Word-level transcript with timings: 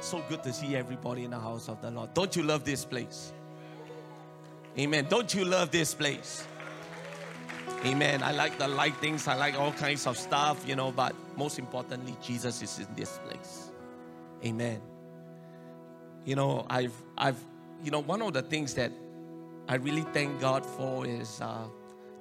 So 0.00 0.22
good 0.28 0.42
to 0.44 0.52
see 0.52 0.76
everybody 0.76 1.24
in 1.24 1.30
the 1.30 1.40
house 1.40 1.68
of 1.68 1.82
the 1.82 1.90
Lord. 1.90 2.14
Don't 2.14 2.34
you 2.36 2.42
love 2.42 2.64
this 2.64 2.84
place? 2.84 3.32
Amen. 4.78 5.06
Don't 5.08 5.34
you 5.34 5.44
love 5.44 5.70
this 5.70 5.94
place? 5.94 6.46
Amen. 7.84 8.22
I 8.22 8.32
like 8.32 8.58
the 8.58 8.66
lightings, 8.66 9.28
I 9.28 9.34
like 9.34 9.58
all 9.58 9.72
kinds 9.72 10.06
of 10.06 10.16
stuff, 10.16 10.64
you 10.66 10.74
know, 10.74 10.90
but 10.90 11.14
most 11.36 11.58
importantly, 11.58 12.16
Jesus 12.22 12.60
is 12.62 12.78
in 12.80 12.88
this 12.96 13.18
place. 13.26 13.70
Amen. 14.44 14.80
You 16.24 16.34
know, 16.36 16.66
I've, 16.68 16.94
I've, 17.16 17.38
you 17.82 17.90
know, 17.90 18.00
one 18.00 18.20
of 18.22 18.32
the 18.32 18.42
things 18.42 18.74
that 18.74 18.92
I 19.68 19.76
really 19.76 20.02
thank 20.12 20.40
God 20.40 20.66
for 20.66 21.06
is 21.06 21.40
uh, 21.40 21.66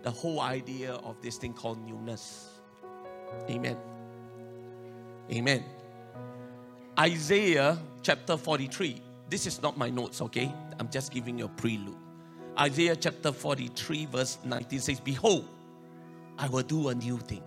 the 0.03 0.11
whole 0.11 0.41
idea 0.41 0.93
of 0.93 1.21
this 1.21 1.37
thing 1.37 1.53
called 1.53 1.79
newness. 1.87 2.49
Amen. 3.49 3.77
Amen. 5.31 5.63
Isaiah 6.99 7.77
chapter 8.01 8.37
43. 8.37 9.01
This 9.29 9.45
is 9.45 9.61
not 9.61 9.77
my 9.77 9.89
notes, 9.89 10.21
okay? 10.21 10.51
I'm 10.79 10.89
just 10.89 11.11
giving 11.11 11.37
you 11.37 11.45
a 11.45 11.49
prelude. 11.49 11.95
Isaiah 12.59 12.95
chapter 12.95 13.31
43, 13.31 14.05
verse 14.07 14.37
19 14.43 14.79
says, 14.79 14.99
Behold, 14.99 15.47
I 16.37 16.47
will 16.47 16.63
do 16.63 16.89
a 16.89 16.95
new 16.95 17.17
thing. 17.17 17.43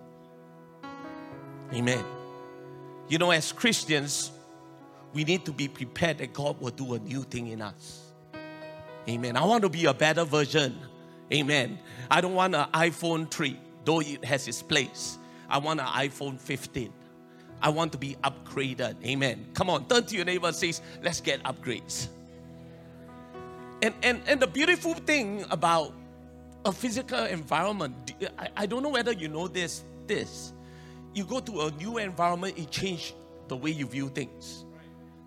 Amen. 1.72 2.04
You 3.08 3.18
know, 3.18 3.32
as 3.32 3.50
Christians, 3.50 4.30
we 5.12 5.24
need 5.24 5.44
to 5.46 5.52
be 5.52 5.66
prepared 5.66 6.18
that 6.18 6.32
God 6.32 6.60
will 6.60 6.70
do 6.70 6.94
a 6.94 6.98
new 7.00 7.22
thing 7.22 7.48
in 7.48 7.60
us. 7.60 8.12
Amen. 9.08 9.36
I 9.36 9.44
want 9.44 9.62
to 9.62 9.68
be 9.68 9.86
a 9.86 9.94
better 9.94 10.24
version. 10.24 10.78
Amen. 11.32 11.78
I 12.08 12.20
don't 12.20 12.34
want 12.34 12.54
an 12.54 12.66
iPhone 12.72 13.28
3, 13.28 13.58
though 13.84 14.00
it 14.00 14.24
has 14.24 14.46
its 14.46 14.62
place. 14.62 15.18
I 15.48 15.58
want 15.58 15.80
an 15.80 15.86
iPhone 15.86 16.38
15. 16.38 16.92
I 17.62 17.68
want 17.68 17.92
to 17.92 17.98
be 17.98 18.16
upgraded. 18.24 18.96
Amen. 19.04 19.46
Come 19.54 19.70
on, 19.70 19.86
turn 19.86 20.04
to 20.04 20.16
your 20.16 20.24
neighbor 20.24 20.46
and 20.46 20.56
says, 20.56 20.80
let's 21.02 21.20
get 21.20 21.42
upgrades. 21.44 22.08
And, 23.82 23.94
and, 24.02 24.20
and 24.26 24.40
the 24.40 24.46
beautiful 24.46 24.94
thing 24.94 25.44
about 25.50 25.94
a 26.64 26.72
physical 26.72 27.24
environment, 27.24 28.14
I, 28.38 28.48
I 28.56 28.66
don't 28.66 28.82
know 28.82 28.90
whether 28.90 29.12
you 29.12 29.28
know 29.28 29.48
this, 29.48 29.82
this. 30.06 30.52
You 31.14 31.24
go 31.24 31.40
to 31.40 31.60
a 31.62 31.70
new 31.72 31.98
environment, 31.98 32.58
it 32.58 32.70
changes 32.70 33.14
the 33.48 33.56
way 33.56 33.70
you 33.70 33.86
view 33.86 34.08
things. 34.08 34.64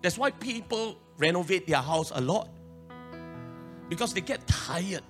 That's 0.02 0.16
why 0.16 0.30
people 0.30 0.96
renovate 1.18 1.66
their 1.66 1.82
house 1.82 2.12
a 2.14 2.20
lot. 2.20 2.48
Because 3.88 4.14
they 4.14 4.20
get 4.20 4.46
tired. 4.46 5.02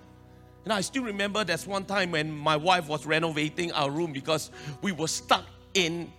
And 0.65 0.73
I 0.73 0.81
still 0.81 1.05
remember 1.05 1.45
there's 1.45 1.67
one 1.67 1.85
time 1.85 2.11
when 2.11 2.33
my 2.33 2.57
wife 2.57 2.89
was 2.89 3.07
renovating 3.07 3.70
our 3.73 3.91
room 3.91 4.13
because 4.13 4.51
we 4.83 4.93
were 4.93 5.09
stuck 5.09 5.45
in 5.75 6.11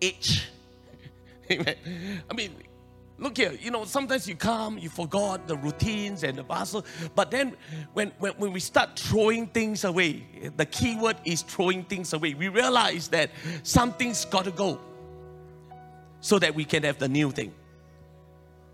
age. 0.00 0.48
Amen. 1.50 1.76
I 2.30 2.34
mean, 2.34 2.54
Look 3.18 3.38
here, 3.38 3.52
you 3.52 3.70
know, 3.70 3.84
sometimes 3.86 4.28
you 4.28 4.36
come, 4.36 4.76
you 4.76 4.90
forgot 4.90 5.48
the 5.48 5.56
routines 5.56 6.22
and 6.22 6.36
the 6.36 6.42
bustle. 6.42 6.84
But 7.14 7.30
then 7.30 7.56
when, 7.94 8.12
when, 8.18 8.32
when 8.34 8.52
we 8.52 8.60
start 8.60 8.98
throwing 8.98 9.46
things 9.46 9.84
away, 9.84 10.52
the 10.56 10.66
key 10.66 10.96
word 10.96 11.16
is 11.24 11.40
throwing 11.40 11.84
things 11.84 12.12
away. 12.12 12.34
We 12.34 12.48
realize 12.48 13.08
that 13.08 13.30
something's 13.62 14.26
got 14.26 14.44
to 14.44 14.50
go 14.50 14.78
so 16.20 16.38
that 16.38 16.54
we 16.54 16.66
can 16.66 16.82
have 16.82 16.98
the 16.98 17.08
new 17.08 17.30
thing. 17.30 17.54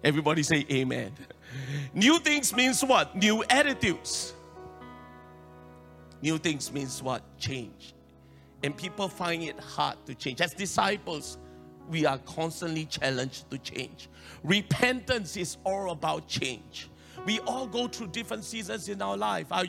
Everybody 0.03 0.43
say 0.43 0.67
amen. 0.71 1.13
New 1.95 2.19
things 2.19 2.55
means 2.55 2.83
what? 2.83 3.15
New 3.15 3.45
attitudes. 3.45 4.33
New 6.21 6.39
things 6.39 6.73
means 6.73 7.01
what? 7.01 7.23
Change. 7.39 7.95
And 8.63 8.77
people 8.77 9.09
find 9.09 9.43
it 9.43 9.59
hard 9.59 9.97
to 10.07 10.15
change. 10.15 10.41
As 10.41 10.55
disciples, 10.55 11.39
we 11.89 12.07
are 12.07 12.19
constantly 12.19 12.87
challenged 12.87 13.51
to 13.51 13.59
change. 13.59 14.09
Repentance 14.45 15.37
is 15.37 15.57
all 15.65 15.91
about 15.91 16.29
change. 16.29 16.89
We 17.27 17.41
all 17.41 17.67
go 17.67 17.89
through 17.89 18.09
different 18.09 18.45
seasons 18.45 18.89
in 18.89 19.03
our 19.03 19.17
life. 19.17 19.47
I, 19.51 19.69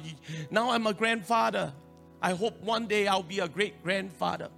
now 0.49 0.71
I'm 0.71 0.87
a 0.87 0.93
grandfather. 0.93 1.73
I 2.21 2.33
hope 2.33 2.61
one 2.61 2.87
day 2.87 3.07
I'll 3.07 3.23
be 3.23 3.39
a 3.39 3.47
great 3.47 3.83
grandfather. 3.83 4.49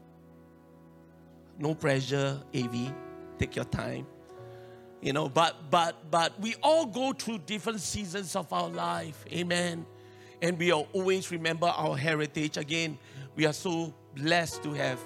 No 1.57 1.73
pressure, 1.73 2.41
AV. 2.53 2.94
Take 3.40 3.56
your 3.56 3.66
time. 3.66 4.06
You 5.02 5.13
know, 5.13 5.29
but 5.29 5.69
but 5.69 6.09
but 6.09 6.40
we 6.40 6.56
all 6.63 6.85
go 6.85 7.13
through 7.13 7.40
different 7.40 7.81
seasons 7.81 8.35
of 8.35 8.52
our 8.52 8.69
life. 8.69 9.23
Amen. 9.31 9.85
And 10.41 10.57
we 10.57 10.72
always 10.72 11.31
remember 11.31 11.67
our 11.67 11.97
heritage. 11.97 12.57
Again, 12.57 12.97
we 13.35 13.46
are 13.46 13.53
so 13.53 13.94
blessed 14.16 14.64
to 14.64 14.74
have 14.74 15.00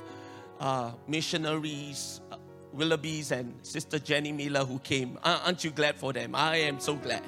uh, 0.60 0.92
missionaries, 1.08 2.22
uh, 2.32 2.38
Willoughby's 2.74 3.32
and 3.32 3.54
Sister 3.64 4.00
Jenny 4.00 4.32
Miller 4.32 4.64
who 4.64 4.80
came. 4.80 5.18
Aren't 5.24 5.64
you 5.64 5.72
glad 5.72 5.96
for 5.96 6.14
them? 6.14 6.36
I 6.36 6.58
am 6.58 6.80
so 6.80 6.96
glad. 6.96 7.24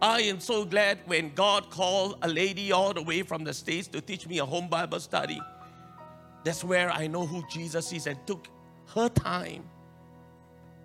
I 0.00 0.22
am 0.22 0.40
so 0.40 0.64
glad 0.64 0.98
when 1.06 1.34
God 1.34 1.70
called 1.70 2.18
a 2.22 2.28
lady 2.28 2.72
all 2.72 2.92
the 2.92 3.02
way 3.02 3.22
from 3.22 3.44
the 3.44 3.52
States 3.52 3.88
to 3.88 4.00
teach 4.00 4.26
me 4.28 4.38
a 4.38 4.44
home 4.44 4.68
Bible 4.68 5.00
study. 5.00 5.40
That's 6.44 6.62
where 6.62 6.90
I 6.90 7.06
know 7.06 7.26
who 7.26 7.44
Jesus 7.50 7.92
is 7.92 8.06
and 8.06 8.18
took 8.26 8.48
her 8.94 9.08
time 9.08 9.64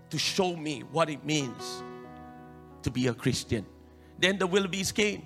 to 0.10 0.18
show 0.18 0.56
me 0.56 0.82
what 0.92 1.10
it 1.10 1.24
means 1.24 1.84
to 2.82 2.92
be 2.92 3.08
a 3.08 3.14
Christian. 3.14 3.66
Then 4.20 4.38
the 4.38 4.48
Willoughbys 4.48 4.94
came. 4.94 5.24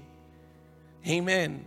Amen 1.07 1.65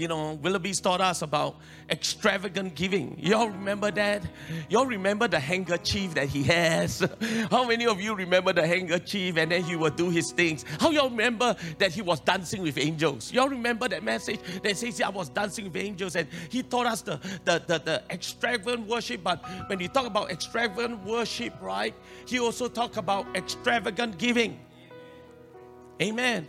you 0.00 0.08
know, 0.08 0.32
Willoughby's 0.42 0.80
taught 0.80 1.00
us 1.02 1.20
about 1.20 1.56
extravagant 1.90 2.74
giving. 2.74 3.16
Y'all 3.18 3.50
remember 3.50 3.90
that? 3.90 4.22
Y'all 4.70 4.86
remember 4.86 5.28
the 5.28 5.38
handkerchief 5.38 6.14
that 6.14 6.28
he 6.28 6.42
has? 6.44 7.06
How 7.50 7.64
many 7.64 7.86
of 7.86 8.00
you 8.00 8.14
remember 8.14 8.54
the 8.54 8.66
handkerchief 8.66 9.36
and 9.36 9.52
then 9.52 9.62
he 9.62 9.76
would 9.76 9.96
do 9.96 10.08
his 10.08 10.32
things? 10.32 10.64
How 10.80 10.90
y'all 10.90 11.10
remember 11.10 11.54
that 11.78 11.92
he 11.92 12.00
was 12.00 12.20
dancing 12.20 12.62
with 12.62 12.78
angels? 12.78 13.30
Y'all 13.30 13.48
remember 13.48 13.88
that 13.88 14.02
message 14.02 14.40
that 14.62 14.76
says, 14.76 15.02
I 15.02 15.10
was 15.10 15.28
dancing 15.28 15.66
with 15.66 15.76
angels 15.76 16.16
and 16.16 16.26
he 16.48 16.62
taught 16.62 16.86
us 16.86 17.02
the, 17.02 17.20
the, 17.44 17.62
the, 17.66 17.78
the 17.78 18.02
extravagant 18.10 18.88
worship. 18.88 19.22
But 19.22 19.44
when 19.68 19.80
he 19.80 19.88
talk 19.88 20.06
about 20.06 20.30
extravagant 20.30 21.04
worship, 21.04 21.60
right, 21.60 21.94
he 22.26 22.40
also 22.40 22.68
talk 22.68 22.96
about 22.96 23.26
extravagant 23.36 24.16
giving. 24.16 24.58
Amen. 26.00 26.46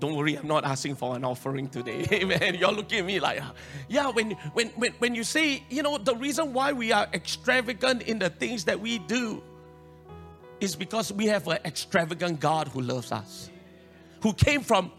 Don't 0.00 0.16
worry, 0.16 0.34
I'm 0.34 0.48
not 0.48 0.64
asking 0.64 0.96
for 0.96 1.14
an 1.16 1.24
offering 1.24 1.68
today. 1.68 2.06
Amen. 2.12 2.56
You're 2.56 2.72
looking 2.72 3.00
at 3.00 3.04
me 3.04 3.20
like, 3.20 3.40
yeah, 3.88 4.10
when, 4.10 4.32
when, 4.52 4.68
when, 4.70 4.92
when 4.98 5.14
you 5.14 5.24
say, 5.24 5.62
you 5.70 5.82
know, 5.82 5.98
the 5.98 6.16
reason 6.16 6.52
why 6.52 6.72
we 6.72 6.92
are 6.92 7.06
extravagant 7.12 8.02
in 8.02 8.18
the 8.18 8.30
things 8.30 8.64
that 8.64 8.80
we 8.80 8.98
do 8.98 9.42
is 10.60 10.74
because 10.74 11.12
we 11.12 11.26
have 11.26 11.46
an 11.48 11.58
extravagant 11.64 12.40
God 12.40 12.68
who 12.68 12.80
loves 12.80 13.12
us, 13.12 13.50
who 14.20 14.32
came 14.32 14.62
from 14.62 14.90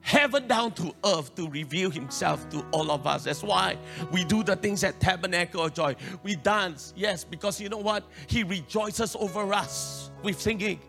heaven 0.00 0.46
down 0.46 0.70
to 0.70 0.94
earth 1.04 1.34
to 1.34 1.48
reveal 1.48 1.90
himself 1.90 2.48
to 2.50 2.64
all 2.72 2.90
of 2.90 3.06
us. 3.06 3.24
That's 3.24 3.42
why 3.42 3.78
we 4.12 4.24
do 4.24 4.42
the 4.42 4.54
things 4.54 4.84
at 4.84 5.00
Tabernacle 5.00 5.64
of 5.64 5.72
Joy. 5.72 5.96
We 6.22 6.36
dance, 6.36 6.92
yes, 6.94 7.24
because 7.24 7.58
you 7.60 7.70
know 7.70 7.78
what? 7.78 8.04
He 8.26 8.42
rejoices 8.42 9.16
over 9.16 9.52
us 9.54 10.10
with 10.22 10.38
singing. 10.40 10.80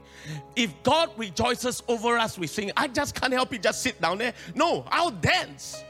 If 0.55 0.73
God 0.83 1.11
rejoices 1.17 1.83
over 1.87 2.17
us 2.17 2.37
we 2.37 2.47
sing. 2.47 2.71
I 2.75 2.87
just 2.87 3.15
can't 3.15 3.33
help 3.33 3.53
it, 3.53 3.63
just 3.63 3.81
sit 3.81 4.01
down 4.01 4.17
there. 4.17 4.33
No, 4.53 4.85
I'll 4.89 5.11
dance. 5.11 5.83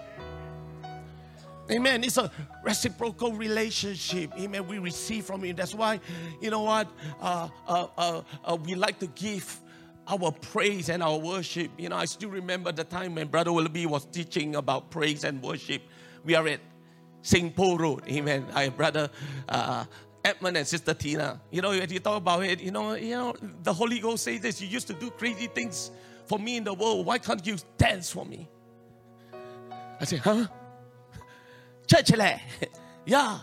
Amen. 1.71 2.03
It's 2.03 2.17
a 2.17 2.31
reciprocal 2.63 3.33
relationship. 3.33 4.31
Amen. 4.39 4.67
We 4.67 4.77
receive 4.77 5.25
from 5.25 5.43
Him. 5.43 5.55
That's 5.55 5.73
why, 5.73 5.99
you 6.39 6.51
know 6.51 6.61
what? 6.61 6.87
Uh, 7.19 7.49
uh, 7.67 7.87
uh, 7.97 8.21
uh, 8.43 8.57
we 8.63 8.75
like 8.75 8.99
to 8.99 9.07
give 9.07 9.61
our 10.07 10.31
praise 10.31 10.89
and 10.89 11.01
our 11.01 11.17
worship. 11.17 11.71
You 11.77 11.89
know, 11.89 11.95
I 11.95 12.05
still 12.05 12.29
remember 12.29 12.71
the 12.71 12.83
time 12.83 13.15
when 13.15 13.27
Brother 13.27 13.51
Willoughby 13.51 13.87
was 13.87 14.05
teaching 14.05 14.55
about 14.55 14.91
praise 14.91 15.23
and 15.23 15.41
worship. 15.41 15.81
We 16.23 16.35
are 16.35 16.47
at 16.47 16.59
St. 17.23 17.55
Paul 17.55 17.79
Road. 17.79 18.03
Amen. 18.07 18.45
I, 18.53 18.69
Brother 18.69 19.09
uh, 19.49 19.85
Edmund 20.25 20.57
and 20.57 20.67
Sister 20.67 20.95
Tina. 20.95 21.39
You 21.51 21.61
know, 21.61 21.69
when 21.69 21.87
you 21.89 21.99
talk 21.99 22.17
about 22.17 22.43
it, 22.43 22.59
you 22.59 22.71
know, 22.71 22.95
you 22.95 23.11
know, 23.11 23.35
the 23.61 23.71
Holy 23.71 23.99
Ghost 23.99 24.23
says 24.23 24.41
this. 24.41 24.59
You 24.59 24.67
used 24.67 24.87
to 24.87 24.93
do 24.93 25.11
crazy 25.11 25.45
things 25.45 25.91
for 26.25 26.39
me 26.39 26.57
in 26.57 26.63
the 26.63 26.73
world. 26.73 27.05
Why 27.05 27.19
can't 27.19 27.45
you 27.45 27.57
dance 27.77 28.09
for 28.09 28.25
me? 28.25 28.49
I 30.01 30.05
say, 30.05 30.17
huh? 30.17 30.47
Church, 31.87 32.11
eh? 32.13 32.39
yeah. 33.05 33.37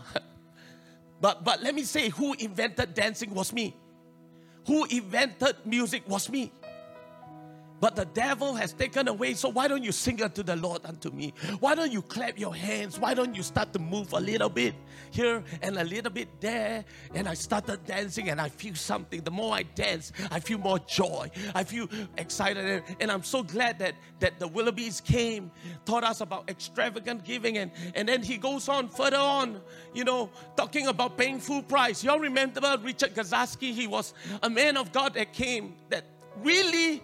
But 1.20 1.44
but 1.44 1.62
let 1.62 1.72
me 1.72 1.84
say, 1.84 2.08
who 2.08 2.34
invented 2.34 2.94
dancing 2.94 3.32
was 3.32 3.52
me. 3.52 3.76
Who 4.66 4.84
invented 4.86 5.64
music 5.64 6.02
was 6.08 6.28
me. 6.28 6.50
But 7.82 7.96
the 7.96 8.04
devil 8.04 8.54
has 8.54 8.72
taken 8.72 9.08
away. 9.08 9.34
So 9.34 9.48
why 9.48 9.66
don't 9.66 9.82
you 9.82 9.90
sing 9.90 10.22
unto 10.22 10.44
the 10.44 10.54
Lord 10.54 10.82
unto 10.84 11.10
me? 11.10 11.34
Why 11.58 11.74
don't 11.74 11.90
you 11.90 12.00
clap 12.00 12.38
your 12.38 12.54
hands? 12.54 12.96
Why 12.96 13.12
don't 13.12 13.34
you 13.34 13.42
start 13.42 13.72
to 13.72 13.80
move 13.80 14.12
a 14.12 14.20
little 14.20 14.48
bit 14.48 14.76
here 15.10 15.42
and 15.62 15.76
a 15.76 15.82
little 15.82 16.12
bit 16.12 16.28
there? 16.40 16.84
And 17.12 17.28
I 17.28 17.34
started 17.34 17.84
dancing 17.84 18.28
and 18.28 18.40
I 18.40 18.50
feel 18.50 18.76
something. 18.76 19.22
The 19.22 19.32
more 19.32 19.52
I 19.52 19.64
dance, 19.64 20.12
I 20.30 20.38
feel 20.38 20.58
more 20.58 20.78
joy. 20.78 21.28
I 21.56 21.64
feel 21.64 21.88
excited. 22.18 22.84
And 23.00 23.10
I'm 23.10 23.24
so 23.24 23.42
glad 23.42 23.80
that, 23.80 23.96
that 24.20 24.38
the 24.38 24.48
Willoughbys 24.48 25.02
came, 25.02 25.50
taught 25.84 26.04
us 26.04 26.20
about 26.20 26.48
extravagant 26.48 27.24
giving. 27.24 27.58
And, 27.58 27.72
and 27.96 28.08
then 28.08 28.22
he 28.22 28.36
goes 28.36 28.68
on 28.68 28.90
further 28.90 29.16
on, 29.16 29.60
you 29.92 30.04
know, 30.04 30.30
talking 30.56 30.86
about 30.86 31.18
paying 31.18 31.40
full 31.40 31.64
price. 31.64 32.04
Y'all 32.04 32.20
remember 32.20 32.60
Richard 32.80 33.16
Gazaski? 33.16 33.74
He 33.74 33.88
was 33.88 34.14
a 34.40 34.48
man 34.48 34.76
of 34.76 34.92
God 34.92 35.14
that 35.14 35.32
came 35.32 35.74
that 35.88 36.04
really 36.44 37.02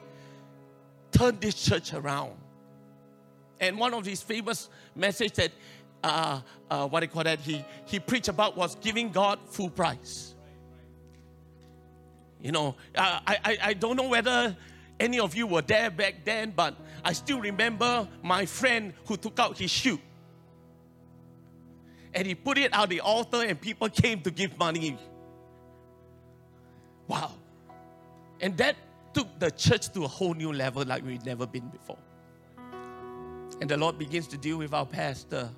turned 1.11 1.41
this 1.41 1.55
church 1.55 1.93
around. 1.95 2.33
And 3.61 3.79
one 3.79 3.95
of 3.95 4.07
his 4.07 4.23
famous 4.23 4.69
messages 4.95 5.37
that, 5.37 5.53
uh, 6.05 6.41
uh, 6.71 6.89
what 6.89 7.03
you 7.03 7.09
call 7.09 7.25
that, 7.25 7.41
he, 7.41 7.65
he 7.87 7.99
preached 7.99 8.29
about 8.29 8.57
was 8.57 8.77
giving 8.77 9.11
God 9.11 9.39
full 9.47 9.71
price. 9.71 10.35
You 12.41 12.53
know, 12.53 12.77
uh, 12.95 13.21
I, 13.27 13.39
I, 13.45 13.59
I 13.63 13.75
don't 13.75 13.97
know 13.97 14.09
whether 14.09 14.57
any 15.01 15.19
of 15.19 15.35
you 15.35 15.47
were 15.47 15.63
there 15.63 15.91
back 15.91 16.25
then, 16.25 16.53
but 16.55 16.75
I 17.05 17.13
still 17.13 17.41
remember 17.41 18.09
my 18.23 18.47
friend 18.47 18.93
who 19.07 19.17
took 19.17 19.39
out 19.39 19.59
his 19.59 19.71
shoe. 19.71 20.01
And 22.15 22.27
he 22.27 22.35
put 22.35 22.59
it 22.59 22.73
on 22.73 22.89
the 22.89 23.01
altar, 23.01 23.43
and 23.43 23.61
people 23.61 23.89
came 23.89 24.21
to 24.23 24.31
give 24.31 24.59
money. 24.59 24.99
Wow. 27.07 27.33
And 28.41 28.57
that 28.57 28.77
took 29.13 29.39
the 29.39 29.51
church 29.51 29.93
to 29.93 30.05
a 30.05 30.09
whole 30.09 30.35
new 30.35 30.53
level 30.53 30.85
like 30.85 31.05
we've 31.05 31.25
never 31.25 31.47
been 31.47 31.69
before. 31.69 31.99
And 33.61 33.69
the 33.69 33.77
Lord 33.77 33.99
begins 33.99 34.27
to 34.29 34.37
deal 34.37 34.59
with 34.59 34.73
our 34.73 34.87
pastor. 34.87 35.51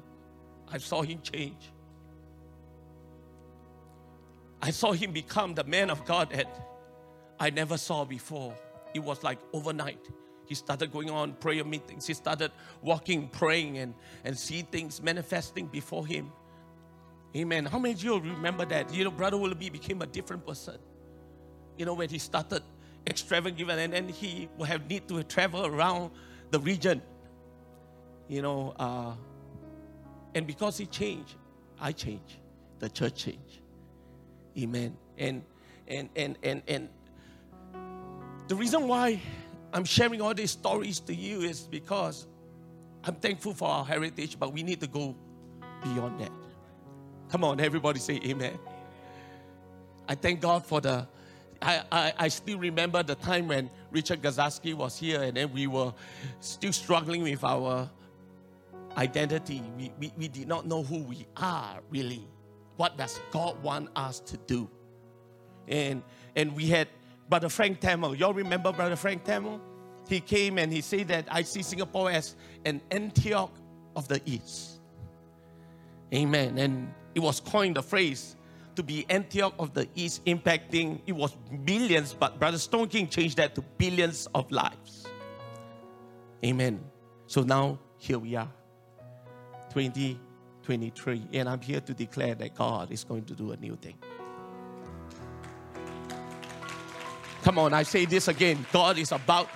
I 0.69 0.79
saw 0.79 1.03
him 1.03 1.21
change. 1.23 1.71
I 4.63 4.71
saw 4.71 4.93
him 4.93 5.13
become 5.13 5.55
the 5.55 5.65
man 5.65 5.91
of 5.91 6.05
God 6.05 6.31
that 6.31 6.47
I 7.39 7.51
never 7.51 7.77
saw 7.77 8.05
before. 8.05 8.55
It 8.95 9.01
was 9.01 9.23
like 9.23 9.39
overnight. 9.53 10.09
He 10.47 10.55
started 10.55 10.93
going 10.93 11.11
on 11.11 11.35
prayer 11.35 11.65
meetings. 11.65 12.07
He 12.07 12.15
started 12.15 12.51
walking, 12.83 13.29
praying, 13.29 13.79
and, 13.79 13.95
and 14.25 14.39
see 14.39 14.63
things 14.63 15.01
manifesting 15.01 15.67
before 15.67 16.07
him. 16.07 16.33
Amen. 17.37 17.67
How 17.67 17.79
many 17.79 17.95
of 17.95 18.03
you 18.03 18.19
remember 18.19 18.65
that? 18.67 18.93
You 18.93 19.05
know, 19.05 19.11
Brother 19.11 19.37
Willoughby 19.37 19.71
became 19.71 20.03
a 20.03 20.07
different 20.07 20.45
person. 20.45 20.79
You 21.79 21.87
know, 21.87 21.95
when 21.95 22.09
he 22.09 22.19
started 22.19 22.63
extravagant 23.07 23.71
and 23.71 23.93
then 23.93 24.09
he 24.09 24.49
will 24.57 24.67
have 24.67 24.89
need 24.89 25.09
to 25.09 25.23
travel 25.25 25.67
around 25.67 26.11
the 26.51 26.61
region 26.61 27.01
you 28.29 28.43
know 28.43 28.75
uh, 28.79 29.13
and 30.35 30.47
because 30.47 30.77
he 30.79 30.87
changed 30.87 31.35
i 31.81 31.91
changed 31.91 32.41
the 32.81 32.89
church 32.89 33.15
changed. 33.25 33.61
Amen. 34.59 34.97
And 35.17 35.43
and 35.87 36.09
and 36.17 36.37
and 36.43 36.63
and 36.67 36.89
the 38.49 38.57
reason 38.57 38.89
why 38.89 39.21
i'm 39.73 39.85
sharing 39.85 40.21
all 40.21 40.35
these 40.35 40.51
stories 40.51 40.99
to 40.99 41.15
you 41.15 41.43
is 41.43 41.61
because 41.61 42.27
i'm 43.05 43.15
thankful 43.15 43.55
for 43.55 43.69
our 43.69 43.85
heritage 43.85 44.37
but 44.41 44.53
we 44.53 44.65
need 44.65 44.81
to 44.81 44.89
go 44.89 45.15
beyond 45.85 46.21
that. 46.21 46.33
Come 47.29 47.45
on 47.45 47.61
everybody 47.61 48.01
say 48.01 48.21
amen. 48.25 48.59
I 50.09 50.15
thank 50.17 50.41
god 50.41 50.65
for 50.67 50.81
the 50.81 51.07
I, 51.63 51.83
I, 51.93 52.13
I, 52.19 52.29
still 52.29 52.59
remember 52.59 53.03
the 53.03 53.15
time 53.15 53.49
when 53.49 53.71
Richard 53.91 54.23
Gazaski 54.23 54.73
was 54.73 54.99
here 54.99 55.23
and 55.23 55.37
then 55.37 55.53
we 55.53 55.67
were 55.67 55.93
still 56.41 56.73
struggling 56.73 57.23
with 57.23 57.45
our 57.45 57.91
identity. 58.97 59.63
We, 59.77 59.93
we, 59.99 60.13
we 60.17 60.29
did 60.29 60.49
not 60.49 60.67
know 60.67 60.83
who 60.83 61.03
we 61.03 61.27
are 61.37 61.81
really. 61.91 62.27
What 62.77 62.97
does 62.97 63.21
God 63.31 63.63
want 63.63 63.91
us 63.95 64.21
to 64.21 64.39
do? 64.39 64.71
And, 65.69 66.03
and 66.35 66.57
we 66.57 66.67
had 66.67 66.89
Brother 67.29 67.51
Frank 67.51 67.81
Tamil. 67.81 68.15
Y'all 68.15 68.33
remember 68.33 68.73
Brother 68.73 68.97
Frank 68.97 69.25
Tamil? 69.25 69.61
He 70.09 70.21
came 70.21 70.59
and 70.59 70.73
he 70.73 70.81
said 70.81 71.09
that 71.09 71.27
I 71.31 71.43
see 71.43 71.63
Singapore 71.63 72.11
as 72.11 72.37
an 72.65 72.81
Antioch 72.91 73.55
of 73.95 74.09
the 74.09 74.21
East. 74.25 74.81
Amen. 76.13 76.59
And 76.59 76.93
it 77.15 77.21
was 77.21 77.39
coined 77.39 77.77
the 77.77 77.83
phrase 77.83 78.35
to 78.81 78.85
be 78.85 79.05
Antioch 79.11 79.53
of 79.59 79.75
the 79.75 79.87
East, 79.95 80.25
impacting, 80.25 81.03
it 81.07 81.13
was 81.13 81.37
billions, 81.67 82.15
but 82.15 82.39
Brother 82.39 82.57
Stone 82.57 82.89
King 82.89 83.09
changed 83.09 83.37
that 83.37 83.55
to 83.55 83.61
billions 83.61 84.27
of 84.35 84.51
lives. 84.51 85.07
Amen. 86.43 86.81
So 87.27 87.43
now, 87.43 87.79
here 87.99 88.19
we 88.19 88.37
are, 88.37 88.49
2023, 89.75 91.29
and 91.35 91.47
I'm 91.47 91.61
here 91.61 91.83
to 91.83 91.93
declare 91.93 92.35
that 92.37 92.55
God 92.55 92.91
is 92.91 93.05
going 93.05 93.25
to 93.27 93.35
do 93.35 93.53
a 93.53 93.57
new 93.59 93.77
thing. 93.77 93.99
Come 97.43 97.59
on, 97.59 97.75
I 97.75 97.83
say 97.83 98.07
this 98.07 98.29
again. 98.29 98.65
God 98.73 98.97
is 98.97 99.13
about 99.13 99.51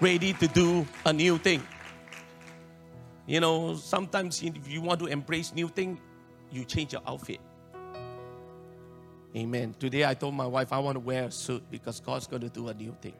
ready 0.00 0.32
to 0.32 0.48
do 0.48 0.84
a 1.04 1.12
new 1.12 1.38
thing. 1.38 1.62
You 3.28 3.38
know, 3.38 3.76
sometimes 3.76 4.42
if 4.42 4.68
you 4.68 4.80
want 4.80 4.98
to 5.00 5.06
embrace 5.06 5.54
new 5.54 5.68
thing, 5.68 6.00
you 6.50 6.64
change 6.64 6.92
your 6.92 7.02
outfit. 7.06 7.38
Amen. 9.36 9.74
Today 9.78 10.06
I 10.06 10.14
told 10.14 10.34
my 10.34 10.46
wife 10.46 10.72
I 10.72 10.78
want 10.78 10.96
to 10.96 11.00
wear 11.00 11.24
a 11.24 11.30
suit 11.30 11.62
because 11.70 12.00
God's 12.00 12.26
going 12.26 12.40
to 12.40 12.48
do 12.48 12.68
a 12.68 12.74
new 12.74 12.96
thing. 13.02 13.12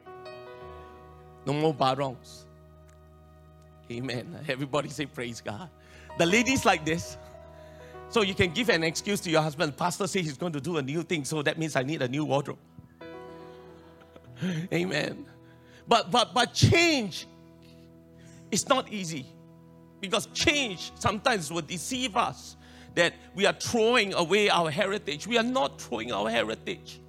No 1.45 1.53
more 1.53 1.73
barongs. 1.73 2.45
Amen. 3.91 4.35
Everybody 4.47 4.89
say 4.89 5.05
praise 5.05 5.41
God. 5.41 5.69
The 6.17 6.25
ladies 6.25 6.65
like 6.65 6.83
this. 6.83 7.17
So 8.09 8.23
you 8.23 8.33
can 8.33 8.51
give 8.51 8.69
an 8.69 8.83
excuse 8.83 9.19
to 9.21 9.29
your 9.29 9.43
husband. 9.43 9.77
Pastor 9.77 10.07
says 10.07 10.25
he's 10.25 10.37
going 10.37 10.53
to 10.53 10.61
do 10.61 10.77
a 10.77 10.81
new 10.81 11.03
thing, 11.03 11.23
so 11.23 11.43
that 11.43 11.59
means 11.59 11.75
I 11.75 11.83
need 11.83 12.01
a 12.01 12.07
new 12.07 12.25
wardrobe. 12.25 12.57
Amen. 14.73 15.25
But 15.87 16.09
but 16.09 16.33
but 16.33 16.53
change 16.53 17.27
is 18.49 18.67
not 18.67 18.91
easy 18.91 19.27
because 20.01 20.25
change 20.27 20.91
sometimes 20.95 21.51
will 21.51 21.61
deceive 21.61 22.17
us 22.17 22.56
that 22.97 23.13
we 23.35 23.45
are 23.45 23.53
throwing 23.53 24.15
away 24.15 24.49
our 24.49 24.71
heritage. 24.71 25.27
We 25.27 25.37
are 25.37 25.43
not 25.43 25.79
throwing 25.79 26.11
our 26.11 26.31
heritage. 26.31 26.99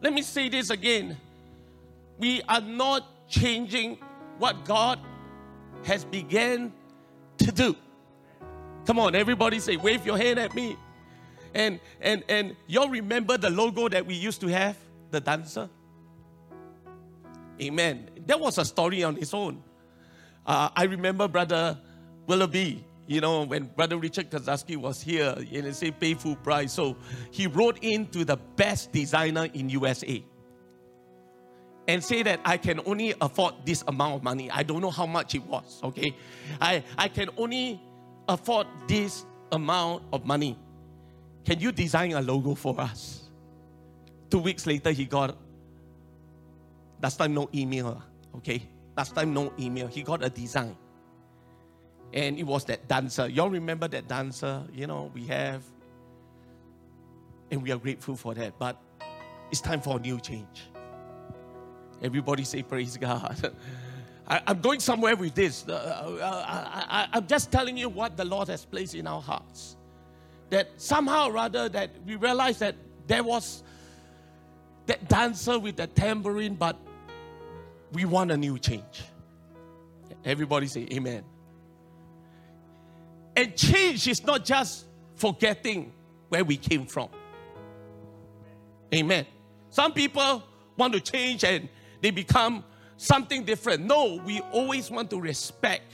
Let 0.00 0.12
me 0.12 0.22
say 0.22 0.48
this 0.48 0.70
again. 0.70 1.16
We 2.18 2.40
are 2.48 2.60
not 2.60 3.28
changing 3.28 3.98
what 4.38 4.64
God 4.64 5.00
has 5.82 6.04
begun 6.04 6.72
to 7.38 7.50
do. 7.50 7.74
Come 8.86 9.00
on, 9.00 9.16
everybody 9.16 9.58
say, 9.58 9.76
wave 9.76 10.06
your 10.06 10.16
hand 10.16 10.38
at 10.38 10.54
me. 10.54 10.76
And 11.52 11.80
and 12.00 12.22
and 12.28 12.54
y'all 12.68 12.88
remember 12.88 13.36
the 13.36 13.50
logo 13.50 13.88
that 13.88 14.06
we 14.06 14.14
used 14.14 14.40
to 14.42 14.46
have, 14.46 14.76
the 15.10 15.20
dancer? 15.20 15.68
Amen. 17.60 18.08
That 18.26 18.38
was 18.38 18.56
a 18.58 18.64
story 18.64 19.02
on 19.02 19.16
its 19.16 19.34
own. 19.34 19.64
Uh, 20.46 20.68
I 20.76 20.84
remember 20.84 21.26
Brother 21.26 21.76
Willoughby 22.28 22.84
you 23.10 23.20
know, 23.20 23.42
when 23.42 23.64
Brother 23.64 23.96
Richard 23.96 24.30
Kazaski 24.30 24.76
was 24.76 25.02
here, 25.02 25.34
you 25.40 25.62
know, 25.62 25.72
say 25.72 25.90
pay 25.90 26.14
full 26.14 26.36
price. 26.36 26.72
So 26.72 26.96
he 27.32 27.48
wrote 27.48 27.78
in 27.82 28.06
to 28.10 28.24
the 28.24 28.36
best 28.36 28.92
designer 28.92 29.48
in 29.52 29.68
USA 29.68 30.24
and 31.88 32.04
say 32.04 32.22
that 32.22 32.38
I 32.44 32.56
can 32.56 32.80
only 32.86 33.14
afford 33.20 33.54
this 33.64 33.82
amount 33.88 34.14
of 34.14 34.22
money. 34.22 34.48
I 34.48 34.62
don't 34.62 34.80
know 34.80 34.92
how 34.92 35.06
much 35.06 35.34
it 35.34 35.44
was, 35.44 35.80
okay? 35.82 36.14
I, 36.60 36.84
I 36.96 37.08
can 37.08 37.30
only 37.36 37.82
afford 38.28 38.68
this 38.86 39.26
amount 39.50 40.04
of 40.12 40.24
money. 40.24 40.56
Can 41.44 41.58
you 41.58 41.72
design 41.72 42.12
a 42.12 42.22
logo 42.22 42.54
for 42.54 42.80
us? 42.80 43.28
Two 44.30 44.38
weeks 44.38 44.68
later, 44.68 44.92
he 44.92 45.04
got, 45.04 45.36
last 47.02 47.16
time 47.16 47.34
no 47.34 47.50
email, 47.52 48.00
okay? 48.36 48.62
Last 48.96 49.16
time 49.16 49.34
no 49.34 49.52
email. 49.58 49.88
He 49.88 50.04
got 50.04 50.22
a 50.22 50.30
design. 50.30 50.76
And 52.12 52.38
it 52.38 52.44
was 52.44 52.64
that 52.64 52.88
dancer. 52.88 53.28
Y'all 53.28 53.50
remember 53.50 53.88
that 53.88 54.08
dancer? 54.08 54.64
You 54.72 54.86
know, 54.86 55.10
we 55.14 55.26
have. 55.26 55.62
And 57.50 57.62
we 57.62 57.72
are 57.72 57.78
grateful 57.78 58.16
for 58.16 58.34
that. 58.34 58.58
But 58.58 58.80
it's 59.50 59.60
time 59.60 59.80
for 59.80 59.96
a 59.96 60.00
new 60.00 60.20
change. 60.20 60.68
Everybody 62.02 62.44
say, 62.44 62.62
Praise 62.62 62.96
God. 62.96 63.52
I, 64.28 64.42
am 64.46 64.60
going 64.60 64.78
somewhere 64.78 65.16
with 65.16 65.34
this. 65.34 65.66
Uh, 65.68 65.72
uh, 65.72 66.44
I, 66.46 67.08
I'm 67.12 67.26
just 67.26 67.50
telling 67.50 67.76
you 67.76 67.88
what 67.88 68.16
the 68.16 68.24
Lord 68.24 68.48
has 68.48 68.64
placed 68.64 68.94
in 68.94 69.08
our 69.08 69.20
hearts. 69.20 69.76
That 70.50 70.68
somehow 70.76 71.30
or 71.30 71.36
other 71.36 71.68
that 71.68 71.90
we 72.06 72.14
realize 72.14 72.60
that 72.60 72.76
there 73.08 73.24
was 73.24 73.64
that 74.86 75.08
dancer 75.08 75.58
with 75.58 75.76
the 75.76 75.88
tambourine, 75.88 76.54
but 76.54 76.76
we 77.92 78.04
want 78.04 78.30
a 78.30 78.36
new 78.36 78.58
change. 78.58 79.02
Everybody 80.24 80.66
say 80.68 80.86
amen. 80.92 81.24
And 83.40 83.56
change 83.56 84.06
is 84.06 84.22
not 84.22 84.44
just 84.44 84.84
forgetting 85.14 85.94
where 86.28 86.44
we 86.44 86.58
came 86.58 86.84
from. 86.84 87.08
Amen. 88.94 89.24
Some 89.70 89.94
people 89.94 90.42
want 90.76 90.92
to 90.92 91.00
change 91.00 91.42
and 91.44 91.66
they 92.02 92.10
become 92.10 92.62
something 92.98 93.44
different. 93.44 93.82
No, 93.82 94.20
we 94.26 94.40
always 94.52 94.90
want 94.90 95.08
to 95.08 95.18
respect 95.18 95.90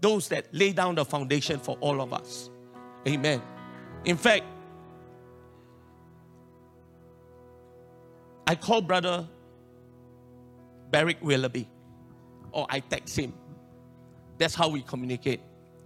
those 0.00 0.26
that 0.28 0.46
lay 0.52 0.72
down 0.72 0.94
the 0.94 1.04
foundation 1.04 1.60
for 1.60 1.76
all 1.80 2.00
of 2.00 2.14
us. 2.14 2.48
Amen. 3.06 3.42
In 4.06 4.16
fact, 4.16 4.44
I 8.46 8.54
call 8.54 8.80
brother 8.80 9.28
Barrick 10.90 11.18
Willoughby, 11.20 11.68
or 12.52 12.66
I 12.70 12.80
text 12.80 13.18
him. 13.18 13.34
That's 14.38 14.54
how 14.54 14.70
we 14.70 14.80
communicate. 14.80 15.40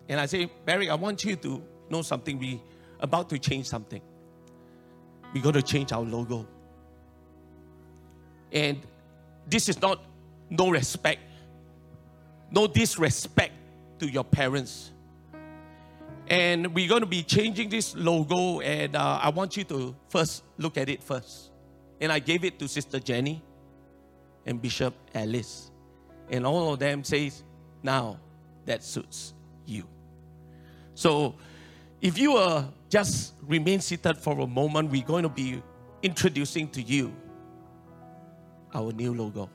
And 0.09 0.21
I 0.21 0.27
say, 0.27 0.51
Barry, 0.65 0.89
I 0.89 0.95
want 0.95 1.25
you 1.25 1.37
to 1.37 1.63
know 1.91 2.03
something. 2.03 2.39
We 2.39 2.63
about 3.01 3.29
to 3.31 3.39
change 3.39 3.67
something. 3.67 4.01
We're 5.35 5.43
going 5.43 5.55
to 5.55 5.63
change 5.63 5.93
our 5.93 6.03
logo. 6.03 6.47
And 8.53 8.81
this 9.47 9.69
is 9.69 9.81
not 9.81 10.03
no 10.49 10.71
respect, 10.71 11.21
no 12.51 12.67
disrespect 12.67 13.53
to 13.99 14.09
your 14.09 14.25
parents. 14.25 14.93
And 16.29 16.75
we're 16.75 16.89
going 16.89 17.03
to 17.03 17.07
be 17.07 17.23
changing 17.23 17.69
this 17.69 17.95
logo, 17.95 18.61
and 18.61 18.97
uh, 18.97 19.21
I 19.23 19.29
want 19.31 19.57
you 19.57 19.65
to 19.65 19.95
first 20.09 20.43
look 20.59 20.77
at 20.77 20.89
it 20.89 21.03
first. 21.03 21.51
And 22.01 22.11
I 22.11 22.19
gave 22.19 22.45
it 22.45 22.59
to 22.59 22.69
Sister 22.69 22.99
Jenny 22.99 23.43
and 24.45 24.61
Bishop 24.61 24.95
Alice. 25.15 25.71
And 26.29 26.45
all 26.45 26.73
of 26.73 26.79
them 26.79 27.05
says, 27.05 27.45
now 27.83 28.19
that 28.65 28.83
suits 28.83 29.35
you. 29.65 29.85
So 30.97 31.35
if 32.01 32.17
you 32.17 32.39
uh, 32.39 32.65
just 32.89 33.35
remain 33.47 33.81
seated 33.81 34.17
for 34.17 34.41
a 34.41 34.47
moment, 34.47 34.91
we're 34.91 35.05
going 35.05 35.25
to 35.25 35.29
be 35.29 35.63
introducing 36.03 36.69
to 36.71 36.81
you 36.81 37.13
our 38.75 38.93
new 38.93 39.13
logo. 39.13 39.51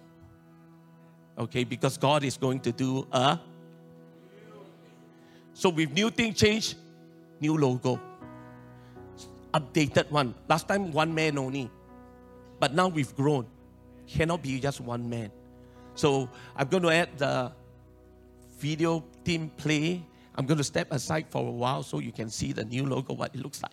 Okay, 1.39 1.63
because 1.63 1.97
God 1.97 2.23
is 2.23 2.37
going 2.37 2.59
to 2.61 2.71
do 2.71 3.07
a. 3.11 3.39
So 5.53 5.69
with 5.69 5.91
new 5.91 6.11
thing 6.11 6.35
change, 6.35 6.75
new 7.39 7.57
logo. 7.57 7.99
Updated 9.51 10.11
one. 10.11 10.35
Last 10.47 10.67
time 10.67 10.91
one 10.91 11.13
man 11.13 11.39
only. 11.39 11.71
But 12.59 12.75
now 12.75 12.87
we've 12.87 13.15
grown. 13.15 13.47
Cannot 14.05 14.43
be 14.43 14.59
just 14.59 14.79
one 14.79 15.09
man. 15.09 15.31
So 15.95 16.29
I'm 16.55 16.67
going 16.67 16.83
to 16.83 16.91
add 16.93 17.17
the 17.17 17.51
video 18.59 19.03
team 19.25 19.49
play. 19.57 20.05
I'm 20.35 20.45
going 20.45 20.57
to 20.57 20.63
step 20.63 20.91
aside 20.91 21.27
for 21.29 21.45
a 21.47 21.51
while 21.51 21.83
so 21.83 21.99
you 21.99 22.11
can 22.11 22.29
see 22.29 22.53
the 22.53 22.63
new 22.63 22.85
logo, 22.85 23.13
what 23.13 23.35
it 23.35 23.41
looks 23.41 23.61
like. 23.61 23.71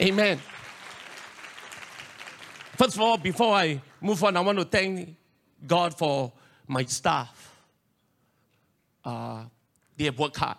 Amen. 0.00 0.38
First 2.76 2.96
of 2.96 3.02
all, 3.02 3.16
before 3.18 3.54
I 3.54 3.80
move 4.00 4.24
on, 4.24 4.36
I 4.36 4.40
want 4.40 4.58
to 4.58 4.64
thank 4.64 5.16
God 5.64 5.96
for 5.96 6.32
my 6.66 6.84
staff. 6.84 7.54
Uh, 9.04 9.44
they 9.96 10.04
have 10.06 10.18
worked 10.18 10.36
hard 10.36 10.56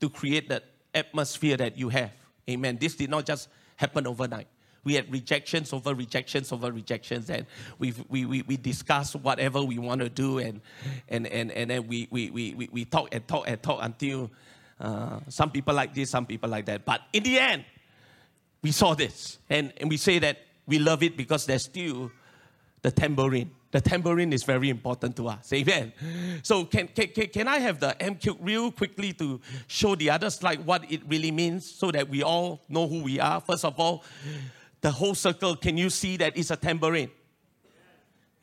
to 0.00 0.08
create 0.08 0.48
that 0.48 0.73
atmosphere 0.94 1.56
that 1.56 1.76
you 1.76 1.88
have. 1.88 2.12
Amen. 2.48 2.78
This 2.80 2.94
did 2.94 3.10
not 3.10 3.26
just 3.26 3.48
happen 3.76 4.06
overnight. 4.06 4.46
We 4.84 4.94
had 4.94 5.10
rejections 5.10 5.72
over 5.72 5.94
rejections 5.94 6.52
over 6.52 6.70
rejections, 6.70 7.30
and 7.30 7.46
we 7.78 7.94
we, 8.08 8.26
we, 8.26 8.42
we 8.42 8.56
discussed 8.58 9.16
whatever 9.16 9.62
we 9.62 9.78
want 9.78 10.02
to 10.02 10.10
do, 10.10 10.38
and, 10.38 10.60
and, 11.08 11.26
and, 11.26 11.50
and 11.50 11.70
then 11.70 11.86
we, 11.86 12.06
we, 12.10 12.30
we, 12.30 12.68
we 12.70 12.84
talk 12.84 13.08
and 13.14 13.26
talk 13.26 13.48
and 13.48 13.62
talk 13.62 13.78
until 13.82 14.30
uh, 14.78 15.20
some 15.28 15.50
people 15.50 15.74
like 15.74 15.94
this, 15.94 16.10
some 16.10 16.26
people 16.26 16.50
like 16.50 16.66
that. 16.66 16.84
But 16.84 17.00
in 17.14 17.22
the 17.22 17.38
end, 17.38 17.64
we 18.62 18.72
saw 18.72 18.94
this, 18.94 19.38
and, 19.48 19.72
and 19.78 19.88
we 19.88 19.96
say 19.96 20.18
that 20.18 20.38
we 20.66 20.78
love 20.78 21.02
it 21.02 21.16
because 21.16 21.46
there's 21.46 21.64
still 21.64 22.10
the 22.82 22.90
tambourine. 22.90 23.50
The 23.74 23.80
tambourine 23.80 24.32
is 24.32 24.44
very 24.44 24.70
important 24.70 25.16
to 25.16 25.26
us. 25.26 25.52
Amen. 25.52 25.92
So, 26.44 26.64
can, 26.64 26.86
can, 26.86 27.08
can 27.08 27.48
I 27.48 27.58
have 27.58 27.80
the 27.80 27.96
MQ 27.98 28.36
real 28.40 28.70
quickly 28.70 29.12
to 29.14 29.40
show 29.66 29.96
the 29.96 30.10
other 30.10 30.30
slide 30.30 30.64
what 30.64 30.88
it 30.92 31.02
really 31.08 31.32
means 31.32 31.68
so 31.68 31.90
that 31.90 32.08
we 32.08 32.22
all 32.22 32.60
know 32.68 32.86
who 32.86 33.02
we 33.02 33.18
are? 33.18 33.40
First 33.40 33.64
of 33.64 33.74
all, 33.80 34.04
the 34.80 34.92
whole 34.92 35.16
circle, 35.16 35.56
can 35.56 35.76
you 35.76 35.90
see 35.90 36.16
that 36.18 36.38
it's 36.38 36.52
a 36.52 36.56
tambourine? 36.56 37.10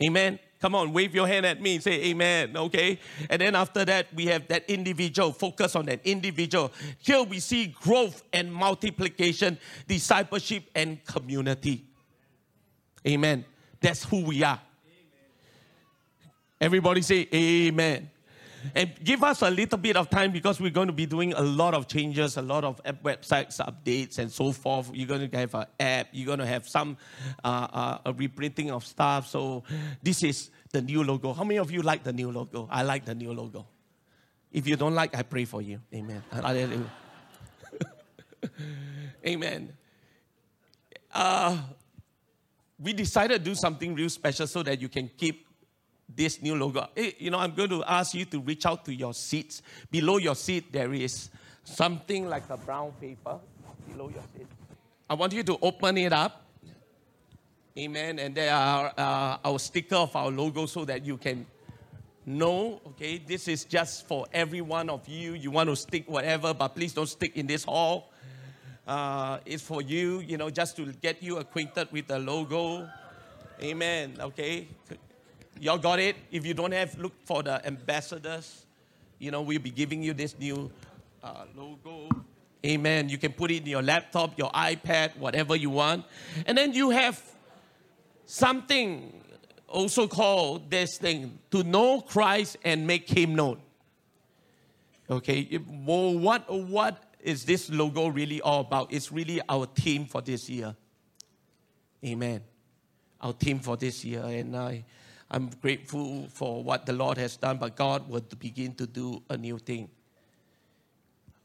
Amen. 0.04 0.38
Come 0.60 0.76
on, 0.76 0.92
wave 0.92 1.16
your 1.16 1.28
hand 1.28 1.46
at 1.46 1.62
me, 1.62 1.80
say 1.80 2.10
amen, 2.10 2.58
okay? 2.58 3.00
And 3.30 3.42
then 3.42 3.56
after 3.56 3.86
that, 3.86 4.14
we 4.14 4.26
have 4.26 4.50
that 4.50 4.70
individual, 4.70 5.32
focus 5.32 5.78
on 5.78 5.86
that 5.86 6.02
individual. 6.06 6.74
Here 7.00 7.24
we 7.24 7.40
see 7.40 7.68
growth 7.68 8.22
and 8.34 8.54
multiplication, 8.54 9.58
discipleship 9.88 10.66
and 10.76 11.02
community. 11.06 11.86
Amen. 13.08 13.46
That's 13.80 14.04
who 14.04 14.26
we 14.26 14.44
are. 14.44 14.60
Everybody 16.62 17.02
say 17.02 17.28
amen. 17.34 18.12
And 18.76 18.92
give 19.04 19.24
us 19.24 19.42
a 19.42 19.50
little 19.50 19.80
bit 19.80 19.98
of 19.98 20.12
time 20.12 20.32
because 20.32 20.62
we're 20.62 20.70
going 20.70 20.86
to 20.86 20.94
be 20.94 21.08
doing 21.08 21.34
a 21.34 21.42
lot 21.42 21.74
of 21.74 21.88
changes, 21.88 22.38
a 22.38 22.44
lot 22.44 22.64
of 22.64 22.80
websites 23.04 23.58
updates, 23.58 24.20
and 24.20 24.32
so 24.32 24.52
forth. 24.52 24.92
You're 24.94 25.08
going 25.08 25.28
to 25.28 25.38
have 25.38 25.56
an 25.56 25.66
app. 25.80 26.10
You're 26.12 26.28
going 26.28 26.38
to 26.38 26.46
have 26.46 26.70
some 26.70 26.98
uh, 27.44 27.48
uh, 27.48 27.98
a 28.06 28.14
reprinting 28.14 28.70
of 28.70 28.86
stuff. 28.86 29.28
So 29.28 29.64
this 30.04 30.22
is 30.22 30.52
the 30.72 30.84
new 30.84 31.04
logo. 31.04 31.34
How 31.34 31.44
many 31.44 31.58
of 31.58 31.72
you 31.72 31.82
like 31.82 32.04
the 32.04 32.14
new 32.14 32.32
logo? 32.32 32.70
I 32.72 32.84
like 32.84 33.06
the 33.06 33.16
new 33.16 33.34
logo. 33.34 33.66
If 34.52 34.68
you 34.68 34.76
don't 34.76 34.94
like, 34.94 35.18
I 35.18 35.24
pray 35.24 35.46
for 35.46 35.64
you. 35.64 35.82
Amen. 35.92 36.22
Amen. 39.26 39.74
Uh, 41.12 41.58
we 42.78 42.94
decided 42.94 43.44
to 43.44 43.50
do 43.50 43.56
something 43.56 43.96
real 43.96 44.10
special 44.10 44.46
so 44.46 44.62
that 44.62 44.80
you 44.80 44.90
can 44.90 45.10
keep 45.18 45.48
this 46.16 46.42
new 46.42 46.56
logo. 46.56 46.88
Hey, 46.96 47.16
you 47.20 47.32
know, 47.32 47.40
I'm 47.40 47.54
going 47.54 47.70
to 47.70 47.84
ask 47.84 48.14
you 48.14 48.26
to 48.26 48.40
reach 48.42 48.66
out 48.66 48.86
to 48.86 48.94
your 48.94 49.14
seats. 49.14 49.62
Below 49.90 50.18
your 50.18 50.36
seat, 50.36 50.72
there 50.72 50.94
is 50.94 51.30
something 51.64 52.28
like 52.28 52.44
a 52.50 52.58
brown 52.58 52.92
paper 53.00 53.40
below 53.90 54.10
your 54.10 54.24
seat. 54.36 54.48
I 55.10 55.14
want 55.14 55.34
you 55.34 55.44
to 55.44 55.58
open 55.62 55.98
it 55.98 56.14
up. 56.14 56.46
Amen. 57.78 58.20
And 58.20 58.36
there 58.36 58.54
are 58.54 58.94
uh, 58.98 59.38
our 59.44 59.60
sticker 59.60 59.96
of 59.96 60.16
our 60.16 60.30
logo 60.30 60.66
so 60.66 60.86
that 60.86 61.06
you 61.06 61.18
can 61.18 61.46
know, 62.26 62.82
okay, 62.88 63.18
this 63.18 63.48
is 63.48 63.64
just 63.64 64.08
for 64.08 64.26
every 64.34 64.62
one 64.62 64.90
of 64.90 65.08
you. 65.08 65.34
You 65.34 65.52
want 65.52 65.70
to 65.70 65.76
stick 65.76 66.10
whatever, 66.10 66.54
but 66.54 66.70
please 66.70 66.94
don't 66.94 67.08
stick 67.08 67.36
in 67.38 67.48
this 67.48 67.64
hall. 67.64 68.12
Uh, 68.86 69.40
it's 69.46 69.64
for 69.64 69.82
you, 69.82 70.20
you 70.20 70.38
know, 70.38 70.50
just 70.50 70.76
to 70.76 70.86
get 70.94 71.24
you 71.24 71.38
acquainted 71.38 71.88
with 71.92 72.08
the 72.08 72.20
logo. 72.20 72.90
Amen. 73.62 74.18
Okay. 74.20 74.68
Y'all 75.62 75.78
got 75.78 76.00
it? 76.00 76.16
If 76.32 76.44
you 76.44 76.56
don't 76.56 76.72
have, 76.72 76.98
look 76.98 77.14
for 77.24 77.44
the 77.44 77.64
ambassadors. 77.68 78.66
You 79.20 79.30
know, 79.30 79.44
we'll 79.44 79.60
be 79.60 79.70
giving 79.70 80.02
you 80.02 80.16
this 80.16 80.36
new 80.40 80.72
uh, 81.24 81.46
logo. 81.56 82.10
Amen. 82.66 83.10
You 83.10 83.20
can 83.20 83.32
put 83.32 83.52
it 83.52 83.58
in 83.58 83.68
your 83.68 83.84
laptop, 83.84 84.40
your 84.40 84.50
iPad, 84.54 85.16
whatever 85.18 85.56
you 85.56 85.70
want. 85.70 86.06
And 86.48 86.58
then 86.58 86.74
you 86.74 86.90
have 86.90 87.22
something 88.26 89.22
also 89.68 90.08
called 90.08 90.72
this 90.72 90.98
thing 90.98 91.38
to 91.52 91.62
know 91.62 92.02
Christ 92.02 92.58
and 92.64 92.88
make 92.88 93.08
him 93.08 93.36
known. 93.36 93.62
Okay, 95.12 95.60
well, 95.86 96.18
what, 96.18 96.52
what 96.52 97.04
is 97.20 97.46
this 97.46 97.70
logo 97.70 98.08
really 98.08 98.42
all 98.42 98.62
about? 98.62 98.92
It's 98.92 99.12
really 99.12 99.40
our 99.48 99.68
theme 99.68 100.08
for 100.08 100.22
this 100.22 100.50
year. 100.50 100.76
Amen. 102.04 102.42
Our 103.22 103.34
theme 103.34 103.60
for 103.60 103.78
this 103.78 104.04
year. 104.04 104.24
And 104.24 104.58
I 104.58 104.86
I'm 105.34 105.50
grateful 105.62 106.28
for 106.28 106.62
what 106.62 106.86
the 106.86 106.92
Lord 106.92 107.18
has 107.18 107.38
done, 107.38 107.58
but 107.58 107.78
God 107.78 108.10
will 108.10 108.20
begin 108.38 108.76
to 108.76 108.86
do 108.86 109.24
a 109.30 109.38
new 109.38 109.58
thing. 109.58 109.90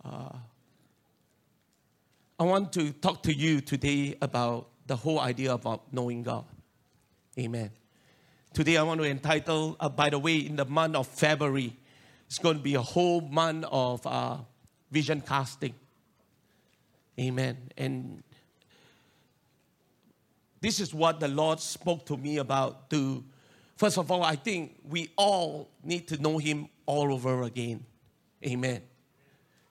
Uh, 0.04 0.32
I 2.36 2.42
want 2.42 2.72
to 2.72 2.90
talk 2.90 3.22
to 3.22 3.32
you 3.32 3.60
today 3.60 4.16
about 4.20 4.70
the 4.88 4.96
whole 4.96 5.20
idea 5.20 5.52
about 5.52 5.92
knowing 5.92 6.24
God. 6.24 6.44
Amen. 7.38 7.70
Today 8.52 8.76
I 8.76 8.82
want 8.82 9.00
to 9.02 9.06
entitle, 9.06 9.76
uh, 9.78 9.88
by 9.88 10.10
the 10.10 10.18
way, 10.18 10.38
in 10.38 10.56
the 10.56 10.64
month 10.64 10.96
of 10.96 11.06
February, 11.06 11.76
it's 12.26 12.38
going 12.38 12.56
to 12.56 12.62
be 12.62 12.74
a 12.74 12.82
whole 12.82 13.20
month 13.20 13.66
of 13.70 14.04
uh, 14.04 14.38
vision 14.90 15.20
casting. 15.20 15.74
Amen. 17.20 17.56
And 17.76 18.24
this 20.60 20.80
is 20.80 20.92
what 20.92 21.20
the 21.20 21.28
Lord 21.28 21.60
spoke 21.60 22.04
to 22.06 22.16
me 22.16 22.38
about 22.38 22.90
to 22.90 23.22
First 23.76 23.98
of 23.98 24.10
all, 24.10 24.22
I 24.22 24.36
think 24.36 24.76
we 24.88 25.10
all 25.16 25.68
need 25.84 26.08
to 26.08 26.20
know 26.20 26.38
Him 26.38 26.68
all 26.86 27.12
over 27.12 27.42
again. 27.42 27.84
Amen. 28.44 28.82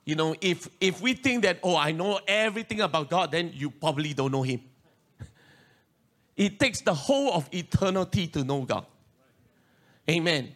You 0.05 0.15
know, 0.15 0.35
if, 0.39 0.69
if 0.79 1.01
we 1.01 1.13
think 1.15 1.43
that, 1.43 1.59
oh, 1.63 1.75
I 1.75 1.91
know 1.91 2.19
everything 2.27 2.81
about 2.81 3.09
God, 3.09 3.31
then 3.31 3.51
you 3.53 3.71
probably 3.71 4.13
don't 4.13 4.31
know 4.31 4.43
Him. 4.43 4.61
It 6.37 6.59
takes 6.59 6.81
the 6.81 6.93
whole 6.93 7.31
of 7.31 7.47
eternity 7.53 8.27
to 8.27 8.43
know 8.43 8.63
God. 8.63 8.85
Amen. 10.09 10.53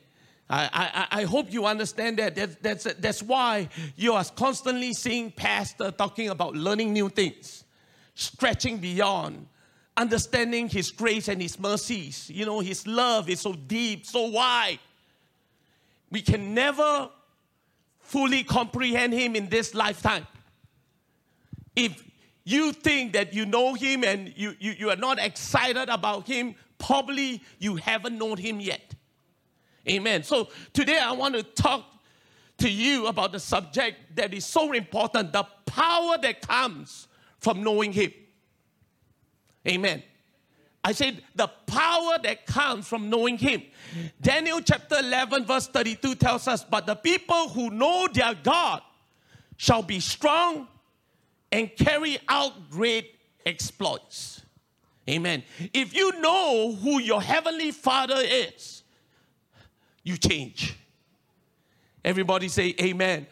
I, 0.49 1.07
I, 1.11 1.21
I 1.21 1.23
hope 1.23 1.53
you 1.53 1.65
understand 1.65 2.17
that. 2.17 2.35
that 2.35 2.61
that's, 2.61 2.83
that's 2.95 3.23
why 3.23 3.69
you 3.95 4.13
are 4.13 4.25
constantly 4.35 4.93
seeing 4.93 5.31
pastor 5.31 5.91
talking 5.91 6.29
about 6.29 6.55
learning 6.55 6.91
new 6.91 7.07
things, 7.07 7.63
stretching 8.13 8.79
beyond, 8.79 9.47
understanding 9.99 10.69
his 10.69 10.89
grace 10.91 11.27
and 11.27 11.41
his 11.41 11.59
mercies. 11.59 12.29
You 12.33 12.45
know, 12.45 12.61
his 12.61 12.87
love 12.87 13.29
is 13.29 13.41
so 13.41 13.53
deep, 13.53 14.05
so 14.05 14.27
wide. 14.27 14.79
We 16.09 16.21
can 16.21 16.53
never 16.53 17.09
fully 17.99 18.43
comprehend 18.43 19.13
him 19.13 19.35
in 19.35 19.49
this 19.49 19.75
lifetime. 19.75 20.25
If 21.75 22.03
you 22.45 22.71
think 22.71 23.13
that 23.13 23.33
you 23.33 23.45
know 23.45 23.75
him 23.75 24.03
and 24.03 24.33
you, 24.35 24.55
you, 24.59 24.71
you 24.71 24.89
are 24.89 24.95
not 24.95 25.19
excited 25.19 25.89
about 25.89 26.25
him, 26.25 26.55
probably 26.79 27.43
you 27.59 27.75
haven't 27.75 28.17
known 28.17 28.37
him 28.37 28.59
yet. 28.59 28.95
Amen. 29.87 30.23
So 30.23 30.49
today 30.73 30.97
I 30.97 31.11
want 31.11 31.35
to 31.35 31.43
talk 31.43 31.85
to 32.57 32.69
you 32.69 33.07
about 33.07 33.31
the 33.31 33.39
subject 33.39 34.15
that 34.15 34.33
is 34.33 34.45
so 34.45 34.71
important 34.71 35.33
the 35.33 35.45
power 35.65 36.17
that 36.21 36.41
comes 36.41 37.07
from 37.39 37.63
knowing 37.63 37.93
Him. 37.93 38.11
Amen. 39.67 40.03
I 40.83 40.93
said 40.93 41.21
the 41.35 41.47
power 41.67 42.17
that 42.23 42.45
comes 42.45 42.87
from 42.87 43.09
knowing 43.09 43.37
Him. 43.37 43.63
Daniel 44.21 44.61
chapter 44.61 44.97
11, 44.99 45.45
verse 45.45 45.67
32 45.67 46.15
tells 46.15 46.47
us, 46.47 46.63
But 46.63 46.85
the 46.85 46.95
people 46.95 47.49
who 47.49 47.69
know 47.69 48.07
their 48.11 48.33
God 48.33 48.81
shall 49.57 49.83
be 49.83 49.99
strong 49.99 50.67
and 51.51 51.75
carry 51.75 52.17
out 52.29 52.69
great 52.69 53.15
exploits. 53.45 54.41
Amen. 55.09 55.43
If 55.73 55.93
you 55.95 56.19
know 56.21 56.73
who 56.73 56.99
your 56.99 57.21
heavenly 57.21 57.71
Father 57.71 58.19
is, 58.19 58.83
you 60.03 60.17
change. 60.17 60.77
Everybody 62.05 62.47
say 62.47 62.73
amen. 62.79 63.27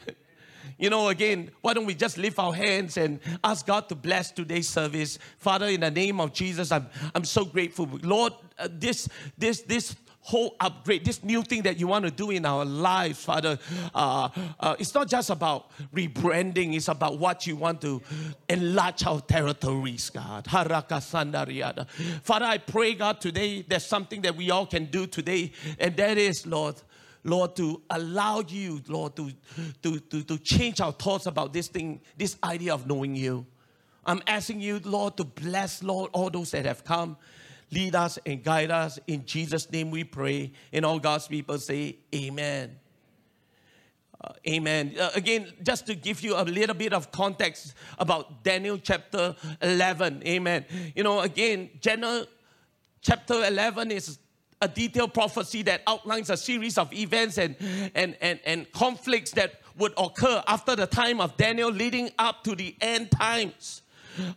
You 0.77 0.91
know, 0.91 1.09
again, 1.09 1.51
why 1.61 1.73
don't 1.73 1.85
we 1.85 1.95
just 1.95 2.17
lift 2.17 2.37
our 2.37 2.53
hands 2.53 2.97
and 2.97 3.19
ask 3.43 3.65
God 3.65 3.89
to 3.89 3.95
bless 3.95 4.31
today's 4.31 4.69
service? 4.69 5.17
Father, 5.39 5.67
in 5.67 5.81
the 5.81 5.91
name 5.91 6.21
of 6.21 6.33
Jesus, 6.33 6.71
I'm, 6.71 6.87
I'm 7.15 7.25
so 7.25 7.45
grateful. 7.45 7.89
Lord, 8.03 8.33
uh, 8.59 8.67
this, 8.71 9.09
this, 9.37 9.61
this 9.61 9.95
whole 10.27 10.55
upgrade, 10.59 11.05
this 11.05 11.23
new 11.23 11.41
thing 11.41 11.63
that 11.63 11.79
you 11.79 11.87
want 11.87 12.03
to 12.03 12.11
do 12.11 12.31
in 12.31 12.45
our 12.45 12.65
lives, 12.65 13.23
Father. 13.23 13.57
Uh, 13.95 14.27
uh, 14.59 14.75
it's 14.77 14.93
not 14.93 15.07
just 15.07 15.29
about 15.29 15.71
rebranding, 15.95 16.75
it's 16.75 16.89
about 16.89 17.17
what 17.17 17.47
you 17.47 17.55
want 17.55 17.79
to 17.79 18.01
enlarge 18.49 19.05
our 19.05 19.21
territories, 19.21 20.09
God. 20.09 20.45
Father, 20.45 22.45
I 22.45 22.57
pray, 22.57 22.93
God, 22.93 23.21
today 23.21 23.61
there's 23.61 23.85
something 23.85 24.21
that 24.23 24.35
we 24.35 24.51
all 24.51 24.65
can 24.65 24.85
do 24.85 25.07
today, 25.07 25.53
and 25.79 25.95
that 25.95 26.17
is, 26.17 26.45
Lord. 26.45 26.75
Lord, 27.23 27.55
to 27.57 27.81
allow 27.89 28.41
you, 28.47 28.81
Lord, 28.87 29.15
to, 29.15 29.31
to, 29.83 29.99
to, 29.99 30.23
to 30.23 30.37
change 30.37 30.81
our 30.81 30.91
thoughts 30.91 31.25
about 31.25 31.53
this 31.53 31.67
thing, 31.67 32.01
this 32.17 32.37
idea 32.43 32.73
of 32.73 32.87
knowing 32.87 33.15
you. 33.15 33.45
I'm 34.05 34.21
asking 34.25 34.61
you, 34.61 34.79
Lord, 34.83 35.17
to 35.17 35.25
bless, 35.25 35.83
Lord, 35.83 36.11
all 36.13 36.29
those 36.29 36.51
that 36.51 36.65
have 36.65 36.83
come 36.83 37.17
lead 37.71 37.95
us 37.95 38.17
and 38.25 38.43
guide 38.43 38.71
us. 38.71 38.99
In 39.07 39.25
Jesus' 39.25 39.69
name 39.71 39.91
we 39.91 40.03
pray. 40.03 40.51
And 40.71 40.85
all 40.85 40.99
God's 40.99 41.27
people 41.27 41.57
say, 41.59 41.97
Amen. 42.13 42.77
Uh, 44.19 44.33
amen. 44.47 44.95
Uh, 44.99 45.11
again, 45.13 45.53
just 45.61 45.85
to 45.85 45.93
give 45.93 46.21
you 46.21 46.35
a 46.35 46.41
little 46.41 46.73
bit 46.73 46.91
of 46.91 47.11
context 47.11 47.75
about 47.99 48.43
Daniel 48.43 48.79
chapter 48.79 49.35
11. 49.61 50.23
Amen. 50.25 50.65
You 50.95 51.03
know, 51.03 51.19
again, 51.19 51.69
Daniel 51.79 52.25
chapter 53.01 53.45
11 53.45 53.91
is 53.91 54.17
a 54.61 54.67
detailed 54.67 55.13
prophecy 55.13 55.61
that 55.63 55.81
outlines 55.87 56.29
a 56.29 56.37
series 56.37 56.77
of 56.77 56.91
events 56.93 57.37
and, 57.37 57.55
and, 57.93 58.15
and, 58.21 58.39
and 58.45 58.71
conflicts 58.71 59.31
that 59.31 59.61
would 59.77 59.93
occur 59.97 60.43
after 60.47 60.75
the 60.75 60.87
time 60.87 61.21
of 61.21 61.37
Daniel 61.37 61.71
leading 61.71 62.09
up 62.17 62.43
to 62.43 62.55
the 62.55 62.75
end 62.81 63.11
times. 63.11 63.83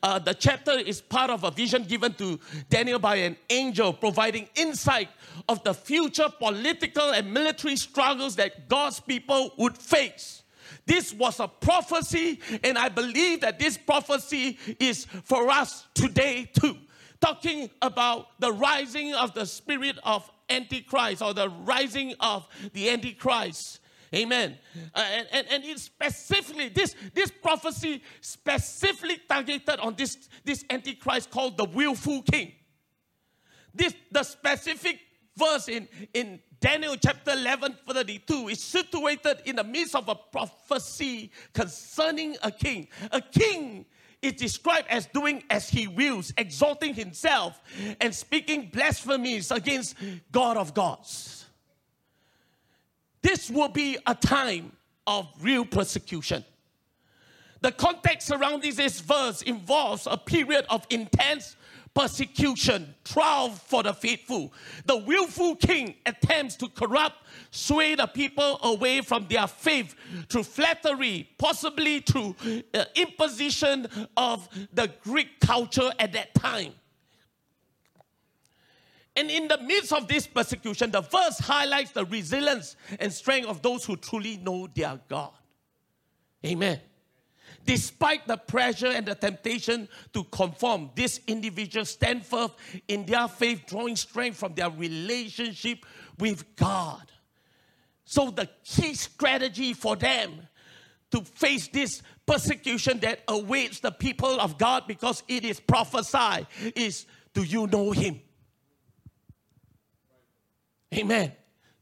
Uh, 0.02 0.18
the 0.18 0.34
chapter 0.34 0.72
is 0.72 1.00
part 1.00 1.30
of 1.30 1.44
a 1.44 1.50
vision 1.50 1.84
given 1.84 2.12
to 2.14 2.38
Daniel 2.68 2.98
by 2.98 3.16
an 3.16 3.36
angel, 3.48 3.92
providing 3.94 4.46
insight 4.54 5.08
of 5.48 5.62
the 5.64 5.72
future 5.72 6.28
political 6.38 7.12
and 7.12 7.32
military 7.32 7.76
struggles 7.76 8.36
that 8.36 8.68
God's 8.68 9.00
people 9.00 9.54
would 9.56 9.76
face. 9.76 10.42
This 10.86 11.14
was 11.14 11.40
a 11.40 11.48
prophecy, 11.48 12.40
and 12.62 12.76
I 12.76 12.88
believe 12.88 13.40
that 13.40 13.58
this 13.58 13.78
prophecy 13.78 14.58
is 14.78 15.06
for 15.24 15.48
us 15.50 15.86
today 15.94 16.50
too. 16.52 16.76
Talking 17.20 17.70
about 17.82 18.28
the 18.40 18.52
rising 18.52 19.14
of 19.14 19.34
the 19.34 19.44
spirit 19.44 19.98
of 20.04 20.30
Antichrist 20.48 21.22
or 21.22 21.34
the 21.34 21.48
rising 21.48 22.14
of 22.20 22.46
the 22.72 22.90
Antichrist. 22.90 23.80
Amen. 24.14 24.56
Uh, 24.92 25.04
and, 25.12 25.28
and, 25.32 25.46
and 25.50 25.64
it 25.64 25.78
specifically, 25.78 26.68
this, 26.68 26.96
this 27.14 27.30
prophecy 27.30 28.02
specifically 28.20 29.20
targeted 29.28 29.78
on 29.78 29.94
this, 29.94 30.28
this 30.44 30.64
antichrist 30.68 31.30
called 31.30 31.56
the 31.56 31.64
willful 31.64 32.22
king. 32.22 32.52
This 33.72 33.94
the 34.10 34.24
specific 34.24 34.98
verse 35.36 35.68
in, 35.68 35.86
in 36.12 36.40
Daniel 36.60 36.96
chapter 36.96 37.32
11, 37.32 37.76
32 37.86 38.48
is 38.48 38.62
situated 38.62 39.42
in 39.44 39.56
the 39.56 39.64
midst 39.64 39.94
of 39.94 40.08
a 40.08 40.14
prophecy 40.14 41.30
concerning 41.52 42.36
a 42.42 42.50
king. 42.50 42.88
A 43.12 43.20
king 43.20 43.86
is 44.22 44.34
described 44.34 44.86
as 44.88 45.06
doing 45.06 45.42
as 45.50 45.68
he 45.68 45.88
wills, 45.88 46.32
exalting 46.36 46.94
himself 46.94 47.60
and 48.00 48.14
speaking 48.14 48.70
blasphemies 48.72 49.50
against 49.50 49.96
God 50.30 50.56
of 50.56 50.74
gods. 50.74 51.46
This 53.22 53.50
will 53.50 53.68
be 53.68 53.98
a 54.06 54.14
time 54.14 54.72
of 55.06 55.28
real 55.40 55.64
persecution. 55.64 56.44
The 57.60 57.72
context 57.72 58.26
surrounding 58.28 58.74
this 58.74 59.00
verse 59.00 59.42
involves 59.42 60.06
a 60.10 60.16
period 60.16 60.64
of 60.70 60.86
intense 60.90 61.56
persecution, 61.94 62.94
trial 63.04 63.50
for 63.50 63.82
the 63.82 63.92
faithful. 63.92 64.52
The 64.86 64.96
willful 64.96 65.56
king 65.56 65.96
attempts 66.06 66.56
to 66.56 66.68
corrupt, 66.68 67.16
sway 67.50 67.94
the 67.94 68.06
people 68.06 68.58
away 68.62 69.00
from 69.00 69.26
their 69.28 69.46
faith 69.46 69.94
through 70.28 70.44
flattery, 70.44 71.28
possibly 71.38 72.00
through 72.00 72.36
uh, 72.74 72.84
imposition 72.94 73.86
of 74.16 74.48
the 74.72 74.90
Greek 75.02 75.40
culture 75.40 75.90
at 75.98 76.12
that 76.12 76.34
time. 76.34 76.72
And 79.16 79.30
in 79.30 79.48
the 79.48 79.58
midst 79.58 79.92
of 79.92 80.06
this 80.06 80.26
persecution, 80.26 80.90
the 80.90 81.00
verse 81.00 81.38
highlights 81.38 81.90
the 81.90 82.04
resilience 82.04 82.76
and 82.98 83.12
strength 83.12 83.48
of 83.48 83.60
those 83.60 83.84
who 83.84 83.96
truly 83.96 84.36
know 84.36 84.68
their 84.74 84.98
God. 85.08 85.32
Amen. 86.46 86.80
Despite 87.64 88.26
the 88.26 88.36
pressure 88.36 88.88
and 88.88 89.06
the 89.06 89.14
temptation 89.14 89.88
to 90.12 90.24
conform, 90.24 90.90
these 90.94 91.20
individuals 91.26 91.90
stand 91.90 92.24
firm 92.24 92.50
in 92.88 93.06
their 93.06 93.28
faith, 93.28 93.64
drawing 93.66 93.96
strength 93.96 94.38
from 94.38 94.54
their 94.54 94.70
relationship 94.70 95.84
with 96.18 96.56
God. 96.56 97.12
So, 98.04 98.30
the 98.30 98.48
key 98.64 98.94
strategy 98.94 99.72
for 99.72 99.94
them 99.94 100.48
to 101.12 101.22
face 101.22 101.68
this 101.68 102.02
persecution 102.26 102.98
that 103.00 103.20
awaits 103.28 103.80
the 103.80 103.90
people 103.90 104.40
of 104.40 104.58
God 104.58 104.84
because 104.88 105.22
it 105.28 105.44
is 105.44 105.60
prophesied 105.60 106.46
is 106.74 107.06
do 107.34 107.42
you 107.42 107.66
know 107.66 107.92
Him? 107.92 108.20
Amen. 110.94 111.32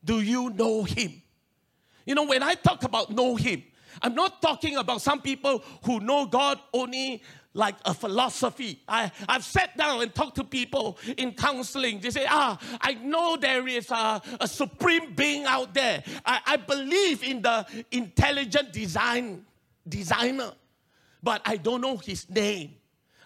Do 0.05 0.21
you 0.21 0.51
know 0.51 0.85
him? 0.85 1.23
You 2.07 2.15
know, 2.15 2.25
when 2.25 2.43
I 2.43 2.55
talk 2.55 2.85
about 2.85 3.11
know 3.11 3.37
him, 3.37 3.63
I'm 4.03 4.15
not 4.15 4.41
talking 4.43 4.77
about 4.77 5.03
some 5.03 5.21
people 5.21 5.63
who 5.85 6.01
know 6.01 6.27
God 6.27 6.59
only 6.73 7.23
like 7.55 7.75
a 7.85 7.93
philosophy. 7.93 8.81
I, 8.87 9.11
I've 9.29 9.45
sat 9.45 9.77
down 9.77 10.03
and 10.03 10.15
talked 10.15 10.37
to 10.37 10.45
people 10.45 10.99
in 11.17 11.33
counseling. 11.33 11.99
They 12.01 12.11
say, 12.11 12.27
ah, 12.29 12.59
I 12.81 12.95
know 12.95 13.37
there 13.37 13.67
is 13.67 13.91
a, 13.91 14.23
a 14.41 14.47
supreme 14.47 15.15
being 15.15 15.45
out 15.45 15.75
there. 15.75 16.03
I, 16.25 16.41
I 16.47 16.57
believe 16.57 17.25
in 17.25 17.43
the 17.43 17.67
intelligent 17.91 18.73
design 18.73 19.45
designer, 19.89 20.53
but 21.23 21.43
I 21.45 21.57
don't 21.57 21.81
know 21.81 21.97
his 21.97 22.29
name. 22.31 22.75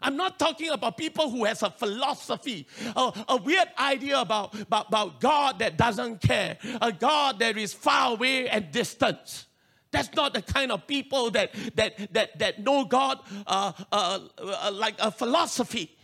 I'm 0.01 0.16
not 0.16 0.38
talking 0.38 0.70
about 0.70 0.96
people 0.96 1.31
who 1.31 1.44
has 1.44 1.62
a 1.62 1.70
philosophy, 1.70 2.66
a, 2.96 3.12
a 3.29 3.37
weird 3.37 3.68
idea 3.79 4.20
about, 4.20 4.59
about, 4.61 4.88
about 4.88 5.20
God 5.20 5.61
that 5.61 5.77
doesn't 5.77 6.20
care, 6.20 6.59
a 6.81 6.90
God 6.90 7.38
that 7.38 7.57
is 7.57 7.72
far 7.72 8.12
away 8.12 8.48
and 8.48 8.70
distant. 8.72 9.46
That's 9.92 10.12
not 10.14 10.35
the 10.35 10.42
kind 10.42 10.72
of 10.72 10.87
people 10.87 11.31
that, 11.31 11.52
that, 11.76 12.12
that, 12.12 12.38
that 12.38 12.59
know 12.59 12.85
God 12.85 13.20
uh, 13.46 13.72
uh, 13.92 14.20
uh, 14.38 14.70
like 14.72 14.94
a 14.98 15.11
philosophy. 15.11 15.96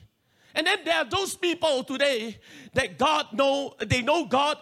And 0.55 0.67
then 0.67 0.79
there 0.85 0.99
are 0.99 1.05
those 1.05 1.37
people 1.37 1.83
today 1.85 2.39
that 2.75 2.99
God 2.99 3.33
know, 3.33 3.75
they 3.85 4.03
know 4.03 4.27
God 4.27 4.59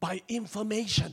by 0.00 0.22
information. 0.28 1.12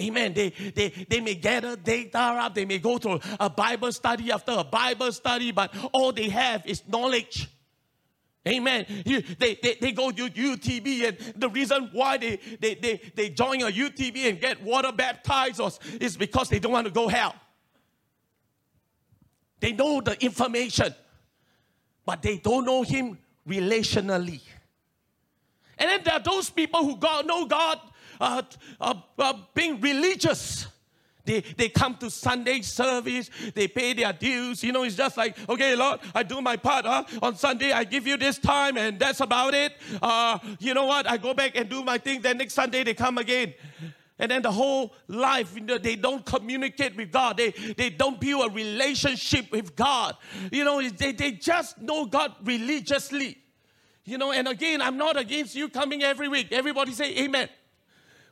Amen. 0.00 0.32
They, 0.32 0.50
they, 0.50 0.88
they 1.08 1.20
may 1.20 1.34
gather 1.34 1.76
data 1.76 2.18
up, 2.18 2.54
they 2.54 2.64
may 2.64 2.78
go 2.78 2.98
to 2.98 3.20
a 3.40 3.50
Bible 3.50 3.92
study 3.92 4.30
after 4.30 4.52
a 4.52 4.64
Bible 4.64 5.10
study, 5.12 5.52
but 5.52 5.74
all 5.92 6.12
they 6.12 6.28
have 6.28 6.66
is 6.66 6.82
knowledge. 6.88 7.48
Amen. 8.48 8.86
You, 9.04 9.22
they, 9.38 9.54
they, 9.56 9.74
they 9.74 9.92
go 9.92 10.10
to 10.10 10.28
UTB, 10.28 11.08
and 11.08 11.34
the 11.36 11.50
reason 11.50 11.90
why 11.92 12.16
they, 12.16 12.38
they, 12.60 12.74
they, 12.74 13.00
they 13.14 13.28
join 13.30 13.60
a 13.62 13.66
UTB 13.66 14.28
and 14.28 14.40
get 14.40 14.62
water 14.62 14.90
baptized 14.90 15.60
is 16.00 16.16
because 16.16 16.48
they 16.48 16.58
don't 16.58 16.72
want 16.72 16.86
to 16.86 16.92
go 16.92 17.08
hell. 17.08 17.34
They 19.60 19.72
know 19.72 20.00
the 20.00 20.22
information, 20.24 20.94
but 22.06 22.22
they 22.22 22.38
don't 22.38 22.64
know 22.64 22.82
Him 22.82 23.18
relationally. 23.46 24.40
And 25.78 25.90
then 25.90 26.00
there 26.04 26.14
are 26.14 26.20
those 26.20 26.50
people 26.50 26.84
who 26.84 26.96
God, 26.96 27.26
know 27.26 27.44
God 27.46 27.80
uh, 28.20 28.42
uh, 28.80 28.94
uh, 29.18 29.34
being 29.54 29.80
religious. 29.80 30.66
They, 31.28 31.40
they 31.40 31.68
come 31.68 31.94
to 31.96 32.10
Sunday 32.10 32.62
service, 32.62 33.28
they 33.54 33.68
pay 33.68 33.92
their 33.92 34.14
dues. 34.14 34.64
You 34.64 34.72
know, 34.72 34.84
it's 34.84 34.96
just 34.96 35.18
like, 35.18 35.36
okay, 35.46 35.76
Lord, 35.76 36.00
I 36.14 36.22
do 36.22 36.40
my 36.40 36.56
part. 36.56 36.86
Huh? 36.86 37.04
On 37.20 37.36
Sunday, 37.36 37.70
I 37.70 37.84
give 37.84 38.06
you 38.06 38.16
this 38.16 38.38
time, 38.38 38.78
and 38.78 38.98
that's 38.98 39.20
about 39.20 39.52
it. 39.52 39.74
Uh, 40.00 40.38
you 40.58 40.72
know 40.72 40.86
what? 40.86 41.06
I 41.06 41.18
go 41.18 41.34
back 41.34 41.54
and 41.54 41.68
do 41.68 41.84
my 41.84 41.98
thing. 41.98 42.22
Then 42.22 42.38
next 42.38 42.54
Sunday, 42.54 42.82
they 42.82 42.94
come 42.94 43.18
again. 43.18 43.52
And 44.18 44.30
then 44.30 44.40
the 44.40 44.50
whole 44.50 44.94
life, 45.06 45.54
you 45.54 45.60
know, 45.60 45.76
they 45.76 45.96
don't 45.96 46.24
communicate 46.24 46.96
with 46.96 47.12
God. 47.12 47.36
They, 47.36 47.50
they 47.50 47.90
don't 47.90 48.18
build 48.18 48.50
a 48.50 48.54
relationship 48.54 49.52
with 49.52 49.76
God. 49.76 50.16
You 50.50 50.64
know, 50.64 50.80
they, 50.80 51.12
they 51.12 51.32
just 51.32 51.78
know 51.78 52.06
God 52.06 52.36
religiously. 52.42 53.36
You 54.06 54.16
know, 54.16 54.32
and 54.32 54.48
again, 54.48 54.80
I'm 54.80 54.96
not 54.96 55.18
against 55.18 55.54
you 55.54 55.68
coming 55.68 56.02
every 56.02 56.28
week. 56.28 56.52
Everybody 56.52 56.92
say 56.92 57.18
amen. 57.18 57.50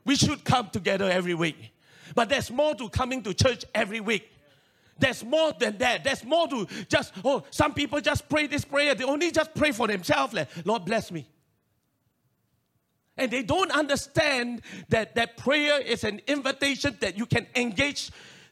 We 0.07 0.17
should 0.17 0.45
come 0.45 0.71
together 0.71 1.11
every 1.11 1.35
week. 1.35 1.76
But 2.17 2.31
there's 2.31 2.51
more 2.51 2.75
to 2.75 2.89
coming 2.89 3.23
to 3.25 3.35
church 3.35 3.67
every 3.75 4.01
week. 4.01 4.33
There's 4.99 5.23
more 5.23 5.53
than 5.53 5.77
that. 5.79 6.03
There's 6.03 6.25
more 6.25 6.49
to 6.49 6.67
just, 6.89 7.13
oh, 7.23 7.45
some 7.51 7.75
people 7.75 8.01
just 8.01 8.27
pray 8.27 8.47
this 8.47 8.65
prayer. 8.65 8.95
They 8.95 9.05
only 9.05 9.31
just 9.31 9.55
pray 9.55 9.71
for 9.71 9.87
themselves. 9.87 10.33
Like, 10.33 10.49
Lord, 10.65 10.87
bless 10.87 11.13
me. 11.13 11.29
And 13.19 13.31
they 13.31 13.43
don't 13.43 13.71
understand 13.71 14.63
that 14.89 15.15
that 15.15 15.37
prayer 15.37 15.79
is 15.79 16.05
an 16.05 16.23
invitation 16.27 16.97
that 17.01 17.19
you 17.19 17.27
can 17.27 17.47
engage 17.55 18.11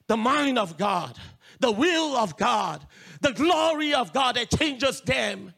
the 0.08 0.16
mind 0.18 0.58
of 0.58 0.76
God, 0.76 1.16
the 1.58 1.72
will 1.72 2.16
of 2.16 2.36
God, 2.36 2.86
the 3.22 3.32
glory 3.32 3.94
of 3.94 4.12
God 4.12 4.36
that 4.36 4.50
changes 4.50 5.00
them. 5.00 5.54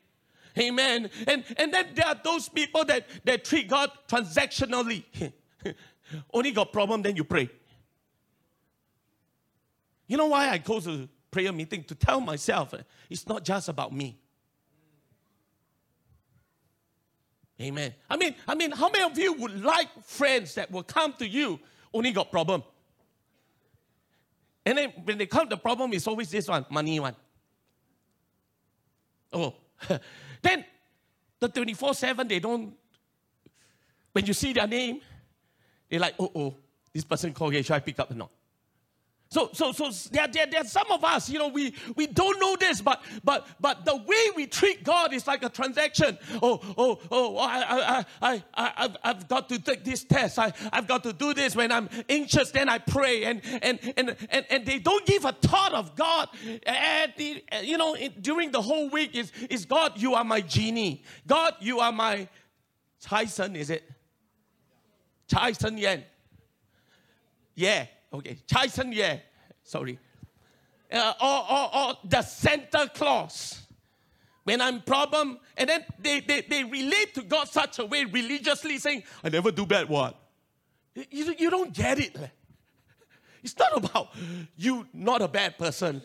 Amen. 0.57 1.11
And, 1.27 1.42
and 1.57 1.75
then 1.75 1.87
there 1.95 2.07
are 2.07 2.21
those 2.23 2.49
people 2.49 2.85
that, 2.85 3.09
that 3.25 3.45
treat 3.45 3.69
God 3.69 3.90
transactionally. 4.09 5.03
Only 6.33 6.53
got 6.53 6.73
problem, 6.73 7.03
then 7.03 7.16
you 7.16 7.25
pray. 7.25 7.51
You 10.07 10.16
know 10.16 10.27
why 10.27 10.49
I 10.49 10.59
go 10.59 10.81
to 10.81 11.09
prayer 11.31 11.53
meeting? 11.53 11.85
To 11.85 11.95
tell 11.95 12.21
myself 12.21 12.75
eh, 12.75 12.83
it's 13.11 13.27
not 13.27 13.45
just 13.45 13.69
about 13.69 13.92
me. 13.92 14.19
Amen. 17.61 17.95
I 18.09 18.16
mean, 18.16 18.35
I 18.47 18.55
mean, 18.55 18.71
how 18.71 18.90
many 18.90 19.05
of 19.05 19.19
you 19.19 19.33
would 19.35 19.62
like 19.62 19.88
friends 20.05 20.55
that 20.57 20.71
will 20.71 20.83
come 20.83 21.14
to 21.14 21.27
you 21.27 21.59
only 21.92 22.12
got 22.12 22.31
problem? 22.31 22.62
And 24.64 24.77
then 24.77 24.92
when 25.05 25.16
they 25.16 25.27
come, 25.27 25.49
the 25.49 25.57
problem 25.57 25.92
is 25.92 26.07
always 26.07 26.31
this 26.31 26.49
one, 26.49 26.66
money 26.69 27.01
one. 27.01 27.16
Oh, 29.33 29.55
then 30.42 30.64
the 31.38 31.49
24 31.49 31.95
7, 31.95 32.29
they 32.29 32.40
don't, 32.40 32.75
when 34.12 34.27
you 34.27 34.35
see 34.35 34.53
their 34.53 34.66
name, 34.66 35.01
they're 35.88 36.01
like, 36.01 36.14
oh, 36.19 36.31
oh, 36.35 36.55
this 36.92 37.05
person 37.05 37.33
called 37.33 37.53
here, 37.53 37.62
should 37.62 37.75
I 37.75 37.81
pick 37.81 37.99
up 38.01 38.11
or 38.11 38.14
not? 38.14 38.31
So, 39.37 39.51
so, 39.53 39.70
so 39.70 39.90
there, 40.12 40.27
there, 40.29 40.46
there 40.46 40.64
some 40.64 40.90
of 40.90 41.05
us, 41.05 41.29
you 41.29 41.38
know, 41.38 41.49
we, 41.49 41.75
we 41.94 42.07
don't 42.07 42.40
know 42.40 42.57
this, 42.57 42.81
but, 42.81 43.03
but, 43.22 43.46
but 43.61 43.85
the 43.85 43.94
way 43.94 44.31
we 44.35 44.46
treat 44.46 44.83
God 44.83 45.12
is 45.12 45.27
like 45.27 45.42
a 45.42 45.51
transaction. 45.51 46.16
Oh, 46.40 46.59
oh, 46.79 46.99
oh, 47.11 47.37
I, 47.37 47.59
I, 47.59 48.05
I, 48.22 48.44
I, 48.55 48.72
I've, 48.79 48.96
I've 49.05 49.29
got 49.29 49.51
to 49.51 49.59
take 49.59 49.85
this 49.85 50.05
test. 50.05 50.38
I, 50.38 50.55
I've 50.72 50.88
got 50.88 51.03
to 51.03 51.12
do 51.12 51.35
this. 51.35 51.55
When 51.55 51.70
I'm 51.70 51.90
anxious, 52.09 52.51
then 52.51 52.70
I 52.70 52.79
pray. 52.79 53.25
And, 53.25 53.42
and, 53.61 53.79
and, 53.99 54.16
and, 54.31 54.46
and 54.49 54.64
they 54.64 54.79
don't 54.79 55.05
give 55.05 55.27
a 55.27 55.33
thought 55.33 55.75
of 55.75 55.94
God. 55.96 56.31
And, 56.64 57.12
the, 57.18 57.44
you 57.62 57.77
know, 57.77 57.94
during 58.22 58.53
the 58.53 58.62
whole 58.62 58.88
week 58.88 59.14
is, 59.14 59.33
is 59.51 59.66
God, 59.66 60.01
you 60.01 60.14
are 60.14 60.25
my 60.25 60.40
genie. 60.40 61.05
God, 61.27 61.57
you 61.61 61.81
are 61.81 61.92
my 61.92 62.27
Tyson, 63.03 63.55
is 63.55 63.68
it? 63.68 63.85
Tyson 65.29 65.77
Yen. 65.77 66.05
Yeah 67.55 67.85
okay, 68.16 68.38
Tyson, 68.46 68.92
yeah, 68.92 69.18
sorry. 69.62 69.98
Uh, 70.90 71.12
or, 71.20 71.52
or, 71.52 71.76
or 71.76 71.94
the 72.05 72.22
Santa 72.22 72.90
Claus. 72.94 73.62
When 74.44 74.61
I'm 74.61 74.81
problem, 74.83 75.40
and 75.57 75.68
then 75.68 75.85
they, 75.98 76.20
they, 76.20 76.42
they 76.42 76.62
relate 76.62 77.14
to 77.14 77.22
God 77.22 77.48
such 77.48 77.81
a 77.81 77.85
way 77.85 78.05
religiously 78.05 78.79
saying, 78.79 79.02
I 79.24 79.29
never 79.29 79.50
do 79.50 79.66
bad 79.66 79.88
what? 79.88 80.16
You, 80.94 81.35
you 81.37 81.50
don't 81.50 81.74
get 81.74 81.98
it. 81.98 82.16
It's 83.42 83.59
not 83.59 83.76
about 83.76 84.09
you 84.57 84.87
not 84.92 85.20
a 85.22 85.29
bad 85.29 85.59
person. 85.59 86.02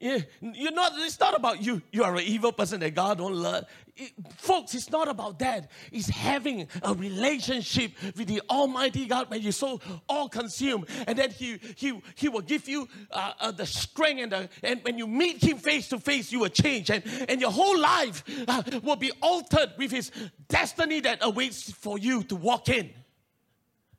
Yeah, 0.00 0.20
you're 0.40 0.72
not, 0.72 0.92
it's 0.96 1.20
not 1.20 1.36
about 1.36 1.62
you. 1.62 1.82
You 1.92 2.04
are 2.04 2.16
an 2.16 2.22
evil 2.22 2.52
person 2.52 2.80
that 2.80 2.94
God 2.94 3.18
don't 3.18 3.34
love. 3.34 3.66
It, 3.94 4.12
folks, 4.38 4.74
it's 4.74 4.90
not 4.90 5.08
about 5.08 5.38
that. 5.40 5.70
It's 5.92 6.08
having 6.08 6.68
a 6.82 6.94
relationship 6.94 7.92
with 8.16 8.26
the 8.26 8.40
Almighty 8.48 9.04
God 9.04 9.28
where 9.28 9.38
you're 9.38 9.52
so 9.52 9.78
all 10.08 10.30
consumed. 10.30 10.88
And 11.06 11.18
then 11.18 11.30
He, 11.30 11.60
he, 11.76 12.00
he 12.14 12.30
will 12.30 12.40
give 12.40 12.66
you 12.66 12.88
uh, 13.10 13.32
uh, 13.38 13.50
the 13.50 13.66
strength, 13.66 14.22
and, 14.22 14.32
the, 14.32 14.48
and 14.62 14.82
when 14.84 14.96
you 14.96 15.06
meet 15.06 15.44
Him 15.44 15.58
face 15.58 15.88
to 15.88 15.98
face, 15.98 16.32
you 16.32 16.40
will 16.40 16.48
change. 16.48 16.88
And, 16.88 17.04
and 17.28 17.38
your 17.38 17.52
whole 17.52 17.78
life 17.78 18.24
uh, 18.48 18.62
will 18.82 18.96
be 18.96 19.12
altered 19.20 19.74
with 19.76 19.90
His 19.90 20.10
destiny 20.48 21.00
that 21.00 21.18
awaits 21.20 21.70
for 21.72 21.98
you 21.98 22.22
to 22.22 22.36
walk 22.36 22.70
in. 22.70 22.88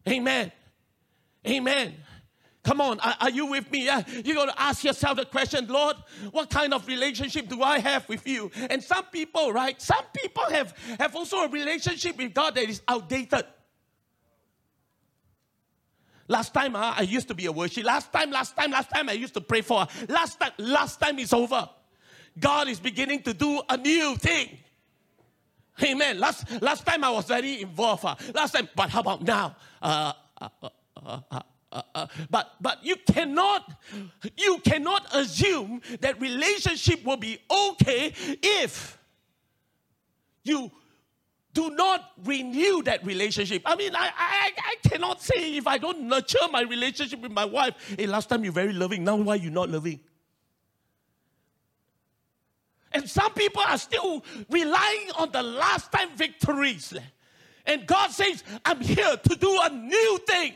Amen. 0.10 0.52
Amen. 1.48 1.96
Come 2.63 2.80
on, 2.80 3.00
are, 3.00 3.15
are 3.21 3.30
you 3.30 3.47
with 3.47 3.71
me? 3.71 3.86
Yeah. 3.86 4.04
You're 4.24 4.36
going 4.36 4.50
to 4.50 4.62
ask 4.62 4.84
yourself 4.84 5.17
the 5.17 5.26
question, 5.26 5.67
Lord, 5.67 5.95
what 6.32 6.50
kind 6.50 6.74
of 6.74 6.88
relationship 6.88 7.47
do 7.47 7.63
I 7.63 7.80
have 7.80 8.08
with 8.08 8.28
you? 8.28 8.52
And 8.69 8.84
some 8.84 9.06
people, 9.06 9.52
right? 9.52 9.82
Some 9.82 10.04
people 10.13 10.43
have, 10.50 10.78
have 11.00 11.15
also 11.15 11.38
a 11.38 11.47
relationship 11.50 12.17
with 12.17 12.34
God 12.34 12.56
that 12.56 12.69
is 12.69 12.82
outdated. 12.88 13.45
Last 16.28 16.54
time 16.54 16.76
uh, 16.76 16.93
I 16.95 17.02
used 17.02 17.28
to 17.30 17.34
be 17.34 17.47
a 17.47 17.52
worship. 17.52 17.84
Last 17.84 18.13
time, 18.13 18.32
last 18.32 18.56
time, 18.56 18.71
last 18.71 18.89
time 18.89 19.10
I 19.10 19.13
used 19.13 19.34
to 19.34 19.41
pray 19.41 19.62
for. 19.62 19.88
Last 20.08 20.39
time, 20.39 20.52
last 20.60 21.00
time 21.00 21.19
is 21.19 21.34
over. 21.34 21.67
God 22.39 22.69
is 22.69 22.80
beginning 22.80 23.24
to 23.24 23.34
do 23.34 23.62
a 23.67 23.76
new 23.76 24.15
thing. 24.15 24.58
Amen. 25.84 26.19
Last 26.19 26.62
last 26.62 26.86
time 26.86 27.04
I 27.04 27.10
was 27.10 27.26
very 27.26 27.63
involved. 27.63 28.06
Uh, 28.06 28.15
last 28.34 28.52
time, 28.54 28.69
but 28.76 28.89
how 28.89 29.02
about 29.02 29.24
now? 29.24 29.56
Uh, 29.82 30.13
uh, 31.04 31.41
uh, 31.72 32.08
but 32.30 32.54
but 32.60 32.84
you 32.84 32.96
cannot 32.98 33.72
you 34.38 34.58
cannot 34.60 35.08
assume 35.16 35.82
that 36.02 36.20
relationship 36.20 37.04
will 37.06 37.18
be 37.18 37.40
okay 37.50 38.14
if 38.42 38.98
you 40.44 40.72
do 41.54 41.70
not 41.70 42.12
renew 42.24 42.82
that 42.84 43.06
relationship. 43.06 43.62
I 43.66 43.76
mean, 43.76 43.96
I, 43.96 44.10
I, 44.18 44.52
I 44.58 44.88
cannot 44.88 45.22
say 45.22 45.58
if 45.58 45.68
I 45.68 45.78
don't 45.78 46.08
nurture 46.08 46.40
my 46.50 46.62
relationship 46.62 47.20
with 47.20 47.32
my 47.32 47.46
wife, 47.46 47.74
hey, 47.98 48.08
last 48.08 48.30
time 48.30 48.44
you're 48.44 48.54
very 48.54 48.74
loving, 48.74 49.04
now 49.04 49.18
why 49.18 49.36
you 49.36 49.50
not 49.50 49.70
loving? 49.70 50.00
And 52.94 53.10
some 53.10 53.34
people 53.34 53.62
are 53.66 53.78
still 53.78 54.24
relying 54.50 55.12
on 55.18 55.32
the 55.32 55.44
last 55.44 55.92
time 55.92 56.10
victories. 56.16 56.94
And 57.66 57.86
God 57.86 58.12
says, 58.12 58.44
I'm 58.66 58.82
here 58.82 59.16
to 59.18 59.36
do 59.36 59.60
a 59.62 59.70
new 59.70 60.20
thing. 60.28 60.54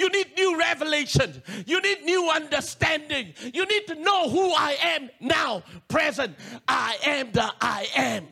You 0.00 0.08
need 0.08 0.28
new 0.34 0.58
revelation. 0.58 1.42
You 1.66 1.78
need 1.82 2.04
new 2.04 2.30
understanding. 2.30 3.34
You 3.52 3.66
need 3.66 3.86
to 3.88 3.96
know 3.96 4.30
who 4.30 4.50
I 4.50 4.74
am 4.96 5.10
now, 5.20 5.62
present. 5.88 6.36
I 6.66 6.96
am 7.04 7.32
the 7.32 7.52
I 7.60 7.86
am. 7.94 8.26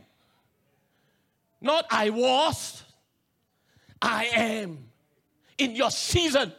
Not 1.61 1.85
I 1.90 2.09
was, 2.09 2.83
I 4.00 4.31
am. 4.35 4.78
In 5.59 5.76
your 5.76 5.90
season, 5.90 6.54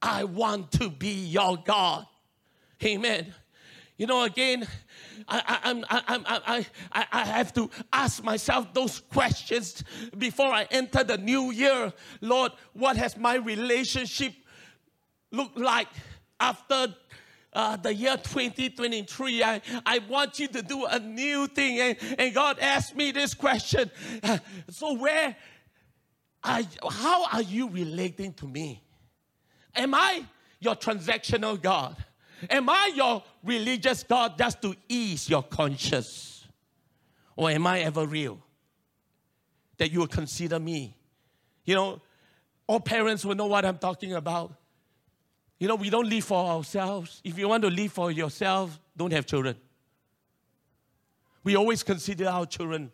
I 0.00 0.22
want 0.22 0.70
to 0.72 0.88
be 0.88 1.10
your 1.10 1.56
God. 1.56 2.06
Amen. 2.84 3.34
You 3.96 4.06
know, 4.06 4.22
again, 4.22 4.68
I, 5.28 5.82
I, 5.88 6.16
I, 6.46 6.66
I, 6.92 7.06
I 7.12 7.24
have 7.24 7.52
to 7.54 7.70
ask 7.92 8.22
myself 8.22 8.72
those 8.74 9.00
questions 9.00 9.82
before 10.16 10.46
I 10.52 10.66
enter 10.70 11.04
the 11.04 11.18
new 11.18 11.50
year. 11.50 11.92
Lord, 12.20 12.52
what 12.72 12.96
has 12.96 13.16
my 13.16 13.36
relationship 13.36 14.32
looked 15.32 15.58
like 15.58 15.88
after 16.38 16.94
uh, 17.52 17.76
the 17.76 17.92
year 17.92 18.16
2023. 18.16 19.42
I, 19.42 19.60
I 19.84 19.98
want 20.08 20.38
you 20.38 20.48
to 20.48 20.62
do 20.62 20.86
a 20.86 20.98
new 20.98 21.46
thing. 21.46 21.80
And, 21.80 21.96
and 22.18 22.34
God 22.34 22.58
asked 22.60 22.94
me 22.96 23.12
this 23.12 23.34
question. 23.34 23.90
So, 24.70 24.94
where 24.94 25.36
are, 26.44 26.62
how 26.88 27.26
are 27.32 27.42
you 27.42 27.68
relating 27.68 28.32
to 28.34 28.46
me? 28.46 28.82
Am 29.74 29.94
I 29.94 30.24
your 30.60 30.76
transactional 30.76 31.60
God? 31.60 31.96
Am 32.48 32.68
I 32.68 32.92
your 32.94 33.22
religious 33.44 34.02
God 34.02 34.38
just 34.38 34.62
to 34.62 34.74
ease 34.88 35.28
your 35.28 35.42
conscience? 35.42 36.46
Or 37.36 37.50
am 37.50 37.66
I 37.66 37.80
ever 37.80 38.06
real? 38.06 38.38
That 39.78 39.90
you 39.90 40.00
will 40.00 40.06
consider 40.06 40.58
me. 40.58 40.96
You 41.64 41.74
know, 41.74 42.00
all 42.66 42.80
parents 42.80 43.24
will 43.24 43.34
know 43.34 43.46
what 43.46 43.64
I'm 43.64 43.78
talking 43.78 44.14
about. 44.14 44.54
You 45.58 45.68
know, 45.68 45.74
we 45.74 45.90
don't 45.90 46.08
live 46.08 46.24
for 46.24 46.44
ourselves. 46.50 47.20
If 47.24 47.38
you 47.38 47.48
want 47.48 47.62
to 47.64 47.70
live 47.70 47.92
for 47.92 48.10
yourself, 48.10 48.80
don't 48.96 49.12
have 49.12 49.26
children. 49.26 49.56
We 51.44 51.56
always 51.56 51.82
consider 51.82 52.28
our 52.28 52.46
children, 52.46 52.90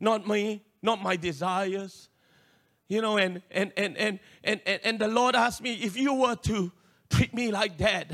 not 0.00 0.26
me, 0.26 0.62
not 0.82 1.02
my 1.02 1.16
desires. 1.16 2.08
You 2.88 3.02
know, 3.02 3.18
and 3.18 3.42
and 3.50 3.72
and 3.76 3.96
and 3.98 4.18
and 4.42 4.60
and, 4.64 4.80
and 4.82 4.98
the 4.98 5.08
Lord 5.08 5.34
asked 5.34 5.62
me, 5.62 5.74
if 5.74 5.96
you 5.96 6.14
were 6.14 6.36
to 6.36 6.72
treat 7.10 7.34
me 7.34 7.50
like 7.50 7.76
that, 7.78 8.10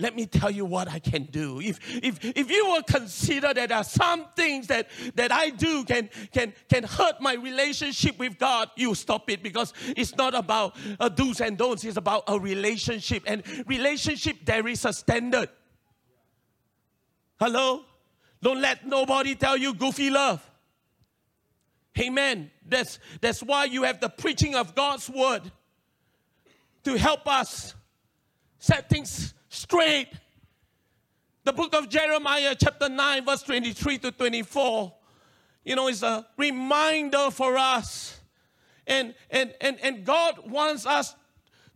let 0.00 0.16
me 0.16 0.24
tell 0.24 0.50
you 0.50 0.64
what 0.64 0.88
I 0.88 0.98
can 0.98 1.24
do. 1.24 1.60
If, 1.60 1.78
if, 2.02 2.24
if 2.24 2.50
you 2.50 2.66
will 2.66 2.82
consider 2.82 3.52
that 3.52 3.68
there 3.68 3.78
are 3.78 3.84
some 3.84 4.26
things 4.34 4.66
that, 4.68 4.88
that 5.14 5.30
I 5.30 5.50
do 5.50 5.84
can, 5.84 6.08
can, 6.32 6.54
can 6.68 6.84
hurt 6.84 7.20
my 7.20 7.34
relationship 7.34 8.18
with 8.18 8.38
God, 8.38 8.70
you 8.76 8.94
stop 8.94 9.28
it 9.30 9.42
because 9.42 9.74
it's 9.96 10.16
not 10.16 10.34
about 10.34 10.74
uh, 10.98 11.08
do's 11.10 11.40
and 11.40 11.58
don'ts. 11.58 11.84
It's 11.84 11.98
about 11.98 12.24
a 12.28 12.38
relationship. 12.40 13.24
And 13.26 13.42
relationship, 13.68 14.38
there 14.44 14.66
is 14.66 14.84
a 14.86 14.92
standard. 14.92 15.50
Hello? 17.38 17.84
Don't 18.42 18.60
let 18.60 18.86
nobody 18.86 19.34
tell 19.34 19.56
you 19.56 19.74
goofy 19.74 20.08
love. 20.08 20.44
Amen. 21.98 22.50
That's, 22.66 22.98
that's 23.20 23.42
why 23.42 23.64
you 23.64 23.82
have 23.82 24.00
the 24.00 24.08
preaching 24.08 24.54
of 24.54 24.74
God's 24.74 25.10
word 25.10 25.42
to 26.84 26.96
help 26.96 27.26
us 27.26 27.74
set 28.58 28.88
things 28.88 29.34
straight. 29.50 30.08
The 31.44 31.52
book 31.52 31.74
of 31.74 31.88
Jeremiah, 31.88 32.54
chapter 32.58 32.88
9, 32.88 33.24
verse 33.26 33.42
23 33.42 33.98
to 33.98 34.12
24, 34.12 34.94
you 35.64 35.76
know, 35.76 35.88
is 35.88 36.02
a 36.02 36.26
reminder 36.38 37.30
for 37.30 37.58
us. 37.58 38.18
And, 38.86 39.14
and, 39.30 39.52
and, 39.60 39.78
and 39.82 40.04
God 40.04 40.50
wants 40.50 40.86
us 40.86 41.14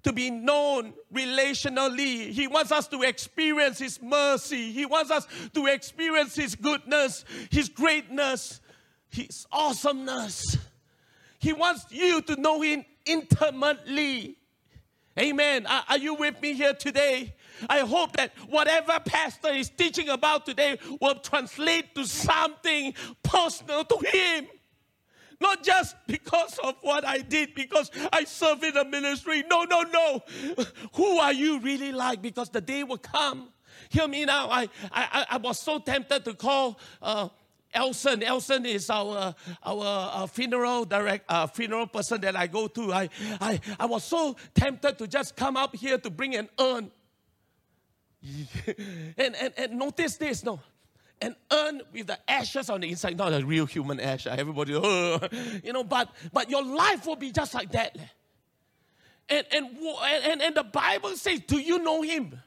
to 0.05 0.13
be 0.13 0.31
known 0.31 0.95
relationally. 1.13 2.31
He 2.31 2.47
wants 2.47 2.73
us 2.73 2.87
to 2.89 3.03
experience 3.03 3.79
His 3.79 4.01
mercy. 4.01 4.71
He 4.73 4.87
wants 4.87 5.11
us 5.11 5.27
to 5.55 5.67
experience 5.67 6.37
His 6.37 6.55
goodness, 6.55 7.25
His 7.51 7.69
greatness, 7.69 8.61
His 9.11 9.47
awesomeness. 9.51 10.59
He 11.39 11.53
wants 11.53 11.87
you 11.91 12.21
to 12.23 12.37
know 12.37 12.61
Him 12.61 12.85
intimately. 13.07 14.37
Amen. 15.19 15.67
Are, 15.67 15.85
are 15.89 15.99
you 15.99 16.15
with 16.15 16.41
me 16.43 16.55
here 16.55 16.75
today? 16.75 17.35
I 17.69 17.81
hope 17.81 18.17
that 18.17 18.33
whatever 18.49 18.99
pastor 19.05 19.49
is 19.49 19.71
teaching 19.71 20.09
about 20.09 20.47
today 20.47 20.79
will 21.01 21.17
translate 21.17 21.95
to 21.95 22.05
something 22.07 22.95
personal 23.23 23.85
to 23.85 23.99
him. 24.07 24.47
Not 25.40 25.64
just 25.64 25.97
because 26.07 26.59
of 26.59 26.77
what 26.83 27.05
I 27.05 27.19
did, 27.19 27.55
because 27.55 27.90
I 28.12 28.25
serve 28.25 28.62
in 28.62 28.75
the 28.75 28.85
ministry. 28.85 29.45
No, 29.51 29.64
no, 29.64 29.83
no. 29.83 30.23
Who 30.95 31.19
are 31.19 31.33
you 31.33 31.59
really 31.59 31.93
like? 31.93 32.23
Because 32.23 32.51
the 32.51 32.61
day 32.61 32.85
will 32.85 32.99
come. 32.99 33.49
Hear 33.90 34.09
me 34.09 34.25
now. 34.25 34.49
I, 34.51 34.69
I, 34.90 35.27
I 35.31 35.37
was 35.38 35.59
so 35.59 35.79
tempted 35.79 36.25
to 36.25 36.35
call 36.35 36.79
uh, 37.03 37.29
Elson. 37.75 38.23
Elson 38.23 38.64
is 38.64 38.88
our 38.88 39.35
our 39.62 40.11
uh, 40.14 40.27
funeral 40.27 40.85
direct 40.85 41.25
uh, 41.29 41.47
funeral 41.47 41.88
person 41.88 42.21
that 42.21 42.37
I 42.37 42.47
go 42.47 42.69
to. 42.69 42.93
I, 42.93 43.11
I 43.40 43.61
I 43.79 43.87
was 43.87 44.05
so 44.05 44.37
tempted 44.55 44.97
to 44.99 45.09
just 45.09 45.37
come 45.37 45.57
up 45.57 45.75
here 45.75 45.99
to 45.99 46.11
bring 46.11 46.37
an 46.37 46.49
urn 46.61 46.90
and, 49.19 49.37
and, 49.37 49.53
and 49.57 49.73
notice 49.79 50.17
this, 50.17 50.45
no. 50.45 50.61
An 51.21 51.37
urn 51.53 51.81
with 51.93 52.09
the 52.09 52.19
ashes 52.29 52.69
on 52.71 52.81
the 52.81 52.91
inside, 52.91 53.17
not 53.17 53.33
a 53.33 53.45
real 53.45 53.67
human 53.67 54.01
ash. 54.01 54.27
Ah, 54.27 54.35
everybody, 54.37 54.75
oh, 54.75 55.21
you 55.65 55.73
know, 55.73 55.85
but 55.85 56.11
but 56.33 56.51
your 56.51 56.63
life 56.63 57.07
will 57.07 57.17
be 57.17 57.31
just 57.31 57.55
like 57.55 57.71
that. 57.73 57.97
And, 59.29 59.47
and, 59.53 59.79
and, 60.25 60.43
and 60.43 60.55
the 60.55 60.65
Bible 60.65 61.17
says, 61.17 61.41
Do 61.47 61.59
you 61.59 61.79
know 61.79 62.03
him? 62.03 62.39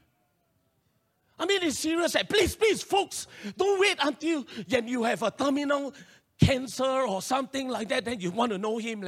I 1.39 1.45
mean, 1.45 1.63
it's 1.63 1.79
serious. 1.79 2.15
Eh? 2.15 2.23
Please, 2.23 2.55
please, 2.55 2.83
folks, 2.83 3.27
don't 3.55 3.79
wait 3.79 3.97
until 4.03 4.45
when 4.69 4.87
you 4.87 5.03
have 5.03 5.23
a 5.23 5.31
terminal 5.31 5.93
cancer 6.39 6.83
or 6.83 7.21
something 7.21 7.69
like 7.69 7.89
that, 7.89 8.05
then 8.05 8.19
you 8.19 8.31
want 8.31 8.51
to 8.51 8.57
know 8.57 8.77
him. 8.77 9.07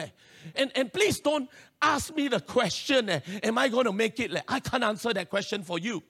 And, 0.56 0.72
and 0.76 0.92
please 0.92 1.20
don't 1.20 1.50
ask 1.82 2.16
me 2.16 2.28
the 2.28 2.40
question, 2.40 3.10
eh? 3.10 3.20
Am 3.44 3.58
I 3.58 3.68
going 3.68 3.86
to 3.86 3.94
make 3.94 4.20
it? 4.20 4.32
I 4.48 4.60
can't 4.60 4.84
answer 4.84 5.14
that 5.14 5.30
question 5.30 5.64
for 5.64 5.80
you. 5.80 6.04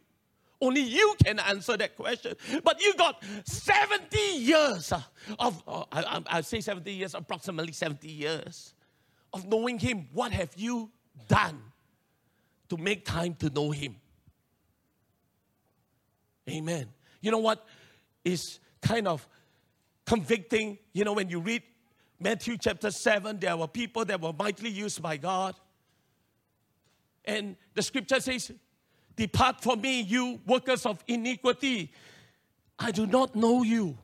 Only 0.62 0.82
you 0.82 1.16
can 1.24 1.40
answer 1.40 1.78
that 1.78 1.96
question. 1.96 2.36
But 2.64 2.82
you 2.84 2.94
got 2.96 3.24
70 3.46 4.18
years 4.38 4.92
of, 5.40 5.64
uh, 5.68 5.84
I, 5.92 6.22
I 6.28 6.42
say 6.42 6.60
70 6.60 6.92
years, 6.92 7.16
approximately 7.16 7.72
70 7.72 8.10
years 8.10 8.74
of 9.32 9.46
knowing 9.48 9.80
Him. 9.80 10.08
What 10.12 10.34
have 10.34 10.52
you 10.58 10.92
done 11.28 11.62
to 12.68 12.78
make 12.78 13.06
time 13.06 13.36
to 13.36 13.50
know 13.50 13.72
Him? 13.72 13.96
Amen. 16.50 16.88
You 17.22 17.32
know 17.32 17.40
what 17.40 17.66
is 18.26 18.60
kind 18.82 19.08
of 19.08 19.28
convicting? 20.06 20.78
You 20.92 21.06
know, 21.06 21.14
when 21.14 21.30
you 21.30 21.40
read 21.40 21.64
Matthew 22.20 22.58
chapter 22.58 22.92
7, 22.92 23.40
there 23.40 23.56
were 23.56 23.68
people 23.68 24.04
that 24.06 24.20
were 24.20 24.34
mightily 24.34 24.72
used 24.72 25.02
by 25.02 25.16
God. 25.16 25.56
And 27.24 27.56
the 27.76 27.82
scripture 27.82 28.20
says, 28.20 28.52
Depart 29.20 29.62
from 29.62 29.82
me, 29.82 30.00
you 30.00 30.40
workers 30.48 30.86
of 30.86 31.04
iniquity. 31.06 31.92
I 32.80 32.92
do 32.92 33.06
not 33.06 33.36
know 33.36 33.64
you. 33.64 33.98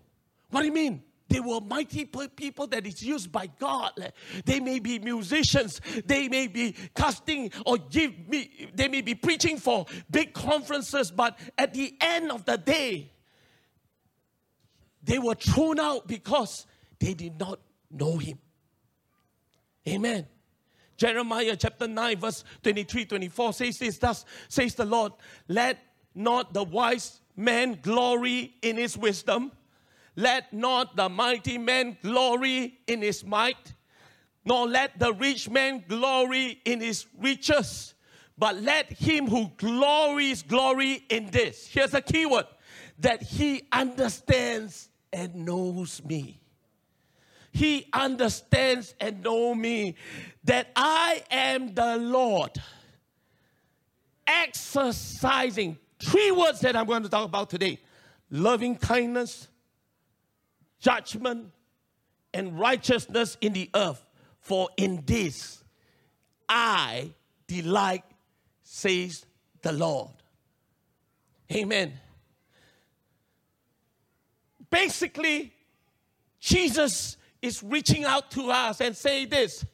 What 0.49 0.59
do 0.59 0.67
you 0.67 0.73
mean? 0.73 1.03
They 1.29 1.39
were 1.39 1.61
mighty 1.61 2.03
people 2.03 2.67
that 2.67 2.85
is 2.85 3.01
used 3.01 3.31
by 3.31 3.47
God. 3.57 4.11
They 4.43 4.59
may 4.59 4.79
be 4.79 4.99
musicians. 4.99 5.79
They 6.05 6.27
may 6.27 6.47
be 6.47 6.75
casting 6.93 7.49
or 7.65 7.77
give 7.77 8.27
me. 8.27 8.69
They 8.73 8.89
may 8.89 8.99
be 8.99 9.15
preaching 9.15 9.57
for 9.57 9.85
big 10.11 10.33
conferences. 10.33 11.11
But 11.11 11.39
at 11.57 11.73
the 11.73 11.95
end 12.01 12.29
of 12.29 12.43
the 12.43 12.57
day, 12.57 13.09
they 15.01 15.17
were 15.17 15.35
thrown 15.35 15.79
out 15.79 16.07
because 16.07 16.67
they 16.99 17.13
did 17.13 17.39
not 17.39 17.61
know 17.89 18.17
Him. 18.17 18.37
Amen. 19.87 20.27
Jeremiah 20.97 21.55
chapter 21.55 21.87
9, 21.87 22.17
verse 22.17 22.43
23 22.63 23.05
24 23.05 23.53
says 23.53 23.79
this 23.79 23.97
Thus 23.97 24.25
says 24.47 24.75
the 24.75 24.85
Lord, 24.85 25.13
let 25.47 25.79
not 26.13 26.53
the 26.53 26.63
wise 26.63 27.19
man 27.35 27.79
glory 27.81 28.55
in 28.61 28.77
his 28.77 28.97
wisdom, 28.97 29.51
let 30.15 30.53
not 30.53 30.95
the 30.95 31.09
mighty 31.09 31.57
man 31.57 31.97
glory 32.01 32.79
in 32.87 33.01
his 33.01 33.25
might, 33.25 33.73
nor 34.45 34.67
let 34.67 34.97
the 34.97 35.13
rich 35.13 35.49
man 35.49 35.83
glory 35.87 36.61
in 36.63 36.79
his 36.79 37.07
riches, 37.19 37.93
but 38.37 38.55
let 38.61 38.91
him 38.91 39.27
who 39.27 39.51
glories 39.57 40.43
glory 40.43 41.03
in 41.09 41.29
this. 41.31 41.67
Here's 41.67 41.93
a 41.93 42.01
keyword 42.01 42.45
that 42.99 43.21
he 43.21 43.67
understands 43.71 44.89
and 45.11 45.35
knows 45.35 46.03
me. 46.03 46.39
He 47.55 47.87
understands 47.93 48.95
and 48.99 49.23
know 49.23 49.55
me 49.55 49.95
that 50.43 50.67
I 50.75 51.23
am 51.31 51.73
the 51.73 51.95
Lord. 51.95 52.51
Exercising 54.27 55.77
three 55.97 56.31
words 56.31 56.59
that 56.59 56.75
I'm 56.75 56.85
going 56.85 57.03
to 57.03 57.09
talk 57.09 57.23
about 57.23 57.49
today 57.49 57.79
loving 58.29 58.75
kindness, 58.75 59.47
judgment, 60.81 61.53
and 62.33 62.59
righteousness 62.59 63.37
in 63.39 63.53
the 63.53 63.69
earth. 63.73 64.03
For 64.41 64.67
in 64.75 65.03
this 65.05 65.63
I 66.49 67.13
delight, 67.47 68.03
says 68.63 69.25
the 69.61 69.71
Lord. 69.71 70.11
Amen. 71.53 71.93
Basically, 74.69 75.53
Jesus 76.41 77.15
is 77.45 77.61
reaching 77.63 78.03
out 78.03 78.31
to 78.31 78.49
us 78.49 78.81
and 78.81 78.95
say 78.95 79.25
this 79.25 79.65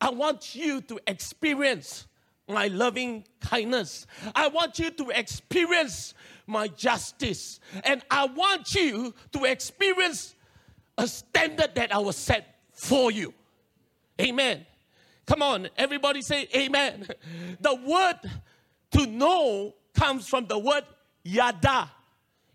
I 0.00 0.10
want 0.10 0.54
you 0.54 0.80
to 0.82 1.00
experience 1.06 2.06
my 2.48 2.68
loving 2.68 3.24
kindness. 3.40 4.06
I 4.34 4.48
want 4.48 4.78
you 4.78 4.90
to 4.90 5.10
experience 5.10 6.14
my 6.46 6.68
justice. 6.68 7.58
And 7.82 8.02
I 8.10 8.26
want 8.26 8.74
you 8.74 9.14
to 9.32 9.44
experience 9.44 10.34
a 10.98 11.08
standard 11.08 11.74
that 11.74 11.92
I 11.92 11.98
will 11.98 12.12
set 12.12 12.56
for 12.72 13.10
you. 13.10 13.34
Amen. 14.20 14.64
Come 15.26 15.42
on, 15.42 15.68
everybody 15.76 16.22
say 16.22 16.46
amen. 16.54 17.08
The 17.60 17.74
word 17.74 18.30
to 18.92 19.06
know 19.06 19.74
comes 19.94 20.28
from 20.28 20.46
the 20.46 20.58
word 20.58 20.84
yada 21.24 21.90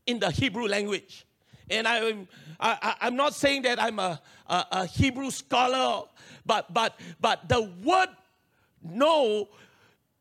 in 0.07 0.19
the 0.19 0.31
Hebrew 0.31 0.67
language. 0.67 1.25
And 1.69 1.87
I'm, 1.87 2.27
I, 2.61 3.07
am 3.07 3.15
not 3.15 3.33
saying 3.33 3.63
that 3.63 3.81
I'm 3.81 3.99
a, 3.99 4.21
a, 4.47 4.65
a 4.71 4.85
Hebrew 4.85 5.31
scholar, 5.31 6.07
but, 6.45 6.73
but, 6.73 6.99
but 7.19 7.49
the 7.49 7.61
word 7.83 8.09
know 8.83 9.49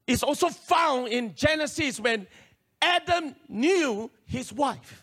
is 0.07 0.23
also 0.23 0.49
found 0.49 1.09
in 1.09 1.35
Genesis 1.35 2.01
when 2.01 2.27
Adam 2.83 3.35
knew 3.49 4.11
his 4.27 4.53
wife. 4.53 5.03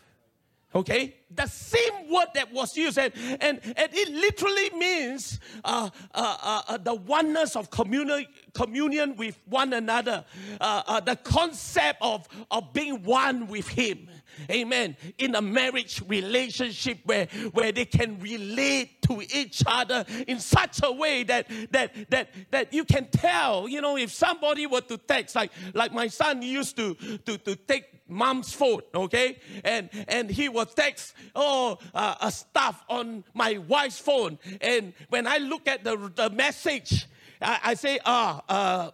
Okay? 0.74 1.14
The 1.30 1.46
same 1.46 2.10
word 2.10 2.26
that 2.34 2.52
was 2.52 2.76
used, 2.76 2.98
and, 2.98 3.12
and, 3.40 3.60
and 3.64 3.90
it 3.92 4.08
literally 4.10 4.70
means 4.78 5.40
uh, 5.64 5.88
uh, 6.14 6.36
uh, 6.42 6.62
uh 6.68 6.76
the 6.76 6.94
oneness 6.94 7.56
of 7.56 7.70
communion, 7.70 8.26
communion 8.52 9.16
with 9.16 9.38
one 9.46 9.72
another, 9.72 10.24
uh, 10.60 10.82
uh, 10.86 11.00
the 11.00 11.16
concept 11.16 11.98
of, 12.02 12.28
of 12.50 12.72
being 12.72 13.02
one 13.02 13.46
with 13.46 13.68
Him. 13.68 14.08
Amen. 14.50 14.96
In 15.18 15.34
a 15.34 15.42
marriage 15.42 16.02
relationship 16.06 16.98
where, 17.04 17.26
where 17.52 17.72
they 17.72 17.84
can 17.84 18.18
relate 18.20 19.02
to 19.02 19.22
each 19.34 19.62
other 19.66 20.04
in 20.26 20.38
such 20.38 20.80
a 20.82 20.92
way 20.92 21.22
that, 21.24 21.48
that, 21.70 22.10
that, 22.10 22.30
that 22.50 22.72
you 22.72 22.84
can 22.84 23.08
tell, 23.10 23.68
you 23.68 23.80
know, 23.80 23.96
if 23.96 24.12
somebody 24.12 24.66
were 24.66 24.80
to 24.82 24.96
text, 24.96 25.34
like, 25.34 25.50
like 25.74 25.92
my 25.92 26.08
son 26.08 26.42
used 26.42 26.76
to, 26.76 26.94
to, 27.26 27.38
to 27.38 27.56
take 27.56 27.84
mom's 28.08 28.52
phone, 28.52 28.80
okay? 28.94 29.38
And, 29.64 29.90
and 30.08 30.30
he 30.30 30.48
would 30.48 30.70
text, 30.74 31.14
oh, 31.34 31.78
uh, 31.94 32.16
a 32.20 32.30
stuff 32.30 32.84
on 32.88 33.24
my 33.34 33.58
wife's 33.58 33.98
phone. 33.98 34.38
And 34.60 34.94
when 35.08 35.26
I 35.26 35.38
look 35.38 35.68
at 35.68 35.84
the, 35.84 36.10
the 36.14 36.30
message, 36.30 37.06
I, 37.40 37.60
I 37.64 37.74
say, 37.74 37.98
ah, 38.04 38.42
oh, 38.48 38.54
uh, 38.54 38.90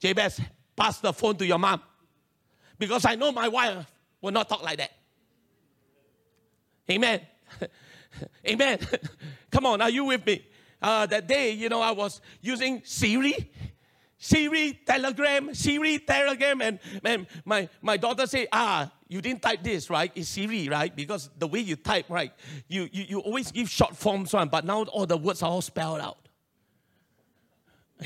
Jabez, 0.00 0.40
pass 0.76 1.00
the 1.00 1.12
phone 1.12 1.36
to 1.36 1.46
your 1.46 1.58
mom. 1.58 1.82
Because 2.78 3.04
I 3.04 3.16
know 3.16 3.32
my 3.32 3.48
wife 3.48 3.86
will 4.20 4.32
not 4.32 4.48
talk 4.48 4.62
like 4.62 4.78
that. 4.78 4.90
Amen. 6.90 7.20
Amen. 8.46 8.78
Come 9.50 9.66
on, 9.66 9.80
are 9.80 9.90
you 9.90 10.04
with 10.04 10.24
me? 10.26 10.44
Uh, 10.80 11.06
that 11.06 11.26
day, 11.26 11.50
you 11.52 11.68
know, 11.68 11.80
I 11.80 11.90
was 11.90 12.20
using 12.40 12.82
Siri, 12.84 13.50
Siri, 14.16 14.80
Telegram, 14.86 15.54
Siri, 15.54 15.98
Telegram, 15.98 16.60
and, 16.62 16.78
and 17.04 17.26
my, 17.44 17.68
my 17.82 17.96
daughter 17.96 18.26
said, 18.26 18.48
ah, 18.52 18.90
you 19.08 19.20
didn't 19.20 19.42
type 19.42 19.62
this, 19.62 19.90
right? 19.90 20.12
It's 20.14 20.28
Siri, 20.28 20.68
right? 20.68 20.94
Because 20.94 21.30
the 21.38 21.46
way 21.46 21.60
you 21.60 21.76
type, 21.76 22.06
right, 22.08 22.32
you, 22.68 22.88
you, 22.92 23.04
you 23.08 23.18
always 23.20 23.50
give 23.50 23.68
short 23.68 23.96
forms 23.96 24.32
one, 24.32 24.48
but 24.48 24.64
now 24.64 24.84
all 24.84 25.06
the 25.06 25.16
words 25.16 25.42
are 25.42 25.50
all 25.50 25.62
spelled 25.62 26.00
out. 26.00 26.18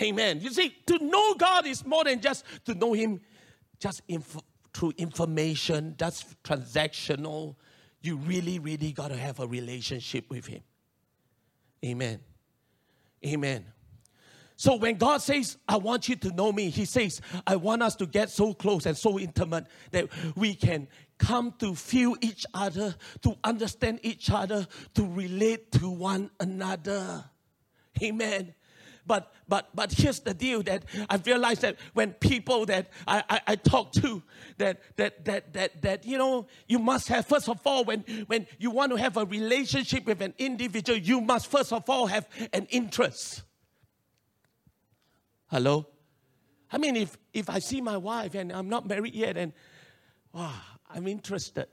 Amen. 0.01 0.41
You 0.41 0.51
see, 0.51 0.75
to 0.87 0.99
know 0.99 1.35
God 1.35 1.67
is 1.67 1.85
more 1.85 2.05
than 2.05 2.21
just 2.21 2.45
to 2.65 2.75
know 2.75 2.95
Him 2.95 3.21
just 3.79 4.01
inf- 4.09 4.39
through 4.75 4.93
information, 4.97 5.95
that's 5.99 6.25
transactional. 6.45 7.57
You 8.03 8.17
really, 8.17 8.59
really 8.59 8.93
got 8.93 9.09
to 9.09 9.17
have 9.17 9.41
a 9.41 9.47
relationship 9.47 10.29
with 10.29 10.47
Him. 10.47 10.63
Amen. 11.85 12.21
Amen. 13.25 13.67
So 14.57 14.77
when 14.77 14.97
God 14.97 15.21
says, 15.23 15.57
I 15.69 15.77
want 15.77 16.09
you 16.09 16.17
to 16.17 16.31
know 16.31 16.53
me, 16.53 16.71
He 16.71 16.85
says, 16.85 17.21
I 17.47 17.57
want 17.57 17.83
us 17.83 17.97
to 17.97 18.07
get 18.07 18.31
so 18.31 18.55
close 18.55 18.87
and 18.87 18.97
so 18.97 19.19
intimate 19.19 19.67
that 19.91 20.09
we 20.37 20.55
can 20.55 20.89
come 21.19 21.55
to 21.59 21.75
feel 21.75 22.17
each 22.21 22.47
other, 22.55 22.95
to 23.23 23.37
understand 23.45 24.01
each 24.03 24.31
other, 24.31 24.67
to 24.95 25.05
relate 25.05 25.73
to 25.73 25.89
one 25.91 26.31
another. 26.41 27.25
Amen. 28.03 28.55
But 29.07 29.33
but 29.49 29.69
but 29.75 29.93
here's 29.93 30.21
the 30.21 30.35
deal 30.35 30.63
that 30.63 30.85
I've 31.11 31.27
realized 31.27 31.63
that 31.63 31.77
when 31.93 32.13
people 32.13 32.67
that 32.67 32.89
I, 33.07 33.25
I, 33.29 33.41
I, 33.49 33.57
talk 33.57 33.93
to 33.95 34.23
that 34.59 34.81
that 34.97 35.25
that 35.25 35.53
that 35.55 35.83
that 35.83 36.07
you 36.07 36.17
know 36.19 36.47
you 36.69 36.79
must 36.79 37.09
have 37.09 37.27
first 37.27 37.49
of 37.49 37.61
all 37.67 37.85
when 37.85 38.01
when 38.29 38.47
you 38.59 38.71
want 38.71 38.93
to 38.93 38.97
have 38.97 39.17
a 39.17 39.25
relationship 39.25 40.07
with 40.07 40.23
an 40.23 40.35
individual, 40.39 40.99
you 40.99 41.21
must 41.21 41.49
first 41.49 41.73
of 41.73 41.89
all 41.91 42.07
have 42.07 42.29
an 42.53 42.67
interest. 42.71 43.43
Hello? 45.47 45.89
I 46.71 46.79
mean 46.79 46.95
if 46.95 47.19
if 47.33 47.51
I 47.51 47.59
see 47.59 47.81
my 47.81 47.97
wife 47.97 48.35
and 48.37 48.53
I'm 48.53 48.69
not 48.69 48.87
married 48.87 49.15
yet 49.15 49.37
and 49.37 49.53
wow, 50.33 50.55
I'm 50.89 51.09
interested. 51.09 51.67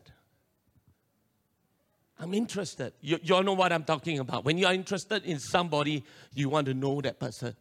I'm 2.19 2.33
interested. 2.33 2.93
You, 3.01 3.17
you 3.23 3.33
all 3.33 3.43
know 3.43 3.53
what 3.53 3.71
I'm 3.71 3.85
talking 3.85 4.19
about. 4.19 4.43
When 4.43 4.57
you 4.57 4.67
are 4.67 4.73
interested 4.73 5.23
in 5.23 5.39
somebody, 5.39 6.03
you 6.33 6.49
want 6.49 6.67
to 6.67 6.73
know 6.73 6.99
that 7.01 7.17
person. 7.17 7.55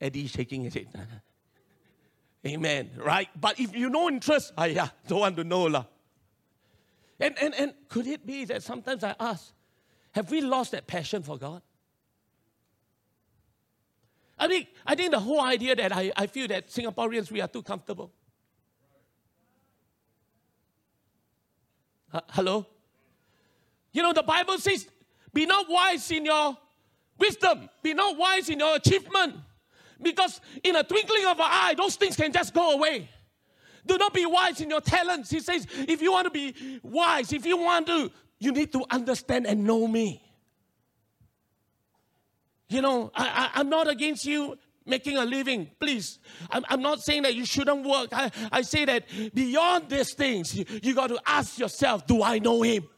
Eddie 0.00 0.28
shaking 0.28 0.62
his 0.62 0.74
head. 0.74 0.86
Amen. 2.46 2.90
Right? 2.96 3.28
But 3.38 3.58
if 3.58 3.74
you 3.74 3.90
no 3.90 4.08
interest, 4.08 4.52
I 4.56 4.66
yeah, 4.66 4.88
don't 5.08 5.20
want 5.20 5.36
to 5.36 5.44
know. 5.44 5.64
La. 5.64 5.84
And, 7.18 7.36
and, 7.38 7.54
and 7.54 7.74
could 7.88 8.06
it 8.06 8.24
be 8.24 8.44
that 8.46 8.62
sometimes 8.62 9.02
I 9.02 9.14
ask, 9.18 9.52
have 10.12 10.30
we 10.30 10.40
lost 10.40 10.70
that 10.70 10.86
passion 10.86 11.22
for 11.22 11.36
God? 11.36 11.62
I 14.38 14.48
think, 14.48 14.68
I 14.86 14.94
think 14.94 15.10
the 15.10 15.20
whole 15.20 15.42
idea 15.42 15.76
that 15.76 15.94
I, 15.94 16.12
I 16.16 16.26
feel 16.28 16.48
that 16.48 16.68
Singaporeans, 16.68 17.30
we 17.30 17.42
are 17.42 17.48
too 17.48 17.62
comfortable. 17.62 18.10
Hello? 22.30 22.66
You 23.92 24.02
know, 24.02 24.12
the 24.12 24.22
Bible 24.22 24.58
says, 24.58 24.86
be 25.32 25.46
not 25.46 25.66
wise 25.68 26.10
in 26.10 26.24
your 26.24 26.56
wisdom, 27.18 27.68
be 27.82 27.94
not 27.94 28.16
wise 28.16 28.48
in 28.48 28.58
your 28.58 28.76
achievement. 28.76 29.36
Because 30.02 30.40
in 30.64 30.76
a 30.76 30.82
twinkling 30.82 31.26
of 31.26 31.38
an 31.38 31.46
eye, 31.46 31.74
those 31.76 31.96
things 31.96 32.16
can 32.16 32.32
just 32.32 32.54
go 32.54 32.72
away. 32.72 33.08
Do 33.86 33.98
not 33.98 34.14
be 34.14 34.24
wise 34.26 34.60
in 34.60 34.70
your 34.70 34.80
talents. 34.80 35.30
He 35.30 35.40
says, 35.40 35.66
if 35.88 36.00
you 36.00 36.12
want 36.12 36.26
to 36.26 36.30
be 36.30 36.80
wise, 36.82 37.32
if 37.32 37.44
you 37.44 37.56
want 37.56 37.86
to, 37.86 38.10
you 38.38 38.52
need 38.52 38.72
to 38.72 38.84
understand 38.90 39.46
and 39.46 39.64
know 39.64 39.86
me. 39.86 40.22
You 42.68 42.82
know, 42.82 43.10
I, 43.14 43.50
I, 43.54 43.60
am 43.60 43.68
not 43.68 43.88
against 43.88 44.24
you 44.24 44.56
making 44.86 45.16
a 45.16 45.24
living. 45.24 45.70
Please, 45.80 46.18
I'm, 46.50 46.64
I'm 46.68 46.80
not 46.80 47.00
saying 47.00 47.22
that 47.22 47.34
you 47.34 47.44
shouldn't 47.44 47.84
work. 47.84 48.10
I, 48.12 48.30
I 48.52 48.62
say 48.62 48.84
that 48.84 49.04
beyond 49.34 49.88
these 49.88 50.14
things, 50.14 50.54
you, 50.54 50.64
you 50.82 50.94
got 50.94 51.08
to 51.08 51.20
ask 51.26 51.58
yourself, 51.58 52.06
do 52.06 52.22
I 52.22 52.38
know 52.38 52.62
him? 52.62 52.88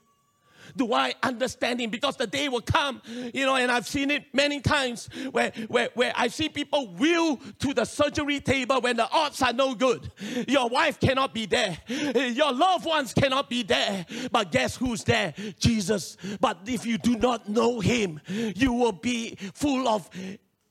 Do 0.77 0.93
I 0.93 1.15
understand 1.23 1.81
Him? 1.81 1.91
Because 1.91 2.17
the 2.17 2.27
day 2.27 2.49
will 2.49 2.61
come, 2.61 3.03
you 3.35 3.47
know, 3.47 3.57
and 3.57 3.71
I've 3.71 3.87
seen 3.87 4.11
it 4.11 4.25
many 4.33 4.61
times 4.61 5.09
where, 5.31 5.53
where, 5.69 5.91
where 5.95 6.13
I 6.17 6.29
see 6.29 6.49
people 6.49 6.89
wheel 6.89 7.37
to 7.61 7.75
the 7.75 7.85
surgery 7.85 8.41
table 8.41 8.81
when 8.81 8.97
the 8.97 9.09
odds 9.11 9.43
are 9.43 9.53
no 9.53 9.75
good. 9.75 10.11
Your 10.49 10.69
wife 10.69 11.01
cannot 11.01 11.35
be 11.35 11.47
there, 11.47 11.79
your 11.89 12.53
loved 12.53 12.85
ones 12.85 13.13
cannot 13.13 13.49
be 13.49 13.63
there. 13.63 14.07
But 14.31 14.53
guess 14.53 14.77
who's 14.77 15.05
there? 15.05 15.35
Jesus. 15.59 16.17
But 16.41 16.59
if 16.67 16.87
you 16.87 16.99
do 16.99 17.17
not 17.17 17.49
know 17.49 17.81
Him, 17.81 18.21
you 18.27 18.73
will 18.73 18.93
be 18.93 19.37
full 19.55 19.89
of 19.89 20.09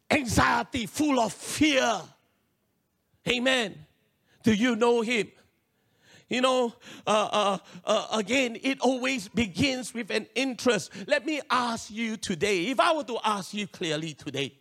anxiety, 0.10 0.86
full 0.86 1.20
of 1.20 1.34
fear. 1.34 2.02
Amen. 3.28 3.86
Do 4.44 4.54
you 4.54 4.76
know 4.76 5.02
Him? 5.02 5.32
You 6.32 6.39
know, 6.39 6.74
uh, 7.06 7.28
uh, 7.30 7.58
uh, 7.84 8.08
again, 8.13 8.58
it 8.63 8.80
always 8.80 9.28
begins 9.28 9.94
with 9.94 10.10
an 10.12 10.28
interest. 10.34 10.89
Let 11.06 11.26
me 11.26 11.41
ask 11.50 11.91
you 11.91 12.15
today, 12.15 12.67
if 12.67 12.80
I 12.80 12.96
were 12.96 13.04
to 13.04 13.17
ask 13.22 13.54
you 13.54 13.67
clearly 13.67 14.13
today, 14.13 14.58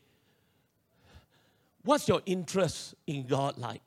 what's 1.84 2.08
your 2.08 2.22
interest 2.26 2.96
in 3.06 3.24
God 3.24 3.56
like? 3.56 3.82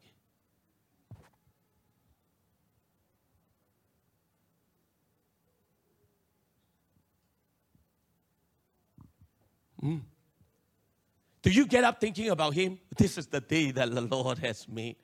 Mm. 9.84 10.04
Do 11.42 11.50
you 11.50 11.68
get 11.68 11.84
up 11.84 12.00
thinking 12.00 12.30
about 12.30 12.54
Him? 12.54 12.80
This 12.98 13.18
is 13.18 13.28
the 13.28 13.42
day 13.42 13.72
that 13.72 13.94
the 13.94 14.00
Lord 14.00 14.38
has 14.38 14.70
made. 14.70 14.96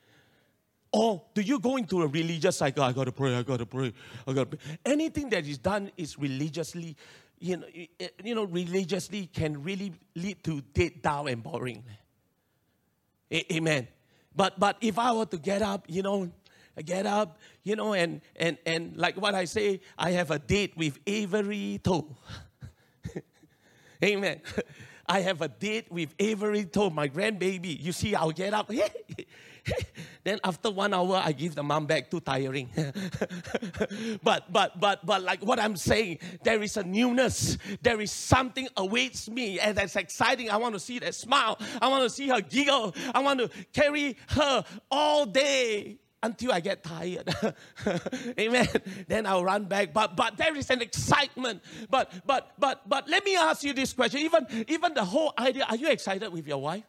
Or 0.91 1.21
do 1.33 1.41
you 1.41 1.59
go 1.59 1.77
into 1.77 2.01
a 2.01 2.07
religious 2.07 2.57
cycle? 2.57 2.83
I 2.83 2.91
gotta 2.91 3.11
pray, 3.11 3.35
I 3.35 3.43
gotta 3.43 3.65
pray, 3.65 3.93
I 4.27 4.33
gotta 4.33 4.47
pray. 4.47 4.59
Anything 4.83 5.29
that 5.29 5.45
is 5.45 5.59
done 5.59 5.91
is 5.95 6.17
religiously, 6.17 6.95
you 7.39 7.57
know, 7.57 7.67
eh, 7.99 8.07
you 8.23 8.33
know, 8.33 8.45
religiously 8.45 9.27
can 9.27 9.61
really 9.61 9.93
lead 10.15 10.43
to 10.45 10.61
dead, 10.73 11.01
dull, 11.01 11.27
and 11.27 11.43
boring. 11.43 11.83
Amen. 13.31 13.87
But 14.35 14.59
but 14.59 14.77
if 14.81 14.97
I 14.97 15.11
were 15.11 15.27
to 15.27 15.37
get 15.37 15.61
up, 15.61 15.85
you 15.87 16.01
know, 16.01 16.31
get 16.83 17.05
up, 17.05 17.37
you 17.63 17.75
know, 17.75 17.93
and 17.93 18.21
and 18.35 18.57
and 18.65 18.97
like 18.97 19.15
what 19.21 19.35
I 19.35 19.45
say, 19.45 19.81
I 19.97 20.11
have 20.11 20.31
a 20.31 20.39
date 20.39 20.75
with 20.75 20.97
Avery 21.05 21.79
Toe. 21.83 22.17
Amen. 24.03 24.41
I 25.07 25.21
have 25.21 25.41
a 25.41 25.47
date 25.47 25.91
with 25.91 26.13
Avery 26.19 26.65
Toe, 26.65 26.91
my 26.91 27.09
grandbaby. 27.09 27.81
You 27.81 27.91
see, 27.91 28.13
I'll 28.13 28.31
get 28.31 28.53
up. 28.53 28.71
then 30.23 30.39
after 30.43 30.69
one 30.71 30.93
hour, 30.93 31.21
I 31.23 31.31
give 31.31 31.55
the 31.55 31.63
mom 31.63 31.85
back. 31.85 32.09
Too 32.09 32.19
tiring. 32.19 32.69
but 34.23 34.51
but 34.51 34.79
but 34.79 35.05
but 35.05 35.21
like 35.23 35.43
what 35.43 35.59
I'm 35.59 35.75
saying, 35.75 36.19
there 36.43 36.61
is 36.61 36.77
a 36.77 36.83
newness. 36.83 37.57
There 37.81 37.99
is 38.01 38.11
something 38.11 38.67
awaits 38.77 39.29
me, 39.29 39.59
and 39.59 39.77
that's 39.77 39.95
exciting. 39.95 40.49
I 40.49 40.57
want 40.57 40.75
to 40.75 40.79
see 40.79 40.99
that 40.99 41.15
smile. 41.15 41.57
I 41.81 41.87
want 41.87 42.03
to 42.03 42.09
see 42.09 42.27
her 42.29 42.41
giggle. 42.41 42.95
I 43.13 43.19
want 43.19 43.39
to 43.39 43.49
carry 43.73 44.17
her 44.29 44.63
all 44.91 45.25
day 45.25 45.99
until 46.21 46.51
I 46.51 46.59
get 46.59 46.83
tired. 46.83 47.33
Amen. 48.39 48.67
Then 49.07 49.25
I'll 49.25 49.43
run 49.43 49.65
back. 49.65 49.93
But 49.93 50.15
but 50.15 50.37
there 50.37 50.55
is 50.55 50.69
an 50.69 50.81
excitement. 50.81 51.61
But 51.89 52.11
but 52.25 52.53
but 52.57 52.87
but 52.87 53.09
let 53.09 53.23
me 53.25 53.35
ask 53.35 53.63
you 53.63 53.73
this 53.73 53.93
question. 53.93 54.21
Even 54.21 54.45
even 54.67 54.93
the 54.93 55.05
whole 55.05 55.33
idea, 55.37 55.65
are 55.69 55.75
you 55.75 55.89
excited 55.89 56.31
with 56.31 56.47
your 56.47 56.61
wife? 56.61 56.83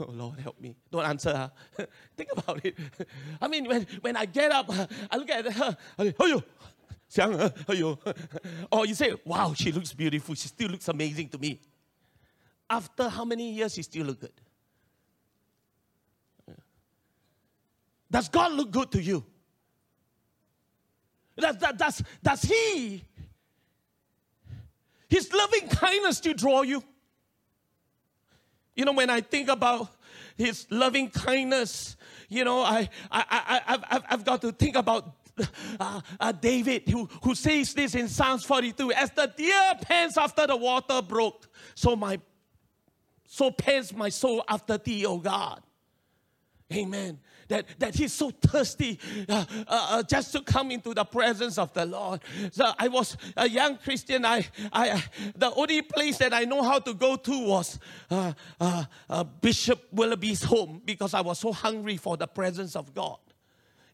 Oh, 0.00 0.04
Lord, 0.08 0.38
help 0.38 0.60
me. 0.60 0.76
Don't 0.90 1.04
answer 1.04 1.30
her. 1.30 1.86
Think 2.16 2.30
about 2.32 2.64
it. 2.64 2.76
I 3.40 3.48
mean, 3.48 3.66
when, 3.66 3.86
when 4.00 4.16
I 4.16 4.24
get 4.24 4.52
up, 4.52 4.70
I 5.10 5.16
look 5.16 5.30
at 5.30 5.52
her, 5.52 5.76
say, 5.98 6.14
oh, 6.18 6.42
Xiang, 7.10 7.54
oh, 7.68 8.16
Or 8.70 8.86
you 8.86 8.94
say, 8.94 9.12
wow, 9.24 9.54
she 9.54 9.72
looks 9.72 9.92
beautiful. 9.92 10.34
She 10.34 10.48
still 10.48 10.68
looks 10.68 10.88
amazing 10.88 11.28
to 11.30 11.38
me. 11.38 11.60
After 12.68 13.08
how 13.08 13.24
many 13.24 13.52
years, 13.52 13.74
she 13.74 13.82
still 13.82 14.06
look 14.06 14.20
good? 14.20 14.32
Does 18.10 18.28
God 18.28 18.52
look 18.52 18.70
good 18.70 18.90
to 18.92 19.02
you? 19.02 19.24
Does, 21.36 21.56
does, 21.56 22.02
does 22.22 22.42
He, 22.42 23.04
His 25.08 25.32
loving 25.32 25.68
kindness 25.68 26.20
to 26.20 26.34
draw 26.34 26.62
you? 26.62 26.82
You 28.78 28.84
know, 28.84 28.92
when 28.92 29.10
I 29.10 29.20
think 29.20 29.48
about 29.48 29.88
His 30.36 30.64
loving 30.70 31.10
kindness, 31.10 31.96
you 32.28 32.44
know, 32.44 32.62
I, 32.62 32.88
I, 33.10 33.24
I, 33.66 33.84
I've, 33.90 34.04
I've 34.08 34.24
got 34.24 34.40
to 34.42 34.52
think 34.52 34.76
about 34.76 35.16
uh, 35.80 36.00
uh, 36.20 36.30
David 36.30 36.88
who, 36.88 37.08
who 37.24 37.34
says 37.34 37.74
this 37.74 37.96
in 37.96 38.06
Psalms 38.06 38.44
42 38.44 38.92
As 38.92 39.10
the 39.10 39.32
deer 39.36 39.72
pants 39.82 40.16
after 40.16 40.46
the 40.46 40.56
water 40.56 41.02
brook, 41.02 41.48
so 41.74 41.96
my 41.96 42.20
so 43.26 43.50
pants 43.50 43.92
my 43.92 44.10
soul 44.10 44.44
after 44.48 44.78
thee, 44.78 45.04
O 45.06 45.18
God. 45.18 45.60
Amen 46.72 47.18
that, 47.48 47.66
that 47.78 47.94
he's 47.94 48.12
so 48.12 48.30
thirsty 48.30 48.98
uh, 49.28 49.44
uh, 49.50 49.88
uh, 49.90 50.02
just 50.02 50.32
to 50.32 50.42
come 50.42 50.70
into 50.70 50.94
the 50.94 51.04
presence 51.04 51.58
of 51.58 51.72
the 51.72 51.86
Lord. 51.86 52.20
So 52.52 52.70
I 52.78 52.88
was 52.88 53.16
a 53.36 53.48
young 53.48 53.78
Christian. 53.78 54.24
I, 54.24 54.46
I, 54.72 55.02
the 55.36 55.52
only 55.54 55.82
place 55.82 56.18
that 56.18 56.32
I 56.32 56.44
know 56.44 56.62
how 56.62 56.78
to 56.78 56.94
go 56.94 57.16
to 57.16 57.46
was 57.46 57.78
uh, 58.10 58.32
uh, 58.60 58.84
uh, 59.08 59.24
Bishop 59.24 59.88
Willoughby's 59.92 60.42
home 60.42 60.82
because 60.84 61.14
I 61.14 61.20
was 61.20 61.38
so 61.38 61.52
hungry 61.52 61.96
for 61.96 62.16
the 62.16 62.26
presence 62.26 62.76
of 62.76 62.94
God. 62.94 63.18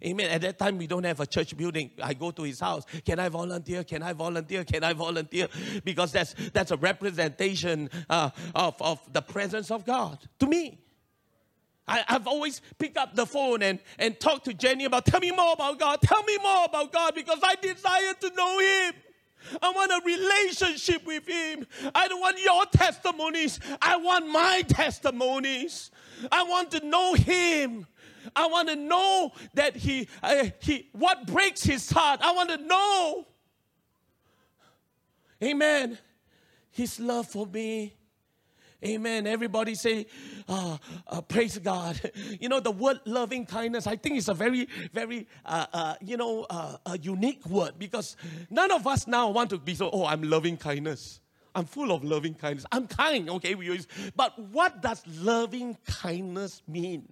Amen. 0.04 0.30
At 0.30 0.42
that 0.42 0.58
time, 0.58 0.76
we 0.76 0.86
don't 0.86 1.04
have 1.04 1.20
a 1.20 1.26
church 1.26 1.56
building. 1.56 1.90
I 2.02 2.12
go 2.12 2.30
to 2.30 2.42
his 2.42 2.60
house. 2.60 2.84
Can 3.06 3.18
I 3.18 3.30
volunteer? 3.30 3.84
Can 3.84 4.02
I 4.02 4.12
volunteer? 4.12 4.62
Can 4.64 4.84
I 4.84 4.92
volunteer? 4.92 5.48
Because 5.82 6.12
that's 6.12 6.34
that's 6.52 6.72
a 6.72 6.76
representation 6.76 7.88
uh, 8.10 8.30
of, 8.54 8.80
of 8.82 9.00
the 9.12 9.22
presence 9.22 9.70
of 9.70 9.86
God 9.86 10.18
to 10.40 10.46
me. 10.46 10.83
I, 11.86 12.04
have 12.08 12.26
always 12.26 12.62
picked 12.78 12.96
up 12.96 13.14
the 13.14 13.26
phone 13.26 13.62
and, 13.62 13.78
and 13.98 14.18
talked 14.18 14.46
to 14.46 14.54
Jenny 14.54 14.84
about, 14.86 15.04
tell 15.04 15.20
me 15.20 15.30
more 15.30 15.52
about 15.52 15.78
God, 15.78 16.00
tell 16.00 16.22
me 16.22 16.38
more 16.42 16.64
about 16.64 16.92
God 16.92 17.14
because 17.14 17.38
I 17.42 17.56
desire 17.56 18.14
to 18.20 18.32
know 18.34 18.58
Him. 18.58 18.94
I 19.60 19.70
want 19.70 19.92
a 19.92 20.00
relationship 20.04 21.04
with 21.06 21.26
Him. 21.28 21.66
I 21.94 22.08
don't 22.08 22.20
want 22.20 22.40
your 22.42 22.64
testimonies. 22.66 23.60
I 23.82 23.96
want 23.98 24.28
my 24.28 24.62
testimonies. 24.66 25.90
I 26.32 26.44
want 26.44 26.70
to 26.70 26.86
know 26.86 27.12
Him. 27.14 27.86
I 28.34 28.46
want 28.46 28.68
to 28.68 28.76
know 28.76 29.32
that 29.52 29.76
He, 29.76 30.08
uh, 30.22 30.46
He, 30.60 30.88
what 30.92 31.26
breaks 31.26 31.62
His 31.62 31.90
heart. 31.90 32.20
I 32.22 32.32
want 32.32 32.48
to 32.50 32.56
know. 32.56 33.26
Amen. 35.42 35.98
His 36.70 36.98
love 36.98 37.26
for 37.28 37.46
me 37.46 37.94
Amen. 38.84 39.26
Everybody 39.26 39.74
say, 39.74 40.06
uh, 40.46 40.76
uh, 41.06 41.20
praise 41.22 41.58
God. 41.58 42.00
You 42.40 42.48
know, 42.48 42.60
the 42.60 42.70
word 42.70 43.00
loving 43.06 43.46
kindness, 43.46 43.86
I 43.86 43.96
think 43.96 44.18
it's 44.18 44.28
a 44.28 44.34
very, 44.34 44.68
very, 44.92 45.26
uh, 45.46 45.66
uh 45.72 45.94
you 46.00 46.16
know, 46.16 46.46
uh, 46.50 46.76
a 46.84 46.98
unique 46.98 47.46
word 47.46 47.74
because 47.78 48.16
none 48.50 48.70
of 48.70 48.86
us 48.86 49.06
now 49.06 49.30
want 49.30 49.50
to 49.50 49.58
be 49.58 49.74
so, 49.74 49.88
oh, 49.90 50.04
I'm 50.04 50.22
loving 50.22 50.56
kindness. 50.56 51.20
I'm 51.54 51.64
full 51.64 51.92
of 51.92 52.04
loving 52.04 52.34
kindness. 52.34 52.66
I'm 52.72 52.86
kind, 52.86 53.30
okay? 53.30 53.54
We 53.54 53.66
use, 53.66 53.86
but 54.16 54.38
what 54.38 54.82
does 54.82 55.02
loving 55.06 55.78
kindness 55.86 56.62
mean? 56.66 57.06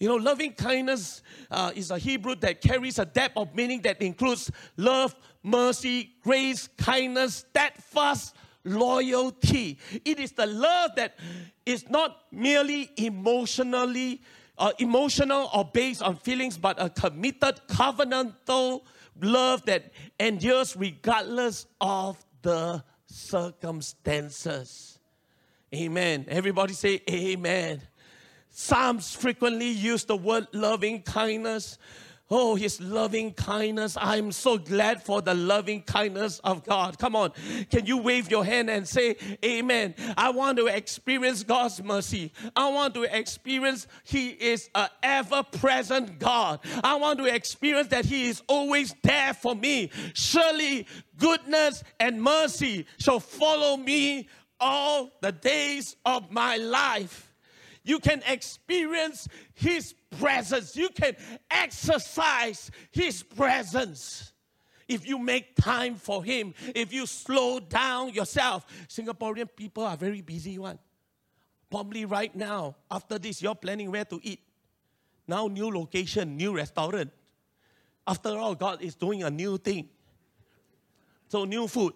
You 0.00 0.08
know, 0.08 0.16
loving 0.16 0.54
kindness 0.54 1.22
uh, 1.50 1.72
is 1.74 1.90
a 1.90 1.98
Hebrew 1.98 2.34
that 2.36 2.62
carries 2.62 2.98
a 2.98 3.04
depth 3.04 3.36
of 3.36 3.54
meaning 3.54 3.82
that 3.82 4.00
includes 4.00 4.50
love, 4.78 5.14
mercy, 5.42 6.14
grace, 6.22 6.68
kindness, 6.78 7.44
steadfast, 7.50 8.34
loyalty. 8.64 9.78
It 10.04 10.18
is 10.18 10.32
the 10.32 10.46
love 10.46 10.92
that 10.96 11.18
is 11.64 11.88
not 11.88 12.16
merely 12.32 12.90
emotionally 12.96 14.20
uh, 14.60 14.72
emotional 14.78 15.50
or 15.54 15.64
based 15.64 16.02
on 16.02 16.16
feelings, 16.16 16.58
but 16.58 16.80
a 16.80 16.90
committed 16.90 17.58
covenantal 17.66 18.82
love 19.20 19.64
that 19.64 19.90
endures 20.20 20.76
regardless 20.76 21.66
of 21.80 22.22
the 22.42 22.84
circumstances. 23.06 24.98
Amen. 25.74 26.26
Everybody 26.28 26.74
say 26.74 27.00
amen. 27.08 27.80
Psalms 28.50 29.14
frequently 29.14 29.70
use 29.70 30.04
the 30.04 30.16
word 30.16 30.46
loving 30.52 31.02
kindness 31.02 31.78
Oh, 32.30 32.54
his 32.54 32.80
loving 32.80 33.32
kindness. 33.32 33.96
I'm 34.00 34.30
so 34.30 34.56
glad 34.56 35.02
for 35.02 35.20
the 35.20 35.34
loving 35.34 35.82
kindness 35.82 36.38
of 36.44 36.64
God. 36.64 36.96
Come 36.98 37.16
on. 37.16 37.32
Can 37.70 37.86
you 37.86 37.98
wave 37.98 38.30
your 38.30 38.44
hand 38.44 38.70
and 38.70 38.86
say, 38.86 39.16
Amen? 39.44 39.94
I 40.16 40.30
want 40.30 40.58
to 40.58 40.66
experience 40.68 41.42
God's 41.42 41.82
mercy. 41.82 42.32
I 42.54 42.70
want 42.70 42.94
to 42.94 43.02
experience 43.02 43.88
He 44.04 44.28
is 44.28 44.70
an 44.76 44.88
ever 45.02 45.42
present 45.42 46.20
God. 46.20 46.60
I 46.84 46.94
want 46.94 47.18
to 47.18 47.24
experience 47.24 47.88
that 47.88 48.04
He 48.04 48.28
is 48.28 48.42
always 48.46 48.94
there 49.02 49.34
for 49.34 49.56
me. 49.56 49.90
Surely 50.14 50.86
goodness 51.18 51.82
and 51.98 52.22
mercy 52.22 52.86
shall 52.98 53.20
follow 53.20 53.76
me 53.76 54.28
all 54.60 55.10
the 55.20 55.32
days 55.32 55.96
of 56.04 56.30
my 56.30 56.58
life 56.58 57.26
you 57.82 57.98
can 57.98 58.22
experience 58.26 59.26
His 59.54 59.94
presence. 60.18 60.76
You 60.76 60.88
can 60.90 61.16
exercise 61.50 62.70
His 62.90 63.22
presence. 63.22 64.32
If 64.88 65.06
you 65.06 65.18
make 65.18 65.54
time 65.54 65.94
for 65.94 66.24
Him, 66.24 66.54
if 66.74 66.92
you 66.92 67.06
slow 67.06 67.60
down 67.60 68.12
yourself. 68.12 68.66
Singaporean 68.88 69.48
people 69.54 69.84
are 69.84 69.96
very 69.96 70.20
busy 70.20 70.58
one. 70.58 70.78
Probably 71.70 72.04
right 72.04 72.34
now, 72.34 72.74
after 72.90 73.18
this, 73.18 73.40
you're 73.40 73.54
planning 73.54 73.92
where 73.92 74.04
to 74.04 74.18
eat. 74.22 74.40
Now, 75.28 75.46
new 75.46 75.70
location, 75.70 76.36
new 76.36 76.56
restaurant. 76.56 77.12
After 78.04 78.30
all, 78.30 78.56
God 78.56 78.82
is 78.82 78.96
doing 78.96 79.22
a 79.22 79.30
new 79.30 79.56
thing. 79.58 79.88
So, 81.28 81.44
new 81.44 81.68
food. 81.68 81.94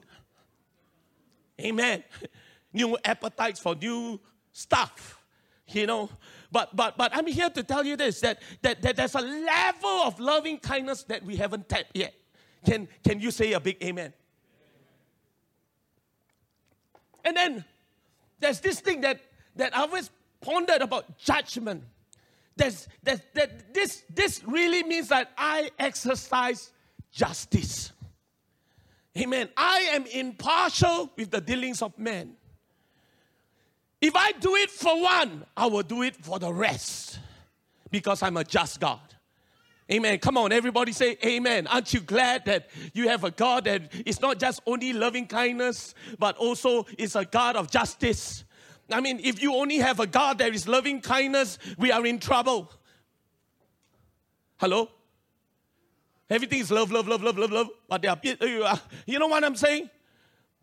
Amen. 1.61 2.05
New 2.73 2.99
appetites 3.05 3.61
for 3.61 3.77
new 3.77 4.21
stuff 4.51 5.24
you 5.69 5.87
know. 5.87 6.11
But 6.51 6.75
but 6.77 6.97
but 6.97 7.15
i'm 7.15 7.27
here 7.27 7.51
to 7.51 7.63
tell 7.63 7.85
you 7.85 7.97
this 7.97 8.21
that, 8.21 8.41
that 8.63 8.83
that 8.83 8.97
there's 8.97 9.15
a 9.15 9.21
level 9.21 10.03
of 10.05 10.21
loving 10.21 10.59
kindness 10.59 11.03
that 11.05 11.25
we 11.25 11.37
haven't 11.37 11.69
tapped 11.69 11.97
yet. 11.97 12.15
Can 12.65 12.89
can 13.03 13.21
you 13.21 13.31
say 13.31 13.53
a 13.53 13.61
big 13.61 13.83
amen? 13.83 14.13
And 17.25 17.37
then 17.37 17.65
there's 18.39 18.61
this 18.61 18.81
thing 18.81 19.01
that 19.01 19.21
that 19.57 19.77
i 19.77 19.81
always 19.81 20.11
pondered 20.41 20.83
about 20.83 21.19
judgment. 21.19 21.83
There's, 22.57 22.87
there's 23.03 23.21
that 23.35 23.75
this 23.75 24.05
this 24.11 24.45
really 24.45 24.83
means 24.83 25.09
that 25.09 25.33
i 25.37 25.71
exercise 25.79 26.71
justice. 27.11 27.93
Amen. 29.17 29.49
I 29.57 29.91
am 29.93 30.07
impartial 30.07 31.11
with 31.17 31.31
the 31.31 31.41
dealings 31.41 31.83
of 31.83 31.97
men 31.99 32.37
if 34.05 34.15
I 34.15 34.33
do 34.33 34.55
it 34.57 34.71
for 34.71 35.01
one, 35.01 35.47
I 35.57 35.67
will 35.67 35.83
do 35.83 36.03
it 36.03 36.15
for 36.17 36.39
the 36.39 36.53
rest 36.53 37.19
because 37.91 38.23
I'm 38.23 38.37
a 38.37 38.45
just 38.45 38.79
God. 38.79 39.01
Amen. 39.91 40.19
Come 40.19 40.37
on, 40.37 40.53
everybody 40.53 40.93
say 40.93 41.17
amen. 41.25 41.67
Aren't 41.67 41.93
you 41.95 42.01
glad 42.01 42.45
that 42.45 42.69
you 42.93 43.09
have 43.09 43.25
a 43.25 43.31
God 43.31 43.65
that 43.65 43.93
is 44.05 44.21
not 44.21 44.39
just 44.39 44.61
only 44.67 44.93
loving 44.93 45.27
kindness, 45.27 45.95
but 46.19 46.37
also 46.37 46.87
is 46.99 47.17
a 47.17 47.25
God 47.25 47.57
of 47.57 47.71
justice? 47.71 48.45
I 48.91 49.01
mean, 49.01 49.21
if 49.23 49.43
you 49.43 49.55
only 49.55 49.79
have 49.79 50.01
a 50.01 50.07
God 50.07 50.39
that 50.39 50.55
is 50.55 50.69
loving 50.69 51.01
kindness, 51.01 51.59
we 51.79 51.91
are 51.91 52.05
in 52.05 52.19
trouble. 52.19 52.71
Hello? 54.59 54.91
Everything 56.29 56.61
is 56.61 56.71
love, 56.71 56.91
love, 56.91 57.09
love, 57.09 57.23
love, 57.23 57.39
love, 57.39 57.53
love. 57.53 57.69
But 57.89 58.03
there 58.03 58.11
are, 58.11 58.81
you 59.07 59.19
know 59.19 59.29
what 59.29 59.45
I'm 59.45 59.57
saying? 59.57 59.89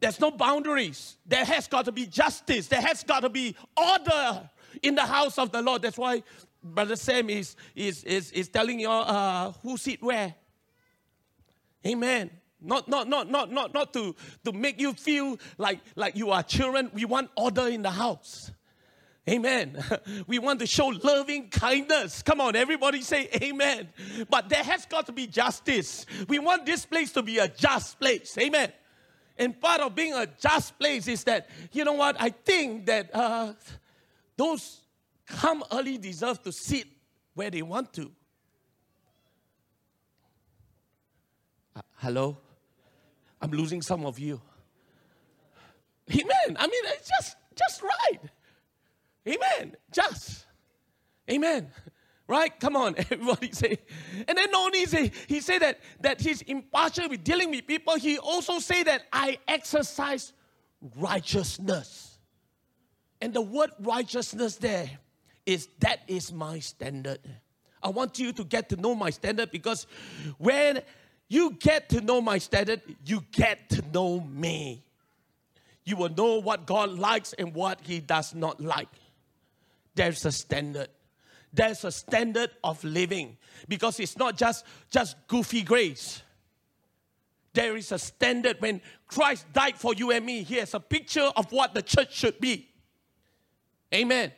There's 0.02 0.20
no 0.20 0.32
boundaries. 0.32 1.18
There 1.28 1.46
has 1.46 1.68
got 1.68 1.86
to 1.86 1.92
be 1.92 2.08
justice. 2.08 2.68
There 2.68 2.82
has 2.82 3.04
got 3.04 3.20
to 3.20 3.30
be 3.30 3.56
order 3.78 4.50
in 4.82 4.96
the 4.96 5.06
house 5.06 5.38
of 5.38 5.52
the 5.52 5.62
Lord. 5.62 5.84
That's 5.84 5.98
why 5.98 6.24
Brother 6.64 6.96
Sam 6.96 7.30
is, 7.30 7.56
is, 7.76 8.04
is, 8.04 8.32
is 8.32 8.50
telling 8.50 8.80
you 8.80 8.90
uh, 8.90 9.54
who 9.62 9.78
sit 9.78 10.02
where. 10.02 10.34
Amen. 11.86 12.32
Not, 12.60 12.88
not, 12.88 13.08
not, 13.08 13.30
not, 13.30 13.52
not, 13.52 13.74
not 13.76 13.94
to, 13.94 14.16
to 14.44 14.52
make 14.52 14.82
you 14.82 14.94
feel 14.94 15.38
like, 15.60 15.80
like 15.96 16.16
you 16.16 16.32
are 16.32 16.42
children. 16.42 16.90
We 16.94 17.06
want 17.06 17.30
order 17.38 17.68
in 17.68 17.84
the 17.84 17.92
house. 17.92 18.52
Amen. 19.30 19.84
We 20.28 20.40
want 20.40 20.60
to 20.62 20.68
show 20.68 20.88
loving 20.88 21.50
kindness. 21.50 22.24
Come 22.24 22.42
on, 22.42 22.56
everybody 22.56 23.02
say 23.02 23.30
amen. 23.42 23.90
But 24.30 24.50
there 24.50 24.64
has 24.64 24.86
got 24.86 25.06
to 25.06 25.12
be 25.12 25.28
justice. 25.28 26.08
We 26.28 26.40
want 26.40 26.66
this 26.66 26.88
place 26.88 27.12
to 27.12 27.22
be 27.22 27.38
a 27.38 27.48
just 27.48 28.00
place. 28.00 28.36
Amen. 28.40 28.72
And 29.42 29.60
part 29.60 29.82
of 29.82 29.96
being 29.96 30.14
a 30.14 30.28
just 30.28 30.78
place 30.78 31.08
is 31.08 31.24
that, 31.24 31.50
you 31.72 31.84
know 31.84 31.94
what, 31.94 32.16
I 32.20 32.30
think 32.30 32.86
that 32.86 33.10
uh, 33.12 33.54
those 34.38 34.82
come 35.26 35.64
early 35.72 35.98
deserve 35.98 36.44
to 36.44 36.52
sit 36.52 36.86
where 37.34 37.50
they 37.50 37.64
want 37.64 37.92
to. 37.94 38.12
Uh, 41.76 41.82
hello? 41.96 42.38
I'm 43.42 43.50
losing 43.50 43.82
some 43.82 44.06
of 44.06 44.20
you. 44.20 44.40
Amen. 46.12 46.58
I 46.60 46.68
mean, 46.68 46.84
it's 46.86 47.10
just 47.10 47.36
just 47.58 47.82
right. 47.82 48.20
Amen. 49.28 49.76
Just. 49.92 50.46
Amen. 51.32 51.68
Right? 52.32 52.58
Come 52.62 52.78
on, 52.78 52.96
everybody 53.12 53.52
say. 53.52 53.78
And 54.26 54.38
then 54.38 54.52
not 54.52 54.68
only 54.68 54.86
say 54.86 55.12
he 55.28 55.42
say 55.42 55.60
that 55.60 55.82
that 56.00 56.22
he's 56.22 56.42
impartial 56.44 57.10
with 57.10 57.26
dealing 57.26 57.52
with 57.52 57.68
people, 57.68 57.98
he 57.98 58.20
also 58.20 58.60
say 58.60 58.84
that 58.84 59.04
I 59.12 59.38
exercise 59.50 60.32
righteousness. 60.96 62.20
And 63.20 63.34
the 63.34 63.42
word 63.42 63.72
righteousness 63.82 64.56
there 64.56 64.90
is 65.46 65.68
that 65.80 66.04
is 66.08 66.32
my 66.32 66.60
standard. 66.60 67.20
I 67.84 67.90
want 67.90 68.18
you 68.18 68.32
to 68.32 68.46
get 68.46 68.70
to 68.70 68.78
know 68.78 68.96
my 68.96 69.10
standard 69.10 69.52
because 69.52 69.86
when 70.38 70.84
you 71.28 71.52
get 71.60 71.90
to 71.90 72.00
know 72.00 72.22
my 72.22 72.38
standard, 72.38 72.82
you 73.06 73.26
get 73.34 73.70
to 73.72 73.84
know 73.92 74.22
me. 74.22 74.86
You 75.84 75.98
will 75.98 76.16
know 76.16 76.40
what 76.40 76.66
God 76.66 76.92
likes 76.98 77.34
and 77.34 77.54
what 77.54 77.82
He 77.82 78.00
does 78.00 78.34
not 78.34 78.62
like. 78.62 78.88
There's 79.96 80.24
a 80.24 80.32
standard. 80.32 80.88
There's 81.54 81.84
a 81.84 81.92
standard 81.92 82.52
of 82.64 82.84
living 82.84 83.38
because 83.68 84.00
it's 84.00 84.18
not 84.18 84.38
just, 84.38 84.66
just 84.90 85.16
goofy 85.28 85.64
grace. 85.64 86.22
There 87.54 87.76
is 87.76 87.92
a 87.92 88.00
standard 88.00 88.58
when 88.60 88.82
Christ 89.08 89.46
died 89.52 89.78
for 89.78 89.94
you 89.94 90.12
and 90.12 90.26
me. 90.26 90.44
He 90.44 90.56
has 90.56 90.74
a 90.74 90.80
picture 90.80 91.30
of 91.36 91.52
what 91.52 91.74
the 91.74 91.82
church 91.82 92.16
should 92.16 92.40
be. 92.40 92.70
Amen. 93.94 94.32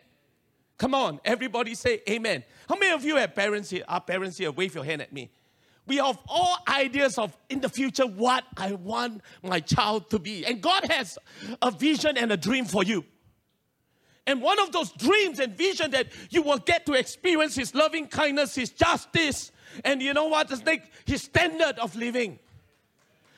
Come 0.77 0.95
on, 0.95 1.19
everybody 1.23 1.75
say 1.75 2.01
amen. 2.09 2.43
How 2.67 2.75
many 2.75 2.91
of 2.91 3.05
you 3.05 3.15
have 3.17 3.35
parents 3.35 3.69
here? 3.69 3.83
Are 3.87 4.01
parents 4.01 4.37
here? 4.37 4.51
Wave 4.51 4.73
your 4.73 4.83
hand 4.83 5.01
at 5.01 5.13
me. 5.13 5.29
We 5.85 5.97
have 5.97 6.17
all 6.27 6.57
ideas 6.67 7.17
of 7.17 7.37
in 7.49 7.59
the 7.59 7.69
future 7.69 8.07
what 8.07 8.45
I 8.57 8.71
want 8.71 9.21
my 9.43 9.59
child 9.59 10.09
to 10.11 10.19
be. 10.19 10.45
And 10.45 10.61
God 10.61 10.85
has 10.89 11.19
a 11.61 11.69
vision 11.71 12.17
and 12.17 12.31
a 12.31 12.37
dream 12.37 12.65
for 12.65 12.83
you. 12.83 13.05
And 14.25 14.41
one 14.41 14.59
of 14.59 14.71
those 14.71 14.91
dreams 14.91 15.39
and 15.39 15.55
vision 15.55 15.91
that 15.91 16.07
you 16.29 16.41
will 16.41 16.57
get 16.59 16.85
to 16.85 16.93
experience 16.93 17.55
His 17.55 17.75
loving 17.75 18.07
kindness, 18.07 18.55
His 18.55 18.69
justice, 18.69 19.51
and 19.83 20.01
you 20.01 20.13
know 20.13 20.27
what? 20.27 20.49
His 21.05 21.21
standard 21.21 21.79
of 21.79 21.95
living. 21.95 22.39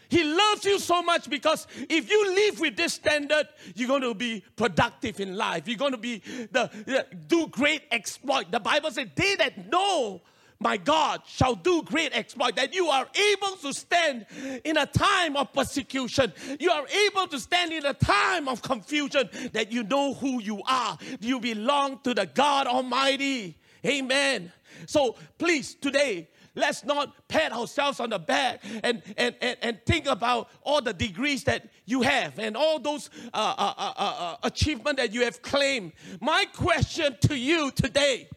He 0.09 0.23
loves 0.23 0.65
you 0.65 0.79
so 0.79 1.01
much 1.01 1.29
because 1.29 1.67
if 1.89 2.09
you 2.09 2.35
live 2.35 2.59
with 2.59 2.77
this 2.77 2.93
standard, 2.93 3.47
you're 3.75 3.87
going 3.87 4.01
to 4.01 4.13
be 4.13 4.43
productive 4.55 5.19
in 5.19 5.35
life. 5.35 5.67
You're 5.67 5.77
going 5.77 5.93
to 5.93 5.97
be 5.97 6.19
the, 6.51 6.69
the 6.85 7.05
do 7.27 7.47
great 7.47 7.83
exploit. 7.91 8.51
The 8.51 8.59
Bible 8.59 8.91
says, 8.91 9.07
"They 9.15 9.35
that 9.35 9.69
know 9.71 10.21
my 10.59 10.77
God 10.77 11.21
shall 11.25 11.55
do 11.55 11.81
great 11.83 12.15
exploit." 12.15 12.55
That 12.55 12.73
you 12.73 12.87
are 12.87 13.07
able 13.33 13.55
to 13.57 13.73
stand 13.73 14.25
in 14.63 14.77
a 14.77 14.85
time 14.85 15.35
of 15.35 15.53
persecution. 15.53 16.33
You 16.59 16.71
are 16.71 16.85
able 16.87 17.27
to 17.27 17.39
stand 17.39 17.73
in 17.73 17.85
a 17.85 17.93
time 17.93 18.47
of 18.47 18.61
confusion. 18.61 19.29
That 19.53 19.71
you 19.71 19.83
know 19.83 20.13
who 20.13 20.41
you 20.41 20.61
are. 20.67 20.97
You 21.19 21.39
belong 21.39 21.99
to 22.03 22.13
the 22.13 22.25
God 22.25 22.67
Almighty. 22.67 23.57
Amen. 23.85 24.51
So 24.87 25.15
please 25.37 25.75
today 25.75 26.27
Let's 26.55 26.85
not 26.85 27.27
pat 27.27 27.51
ourselves 27.51 27.99
on 27.99 28.09
the 28.09 28.19
back 28.19 28.63
and, 28.83 29.01
and, 29.17 29.35
and, 29.41 29.57
and 29.61 29.79
think 29.85 30.07
about 30.07 30.49
all 30.63 30.81
the 30.81 30.93
degrees 30.93 31.43
that 31.43 31.69
you 31.85 32.01
have 32.01 32.39
and 32.39 32.55
all 32.55 32.79
those 32.79 33.09
uh, 33.33 33.55
uh, 33.57 33.73
uh, 33.77 33.93
uh, 33.97 34.15
uh 34.17 34.35
achievements 34.43 35.01
that 35.01 35.13
you 35.13 35.23
have 35.23 35.41
claimed. 35.41 35.91
My 36.21 36.45
question 36.53 37.17
to 37.23 37.37
you 37.37 37.71
today, 37.71 38.29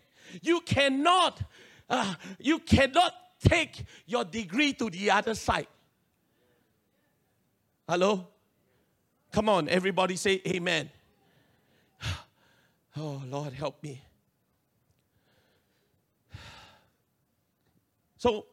you 0.43 0.61
cannot, 0.63 1.41
uh, 1.89 2.15
you 2.39 2.59
cannot 2.59 3.15
take 3.41 3.85
your 4.07 4.25
degree 4.25 4.73
to 4.75 4.91
the 4.91 5.11
other 5.11 5.35
side. 5.35 5.67
Hello? 7.89 8.27
Come 9.33 9.49
on, 9.49 9.69
everybody 9.69 10.17
say 10.17 10.41
amen. 10.47 10.91
Oh, 12.97 13.23
Lord, 13.29 13.53
help 13.53 13.83
me. 13.83 14.03
So 18.19 18.47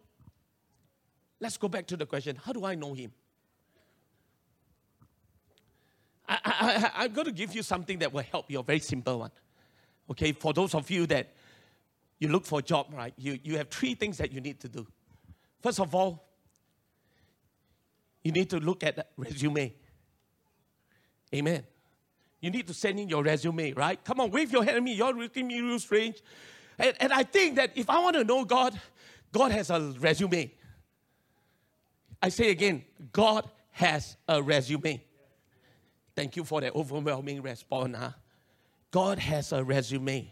let's 1.39 1.57
go 1.57 1.67
back 1.67 1.87
to 1.87 1.97
the 1.97 2.05
question 2.05 2.35
how 2.35 2.53
do 2.53 2.63
I 2.65 2.75
know 2.75 2.93
him? 2.93 3.11
I, 6.27 6.91
I, 6.95 7.05
am 7.05 7.13
going 7.13 7.25
to 7.25 7.31
give 7.31 7.53
you 7.55 7.61
something 7.61 7.99
that 7.99 8.11
will 8.11 8.23
help 8.23 8.49
you, 8.49 8.59
a 8.59 8.63
very 8.63 8.79
simple 8.79 9.19
one. 9.19 9.31
Okay, 10.09 10.31
for 10.31 10.53
those 10.53 10.73
of 10.73 10.89
you 10.89 11.05
that 11.07 11.31
you 12.19 12.29
look 12.29 12.45
for 12.45 12.59
a 12.59 12.61
job, 12.61 12.87
right? 12.93 13.13
You, 13.17 13.39
you 13.43 13.57
have 13.57 13.69
three 13.69 13.95
things 13.95 14.17
that 14.17 14.31
you 14.31 14.41
need 14.41 14.59
to 14.61 14.69
do. 14.69 14.87
First 15.61 15.79
of 15.79 15.93
all, 15.93 16.25
you 18.23 18.31
need 18.31 18.49
to 18.49 18.59
look 18.59 18.83
at 18.83 18.95
the 18.95 19.05
resume. 19.17 19.73
Amen. 21.33 21.63
You 22.41 22.49
need 22.51 22.67
to 22.67 22.73
send 22.73 22.99
in 22.99 23.09
your 23.09 23.23
resume, 23.23 23.73
right? 23.73 24.03
Come 24.03 24.19
on, 24.19 24.31
wave 24.31 24.51
your 24.51 24.63
hand 24.63 24.77
at 24.77 24.83
me. 24.83 24.93
You're 24.93 25.13
looking 25.13 25.47
me 25.47 25.59
real 25.61 25.79
strange. 25.79 26.21
And, 26.77 26.95
and 26.99 27.13
I 27.13 27.23
think 27.23 27.55
that 27.55 27.71
if 27.75 27.89
I 27.89 27.99
want 27.99 28.15
to 28.15 28.23
know 28.23 28.45
God, 28.45 28.79
God 29.31 29.51
has 29.51 29.69
a 29.69 29.93
resume. 29.99 30.51
I 32.21 32.29
say 32.29 32.51
again, 32.51 32.83
God 33.11 33.49
has 33.71 34.17
a 34.27 34.41
resume. 34.41 35.03
Thank 36.15 36.35
you 36.35 36.43
for 36.43 36.61
that 36.61 36.73
overwhelming 36.75 37.41
response. 37.41 37.97
Huh? 37.97 38.11
God 38.91 39.19
has 39.19 39.51
a 39.51 39.63
resume. 39.63 40.31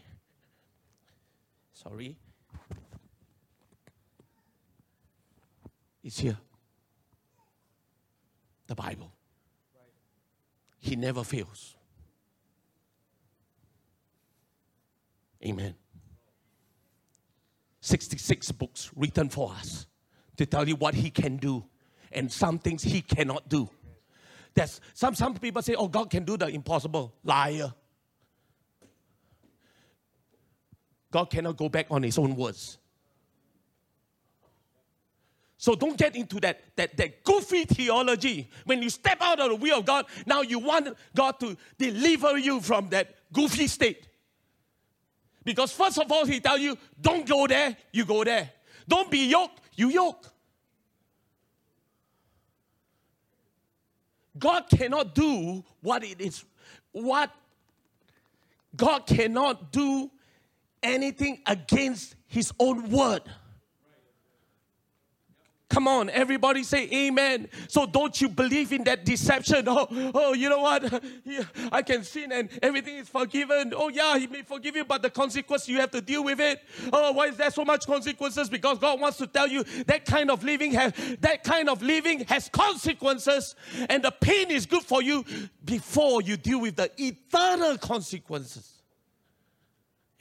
Sorry. 1.74 2.16
It's 6.02 6.18
here. 6.18 6.38
The 8.66 8.74
Bible. 8.74 9.12
He 10.78 10.96
never 10.96 11.24
fails. 11.24 11.76
Amen. 15.44 15.74
66 17.80 18.52
books 18.52 18.90
written 18.96 19.28
for 19.28 19.52
us 19.52 19.86
to 20.36 20.46
tell 20.46 20.66
you 20.66 20.76
what 20.76 20.94
he 20.94 21.10
can 21.10 21.36
do 21.36 21.64
and 22.12 22.32
some 22.32 22.58
things 22.58 22.82
he 22.82 23.02
cannot 23.02 23.48
do. 23.48 23.68
There's 24.54 24.80
some, 24.94 25.14
some 25.14 25.34
people 25.34 25.60
say, 25.62 25.74
oh, 25.74 25.88
God 25.88 26.08
can 26.08 26.24
do 26.24 26.36
the 26.36 26.46
impossible. 26.48 27.14
Liar. 27.24 27.74
God 31.14 31.30
cannot 31.30 31.56
go 31.56 31.68
back 31.68 31.86
on 31.90 32.02
his 32.02 32.18
own 32.18 32.34
words. 32.34 32.76
So 35.56 35.76
don't 35.76 35.96
get 35.96 36.16
into 36.16 36.40
that, 36.40 36.60
that, 36.74 36.96
that 36.96 37.22
goofy 37.22 37.66
theology. 37.66 38.50
When 38.64 38.82
you 38.82 38.90
step 38.90 39.18
out 39.20 39.38
of 39.38 39.50
the 39.50 39.54
will 39.54 39.78
of 39.78 39.84
God, 39.84 40.06
now 40.26 40.42
you 40.42 40.58
want 40.58 40.88
God 41.14 41.38
to 41.38 41.56
deliver 41.78 42.36
you 42.36 42.60
from 42.60 42.88
that 42.88 43.14
goofy 43.32 43.68
state. 43.68 44.08
Because 45.44 45.70
first 45.70 46.00
of 46.00 46.10
all, 46.10 46.26
he 46.26 46.40
tell 46.40 46.58
you, 46.58 46.76
don't 47.00 47.28
go 47.28 47.46
there, 47.46 47.76
you 47.92 48.04
go 48.04 48.24
there. 48.24 48.50
Don't 48.88 49.08
be 49.08 49.28
yoked, 49.28 49.60
you 49.76 49.90
yoke. 49.90 50.26
God 54.36 54.64
cannot 54.68 55.14
do 55.14 55.62
what 55.80 56.02
it 56.02 56.20
is, 56.20 56.44
what 56.90 57.30
God 58.74 59.06
cannot 59.06 59.70
do 59.70 60.10
anything 60.84 61.40
against 61.46 62.14
his 62.28 62.52
own 62.60 62.90
word. 62.90 63.22
Come 65.74 65.88
on, 65.88 66.08
everybody 66.10 66.62
say 66.62 66.88
amen. 66.92 67.48
So 67.66 67.84
don't 67.84 68.20
you 68.20 68.28
believe 68.28 68.72
in 68.72 68.84
that 68.84 69.04
deception? 69.04 69.66
Oh, 69.76 69.88
oh, 70.14 70.32
you 70.34 70.48
know 70.48 70.60
what? 70.60 71.02
I 71.72 71.82
can 71.82 72.04
sin 72.04 72.30
and 72.30 72.48
everything 72.62 72.96
is 72.96 73.08
forgiven. 73.08 73.72
Oh, 73.74 73.88
yeah, 73.88 74.16
He 74.16 74.28
may 74.28 74.42
forgive 74.42 74.76
you, 74.76 74.84
but 74.84 75.02
the 75.02 75.10
consequence 75.10 75.68
you 75.68 75.80
have 75.80 75.90
to 75.90 76.00
deal 76.00 76.22
with 76.22 76.38
it. 76.38 76.60
Oh, 76.92 77.10
why 77.12 77.26
is 77.26 77.36
there 77.36 77.50
so 77.50 77.64
much 77.64 77.86
consequences? 77.86 78.48
Because 78.48 78.78
God 78.78 79.00
wants 79.00 79.18
to 79.18 79.26
tell 79.26 79.48
you 79.48 79.64
that 79.86 80.04
kind 80.04 80.30
of 80.30 80.44
living 80.44 80.72
has 80.74 80.92
that 81.20 81.42
kind 81.42 81.68
of 81.68 81.82
living 81.82 82.20
has 82.26 82.48
consequences, 82.48 83.56
and 83.88 84.04
the 84.04 84.12
pain 84.12 84.50
is 84.52 84.66
good 84.66 84.82
for 84.82 85.02
you 85.02 85.24
before 85.64 86.22
you 86.22 86.36
deal 86.36 86.60
with 86.60 86.76
the 86.76 86.90
eternal 87.02 87.76
consequences. 87.78 88.83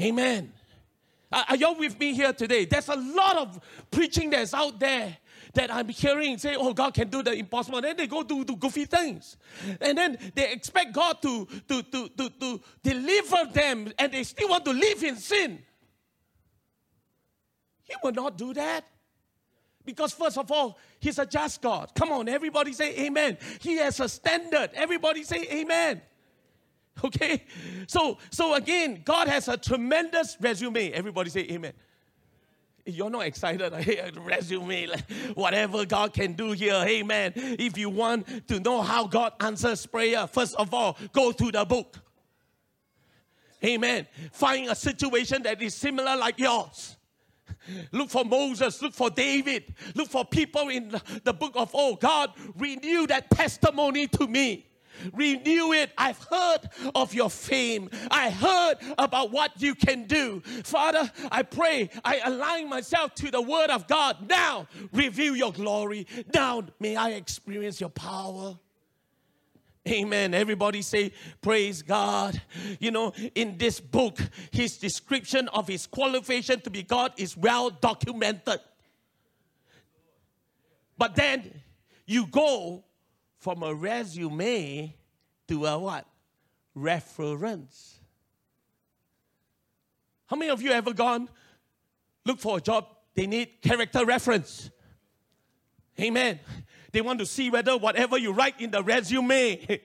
Amen. 0.02 0.52
Are 1.32 1.56
y'all 1.56 1.76
with 1.76 2.00
me 2.00 2.14
here 2.14 2.32
today? 2.32 2.66
There's 2.66 2.89
a 2.89 2.96
lot 2.96 3.38
of 3.38 3.60
preaching 3.89 4.30
that's 4.30 4.54
out 4.54 4.80
there 4.80 5.18
that 5.54 5.74
I'm 5.74 5.88
hearing 5.89 6.38
say, 6.38 6.56
oh, 6.56 6.74
God 6.74 6.94
can 6.94 7.10
do 7.10 7.24
the 7.24 7.34
impossible. 7.34 7.78
And 7.78 7.86
then 7.86 7.98
they 7.98 8.08
go 8.08 8.24
do, 8.24 8.44
do 8.44 8.56
goofy 8.56 8.86
things. 8.86 9.38
And 9.82 9.98
then 9.98 10.18
they 10.36 10.52
expect 10.52 10.94
God 10.94 11.22
to, 11.22 11.48
to, 11.68 11.84
to, 11.84 12.10
to, 12.10 12.30
to 12.30 12.62
deliver 12.84 13.52
them 13.52 13.91
and 13.98 14.12
they 14.12 14.24
still 14.24 14.50
want 14.50 14.66
to 14.66 14.72
live 14.72 15.04
in 15.04 15.16
sin. 15.16 15.60
He 17.84 17.96
will 18.04 18.14
not 18.14 18.38
do 18.38 18.54
that. 18.54 18.86
Because, 19.86 20.14
first 20.14 20.38
of 20.38 20.50
all, 20.52 20.78
He's 21.00 21.20
a 21.20 21.26
just 21.26 21.62
God. 21.62 21.91
Come 21.94 22.12
on, 22.14 22.30
everybody 22.30 22.72
say 22.72 22.98
amen. 23.06 23.38
He 23.60 23.76
has 23.78 24.00
a 24.00 24.08
standard. 24.08 24.70
Everybody 24.74 25.24
say 25.24 25.46
amen. 25.52 26.02
Okay? 27.04 27.44
So, 27.88 28.18
so 28.30 28.54
again, 28.54 29.02
God 29.04 29.28
has 29.28 29.48
a 29.48 29.58
tremendous 29.58 30.38
resume. 30.39 30.91
Everybody 30.91 31.30
say 31.30 31.41
amen. 31.41 31.74
You're 32.86 33.10
not 33.10 33.26
excited. 33.26 33.74
Hey, 33.84 34.12
resume, 34.16 34.88
whatever 35.34 35.86
God 35.86 36.14
can 36.14 36.34
do 36.34 36.52
here. 36.52 36.76
Amen. 36.76 37.34
If 37.36 37.78
you 37.78 37.89
want 37.89 38.48
to 38.48 38.60
know 38.60 38.82
how 38.82 39.08
God 39.08 39.34
answers 39.39 39.86
prayer, 39.86 40.28
first 40.28 40.56
of 40.56 40.74
all, 40.74 40.98
go 41.12 41.32
to 41.32 41.52
the 41.52 41.66
book. 41.66 41.98
Amen. 43.64 44.06
Find 44.34 44.70
a 44.70 44.76
situation 44.76 45.44
that 45.44 45.62
is 45.62 45.74
similar 45.74 46.18
like 46.18 46.38
yours. 46.38 46.98
Look 47.94 48.10
for 48.10 48.26
Moses, 48.26 48.82
look 48.82 48.94
for 48.94 49.10
David, 49.10 49.74
look 49.96 50.10
for 50.10 50.26
people 50.26 50.68
in 50.68 50.94
the 51.24 51.32
book 51.32 51.54
of 51.56 51.72
Oh 51.74 51.96
God, 51.96 52.32
renew 52.58 53.08
that 53.08 53.30
testimony 53.30 54.08
to 54.08 54.28
me. 54.28 54.66
Renew 55.14 55.74
it. 55.74 55.91
I've 55.98 56.20
heard 56.30 56.70
of 56.96 57.14
your 57.14 57.30
fame. 57.30 57.89
I 58.12 58.30
heard 58.30 58.76
about 58.98 59.32
what 59.32 59.62
you 59.62 59.76
can 59.76 60.06
do. 60.06 60.41
Father, 60.64 61.12
I 61.32 61.44
pray 61.44 61.89
I 62.04 62.22
align 62.26 62.70
myself 62.70 63.16
to 63.16 63.32
the 63.32 63.41
word 63.41 63.70
of 63.70 63.88
God. 63.88 64.30
Now, 64.30 64.68
reveal 64.91 65.36
your 65.36 65.52
glory. 65.52 66.08
Now, 66.34 66.64
may 66.80 66.96
I 66.96 67.12
experience 67.12 67.80
your 67.80 67.89
power. 67.89 68.58
Amen. 69.88 70.34
Everybody 70.34 70.82
say, 70.82 71.12
Praise 71.41 71.82
God. 71.82 72.41
You 72.80 72.91
know, 72.91 73.14
in 73.36 73.58
this 73.58 73.82
book, 73.82 74.18
his 74.52 74.78
description 74.78 75.50
of 75.50 75.68
his 75.68 75.88
qualification 75.88 76.62
to 76.62 76.70
be 76.70 76.84
God 76.84 77.12
is 77.18 77.36
well 77.36 77.70
documented. 77.70 78.60
But 80.98 81.16
then 81.16 81.62
you 82.06 82.28
go 82.28 82.86
from 83.44 83.62
a 83.62 83.74
resume 83.74 84.96
to 85.50 85.66
a 85.66 85.78
what? 85.78 86.06
Reference. 86.74 88.00
How 90.28 90.38
many 90.38 90.50
of 90.50 90.62
you 90.62 90.72
ever 90.72 90.94
gone 90.94 91.28
look 92.26 92.39
for 92.39 92.58
a 92.58 92.62
job? 92.62 92.88
They 93.14 93.28
need 93.28 93.62
character 93.62 94.06
reference. 94.06 94.72
Amen. 96.00 96.39
They 96.94 97.02
want 97.02 97.20
to 97.20 97.26
see 97.26 97.50
whether 97.50 97.76
whatever 97.76 98.18
you 98.18 98.32
write 98.32 98.62
in 98.62 98.72
the 98.72 98.82
resume 98.82 99.82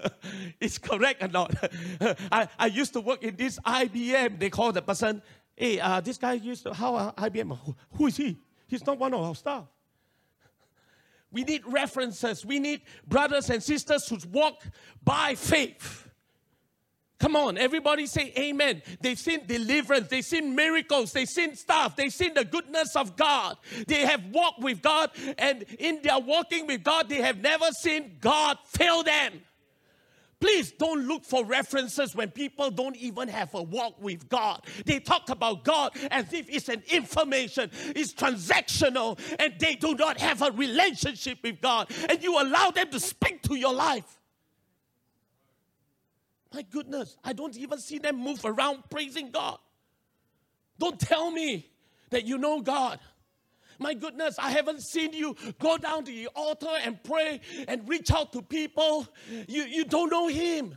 is 0.60 0.76
correct 0.76 1.22
or 1.22 1.28
not. 1.28 1.54
I, 2.30 2.46
I 2.58 2.66
used 2.66 2.92
to 2.92 3.00
work 3.00 3.22
in 3.22 3.36
this 3.36 3.58
IBM. 3.60 4.38
They 4.38 4.50
call 4.50 4.70
the 4.70 4.82
person, 4.82 5.22
hey, 5.56 5.80
uh, 5.80 6.02
this 6.02 6.18
guy 6.18 6.34
used 6.34 6.64
to, 6.64 6.74
how 6.74 6.94
uh, 6.94 7.12
IBM? 7.12 7.58
Who, 7.58 7.74
who 7.94 8.06
is 8.06 8.18
he? 8.18 8.38
He's 8.66 8.84
not 8.84 8.98
one 8.98 9.14
of 9.14 9.22
our 9.22 9.34
staff. 9.34 9.64
We 11.30 11.44
need 11.44 11.62
references. 11.66 12.44
We 12.44 12.58
need 12.58 12.82
brothers 13.06 13.50
and 13.50 13.62
sisters 13.62 14.08
who 14.08 14.18
walk 14.32 14.62
by 15.04 15.34
faith. 15.34 16.08
Come 17.18 17.34
on, 17.34 17.58
everybody 17.58 18.06
say 18.06 18.32
amen. 18.38 18.80
They've 19.00 19.18
seen 19.18 19.44
deliverance, 19.46 20.06
they've 20.06 20.24
seen 20.24 20.54
miracles, 20.54 21.12
they've 21.12 21.28
seen 21.28 21.56
stuff, 21.56 21.96
they've 21.96 22.12
seen 22.12 22.34
the 22.34 22.44
goodness 22.44 22.94
of 22.94 23.16
God. 23.16 23.56
They 23.88 24.06
have 24.06 24.24
walked 24.26 24.60
with 24.60 24.82
God, 24.82 25.10
and 25.36 25.64
in 25.80 26.00
their 26.02 26.20
walking 26.20 26.68
with 26.68 26.84
God, 26.84 27.08
they 27.08 27.20
have 27.20 27.38
never 27.38 27.72
seen 27.72 28.18
God 28.20 28.58
fail 28.66 29.02
them. 29.02 29.40
Please 30.40 30.70
don't 30.70 31.06
look 31.08 31.24
for 31.24 31.44
references 31.44 32.14
when 32.14 32.30
people 32.30 32.70
don't 32.70 32.96
even 32.96 33.26
have 33.28 33.52
a 33.54 33.62
walk 33.62 34.00
with 34.00 34.28
God. 34.28 34.64
They 34.84 35.00
talk 35.00 35.30
about 35.30 35.64
God 35.64 35.96
as 36.12 36.32
if 36.32 36.48
it's 36.48 36.68
an 36.68 36.82
information, 36.92 37.70
it's 37.96 38.14
transactional, 38.14 39.18
and 39.40 39.54
they 39.58 39.74
do 39.74 39.96
not 39.96 40.20
have 40.20 40.42
a 40.42 40.52
relationship 40.52 41.38
with 41.42 41.60
God. 41.60 41.90
And 42.08 42.22
you 42.22 42.40
allow 42.40 42.70
them 42.70 42.88
to 42.90 43.00
speak 43.00 43.42
to 43.42 43.56
your 43.56 43.74
life. 43.74 44.20
My 46.54 46.62
goodness, 46.62 47.16
I 47.24 47.32
don't 47.32 47.56
even 47.56 47.78
see 47.78 47.98
them 47.98 48.16
move 48.16 48.44
around 48.44 48.84
praising 48.90 49.30
God. 49.30 49.58
Don't 50.78 50.98
tell 50.98 51.30
me 51.32 51.68
that 52.10 52.24
you 52.24 52.38
know 52.38 52.60
God. 52.60 53.00
My 53.78 53.94
goodness, 53.94 54.36
I 54.38 54.50
haven't 54.50 54.82
seen 54.82 55.12
you 55.12 55.36
go 55.58 55.78
down 55.78 56.04
to 56.04 56.10
the 56.10 56.28
altar 56.34 56.74
and 56.82 57.02
pray 57.02 57.40
and 57.68 57.88
reach 57.88 58.10
out 58.10 58.32
to 58.32 58.42
people. 58.42 59.06
You, 59.46 59.62
you 59.64 59.84
don't 59.84 60.10
know 60.10 60.26
Him. 60.28 60.76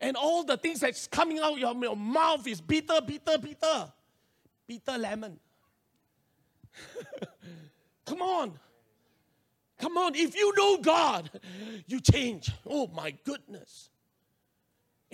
And 0.00 0.16
all 0.16 0.44
the 0.44 0.56
things 0.56 0.80
that's 0.80 1.06
coming 1.06 1.38
out 1.38 1.54
of 1.54 1.58
your, 1.58 1.74
your 1.74 1.96
mouth 1.96 2.46
is 2.46 2.60
bitter, 2.60 3.00
bitter, 3.04 3.38
bitter. 3.38 3.92
Bitter 4.66 4.98
lemon. 4.98 5.38
Come 8.06 8.22
on. 8.22 8.52
Come 9.78 9.96
on. 9.96 10.14
If 10.14 10.36
you 10.36 10.52
know 10.56 10.78
God, 10.78 11.30
you 11.86 12.00
change. 12.00 12.50
Oh 12.66 12.86
my 12.88 13.14
goodness. 13.24 13.90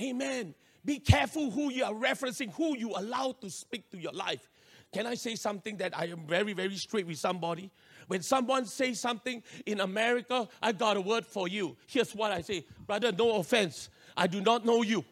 Amen. 0.01 0.55
Be 0.85 0.99
careful 0.99 1.51
who 1.51 1.71
you 1.71 1.85
are 1.85 1.95
referencing, 1.95 2.53
who 2.53 2.77
you 2.77 2.93
allow 2.95 3.33
to 3.41 3.49
speak 3.49 3.91
to 3.91 3.99
your 3.99 4.13
life. 4.13 4.51
Can 4.95 5.09
I 5.09 5.15
say 5.17 5.35
something 5.35 5.77
that 5.79 5.99
I 5.99 6.05
am 6.05 6.21
very, 6.21 6.53
very 6.53 6.77
straight 6.77 7.05
with 7.05 7.19
somebody? 7.19 7.69
When 8.07 8.23
someone 8.23 8.65
says 8.65 9.01
something 9.01 9.43
in 9.67 9.81
America, 9.81 10.47
I 10.63 10.71
got 10.71 10.97
a 10.97 11.01
word 11.01 11.27
for 11.27 11.49
you. 11.49 11.77
Here's 11.89 12.15
what 12.15 12.31
I 12.31 12.43
say 12.43 12.65
Brother, 12.87 13.11
no 13.11 13.39
offense. 13.39 13.91
I 14.17 14.29
do 14.29 14.41
not 14.41 14.65
know 14.65 14.83
you. 14.83 15.05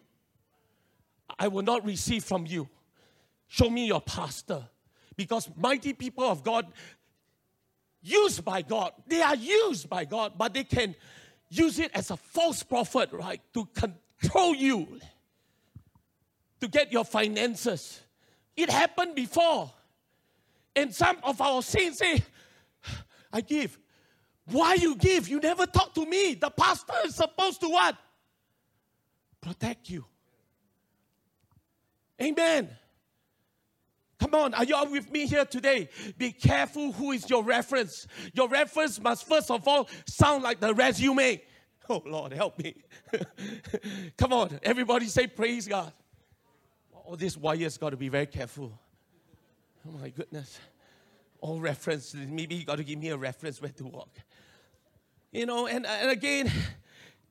I 1.36 1.48
will 1.48 1.64
not 1.64 1.84
receive 1.84 2.22
from 2.22 2.46
you. 2.46 2.68
Show 3.48 3.68
me 3.70 3.88
your 3.88 4.00
pastor. 4.00 4.68
Because 5.16 5.50
mighty 5.56 5.94
people 5.94 6.24
of 6.24 6.44
God, 6.44 6.68
used 8.00 8.44
by 8.44 8.62
God, 8.62 8.92
they 9.08 9.20
are 9.20 9.34
used 9.34 9.90
by 9.90 10.04
God, 10.04 10.34
but 10.38 10.54
they 10.54 10.62
can 10.62 10.94
use 11.48 11.80
it 11.80 11.90
as 11.92 12.12
a 12.12 12.16
false 12.16 12.62
prophet, 12.62 13.12
right? 13.12 13.40
To 13.54 13.66
control 13.66 14.54
you, 14.54 15.00
to 16.60 16.68
get 16.68 16.92
your 16.92 17.04
finances 17.04 18.00
it 18.56 18.70
happened 18.70 19.14
before. 19.14 19.70
And 20.74 20.94
some 20.94 21.16
of 21.22 21.40
our 21.40 21.62
saints 21.62 21.98
say, 21.98 22.22
I 23.32 23.40
give. 23.40 23.78
Why 24.46 24.74
you 24.74 24.96
give? 24.96 25.28
You 25.28 25.40
never 25.40 25.66
talk 25.66 25.94
to 25.94 26.04
me. 26.04 26.34
The 26.34 26.50
pastor 26.50 26.94
is 27.04 27.14
supposed 27.14 27.60
to 27.60 27.68
what? 27.68 27.96
Protect 29.40 29.90
you. 29.90 30.04
Amen. 32.20 32.68
Come 34.20 34.34
on, 34.36 34.54
are 34.54 34.64
you 34.64 34.76
all 34.76 34.88
with 34.88 35.10
me 35.10 35.26
here 35.26 35.44
today? 35.44 35.88
Be 36.16 36.30
careful 36.30 36.92
who 36.92 37.10
is 37.10 37.28
your 37.28 37.42
reference. 37.42 38.06
Your 38.34 38.48
reference 38.48 39.00
must 39.00 39.26
first 39.26 39.50
of 39.50 39.66
all 39.66 39.88
sound 40.06 40.44
like 40.44 40.60
the 40.60 40.74
resume. 40.74 41.42
Oh 41.90 42.00
Lord, 42.06 42.32
help 42.32 42.60
me. 42.60 42.76
Come 44.16 44.32
on, 44.32 44.60
everybody 44.62 45.06
say 45.06 45.26
praise 45.26 45.66
God 45.66 45.92
all 47.04 47.16
these 47.16 47.36
wires 47.36 47.78
got 47.78 47.90
to 47.90 47.96
be 47.96 48.08
very 48.08 48.26
careful. 48.26 48.72
Oh 49.86 49.98
my 49.98 50.08
goodness. 50.10 50.58
All 51.40 51.60
reference, 51.60 52.14
maybe 52.14 52.54
you 52.54 52.64
got 52.64 52.76
to 52.76 52.84
give 52.84 52.98
me 52.98 53.08
a 53.08 53.16
reference 53.16 53.60
where 53.60 53.72
to 53.72 53.84
walk. 53.84 54.10
You 55.32 55.46
know, 55.46 55.66
and, 55.66 55.86
and 55.86 56.10
again, 56.10 56.52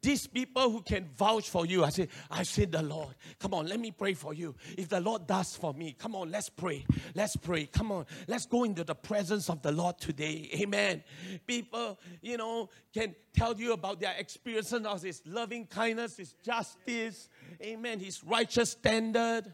these 0.02 0.26
people 0.26 0.72
who 0.72 0.82
can 0.82 1.06
vouch 1.16 1.50
for 1.50 1.66
you, 1.66 1.84
I 1.84 1.90
say, 1.90 2.08
I've 2.30 2.48
seen 2.48 2.72
the 2.72 2.82
Lord. 2.82 3.16
Come 3.40 3.54
on, 3.54 3.68
let 3.68 3.80
me 3.80 3.92
pray 3.92 4.16
for 4.16 4.34
you. 4.34 4.56
If 4.76 4.90
the 4.90 5.00
Lord 5.00 5.28
does 5.28 5.56
for 5.56 5.74
me, 5.74 5.96
come 5.98 6.16
on, 6.16 6.32
let's 6.32 6.50
pray. 6.50 6.86
Let's 7.14 7.36
pray. 7.36 7.68
Come 7.68 7.92
on, 7.92 8.06
let's 8.28 8.48
go 8.48 8.64
into 8.64 8.84
the 8.84 8.96
presence 8.96 9.50
of 9.50 9.62
the 9.62 9.72
Lord 9.72 10.00
today. 10.00 10.50
Amen. 10.60 11.04
People, 11.46 12.00
you 12.22 12.38
know, 12.38 12.70
can 12.92 13.16
tell 13.34 13.56
you 13.56 13.74
about 13.74 14.00
their 14.00 14.16
experiences 14.18 14.86
of 14.86 15.04
His 15.04 15.22
loving 15.28 15.68
kindness, 15.68 16.18
His 16.18 16.34
justice. 16.44 17.30
Amen. 17.62 18.00
His 18.00 18.24
righteous 18.24 18.72
standard. 18.72 19.54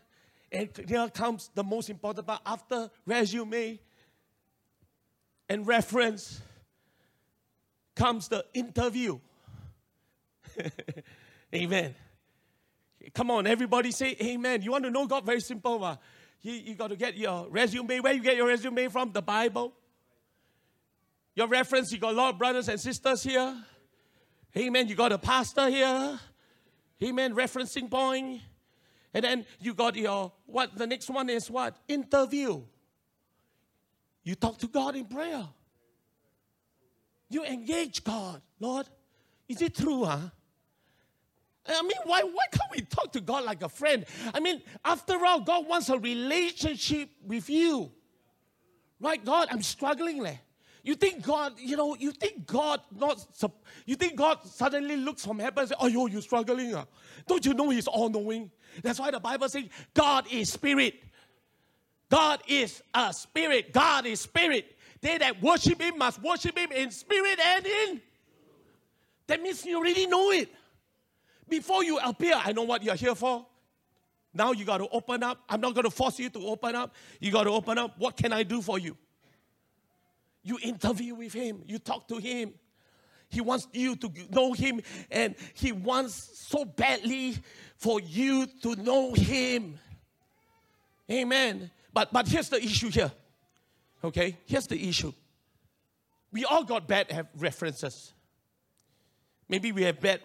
And 0.52 0.70
here 0.88 1.10
comes 1.10 1.50
the 1.54 1.64
most 1.64 1.90
important 1.90 2.26
part 2.26 2.42
after 2.46 2.90
resume 3.06 3.80
and 5.50 5.68
reference 5.68 6.42
comes 7.96 8.28
the 8.28 8.46
interview. 8.54 9.20
amen. 11.56 11.96
Come 13.14 13.32
on, 13.32 13.48
everybody 13.48 13.92
say 13.92 14.16
amen. 14.22 14.62
You 14.62 14.72
want 14.72 14.84
to 14.84 14.92
know 14.92 15.08
God? 15.08 15.26
Very 15.26 15.42
simple. 15.42 15.84
Uh, 15.84 15.98
you, 16.42 16.54
you 16.54 16.76
got 16.76 16.90
to 16.90 16.96
get 16.96 17.18
your 17.18 17.48
resume. 17.50 18.00
Where 18.00 18.14
you 18.14 18.22
get 18.22 18.36
your 18.36 18.48
resume 18.48 18.88
from? 18.90 19.12
The 19.12 19.22
Bible. 19.22 19.74
Your 21.36 21.48
reference, 21.48 21.92
you 21.92 22.00
got 22.00 22.14
a 22.14 22.18
lot 22.18 22.34
of 22.34 22.40
brothers 22.40 22.68
and 22.68 22.80
sisters 22.80 23.24
here. 23.24 23.56
Amen. 24.56 24.88
You 24.88 24.96
got 24.96 25.12
a 25.12 25.18
pastor 25.18 25.70
here. 25.70 26.20
Amen. 27.04 27.36
Referencing 27.36 27.90
point. 27.92 28.42
And 29.14 29.24
then 29.24 29.46
you 29.60 29.74
got 29.74 29.96
your, 29.96 30.32
what, 30.46 30.78
the 30.78 30.86
next 30.86 31.10
one 31.10 31.30
is 31.30 31.50
what? 31.50 31.78
Interview. 31.88 32.62
You 34.24 34.36
talk 34.36 34.58
to 34.60 34.68
God 34.68 34.96
in 34.96 35.06
prayer. 35.06 35.48
You 37.30 37.44
engage 37.46 38.04
God. 38.04 38.42
Lord, 38.60 38.88
is 39.48 39.62
it 39.62 39.76
true, 39.76 40.06
huh? 40.06 40.20
I 41.66 41.82
mean, 41.82 41.92
why, 42.06 42.22
why 42.22 42.46
can't 42.52 42.72
we 42.72 42.82
talk 42.82 43.12
to 43.14 43.22
God 43.22 43.44
like 43.44 43.62
a 43.62 43.70
friend? 43.70 44.06
I 44.34 44.40
mean, 44.40 44.62
after 44.86 45.26
all, 45.26 45.42
God 45.42 45.68
wants 45.68 45.90
a 45.90 45.98
relationship 45.98 47.10
with 47.26 47.50
you. 47.50 47.92
Right, 49.00 49.24
God, 49.24 49.50
I'm 49.52 49.62
struggling. 49.62 50.22
Leh. 50.22 50.38
You 50.88 50.96
think 50.96 51.22
God, 51.22 51.60
you 51.60 51.76
know, 51.76 51.98
you 52.00 52.12
think 52.12 52.48
God 52.48 52.80
not, 52.98 53.22
you 53.86 53.98
think 53.98 54.16
God 54.16 54.40
suddenly 54.46 54.96
looks 54.96 55.26
from 55.26 55.38
heaven 55.38 55.60
and 55.60 55.68
says, 55.68 55.78
oh, 55.82 55.88
you're 56.08 56.22
struggling. 56.22 56.74
Ah. 56.76 56.86
Don't 57.28 57.46
you 57.46 57.54
know 57.54 57.70
He's 57.72 57.88
all 57.88 58.08
knowing? 58.08 58.50
That's 58.82 58.98
why 58.98 59.12
the 59.12 59.20
Bible 59.20 59.50
says 59.50 59.66
God 59.94 60.32
is 60.32 60.50
spirit. 60.50 61.04
God 62.10 62.42
is 62.48 62.82
a 62.94 63.12
spirit. 63.12 63.74
God 63.74 64.06
is 64.06 64.22
spirit. 64.22 64.78
They 65.02 65.18
that 65.18 65.42
worship 65.42 65.82
Him 65.82 65.98
must 65.98 66.24
worship 66.24 66.58
Him 66.58 66.72
in 66.72 66.90
spirit 66.92 67.38
and 67.38 67.66
in. 67.66 68.02
That 69.28 69.42
means 69.42 69.66
you 69.66 69.80
already 69.80 70.08
know 70.08 70.32
it. 70.32 70.48
Before 71.50 71.84
you 71.84 72.00
appear, 72.00 72.36
I 72.42 72.54
know 72.54 72.64
what 72.64 72.82
you're 72.82 72.96
here 72.96 73.14
for. 73.14 73.46
Now 74.34 74.54
you 74.54 74.64
got 74.64 74.78
to 74.78 74.88
open 74.88 75.22
up. 75.22 75.40
I'm 75.50 75.60
not 75.60 75.74
going 75.74 75.84
to 75.84 75.92
force 75.92 76.18
you 76.18 76.30
to 76.30 76.40
open 76.48 76.76
up. 76.78 76.96
You 77.20 77.30
got 77.34 77.44
to 77.44 77.50
open 77.50 77.78
up. 77.78 77.96
What 77.98 78.16
can 78.16 78.32
I 78.32 78.44
do 78.44 78.62
for 78.62 78.80
you? 78.80 78.96
You 80.48 80.58
interview 80.64 81.14
with 81.14 81.34
Him, 81.34 81.62
you 81.68 81.78
talk 81.78 82.08
to 82.08 82.20
Him. 82.20 82.54
He 83.28 83.42
wants 83.42 83.68
you 83.74 83.98
to 83.98 84.10
know 84.32 84.54
Him, 84.54 84.80
and 85.12 85.36
He 85.54 85.74
wants 85.74 86.14
so 86.48 86.64
badly 86.64 87.36
for 87.76 88.00
you 88.00 88.48
to 88.62 88.78
know 88.78 89.14
Him. 89.14 89.78
Amen. 91.12 91.70
But, 91.92 92.14
but 92.14 92.30
here's 92.30 92.48
the 92.48 92.64
issue 92.64 92.90
here. 92.90 93.12
Okay? 94.02 94.38
Here's 94.46 94.68
the 94.68 94.88
issue. 94.88 95.12
We 96.32 96.46
all 96.46 96.64
got 96.64 96.88
bad 96.88 97.28
references. 97.38 98.14
Maybe 99.50 99.74
we 99.74 99.84
have 99.84 100.00
bad 100.00 100.22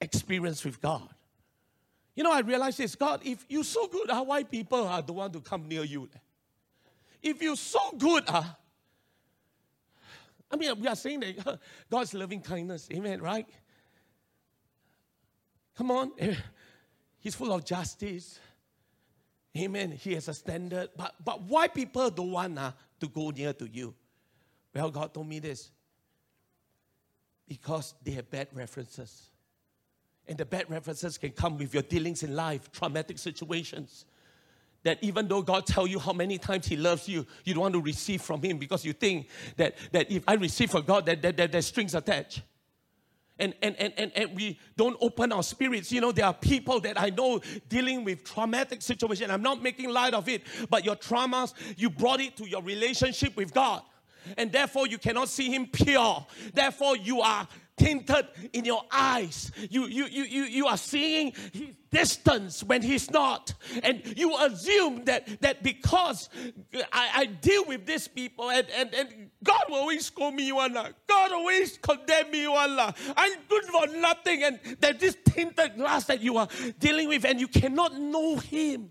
experience 0.00 0.64
with 0.64 0.80
God. 0.80 1.10
You 2.14 2.24
know, 2.24 2.32
I 2.32 2.40
realize 2.40 2.78
this 2.78 2.94
God, 2.94 3.20
if 3.22 3.44
you're 3.50 3.64
so 3.64 3.86
good, 3.86 4.08
uh, 4.08 4.22
why 4.24 4.44
people 4.44 4.86
are 4.86 5.02
the 5.02 5.12
one 5.12 5.30
to 5.32 5.40
come 5.40 5.68
near 5.68 5.84
you? 5.84 6.08
If 7.22 7.42
you're 7.42 7.56
so 7.56 7.92
good, 7.98 8.24
uh, 8.28 8.44
I 10.52 10.56
mean, 10.56 10.78
we 10.78 10.86
are 10.86 10.96
saying 10.96 11.20
that 11.20 11.58
God's 11.90 12.12
loving 12.12 12.42
kindness, 12.42 12.88
amen, 12.92 13.22
right? 13.22 13.48
Come 15.76 15.90
on. 15.90 16.12
He's 17.18 17.34
full 17.34 17.52
of 17.52 17.64
justice. 17.64 18.38
Amen. 19.56 19.92
He 19.92 20.14
has 20.14 20.28
a 20.28 20.34
standard. 20.34 20.90
But, 20.96 21.14
but 21.24 21.42
why 21.42 21.68
people 21.68 22.10
don't 22.10 22.32
want 22.32 22.58
uh, 22.58 22.72
to 23.00 23.08
go 23.08 23.30
near 23.30 23.52
to 23.54 23.68
you? 23.68 23.94
Well, 24.74 24.90
God 24.90 25.14
told 25.14 25.28
me 25.28 25.38
this. 25.38 25.70
Because 27.46 27.94
they 28.02 28.12
have 28.12 28.30
bad 28.30 28.48
references. 28.52 29.30
And 30.26 30.38
the 30.38 30.44
bad 30.44 30.70
references 30.70 31.18
can 31.18 31.30
come 31.30 31.58
with 31.58 31.74
your 31.74 31.82
dealings 31.82 32.22
in 32.22 32.34
life, 32.34 32.70
traumatic 32.72 33.18
situations. 33.18 34.06
That 34.84 34.98
even 35.02 35.28
though 35.28 35.42
God 35.42 35.66
tell 35.66 35.86
you 35.86 35.98
how 35.98 36.12
many 36.12 36.38
times 36.38 36.66
He 36.66 36.76
loves 36.76 37.08
you, 37.08 37.26
you 37.44 37.54
don't 37.54 37.62
want 37.62 37.74
to 37.74 37.80
receive 37.80 38.22
from 38.22 38.42
Him 38.42 38.58
because 38.58 38.84
you 38.84 38.92
think 38.92 39.28
that, 39.56 39.76
that 39.92 40.10
if 40.10 40.24
I 40.26 40.34
receive 40.34 40.70
from 40.70 40.82
God, 40.82 41.06
that, 41.06 41.22
that, 41.22 41.36
that 41.36 41.52
there's 41.52 41.66
strings 41.66 41.94
attached. 41.94 42.42
And, 43.38 43.54
and, 43.62 43.74
and, 43.76 43.92
and, 43.96 44.12
and 44.14 44.36
we 44.36 44.58
don't 44.76 44.96
open 45.00 45.32
our 45.32 45.42
spirits. 45.42 45.90
You 45.90 46.00
know, 46.00 46.12
there 46.12 46.26
are 46.26 46.34
people 46.34 46.80
that 46.80 47.00
I 47.00 47.10
know 47.10 47.40
dealing 47.68 48.04
with 48.04 48.24
traumatic 48.24 48.82
situation. 48.82 49.30
I'm 49.30 49.42
not 49.42 49.62
making 49.62 49.90
light 49.90 50.14
of 50.14 50.28
it, 50.28 50.42
but 50.68 50.84
your 50.84 50.96
traumas, 50.96 51.54
you 51.76 51.90
brought 51.90 52.20
it 52.20 52.36
to 52.36 52.48
your 52.48 52.62
relationship 52.62 53.36
with 53.36 53.52
God 53.52 53.82
and 54.36 54.52
therefore 54.52 54.86
you 54.86 54.98
cannot 54.98 55.28
see 55.28 55.50
him 55.52 55.66
pure. 55.66 56.26
Therefore, 56.52 56.96
you 56.96 57.20
are 57.20 57.46
tinted 57.76 58.26
in 58.52 58.64
your 58.64 58.82
eyes. 58.90 59.50
You, 59.70 59.86
you, 59.86 60.06
you, 60.06 60.24
you, 60.24 60.42
you 60.44 60.66
are 60.66 60.76
seeing 60.76 61.32
his 61.90 62.12
distance 62.22 62.62
when 62.62 62.82
he's 62.82 63.10
not. 63.10 63.54
And 63.82 64.02
you 64.16 64.36
assume 64.38 65.04
that, 65.04 65.40
that 65.40 65.62
because 65.62 66.28
I, 66.92 67.10
I 67.14 67.26
deal 67.26 67.64
with 67.66 67.86
these 67.86 68.08
people 68.08 68.50
and, 68.50 68.66
and, 68.70 68.94
and 68.94 69.30
God 69.42 69.62
will 69.68 69.76
always 69.76 70.06
scold 70.06 70.34
me 70.34 70.50
one. 70.52 70.72
God 70.72 71.32
always 71.32 71.78
condemn 71.78 72.30
me 72.30 72.48
one. 72.48 72.78
I'm 73.16 73.32
good 73.48 73.64
for 73.64 73.86
nothing. 73.88 74.42
And 74.42 74.58
that 74.80 75.00
this 75.00 75.16
tinted 75.24 75.76
glass 75.76 76.04
that 76.04 76.20
you 76.20 76.36
are 76.38 76.48
dealing 76.78 77.08
with 77.08 77.24
and 77.24 77.40
you 77.40 77.48
cannot 77.48 77.98
know 77.98 78.36
him. 78.36 78.90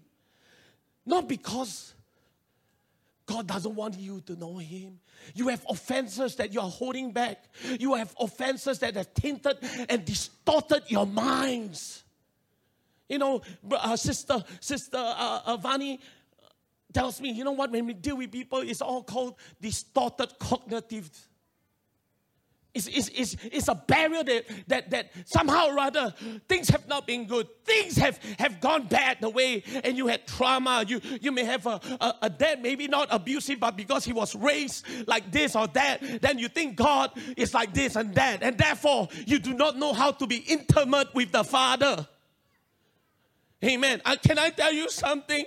Not 1.06 1.28
because 1.28 1.96
God 3.32 3.48
doesn't 3.48 3.76
want 3.76 3.98
you 3.98 4.22
to 4.22 4.36
know 4.36 4.58
Him. 4.58 5.00
You 5.34 5.48
have 5.48 5.66
offenses 5.70 6.36
that 6.36 6.54
you 6.54 6.60
are 6.60 6.70
holding 6.70 7.14
back. 7.14 7.46
You 7.80 7.96
have 7.96 8.14
offenses 8.20 8.80
that 8.80 8.96
have 8.96 9.14
tainted 9.14 9.58
and 9.90 10.04
distorted 10.04 10.84
your 10.88 11.06
minds. 11.06 12.04
You 13.08 13.20
know, 13.20 13.42
uh, 13.72 13.96
sister, 13.96 14.44
sister 14.60 14.98
uh, 14.98 15.42
uh, 15.46 15.58
Vani 15.58 16.00
tells 16.94 17.22
me, 17.22 17.32
you 17.32 17.44
know 17.44 17.54
what? 17.54 17.72
When 17.72 17.86
we 17.86 17.94
deal 17.94 18.18
with 18.18 18.32
people, 18.32 18.60
it's 18.60 18.82
all 18.82 19.04
called 19.04 19.36
distorted 19.62 20.38
cognitive 20.40 21.10
it's, 22.74 22.88
it's, 22.88 23.10
it's, 23.10 23.38
it's 23.52 23.68
a 23.68 23.76
barrier 23.76 24.24
that, 24.24 24.46
that, 24.68 24.90
that 24.92 25.12
somehow 25.26 25.68
or 25.68 25.80
other 25.80 26.14
things 26.48 26.70
have 26.70 26.88
not 26.88 27.06
been 27.06 27.26
good. 27.26 27.48
Things 27.66 27.98
have, 27.98 28.18
have 28.40 28.62
gone 28.62 28.88
bad 28.88 29.18
the 29.20 29.30
way, 29.30 29.64
and 29.84 29.98
you 29.98 30.08
had 30.08 30.26
trauma. 30.26 30.86
You, 30.88 31.02
you 31.22 31.34
may 31.34 31.44
have 31.44 31.66
a, 31.66 31.82
a, 32.00 32.16
a 32.24 32.30
dad, 32.30 32.62
maybe 32.62 32.88
not 32.88 33.10
abusive, 33.12 33.60
but 33.60 33.76
because 33.76 34.06
he 34.06 34.14
was 34.14 34.36
raised 34.36 34.86
like 35.06 35.32
this 35.32 35.56
or 35.56 35.68
that, 35.68 36.22
then 36.22 36.40
you 36.40 36.48
think 36.48 36.78
God 36.78 37.12
is 37.36 37.54
like 37.54 37.74
this 37.74 37.98
and 37.98 38.16
that. 38.16 38.42
And 38.42 38.58
therefore, 38.58 39.10
you 39.26 39.40
do 39.40 39.54
not 39.54 39.78
know 39.78 39.92
how 39.92 40.12
to 40.12 40.26
be 40.26 40.38
intimate 40.38 41.14
with 41.14 41.34
the 41.34 41.44
Father. 41.44 42.08
Amen. 43.64 44.02
Can 44.24 44.40
I 44.40 44.50
tell 44.50 44.72
you 44.72 44.90
something? 44.90 45.46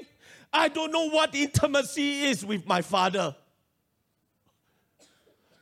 I 0.52 0.68
don't 0.68 0.92
know 0.92 1.08
what 1.08 1.34
intimacy 1.34 2.24
is 2.24 2.44
with 2.44 2.66
my 2.66 2.82
Father. 2.82 3.34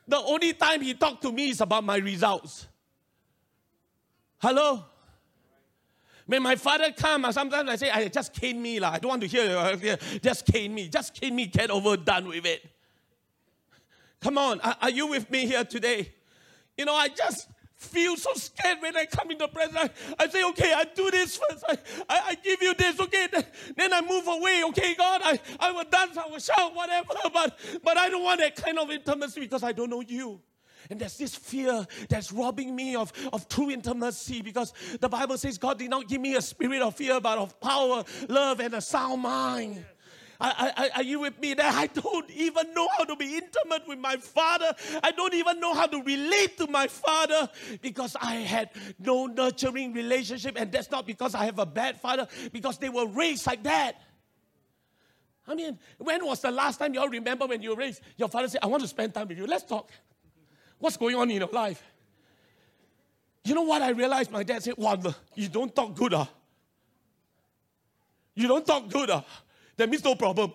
The 0.06 0.18
only 0.18 0.52
time 0.52 0.80
he 0.80 0.94
talked 0.94 1.22
to 1.22 1.32
me 1.32 1.50
is 1.50 1.60
about 1.60 1.84
my 1.84 1.96
results. 1.96 2.66
Hello? 4.38 4.84
When 6.26 6.42
my 6.42 6.56
father 6.56 6.92
come, 6.92 7.30
sometimes 7.32 7.68
I 7.68 7.76
say, 7.76 7.90
I 7.90 8.08
just 8.08 8.32
cane 8.32 8.60
me. 8.60 8.80
La. 8.80 8.90
I 8.90 8.98
don't 8.98 9.08
want 9.08 9.22
to 9.22 9.28
hear 9.28 9.98
Just 10.22 10.46
cane 10.46 10.74
me. 10.74 10.88
Just 10.88 11.14
cane 11.14 11.34
me. 11.34 11.46
Get 11.46 11.70
over, 11.70 11.96
done 11.96 12.28
with 12.28 12.46
it. 12.46 12.64
Come 14.20 14.38
on. 14.38 14.60
Are 14.60 14.90
you 14.90 15.08
with 15.08 15.30
me 15.30 15.46
here 15.46 15.64
today? 15.64 16.12
You 16.76 16.84
know, 16.84 16.94
I 16.94 17.08
just 17.08 17.48
feel 17.82 18.16
so 18.16 18.32
scared 18.34 18.78
when 18.80 18.96
I 18.96 19.06
come 19.06 19.30
in 19.30 19.38
the 19.38 19.48
presence. 19.48 19.76
I, 19.76 20.24
I 20.24 20.28
say, 20.28 20.44
okay, 20.44 20.72
I 20.72 20.84
do 20.84 21.10
this 21.10 21.36
first. 21.36 21.64
I, 21.68 21.76
I, 22.08 22.20
I 22.28 22.34
give 22.36 22.62
you 22.62 22.74
this, 22.74 22.98
okay? 23.00 23.28
Then, 23.30 23.44
then, 23.76 23.92
I 23.92 24.00
move 24.00 24.26
away, 24.28 24.62
okay, 24.68 24.94
God? 24.94 25.20
I, 25.24 25.40
I 25.60 25.72
will 25.72 25.84
dance, 25.84 26.16
I 26.16 26.26
will 26.26 26.38
shout, 26.38 26.74
whatever. 26.74 27.08
But, 27.32 27.58
but 27.82 27.96
I 27.96 28.10
don't 28.10 28.22
want 28.22 28.40
that 28.40 28.56
kind 28.56 28.78
of 28.78 28.90
intimacy 28.90 29.40
because 29.40 29.62
I 29.62 29.72
don't 29.72 29.88
know 29.88 30.02
you. 30.02 30.40
And 30.90 31.00
there's 31.00 31.16
this 31.16 31.34
fear 31.34 31.86
that's 32.08 32.32
robbing 32.32 32.74
me 32.74 32.96
of, 32.96 33.12
of 33.32 33.48
true 33.48 33.70
intimacy 33.70 34.42
because 34.42 34.72
the 35.00 35.08
Bible 35.08 35.38
says 35.38 35.56
God 35.56 35.78
did 35.78 35.90
not 35.90 36.08
give 36.08 36.20
me 36.20 36.34
a 36.36 36.42
spirit 36.42 36.82
of 36.82 36.96
fear, 36.96 37.20
but 37.20 37.38
of 37.38 37.58
power, 37.60 38.04
love, 38.28 38.60
and 38.60 38.74
a 38.74 38.80
sound 38.80 39.22
mind. 39.22 39.84
I, 40.44 40.72
I, 40.76 40.90
are 40.96 41.02
you 41.02 41.20
with 41.20 41.38
me? 41.40 41.54
That 41.54 41.72
I 41.74 41.86
don't 41.86 42.28
even 42.30 42.74
know 42.74 42.88
how 42.98 43.04
to 43.04 43.14
be 43.14 43.36
intimate 43.36 43.86
with 43.86 43.98
my 43.98 44.16
father. 44.16 44.74
I 45.02 45.12
don't 45.12 45.34
even 45.34 45.60
know 45.60 45.72
how 45.72 45.86
to 45.86 46.02
relate 46.02 46.58
to 46.58 46.66
my 46.66 46.88
father 46.88 47.48
because 47.80 48.16
I 48.20 48.34
had 48.34 48.70
no 48.98 49.26
nurturing 49.26 49.92
relationship. 49.92 50.56
And 50.58 50.72
that's 50.72 50.90
not 50.90 51.06
because 51.06 51.36
I 51.36 51.44
have 51.44 51.60
a 51.60 51.66
bad 51.66 52.00
father, 52.00 52.26
because 52.52 52.78
they 52.78 52.88
were 52.88 53.06
raised 53.06 53.46
like 53.46 53.62
that. 53.62 54.02
I 55.46 55.54
mean, 55.54 55.78
when 55.98 56.24
was 56.24 56.40
the 56.40 56.50
last 56.50 56.78
time 56.78 56.94
you 56.94 57.00
all 57.00 57.08
remember 57.08 57.46
when 57.46 57.62
you 57.62 57.70
were 57.70 57.76
raised? 57.76 58.00
Your 58.16 58.28
father 58.28 58.48
said, 58.48 58.60
I 58.62 58.66
want 58.66 58.82
to 58.82 58.88
spend 58.88 59.14
time 59.14 59.28
with 59.28 59.38
you. 59.38 59.46
Let's 59.46 59.64
talk. 59.64 59.90
What's 60.78 60.96
going 60.96 61.14
on 61.14 61.30
in 61.30 61.36
your 61.36 61.48
life? 61.48 61.82
You 63.44 63.54
know 63.54 63.62
what 63.62 63.82
I 63.82 63.90
realized? 63.90 64.30
My 64.30 64.42
dad 64.42 64.62
said, 64.62 64.74
Wow, 64.76 65.00
you 65.34 65.48
don't 65.48 65.74
talk 65.74 65.94
good, 65.94 66.14
ah. 66.14 66.28
You 68.34 68.48
don't 68.48 68.66
talk 68.66 68.88
good, 68.88 69.10
ah. 69.10 69.24
That 69.76 69.88
means 69.88 70.04
no 70.04 70.14
problem. 70.14 70.52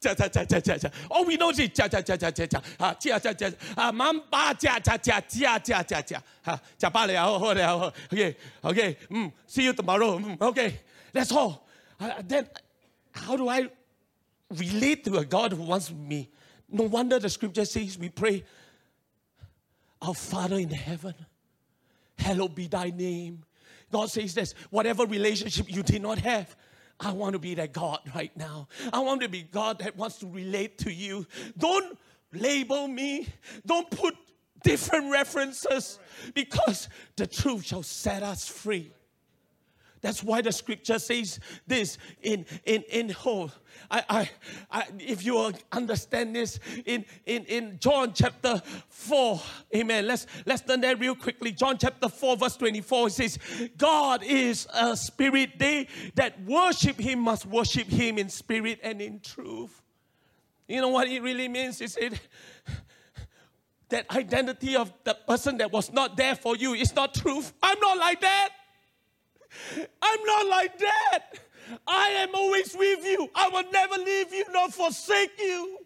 cha 0.00 0.14
cha 0.14 0.28
cha 0.28 0.44
cha 0.44 0.60
cha 0.60 0.76
cha. 0.78 0.88
All 1.10 1.24
we 1.24 1.36
know 1.36 1.50
is 1.50 1.58
cha 1.70 1.88
cha 1.88 2.00
cha 2.00 2.16
cha 2.16 2.30
cha 2.30 2.46
cha. 2.46 2.62
Ha 2.78 2.94
cha 2.94 3.18
cha 3.18 3.32
cha. 3.32 3.50
Cha 3.50 4.54
cha 4.54 5.20
cha 5.20 5.58
cha 5.58 5.82
cha 5.82 6.02
cha. 6.02 6.22
Ha 6.44 6.60
cha 6.78 7.04
le 7.06 7.12
le. 7.54 7.92
Okay 8.12 8.36
okay. 8.64 8.96
Mm. 9.10 9.32
See 9.46 9.64
you 9.64 9.72
tomorrow. 9.72 10.18
Mm. 10.18 10.40
Okay. 10.40 10.80
That's 11.12 11.32
all. 11.32 11.66
Uh, 11.98 12.22
then 12.26 12.48
how 13.12 13.36
do 13.36 13.48
I 13.48 13.68
relate 14.50 15.04
to 15.04 15.18
a 15.18 15.24
God 15.24 15.52
who 15.52 15.62
wants 15.62 15.90
me? 15.90 16.30
No 16.68 16.84
wonder 16.84 17.18
the 17.18 17.28
scripture 17.28 17.64
says 17.64 17.98
we 17.98 18.08
pray, 18.08 18.44
Our 20.00 20.14
Father 20.14 20.56
in 20.56 20.70
heaven, 20.70 21.14
hallowed 22.16 22.54
be 22.54 22.68
thy 22.68 22.90
name. 22.90 23.42
God 23.90 24.08
says 24.10 24.34
this 24.34 24.54
whatever 24.70 25.04
relationship 25.04 25.66
you 25.68 25.82
did 25.82 26.02
not 26.02 26.18
have, 26.18 26.54
I 27.00 27.12
want 27.12 27.32
to 27.32 27.38
be 27.38 27.54
that 27.54 27.72
God 27.72 28.00
right 28.14 28.36
now. 28.36 28.68
I 28.92 29.00
want 29.00 29.22
to 29.22 29.28
be 29.28 29.42
God 29.42 29.78
that 29.78 29.96
wants 29.96 30.18
to 30.18 30.26
relate 30.26 30.78
to 30.78 30.92
you. 30.92 31.26
Don't 31.56 31.98
label 32.32 32.86
me. 32.86 33.26
Don't 33.64 33.90
put 33.90 34.14
different 34.62 35.10
references 35.10 35.98
because 36.34 36.88
the 37.16 37.26
truth 37.26 37.64
shall 37.64 37.82
set 37.82 38.22
us 38.22 38.46
free. 38.46 38.92
That's 40.00 40.22
why 40.22 40.40
the 40.40 40.52
scripture 40.52 40.98
says 40.98 41.40
this 41.66 41.98
in 42.22 42.46
in 42.64 42.82
in 42.84 43.10
whole. 43.10 43.50
I, 43.90 44.04
I, 44.08 44.30
I 44.70 44.84
if 44.98 45.24
you 45.24 45.52
understand 45.72 46.34
this 46.34 46.58
in, 46.86 47.04
in 47.26 47.44
in 47.44 47.78
John 47.78 48.12
chapter 48.14 48.62
4, 48.88 49.40
amen. 49.76 50.06
Let's 50.06 50.26
let's 50.46 50.62
turn 50.62 50.80
there 50.80 50.96
real 50.96 51.14
quickly. 51.14 51.52
John 51.52 51.76
chapter 51.78 52.08
4, 52.08 52.36
verse 52.36 52.56
24 52.56 53.08
it 53.08 53.12
says, 53.12 53.38
God 53.76 54.22
is 54.22 54.66
a 54.72 54.96
spirit. 54.96 55.58
They 55.58 55.86
that 56.14 56.42
worship 56.44 56.98
him 56.98 57.20
must 57.20 57.46
worship 57.46 57.88
him 57.88 58.18
in 58.18 58.28
spirit 58.28 58.80
and 58.82 59.02
in 59.02 59.20
truth. 59.20 59.82
You 60.66 60.80
know 60.80 60.88
what 60.88 61.08
it 61.08 61.20
really 61.20 61.48
means? 61.48 61.80
Is 61.80 61.96
it 61.96 62.20
that 63.90 64.06
identity 64.14 64.76
of 64.76 64.92
the 65.04 65.14
person 65.14 65.58
that 65.58 65.70
was 65.70 65.92
not 65.92 66.16
there 66.16 66.34
for 66.34 66.56
you 66.56 66.74
is 66.74 66.94
not 66.94 67.12
truth. 67.12 67.52
I'm 67.62 67.78
not 67.80 67.98
like 67.98 68.20
that. 68.20 68.50
I'm 70.02 70.24
not 70.24 70.46
like 70.46 70.78
that. 70.78 71.20
I 71.86 72.08
am 72.08 72.34
always 72.34 72.74
with 72.76 73.04
you. 73.04 73.28
I 73.34 73.48
will 73.48 73.70
never 73.72 73.96
leave 73.96 74.32
you 74.32 74.44
nor 74.52 74.68
forsake 74.68 75.38
you. 75.38 75.78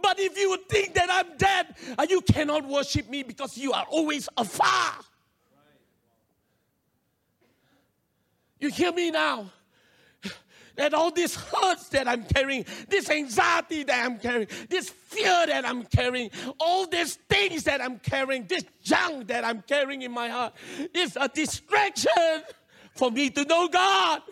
But 0.00 0.20
if 0.20 0.38
you 0.38 0.50
would 0.50 0.68
think 0.68 0.94
that 0.94 1.08
I'm 1.10 1.36
dead, 1.36 1.74
you 2.08 2.20
cannot 2.20 2.66
worship 2.66 3.08
me 3.08 3.22
because 3.22 3.56
you 3.58 3.72
are 3.72 3.86
always 3.88 4.28
afar. 4.36 4.94
You 8.60 8.68
hear 8.68 8.92
me 8.92 9.10
now? 9.10 9.50
That 10.76 10.94
all 10.94 11.10
these 11.10 11.34
hurts 11.34 11.90
that 11.90 12.08
I'm 12.08 12.24
carrying, 12.24 12.64
this 12.88 13.10
anxiety 13.10 13.82
that 13.82 14.06
I'm 14.06 14.18
carrying, 14.18 14.48
this 14.70 14.88
fear 14.88 15.46
that 15.46 15.66
I'm 15.66 15.82
carrying, 15.82 16.30
all 16.58 16.86
these 16.86 17.16
things 17.28 17.64
that 17.64 17.82
I'm 17.82 17.98
carrying, 17.98 18.46
this 18.46 18.64
junk 18.82 19.26
that 19.28 19.44
I'm 19.44 19.62
carrying 19.62 20.00
in 20.02 20.12
my 20.12 20.28
heart 20.28 20.54
is 20.94 21.18
a 21.20 21.28
distraction 21.28 22.42
for 22.94 23.10
me 23.10 23.30
to 23.30 23.44
know 23.44 23.68
God. 23.68 24.22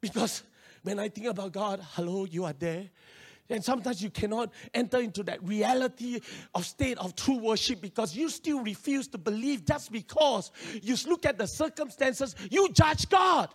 Because 0.00 0.42
when 0.82 0.98
I 0.98 1.08
think 1.08 1.28
about 1.28 1.52
God, 1.52 1.80
hello, 1.92 2.24
you 2.24 2.44
are 2.44 2.52
there. 2.52 2.90
And 3.48 3.62
sometimes 3.62 4.02
you 4.02 4.10
cannot 4.10 4.50
enter 4.72 4.98
into 5.00 5.22
that 5.24 5.42
reality 5.42 6.20
of 6.54 6.64
state 6.64 6.96
of 6.98 7.14
true 7.14 7.36
worship 7.36 7.80
because 7.80 8.16
you 8.16 8.28
still 8.28 8.60
refuse 8.60 9.06
to 9.08 9.18
believe 9.18 9.64
just 9.64 9.92
because 9.92 10.50
you 10.80 10.96
look 11.06 11.26
at 11.26 11.38
the 11.38 11.46
circumstances, 11.46 12.34
you 12.50 12.72
judge 12.72 13.08
God. 13.08 13.50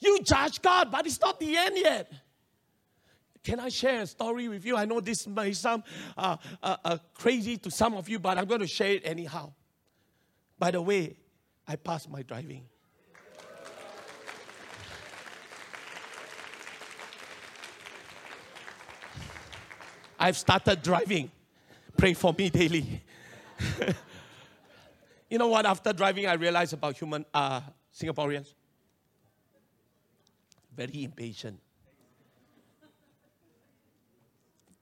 You 0.00 0.20
judge 0.22 0.60
God, 0.62 0.90
but 0.90 1.06
it's 1.06 1.20
not 1.20 1.38
the 1.38 1.56
end 1.56 1.76
yet. 1.76 2.12
Can 3.44 3.60
I 3.60 3.68
share 3.68 4.02
a 4.02 4.06
story 4.06 4.48
with 4.48 4.64
you? 4.66 4.76
I 4.76 4.84
know 4.84 5.00
this 5.00 5.26
may 5.26 5.52
sound 5.52 5.84
uh, 6.16 6.36
uh, 6.62 6.76
uh, 6.84 6.98
crazy 7.14 7.56
to 7.58 7.70
some 7.70 7.94
of 7.94 8.08
you, 8.08 8.18
but 8.18 8.36
I'm 8.36 8.46
going 8.46 8.60
to 8.60 8.66
share 8.66 8.92
it 8.92 9.02
anyhow. 9.04 9.52
By 10.60 10.70
the 10.70 10.82
way, 10.82 11.16
I 11.66 11.76
passed 11.76 12.10
my 12.10 12.20
driving. 12.20 12.62
I've 20.18 20.36
started 20.36 20.82
driving. 20.82 21.30
Pray 21.96 22.12
for 22.12 22.34
me 22.34 22.50
daily. 22.50 23.02
you 25.30 25.38
know 25.38 25.48
what? 25.48 25.64
After 25.64 25.94
driving, 25.94 26.26
I 26.26 26.34
realized 26.34 26.74
about 26.74 26.94
human 26.94 27.24
uh, 27.32 27.62
Singaporeans. 27.98 28.52
Very 30.76 31.04
impatient. 31.04 31.58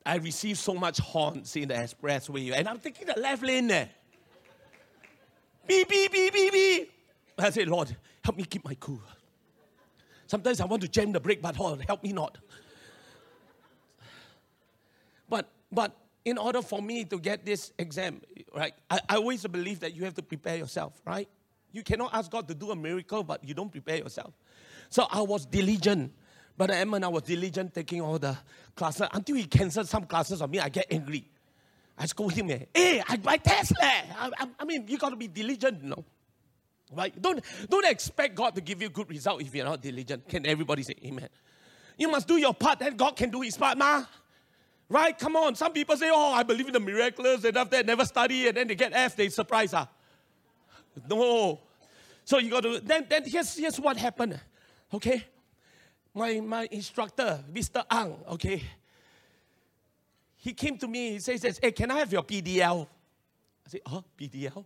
I 0.04 0.16
received 0.16 0.58
so 0.58 0.74
much 0.74 0.98
horns 0.98 1.54
in 1.54 1.68
the 1.68 1.74
expressway, 1.74 2.52
and 2.52 2.66
I'm 2.66 2.80
taking 2.80 3.06
the 3.06 3.20
left 3.20 3.44
lane 3.44 3.68
there. 3.68 3.90
Beep, 5.68 5.88
beep, 5.88 6.12
beep, 6.12 6.52
beep. 6.52 6.92
I 7.38 7.50
said, 7.50 7.68
Lord, 7.68 7.94
help 8.24 8.36
me 8.36 8.44
keep 8.44 8.64
my 8.64 8.74
cool. 8.80 9.00
Sometimes 10.26 10.60
I 10.60 10.64
want 10.64 10.82
to 10.82 10.88
jam 10.88 11.12
the 11.12 11.20
brake, 11.20 11.40
but 11.40 11.58
Lord, 11.58 11.82
help 11.86 12.02
me 12.02 12.12
not. 12.12 12.38
But 15.28 15.48
but 15.70 15.96
in 16.24 16.38
order 16.38 16.62
for 16.62 16.82
me 16.82 17.04
to 17.04 17.18
get 17.18 17.44
this 17.44 17.72
exam, 17.78 18.20
right, 18.54 18.74
I, 18.90 19.00
I 19.08 19.16
always 19.16 19.46
believe 19.46 19.80
that 19.80 19.94
you 19.94 20.04
have 20.04 20.14
to 20.14 20.22
prepare 20.22 20.56
yourself, 20.56 21.00
right? 21.04 21.28
You 21.72 21.82
cannot 21.82 22.14
ask 22.14 22.30
God 22.30 22.48
to 22.48 22.54
do 22.54 22.70
a 22.70 22.76
miracle, 22.76 23.22
but 23.22 23.44
you 23.44 23.54
don't 23.54 23.70
prepare 23.70 23.96
yourself. 23.98 24.34
So 24.88 25.06
I 25.10 25.20
was 25.22 25.46
diligent. 25.46 26.12
But 26.56 26.70
Edmund, 26.70 27.04
I 27.04 27.08
was 27.08 27.22
diligent 27.22 27.72
taking 27.74 28.00
all 28.00 28.18
the 28.18 28.36
classes 28.74 29.06
until 29.12 29.36
he 29.36 29.44
canceled 29.44 29.88
some 29.88 30.04
classes 30.04 30.42
on 30.42 30.50
me. 30.50 30.58
I 30.58 30.68
get 30.68 30.86
angry. 30.90 31.30
I 31.98 32.06
scold 32.06 32.32
him, 32.32 32.50
eh, 32.50 32.64
hey, 32.72 33.02
I 33.06 33.16
buy 33.16 33.38
Tesla. 33.38 33.76
I, 33.82 34.30
I, 34.38 34.46
I 34.60 34.64
mean, 34.64 34.86
you 34.86 34.98
got 34.98 35.10
to 35.10 35.16
be 35.16 35.26
diligent, 35.26 35.82
you 35.82 35.88
know. 35.90 36.04
Right? 36.94 37.20
Don't, 37.20 37.44
don't 37.68 37.84
expect 37.84 38.34
God 38.34 38.54
to 38.54 38.60
give 38.60 38.80
you 38.80 38.88
good 38.88 39.10
result 39.10 39.42
if 39.42 39.54
you're 39.54 39.64
not 39.64 39.82
diligent. 39.82 40.28
Can 40.28 40.46
everybody 40.46 40.82
say 40.84 40.94
amen? 41.04 41.28
You 41.98 42.08
must 42.08 42.28
do 42.28 42.36
your 42.36 42.54
part, 42.54 42.78
then 42.78 42.96
God 42.96 43.16
can 43.16 43.30
do 43.30 43.40
his 43.40 43.56
part, 43.56 43.76
ma. 43.76 44.04
Right? 44.88 45.18
Come 45.18 45.36
on. 45.36 45.54
Some 45.56 45.72
people 45.72 45.96
say, 45.96 46.08
oh, 46.10 46.32
I 46.32 46.44
believe 46.44 46.68
in 46.68 46.72
the 46.72 46.80
miraculous, 46.80 47.44
and 47.44 47.56
after 47.56 47.76
that, 47.76 47.84
never 47.84 48.04
study, 48.04 48.46
and 48.46 48.56
then 48.56 48.68
they 48.68 48.76
get 48.76 48.92
F, 48.94 49.16
they 49.16 49.28
surprise 49.28 49.72
her. 49.72 49.88
No. 51.10 51.60
So 52.24 52.38
you 52.38 52.50
got 52.50 52.62
to, 52.62 52.80
then, 52.80 53.06
then 53.08 53.24
here's, 53.26 53.56
here's 53.56 53.78
what 53.80 53.96
happened. 53.96 54.38
Okay? 54.94 55.24
My, 56.14 56.40
my 56.40 56.68
instructor, 56.70 57.44
Mr. 57.52 57.84
Ang, 57.90 58.16
okay? 58.30 58.62
He 60.48 60.54
came 60.54 60.78
to 60.78 60.88
me, 60.88 61.10
he 61.10 61.18
says, 61.18 61.60
hey, 61.62 61.72
can 61.72 61.90
I 61.90 61.98
have 61.98 62.10
your 62.10 62.22
PDL? 62.22 62.86
I 63.66 63.68
said, 63.68 63.80
oh, 63.84 64.02
PDL? 64.18 64.64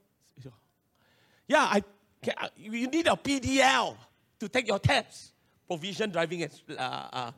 Yeah, 1.49 1.59
I, 1.59 1.83
can, 2.22 2.35
you 2.57 2.87
need 2.87 3.09
a 3.09 3.16
PDL 3.16 3.97
to 4.39 4.49
take 4.49 4.68
your 4.68 4.78
test. 4.78 5.33
Provision 5.66 6.12
driving 6.12 6.45
uh, 6.45 6.49
uh, 6.78 7.30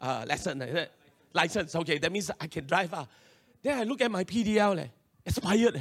uh, 0.00 0.24
lesson 0.26 0.88
license. 1.32 1.76
Okay, 1.76 1.98
that 1.98 2.10
means 2.10 2.32
I 2.40 2.48
can 2.48 2.66
drive. 2.66 2.92
Uh. 2.92 3.04
Then 3.62 3.78
I 3.78 3.84
look 3.84 4.00
at 4.00 4.10
my 4.10 4.24
PDL, 4.24 4.74
leh, 4.74 4.88
expired. 5.24 5.74
Leh. 5.74 5.80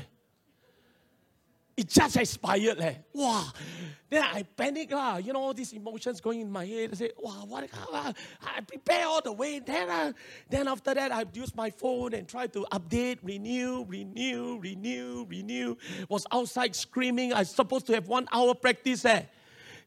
It 1.76 1.89
just 1.89 2.17
expired. 2.17 2.78
Leh. 2.78 2.95
Wow. 3.13 3.47
Then 4.09 4.24
I 4.24 4.43
panic. 4.43 4.93
Uh, 4.93 5.19
you 5.24 5.34
know, 5.34 5.41
all 5.41 5.53
these 5.53 5.74
emotions 5.74 6.21
going 6.21 6.41
in 6.41 6.51
my 6.51 6.65
head. 6.65 6.91
I 6.91 6.95
say, 6.95 7.11
wow, 7.17 7.45
what? 7.47 7.67
Uh, 7.91 8.13
I 8.45 8.61
prepare 8.61 9.07
all 9.07 9.21
the 9.21 9.32
way. 9.32 9.59
Then, 9.59 9.89
uh, 9.89 10.13
then 10.49 10.67
after 10.67 10.93
that, 10.93 11.11
I 11.11 11.26
use 11.34 11.55
my 11.55 11.71
phone 11.71 12.13
and 12.13 12.28
try 12.28 12.45
to 12.47 12.65
update, 12.71 13.19
renew, 13.24 13.86
renew, 13.88 14.59
renew, 14.59 15.26
renew. 15.28 15.76
Was 16.09 16.28
outside 16.32 16.76
screaming. 16.76 17.34
I 17.34 17.43
supposed 17.43 17.88
to 17.88 17.93
have 17.93 18.07
one 18.07 18.28
hour 18.32 18.53
practice. 18.53 19.03
Eh 19.05 19.24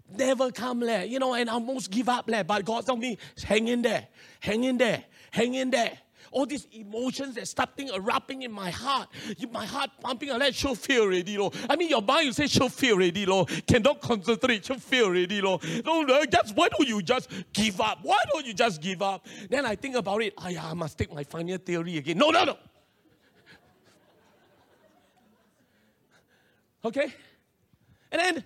never 0.08 0.50
come 0.52 0.80
leh, 0.80 1.02
you 1.04 1.18
know, 1.18 1.34
and 1.34 1.50
I 1.50 1.54
almost 1.54 1.90
give 1.90 2.08
up 2.08 2.28
leh. 2.28 2.42
But 2.42 2.64
God 2.64 2.86
told 2.86 3.00
me, 3.00 3.18
hang 3.42 3.68
in 3.68 3.82
there, 3.82 4.06
hang 4.40 4.64
in 4.64 4.78
there, 4.78 5.04
hang 5.30 5.54
in 5.54 5.70
there. 5.70 5.98
All 6.36 6.44
these 6.44 6.66
emotions 6.72 7.36
that 7.36 7.48
starting 7.48 7.88
erupting 7.88 8.42
uh, 8.42 8.44
in 8.44 8.52
my 8.52 8.68
heart, 8.68 9.08
my 9.50 9.64
heart 9.64 9.88
pumping, 10.02 10.30
I 10.30 10.36
let 10.36 10.54
show 10.54 10.74
feel 10.74 11.04
already, 11.04 11.38
Lord. 11.38 11.54
I 11.66 11.76
mean, 11.76 11.88
your 11.88 12.02
mind 12.02 12.26
you 12.26 12.32
say 12.34 12.46
show 12.46 12.68
feel 12.68 12.96
already, 12.96 13.24
Lord. 13.24 13.48
Cannot 13.66 14.02
concentrate, 14.02 14.62
show 14.62 14.74
feel 14.74 15.06
already, 15.06 15.40
Lord. 15.40 15.62
No, 15.82 16.02
no, 16.02 16.22
just 16.26 16.54
why 16.54 16.68
don't 16.68 16.86
you 16.86 17.00
just 17.00 17.30
give 17.54 17.80
up? 17.80 18.00
Why 18.02 18.18
don't 18.30 18.44
you 18.44 18.52
just 18.52 18.82
give 18.82 19.00
up? 19.00 19.26
Then 19.48 19.64
I 19.64 19.76
think 19.76 19.96
about 19.96 20.22
it. 20.22 20.34
Oh, 20.36 20.44
I 20.44 20.74
must 20.74 20.98
take 20.98 21.10
my 21.10 21.24
final 21.24 21.56
theory 21.56 21.96
again. 21.96 22.18
No, 22.18 22.28
no, 22.28 22.44
no. 22.44 22.58
Okay, 26.84 27.14
and 28.12 28.20
then 28.20 28.44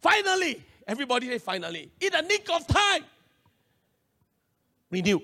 finally, 0.00 0.62
everybody 0.86 1.26
say 1.26 1.38
finally, 1.38 1.90
in 2.00 2.12
the 2.12 2.20
nick 2.20 2.48
of 2.48 2.64
time, 2.68 3.02
renew. 4.92 5.18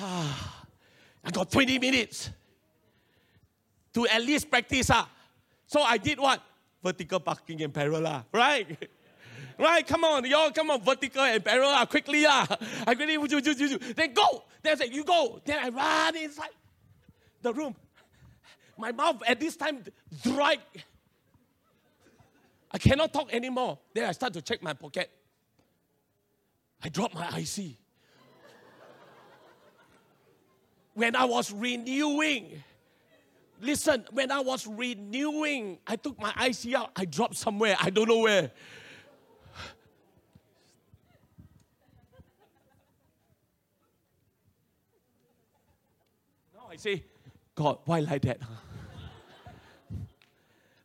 Ah, 0.00 0.64
I 1.24 1.30
got 1.30 1.50
20 1.50 1.78
minutes 1.78 2.30
to 3.92 4.06
at 4.06 4.22
least 4.22 4.50
practice. 4.50 4.90
Ah. 4.90 5.08
So 5.66 5.82
I 5.82 5.96
did 5.98 6.18
what? 6.18 6.40
Vertical 6.82 7.20
parking 7.20 7.60
and 7.62 7.74
parallel, 7.74 8.24
right? 8.32 8.88
right, 9.58 9.86
come 9.86 10.04
on, 10.04 10.24
y'all, 10.24 10.50
come 10.52 10.70
on, 10.70 10.80
vertical 10.82 11.22
and 11.22 11.44
parallel, 11.44 11.86
quickly. 11.86 12.24
Ah. 12.26 12.46
I 12.86 12.94
quickly, 12.94 13.16
then 13.94 14.12
go. 14.14 14.44
Then 14.62 14.72
I 14.72 14.76
said, 14.76 14.94
you 14.94 15.04
go. 15.04 15.40
Then 15.44 15.58
I 15.64 15.68
run 15.68 16.16
inside 16.16 16.50
the 17.42 17.52
room. 17.52 17.74
My 18.76 18.92
mouth 18.92 19.22
at 19.26 19.40
this 19.40 19.56
time 19.56 19.82
dry. 20.22 20.56
I 22.70 22.78
cannot 22.78 23.12
talk 23.12 23.32
anymore. 23.34 23.78
Then 23.92 24.04
I 24.04 24.12
start 24.12 24.32
to 24.34 24.42
check 24.42 24.62
my 24.62 24.74
pocket. 24.74 25.10
I 26.82 26.88
drop 26.88 27.12
my 27.12 27.26
IC 27.38 27.76
when 30.98 31.14
I 31.14 31.26
was 31.26 31.52
renewing, 31.52 32.60
listen, 33.60 34.04
when 34.10 34.32
I 34.32 34.40
was 34.40 34.66
renewing, 34.66 35.78
I 35.86 35.94
took 35.94 36.20
my 36.20 36.32
IC 36.44 36.74
out, 36.74 36.90
I 36.96 37.04
dropped 37.04 37.36
somewhere, 37.36 37.76
I 37.80 37.88
don't 37.90 38.08
know 38.08 38.18
where. 38.18 38.50
now 46.52 46.66
I 46.68 46.74
say, 46.74 47.04
God, 47.54 47.78
why 47.84 48.00
like 48.00 48.22
that? 48.22 48.40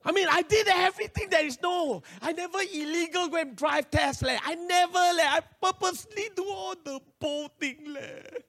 I 0.05 0.11
mean, 0.11 0.27
I 0.29 0.43
did 0.43 0.67
everything 0.67 1.29
there 1.31 1.43
is 1.43 1.59
no. 1.59 2.03
I 2.21 2.33
never 2.33 2.59
illegal 2.71 3.29
go 3.29 3.37
and 3.37 3.55
drive 3.55 3.89
Tesla. 3.89 4.37
I 4.45 4.53
never, 4.53 4.93
like, 4.93 5.27
I 5.27 5.39
purposely 5.59 6.29
do 6.35 6.45
all 6.45 6.75
the 6.83 6.99
bold 7.19 7.49
thing. 7.59 7.77
Like. 7.87 8.45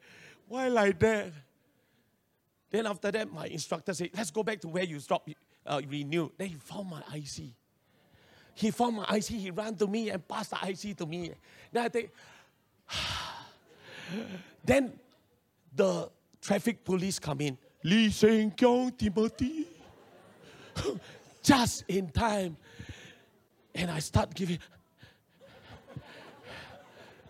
Why 0.46 0.68
like 0.68 0.98
that? 0.98 1.32
Then 2.74 2.88
after 2.88 3.12
that, 3.12 3.32
my 3.32 3.46
instructor 3.46 3.94
said, 3.94 4.10
let's 4.16 4.32
go 4.32 4.42
back 4.42 4.60
to 4.62 4.66
where 4.66 4.82
you 4.82 4.98
stopped, 4.98 5.32
uh, 5.64 5.80
renew. 5.88 6.28
Then 6.36 6.48
he 6.48 6.54
found 6.56 6.90
my 6.90 7.00
IC. 7.14 7.52
He 8.52 8.72
found 8.72 8.96
my 8.96 9.04
IC. 9.14 9.26
He 9.26 9.52
ran 9.52 9.76
to 9.76 9.86
me 9.86 10.10
and 10.10 10.26
passed 10.26 10.50
the 10.50 10.58
IC 10.68 10.96
to 10.96 11.06
me. 11.06 11.30
Then 11.70 11.84
I 11.84 11.88
think, 11.88 12.10
then 14.64 14.92
the 15.72 16.10
traffic 16.42 16.84
police 16.84 17.20
come 17.20 17.42
in. 17.42 17.56
Lee 17.84 18.10
Seng 18.10 18.50
Kyong 18.50 18.98
Timothy. 18.98 19.68
Just 21.44 21.84
in 21.86 22.08
time. 22.08 22.56
And 23.72 23.88
I 23.88 24.00
start 24.00 24.34
giving, 24.34 24.58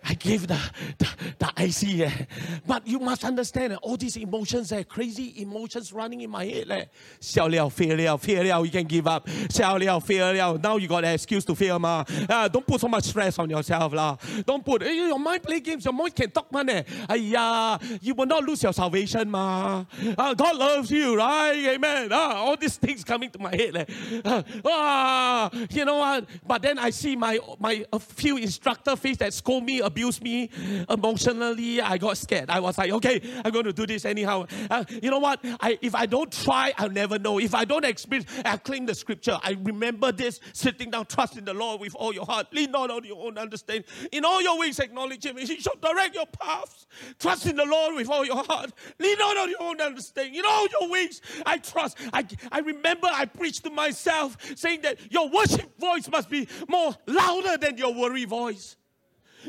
I 0.06 0.14
gave 0.14 0.46
the, 0.46 0.58
the, 0.98 1.08
the 1.38 1.52
IC. 1.56 2.00
Eh? 2.00 2.24
But 2.66 2.86
you 2.86 2.98
must 2.98 3.24
understand 3.24 3.72
eh, 3.72 3.76
all 3.76 3.96
these 3.96 4.16
emotions, 4.16 4.70
eh, 4.72 4.82
crazy 4.82 5.40
emotions 5.40 5.92
running 5.92 6.20
in 6.20 6.30
my 6.30 6.44
head. 6.44 6.70
Eh? 6.70 6.84
Xiao 7.20 7.50
liao, 7.50 7.70
fail 7.70 7.96
liao, 7.96 8.16
fail 8.18 8.42
liao, 8.42 8.62
you 8.62 8.70
can 8.70 8.84
give 8.84 9.06
up. 9.06 9.26
Xiao 9.26 9.78
liao, 9.78 10.00
fail 10.00 10.32
liao. 10.32 10.56
Now 10.56 10.76
you 10.76 10.88
got 10.88 11.04
an 11.04 11.14
excuse 11.14 11.44
to 11.46 11.54
fail. 11.54 11.78
Ma. 11.78 12.04
Uh, 12.28 12.48
don't 12.48 12.66
put 12.66 12.80
so 12.80 12.88
much 12.88 13.04
stress 13.04 13.38
on 13.38 13.48
yourself. 13.48 13.94
La. 13.94 14.16
Don't 14.44 14.64
put, 14.64 14.82
eh, 14.82 14.92
your 14.92 15.18
mind 15.18 15.42
play 15.42 15.60
games, 15.60 15.84
your 15.84 15.94
mind 15.94 16.14
can 16.14 16.30
talk 16.30 16.52
money. 16.52 16.74
Eh. 16.74 16.84
Ayah, 17.10 17.78
you 18.02 18.14
will 18.14 18.26
not 18.26 18.44
lose 18.44 18.62
your 18.62 18.74
salvation. 18.74 19.30
Ma. 19.30 19.84
Uh, 20.18 20.34
God 20.34 20.56
loves 20.56 20.90
you, 20.90 21.16
right? 21.16 21.74
Amen. 21.74 22.12
Uh, 22.12 22.16
all 22.16 22.56
these 22.56 22.76
things 22.76 23.04
coming 23.04 23.30
to 23.30 23.38
my 23.38 23.54
head. 23.54 23.90
Uh, 24.24 24.42
uh, 24.64 25.50
you 25.70 25.84
know 25.84 25.96
what? 25.96 26.26
But 26.46 26.60
then 26.60 26.78
I 26.78 26.90
see 26.90 27.16
my, 27.16 27.38
my 27.58 27.84
a 27.90 27.98
few 27.98 28.36
instructor 28.36 28.96
face 28.96 29.16
that 29.18 29.32
scold 29.32 29.64
me 29.64 29.80
a 29.80 29.93
abused 29.94 30.24
me 30.24 30.50
emotionally. 30.90 31.80
I 31.80 31.98
got 31.98 32.18
scared. 32.18 32.50
I 32.50 32.58
was 32.58 32.76
like, 32.76 32.90
okay, 32.90 33.22
I'm 33.44 33.52
going 33.52 33.64
to 33.66 33.72
do 33.72 33.86
this 33.86 34.04
anyhow. 34.04 34.46
Uh, 34.68 34.84
you 34.88 35.08
know 35.08 35.20
what? 35.20 35.38
I, 35.60 35.78
if 35.80 35.94
I 35.94 36.06
don't 36.06 36.32
try, 36.32 36.72
I'll 36.76 36.90
never 36.90 37.16
know. 37.16 37.38
If 37.38 37.54
I 37.54 37.64
don't 37.64 37.84
experience, 37.84 38.28
I 38.44 38.56
claim 38.56 38.86
the 38.86 38.94
scripture. 38.94 39.38
I 39.40 39.56
remember 39.62 40.10
this 40.10 40.40
sitting 40.52 40.90
down, 40.90 41.06
trust 41.06 41.36
in 41.36 41.44
the 41.44 41.54
Lord 41.54 41.80
with 41.80 41.94
all 41.94 42.12
your 42.12 42.26
heart. 42.26 42.48
Lean 42.52 42.72
not 42.72 42.90
on 42.90 43.04
your 43.04 43.24
own 43.24 43.38
understanding. 43.38 43.84
In 44.10 44.24
all 44.24 44.42
your 44.42 44.58
ways, 44.58 44.80
acknowledge 44.80 45.24
Him. 45.24 45.36
He 45.36 45.60
shall 45.60 45.76
direct 45.80 46.16
your 46.16 46.26
paths. 46.26 46.86
Trust 47.20 47.46
in 47.46 47.54
the 47.54 47.64
Lord 47.64 47.94
with 47.94 48.10
all 48.10 48.24
your 48.24 48.42
heart. 48.42 48.72
Lean 48.98 49.18
not 49.18 49.36
on 49.36 49.48
your 49.48 49.62
own 49.62 49.80
understanding. 49.80 50.34
In 50.34 50.44
all 50.44 50.66
your 50.80 50.90
ways, 50.90 51.20
I 51.46 51.58
trust. 51.58 51.98
I, 52.12 52.26
I 52.50 52.58
remember 52.60 53.06
I 53.12 53.26
preached 53.26 53.62
to 53.64 53.70
myself 53.70 54.36
saying 54.56 54.80
that 54.82 55.12
your 55.12 55.28
worship 55.28 55.78
voice 55.78 56.08
must 56.10 56.28
be 56.28 56.48
more 56.68 56.96
louder 57.06 57.56
than 57.58 57.78
your 57.78 57.94
worry 57.94 58.24
voice 58.24 58.76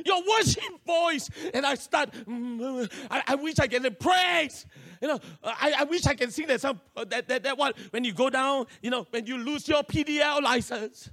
your 0.05 0.21
worship 0.27 0.63
voice. 0.85 1.29
And 1.53 1.65
I 1.65 1.75
start, 1.75 2.11
mm, 2.11 2.91
I, 3.09 3.23
I, 3.27 3.35
wish 3.35 3.59
I 3.59 3.67
can 3.67 3.95
praise. 3.95 4.65
You 5.01 5.09
know, 5.09 5.19
I, 5.43 5.75
I 5.79 5.83
wish 5.83 6.05
I 6.05 6.15
can 6.15 6.31
sing 6.31 6.47
that 6.47 6.61
song, 6.61 6.79
that, 6.95 7.27
that, 7.27 7.43
that 7.43 7.57
one, 7.57 7.73
when 7.91 8.03
you 8.03 8.13
go 8.13 8.29
down, 8.29 8.65
you 8.81 8.89
know, 8.89 9.05
when 9.09 9.25
you 9.25 9.37
lose 9.37 9.67
your 9.67 9.83
PDL 9.83 10.41
license. 10.41 11.09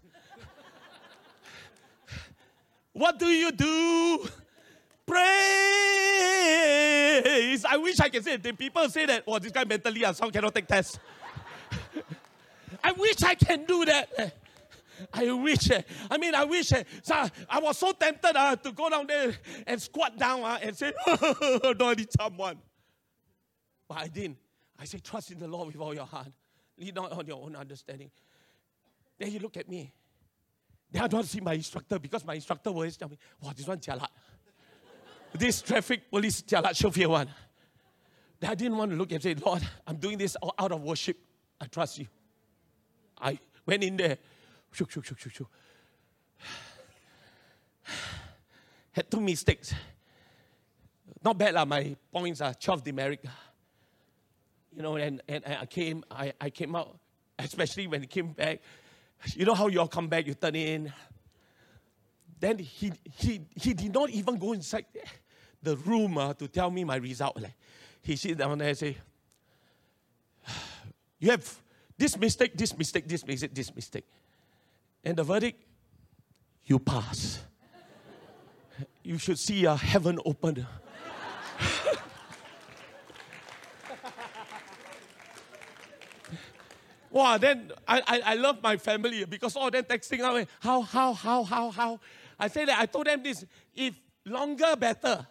what 2.93 3.18
do 3.18 3.26
you 3.26 3.53
do? 3.53 4.28
Praise. 5.07 5.22
I 7.64 7.76
wish 7.76 8.01
I 8.01 8.09
can 8.09 8.22
say 8.22 8.35
it. 8.35 8.43
The 8.43 8.53
people 8.53 8.89
say 8.89 9.07
that, 9.07 9.24
oh, 9.26 9.39
this 9.39 9.53
guy 9.53 9.64
mentally 9.64 10.03
unsound 10.03 10.33
cannot 10.33 10.55
take 10.55 10.66
tests. 10.66 10.99
I 12.85 12.93
wish 12.93 13.22
I 13.22 13.35
can 13.35 13.64
do 13.64 13.85
that. 13.85 14.35
I 15.13 15.31
wish. 15.33 15.71
Eh, 15.71 15.83
I 16.11 16.19
mean, 16.19 16.35
I 16.35 16.45
wish. 16.45 16.73
Eh, 16.73 16.83
so 17.03 17.15
I 17.49 17.61
was 17.61 17.79
so 17.79 17.93
tempted 17.93 18.37
uh, 18.37 18.57
to 18.57 18.73
go 18.73 18.91
down 18.91 19.07
there 19.07 19.35
and 19.67 19.81
squat 19.81 20.19
down 20.19 20.43
uh, 20.43 20.59
and 20.63 20.77
say, 20.77 20.93
"Do 21.07 21.75
I 21.81 21.95
need 21.97 22.13
someone?" 22.13 22.59
But 23.89 23.99
I 23.99 24.09
didn't. 24.09 24.39
I 24.79 24.85
said, 24.85 25.03
"Trust 25.05 25.31
in 25.31 25.39
the 25.39 25.49
Lord 25.49 25.69
with 25.69 25.77
all 25.77 25.95
your 25.95 26.07
heart. 26.07 26.29
Lead 26.79 26.95
not 26.95 27.13
on 27.13 27.27
your 27.27 27.43
own 27.43 27.57
understanding." 27.57 28.11
Then 29.19 29.29
he 29.29 29.39
look 29.39 29.57
at 29.57 29.69
me. 29.69 29.93
Then 30.91 31.03
I 31.03 31.09
don't 31.09 31.25
see 31.25 31.41
my 31.41 31.55
instructor 31.55 31.99
because 31.99 32.25
my 32.25 32.35
instructor 32.35 32.71
always 32.71 32.97
tell 32.97 33.09
me, 33.09 33.19
"Wow, 33.41 33.53
this 33.57 33.67
one 33.67 33.79
jalat. 33.79 34.09
this 35.33 35.63
traffic 35.63 36.11
police 36.11 36.43
jalat 36.43 36.77
chauffeur 36.77 37.09
one." 37.09 37.29
Then 38.41 38.51
I 38.51 38.55
didn't 38.55 38.77
want 38.77 38.91
to 38.91 38.97
look 38.97 39.13
and 39.13 39.23
say, 39.23 39.35
"Lord, 39.35 39.63
I'm 39.87 39.97
doing 39.97 40.19
this 40.19 40.37
out 40.59 40.73
of 40.73 40.83
worship. 40.83 41.17
I 41.61 41.67
trust 41.67 41.99
you." 41.99 42.07
I 43.23 43.39
went 43.65 43.85
in 43.85 43.97
there. 43.97 44.19
Shoo, 44.73 44.87
shoo, 44.89 45.03
shoo, 45.03 45.14
shoo, 45.18 45.31
shoo. 45.31 45.47
Had 48.93 49.11
two 49.11 49.20
mistakes. 49.20 49.75
Not 51.23 51.39
bad, 51.39 51.55
lah. 51.55 51.64
my 51.64 51.95
points 52.11 52.41
are 52.41 52.55
12 52.55 52.83
demerit. 52.83 53.25
You 54.75 54.83
know, 54.83 54.97
and, 54.97 55.23
and, 55.29 55.45
and 55.45 55.57
I 55.61 55.66
came, 55.66 56.03
I, 56.11 56.33
I 56.41 56.51
came 56.51 56.75
out, 56.75 56.97
especially 57.39 57.87
when 57.87 58.01
he 58.01 58.07
came 58.07 58.33
back. 58.33 58.61
You 59.35 59.45
know 59.45 59.55
how 59.55 59.68
you 59.68 59.79
all 59.81 59.89
come 59.89 60.09
back, 60.09 60.27
you 60.27 60.35
turn 60.35 60.57
in. 60.57 60.93
Then 62.41 62.59
he, 62.59 62.93
he, 63.14 63.43
he 63.55 63.75
did 63.75 63.93
not 63.95 64.11
even 64.11 64.37
go 64.37 64.53
inside 64.53 64.87
the 65.62 65.77
room 65.77 66.18
uh, 66.18 66.35
to 66.35 66.49
tell 66.49 66.70
me 66.70 66.83
my 66.83 66.97
result. 66.97 67.41
Like, 67.41 67.55
he 68.01 68.16
sit 68.16 68.39
down 68.39 68.59
there 68.59 68.68
and 68.68 68.79
say, 68.79 68.97
You 71.20 71.31
have 71.31 71.62
this 71.97 72.18
mistake, 72.18 72.57
this 72.57 72.77
mistake, 72.77 73.07
this 73.07 73.25
mistake, 73.25 73.55
this 73.55 73.77
mistake. 73.77 74.05
And 75.05 75.17
the 75.17 75.25
verdict, 75.25 75.61
you 76.65 76.79
pass. 76.79 77.41
You 79.03 79.19
should 79.19 79.39
see 79.39 79.65
a 79.65 79.75
heaven 79.75 80.21
open. 80.25 80.65
wow, 87.11 87.37
then 87.37 87.73
I, 87.87 88.01
I, 88.07 88.23
I 88.25 88.35
love 88.35 88.63
my 88.63 88.77
family 88.77 89.25
because 89.25 89.57
all 89.57 89.73
them 89.73 89.83
texting 89.85 90.21
out, 90.21 90.47
how, 90.61 90.83
how, 90.83 91.13
how, 91.13 91.43
how, 91.43 91.71
how. 91.71 91.99
I 92.39 92.47
say 92.47 92.65
that 92.65 92.79
I 92.79 92.87
told 92.87 93.09
them 93.09 93.25
this 93.25 93.45
if 93.75 94.01
longer, 94.25 94.77
better. 94.77 95.27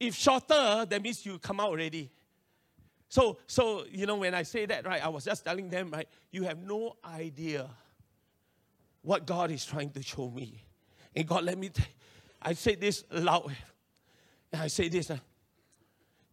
If 0.00 0.16
shorter, 0.16 0.84
that 0.84 1.00
means 1.00 1.24
you 1.24 1.38
come 1.38 1.60
out 1.60 1.68
already. 1.68 2.10
So, 3.08 3.38
so 3.46 3.84
you 3.88 4.04
know, 4.04 4.16
when 4.16 4.34
I 4.34 4.42
say 4.42 4.66
that, 4.66 4.84
right, 4.84 5.00
I 5.04 5.08
was 5.08 5.24
just 5.24 5.44
telling 5.44 5.68
them, 5.68 5.92
right, 5.92 6.08
you 6.32 6.42
have 6.42 6.58
no 6.58 6.96
idea 7.04 7.70
what 9.02 9.26
God 9.26 9.50
is 9.50 9.64
trying 9.64 9.90
to 9.90 10.02
show 10.02 10.30
me. 10.30 10.64
And 11.14 11.26
God, 11.26 11.44
let 11.44 11.58
me, 11.58 11.70
I 12.40 12.54
say 12.54 12.74
this 12.74 13.04
loud. 13.10 13.54
And 14.52 14.62
I 14.62 14.68
say 14.68 14.88
this. 14.88 15.10
Uh, 15.10 15.18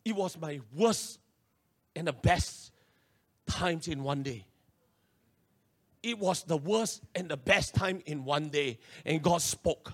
it 0.06 0.16
was 0.16 0.38
my 0.38 0.60
worst 0.76 1.20
and 1.96 2.08
the 2.08 2.14
best 2.14 2.72
times 3.48 3.88
in 3.88 4.04
one 4.04 4.24
day. 4.24 4.46
It 6.02 6.18
was 6.18 6.44
the 6.44 6.58
worst 6.58 7.04
and 7.14 7.28
the 7.28 7.38
best 7.38 7.76
time 7.76 8.02
in 8.06 8.24
one 8.24 8.50
day. 8.50 8.80
And 9.06 9.22
God 9.22 9.42
spoke. 9.42 9.92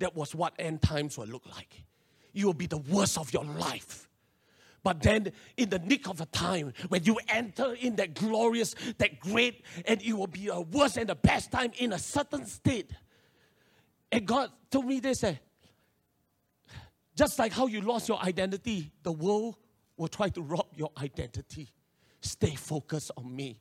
That 0.00 0.16
was 0.16 0.34
what 0.34 0.54
end 0.58 0.82
times 0.82 1.16
will 1.16 1.26
look 1.26 1.46
like. 1.54 1.84
You 2.32 2.46
will 2.46 2.54
be 2.54 2.66
the 2.66 2.78
worst 2.78 3.16
of 3.16 3.32
your 3.32 3.44
life. 3.44 4.08
But 4.84 5.02
then, 5.02 5.32
in 5.56 5.70
the 5.70 5.78
nick 5.78 6.08
of 6.10 6.20
a 6.20 6.26
time, 6.26 6.74
when 6.88 7.02
you 7.04 7.18
enter 7.28 7.72
in 7.72 7.96
that 7.96 8.14
glorious, 8.14 8.74
that 8.98 9.18
great, 9.18 9.64
and 9.86 10.00
it 10.02 10.12
will 10.12 10.26
be 10.26 10.48
a 10.48 10.60
worst 10.60 10.98
and 10.98 11.08
the 11.08 11.14
best 11.14 11.50
time 11.50 11.72
in 11.78 11.94
a 11.94 11.98
certain 11.98 12.46
state. 12.46 12.90
And 14.12 14.26
God 14.26 14.50
told 14.70 14.84
me 14.84 15.00
this 15.00 15.24
eh, 15.24 15.36
just 17.16 17.38
like 17.38 17.52
how 17.52 17.66
you 17.66 17.80
lost 17.80 18.08
your 18.08 18.22
identity, 18.22 18.92
the 19.02 19.12
world 19.12 19.56
will 19.96 20.08
try 20.08 20.28
to 20.28 20.42
rob 20.42 20.66
your 20.74 20.90
identity. 21.02 21.70
Stay 22.20 22.54
focused 22.54 23.10
on 23.16 23.34
me. 23.34 23.58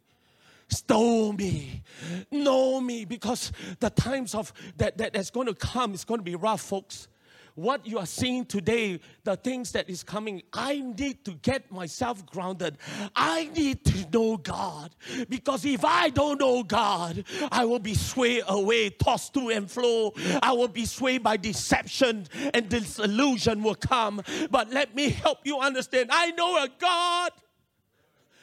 Stole 0.68 1.34
me, 1.34 1.84
know 2.32 2.82
me, 2.82 3.06
because 3.06 3.52
the 3.80 3.90
times 3.90 4.36
of 4.36 4.52
that, 4.78 4.98
that 4.98 5.14
that's 5.14 5.30
going 5.30 5.48
to 5.48 5.54
come 5.54 5.94
is 5.94 6.04
going 6.04 6.20
to 6.20 6.24
be 6.24 6.36
rough, 6.36 6.62
folks 6.62 7.08
what 7.56 7.86
you 7.86 8.00
are 8.00 8.06
seeing 8.06 8.46
today, 8.46 9.00
the 9.24 9.36
things 9.36 9.72
that 9.74 9.90
is 9.90 10.04
coming, 10.04 10.42
I 10.52 10.80
need 10.80 11.24
to 11.26 11.32
get 11.32 11.72
myself 11.72 12.26
grounded. 12.26 12.78
I 13.16 13.50
need 13.56 13.86
to 13.86 14.10
know 14.12 14.38
God. 14.38 14.96
Because 15.30 15.66
if 15.66 15.86
I 15.86 16.10
don't 16.10 16.40
know 16.40 16.64
God, 16.64 17.24
I 17.52 17.66
will 17.66 17.80
be 17.80 17.94
swayed 17.94 18.44
away, 18.48 18.90
tossed 18.90 19.34
to 19.36 19.50
and 19.50 19.70
fro. 19.70 20.14
I 20.42 20.52
will 20.54 20.68
be 20.68 20.86
swayed 20.86 21.24
by 21.24 21.38
deception 21.38 22.28
and 22.54 22.70
disillusion 22.70 23.64
will 23.64 23.76
come. 23.76 24.22
But 24.50 24.72
let 24.72 24.96
me 24.96 25.10
help 25.10 25.40
you 25.44 25.60
understand. 25.60 26.10
I 26.12 26.32
know 26.32 26.58
a 26.58 26.68
God. 26.80 27.32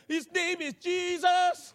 His 0.09 0.29
name 0.33 0.61
is 0.61 0.75
Jesus. 0.75 1.75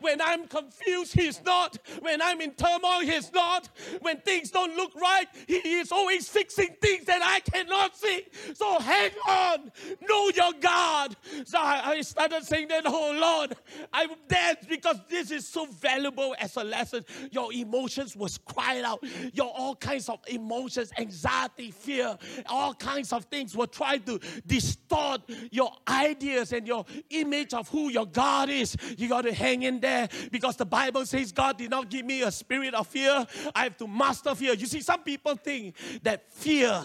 When 0.00 0.20
I'm 0.20 0.46
confused, 0.46 1.14
He's 1.14 1.42
not. 1.44 1.78
When 2.00 2.20
I'm 2.20 2.40
in 2.40 2.52
turmoil, 2.52 3.00
He's 3.00 3.32
not. 3.32 3.68
When 4.00 4.18
things 4.18 4.50
don't 4.50 4.76
look 4.76 4.94
right, 4.94 5.26
He 5.46 5.54
is 5.54 5.92
always 5.92 6.28
fixing 6.28 6.76
things 6.80 7.04
that 7.06 7.20
I 7.22 7.40
cannot 7.40 7.96
see. 7.96 8.24
So 8.54 8.78
hang 8.78 9.12
on. 9.26 9.72
Know 10.08 10.30
your 10.34 10.52
God. 10.60 11.16
So 11.44 11.58
I, 11.58 11.82
I 11.84 12.00
started 12.02 12.44
saying 12.44 12.68
that, 12.68 12.84
oh 12.86 13.16
Lord, 13.18 13.56
I 13.92 14.08
dance 14.28 14.66
because 14.68 14.98
this 15.08 15.30
is 15.30 15.46
so 15.46 15.66
valuable 15.66 16.34
as 16.38 16.56
a 16.56 16.64
lesson. 16.64 17.04
Your 17.30 17.52
emotions 17.52 18.16
was 18.16 18.38
cried 18.38 18.84
out. 18.84 19.04
Your 19.32 19.52
all 19.54 19.76
kinds 19.76 20.08
of 20.08 20.20
emotions, 20.28 20.92
anxiety, 20.98 21.70
fear, 21.70 22.16
all 22.46 22.74
kinds 22.74 23.12
of 23.12 23.24
things 23.24 23.56
were 23.56 23.66
trying 23.66 24.02
to 24.02 24.18
distort 24.46 25.22
your 25.50 25.72
ideas 25.88 26.52
and 26.52 26.66
your 26.66 26.84
image 27.10 27.54
of 27.54 27.68
who 27.68 27.90
your 27.90 28.06
God 28.06 28.48
is. 28.48 28.76
You 28.96 29.08
got 29.08 29.22
to 29.22 29.32
hang 29.32 29.62
in 29.62 29.71
there 29.80 30.08
because 30.30 30.56
the 30.56 30.64
Bible 30.66 31.04
says 31.06 31.32
God 31.32 31.58
did 31.58 31.70
not 31.70 31.88
give 31.88 32.04
me 32.04 32.22
a 32.22 32.30
spirit 32.30 32.74
of 32.74 32.86
fear. 32.86 33.26
I 33.54 33.64
have 33.64 33.76
to 33.78 33.86
master 33.86 34.34
fear. 34.34 34.54
You 34.54 34.66
see, 34.66 34.80
some 34.80 35.02
people 35.02 35.34
think 35.36 35.76
that 36.02 36.30
fear, 36.32 36.84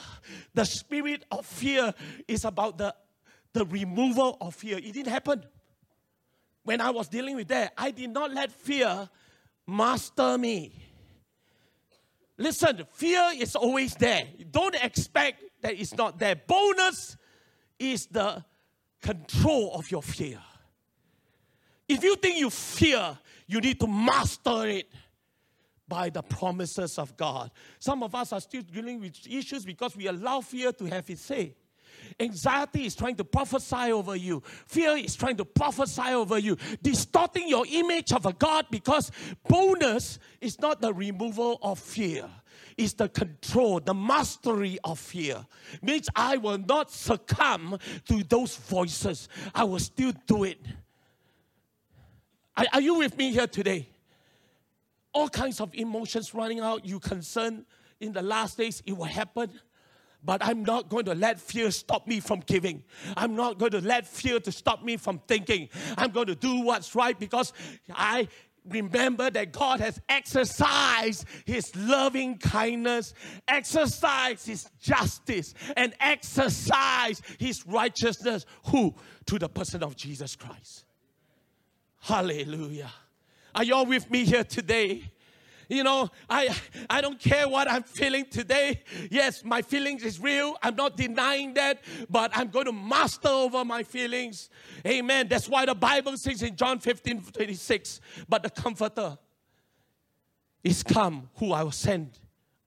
the 0.54 0.66
spirit 0.66 1.26
of 1.32 1.46
fear, 1.46 1.94
is 2.28 2.46
about 2.46 2.78
the, 2.78 2.94
the 3.54 3.66
removal 3.66 4.38
of 4.42 4.56
fear. 4.56 4.78
It 4.78 4.94
didn't 4.94 5.12
happen. 5.12 5.44
When 6.64 6.82
I 6.82 6.90
was 6.90 7.08
dealing 7.08 7.36
with 7.36 7.48
that, 7.48 7.74
I 7.78 7.92
did 7.92 8.10
not 8.10 8.34
let 8.34 8.52
fear 8.52 9.10
master 9.66 10.38
me. 10.38 10.74
Listen, 12.38 12.86
fear 12.94 13.32
is 13.36 13.56
always 13.56 13.96
there. 13.96 14.24
Don't 14.52 14.76
expect 14.76 15.44
that 15.62 15.74
it's 15.74 15.96
not 15.96 16.20
there. 16.20 16.36
Bonus 16.36 17.18
is 17.80 18.06
the 18.08 18.44
control 19.02 19.74
of 19.74 19.90
your 19.90 20.04
fear. 20.04 20.40
If 21.88 22.04
you 22.04 22.16
think 22.16 22.40
you 22.40 22.50
fear, 22.50 23.18
you 23.48 23.62
need 23.62 23.80
to 23.80 23.88
master 23.88 24.68
it 24.68 24.90
by 25.88 26.10
the 26.10 26.22
promises 26.22 27.00
of 27.00 27.16
God. 27.16 27.52
Some 27.80 28.04
of 28.04 28.14
us 28.14 28.34
are 28.34 28.42
still 28.42 28.62
dealing 28.62 29.00
with 29.00 29.16
issues 29.28 29.64
because 29.64 29.96
we 29.96 30.08
allow 30.08 30.42
fear 30.42 30.74
to 30.74 30.86
have 30.86 31.10
its 31.10 31.22
say. 31.22 31.56
Anxiety 32.20 32.86
is 32.86 32.96
trying 32.96 33.16
to 33.16 33.24
prophesy 33.24 33.92
over 33.92 34.16
you. 34.16 34.42
Fear 34.68 34.98
is 34.98 35.16
trying 35.16 35.38
to 35.38 35.46
prophesy 35.46 36.14
over 36.14 36.38
you, 36.38 36.58
distorting 36.82 37.48
your 37.48 37.66
image 37.70 38.12
of 38.12 38.26
a 38.26 38.34
God 38.34 38.66
because 38.70 39.12
bonus 39.48 40.20
is 40.42 40.60
not 40.60 40.82
the 40.82 40.94
removal 40.94 41.58
of 41.62 41.80
fear. 41.80 42.30
It's 42.78 42.94
the 42.94 43.10
control, 43.10 43.80
the 43.80 43.94
mastery 43.94 44.78
of 44.84 45.00
fear. 45.00 45.46
Means 45.82 46.10
I 46.16 46.38
will 46.38 46.60
not 46.60 46.92
succumb 46.92 47.78
to 48.08 48.24
those 48.24 48.56
voices. 48.56 49.30
I 49.56 49.64
will 49.64 49.80
still 49.80 50.14
do 50.28 50.44
it. 50.44 50.60
Are, 52.58 52.66
are 52.74 52.82
you 52.82 52.96
with 52.96 53.18
me 53.18 53.32
here 53.32 53.48
today? 53.48 53.88
All 55.14 55.30
kinds 55.30 55.62
of 55.62 55.74
emotions 55.74 56.34
running 56.34 56.60
out. 56.60 56.86
You 56.86 57.00
concerned 57.00 57.66
in 58.00 58.12
the 58.14 58.22
last 58.22 58.58
days 58.58 58.84
it 58.86 58.96
will 58.98 59.06
happen 59.06 59.52
but 60.24 60.44
I'm 60.44 60.64
not 60.64 60.90
going 60.90 61.06
to 61.06 61.16
let 61.16 61.40
fear 61.40 61.72
stop 61.72 62.08
me 62.08 62.20
from 62.20 62.42
giving. 62.42 62.84
I'm 63.16 63.36
not 63.36 63.60
going 63.60 63.72
to 63.72 63.82
let 63.82 64.06
fear 64.08 64.40
to 64.42 64.52
stop 64.52 64.84
me 64.84 64.98
from 64.98 65.20
thinking. 65.28 65.70
I'm 65.98 66.12
going 66.12 66.28
to 66.28 66.36
do 66.36 66.62
what's 66.62 66.96
right 66.96 67.18
because 67.18 67.54
I 67.94 68.28
remember 68.68 69.30
that 69.30 69.54
God 69.54 69.80
has 69.80 70.02
exercised 70.10 71.26
his 71.46 71.74
loving 71.76 72.38
kindness, 72.40 73.14
exercised 73.48 74.48
his 74.48 74.70
justice, 74.82 75.54
and 75.76 75.94
exercised 76.00 77.24
his 77.40 77.66
righteousness. 77.66 78.46
Who? 78.66 78.96
To 79.28 79.40
the 79.40 79.48
person 79.48 79.84
of 79.84 79.96
Jesus 79.96 80.36
Christ. 80.36 80.87
Hallelujah. 82.08 82.90
Are 83.54 83.66
y'all 83.66 83.86
with 83.86 84.10
me 84.10 84.24
here 84.24 84.46
today? 84.46 85.12
You 85.68 85.84
know, 85.84 86.10
I 86.30 86.56
I 86.90 87.02
don't 87.02 87.20
care 87.20 87.50
what 87.50 87.70
I'm 87.70 87.84
feeling 87.84 88.24
today. 88.24 88.82
Yes, 89.12 89.44
my 89.44 89.62
feelings 89.62 90.06
is 90.06 90.18
real. 90.18 90.56
I'm 90.64 90.78
not 90.78 90.96
denying 90.96 91.54
that, 91.56 91.84
but 92.10 92.32
I'm 92.34 92.48
going 92.48 92.64
to 92.64 92.72
master 92.72 93.28
over 93.28 93.66
my 93.66 93.84
feelings. 93.84 94.50
Amen. 94.86 95.28
That's 95.28 95.50
why 95.50 95.66
the 95.66 95.76
Bible 95.76 96.16
says 96.16 96.44
in 96.44 96.56
John 96.56 96.80
15, 96.80 97.24
26, 97.24 98.00
but 98.30 98.42
the 98.42 98.52
comforter 98.52 99.18
is 100.64 100.84
come 100.84 101.30
who 101.36 101.52
I 101.52 101.64
will 101.64 101.72
send 101.72 102.20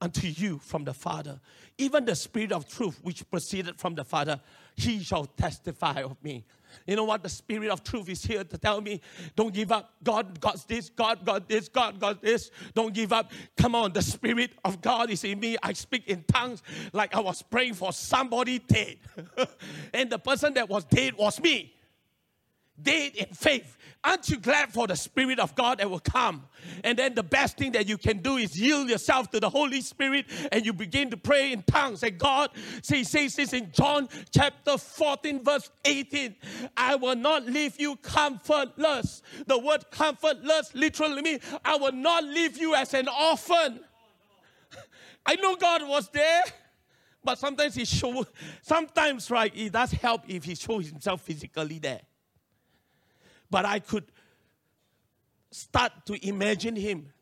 unto 0.02 0.26
you 0.26 0.58
from 0.58 0.84
the 0.84 0.92
Father. 0.92 1.40
Even 1.78 2.04
the 2.04 2.14
Spirit 2.14 2.52
of 2.52 2.68
truth 2.68 3.00
which 3.02 3.28
proceeded 3.30 3.78
from 3.78 3.94
the 3.94 4.04
Father, 4.04 4.38
he 4.76 5.02
shall 5.02 5.24
testify 5.24 6.02
of 6.02 6.22
me. 6.22 6.44
You 6.86 6.96
know 6.96 7.04
what? 7.04 7.22
The 7.22 7.28
Spirit 7.28 7.70
of 7.70 7.82
truth 7.82 8.08
is 8.08 8.24
here 8.24 8.44
to 8.44 8.58
tell 8.58 8.80
me, 8.80 9.00
don't 9.36 9.52
give 9.52 9.72
up. 9.72 9.94
God 10.02 10.40
got 10.40 10.66
this, 10.66 10.90
God 10.90 11.24
got 11.24 11.48
this, 11.48 11.68
God 11.68 12.00
got 12.00 12.22
this. 12.22 12.50
Don't 12.74 12.92
give 12.92 13.12
up. 13.12 13.30
Come 13.56 13.74
on, 13.74 13.92
the 13.92 14.02
Spirit 14.02 14.52
of 14.64 14.80
God 14.80 15.10
is 15.10 15.24
in 15.24 15.40
me. 15.40 15.56
I 15.62 15.72
speak 15.72 16.08
in 16.08 16.24
tongues 16.24 16.62
like 16.92 17.14
I 17.14 17.20
was 17.20 17.42
praying 17.42 17.74
for 17.74 17.92
somebody 17.92 18.58
dead. 18.58 18.98
and 19.94 20.10
the 20.10 20.18
person 20.18 20.54
that 20.54 20.68
was 20.68 20.84
dead 20.84 21.14
was 21.16 21.40
me. 21.40 21.74
Dead 22.82 23.12
in 23.16 23.26
faith. 23.26 23.76
Aren't 24.02 24.30
you 24.30 24.38
glad 24.38 24.72
for 24.72 24.86
the 24.86 24.96
Spirit 24.96 25.38
of 25.38 25.54
God 25.54 25.78
that 25.78 25.90
will 25.90 26.00
come? 26.00 26.46
And 26.84 26.98
then 26.98 27.14
the 27.14 27.22
best 27.22 27.58
thing 27.58 27.72
that 27.72 27.86
you 27.86 27.98
can 27.98 28.18
do 28.18 28.38
is 28.38 28.58
yield 28.58 28.88
yourself 28.88 29.30
to 29.32 29.40
the 29.40 29.50
Holy 29.50 29.82
Spirit 29.82 30.24
and 30.50 30.64
you 30.64 30.72
begin 30.72 31.10
to 31.10 31.18
pray 31.18 31.52
in 31.52 31.62
tongues. 31.64 32.02
And 32.02 32.16
God 32.16 32.50
see, 32.80 33.04
says 33.04 33.36
this 33.36 33.52
in 33.52 33.70
John 33.72 34.08
chapter 34.30 34.78
14, 34.78 35.44
verse 35.44 35.70
18 35.84 36.34
I 36.76 36.94
will 36.94 37.16
not 37.16 37.44
leave 37.44 37.78
you 37.78 37.96
comfortless. 37.96 39.20
The 39.46 39.58
word 39.58 39.84
comfortless 39.90 40.74
literally 40.74 41.20
means 41.20 41.42
I 41.62 41.76
will 41.76 41.92
not 41.92 42.24
leave 42.24 42.56
you 42.56 42.74
as 42.74 42.94
an 42.94 43.06
orphan. 43.08 43.80
I 45.26 45.34
know 45.36 45.56
God 45.56 45.86
was 45.86 46.08
there. 46.08 46.42
But 47.22 47.38
sometimes 47.38 47.74
he 47.74 47.84
show, 47.84 48.24
sometimes 48.62 49.30
right, 49.30 49.52
it 49.54 49.72
does 49.72 49.92
help 49.92 50.22
if 50.26 50.42
he 50.42 50.54
shows 50.54 50.88
himself 50.88 51.20
physically 51.20 51.78
there 51.78 52.00
but 53.50 53.64
I 53.64 53.80
could 53.80 54.04
start 55.50 55.92
to 56.06 56.26
imagine 56.26 56.76
him. 56.76 57.12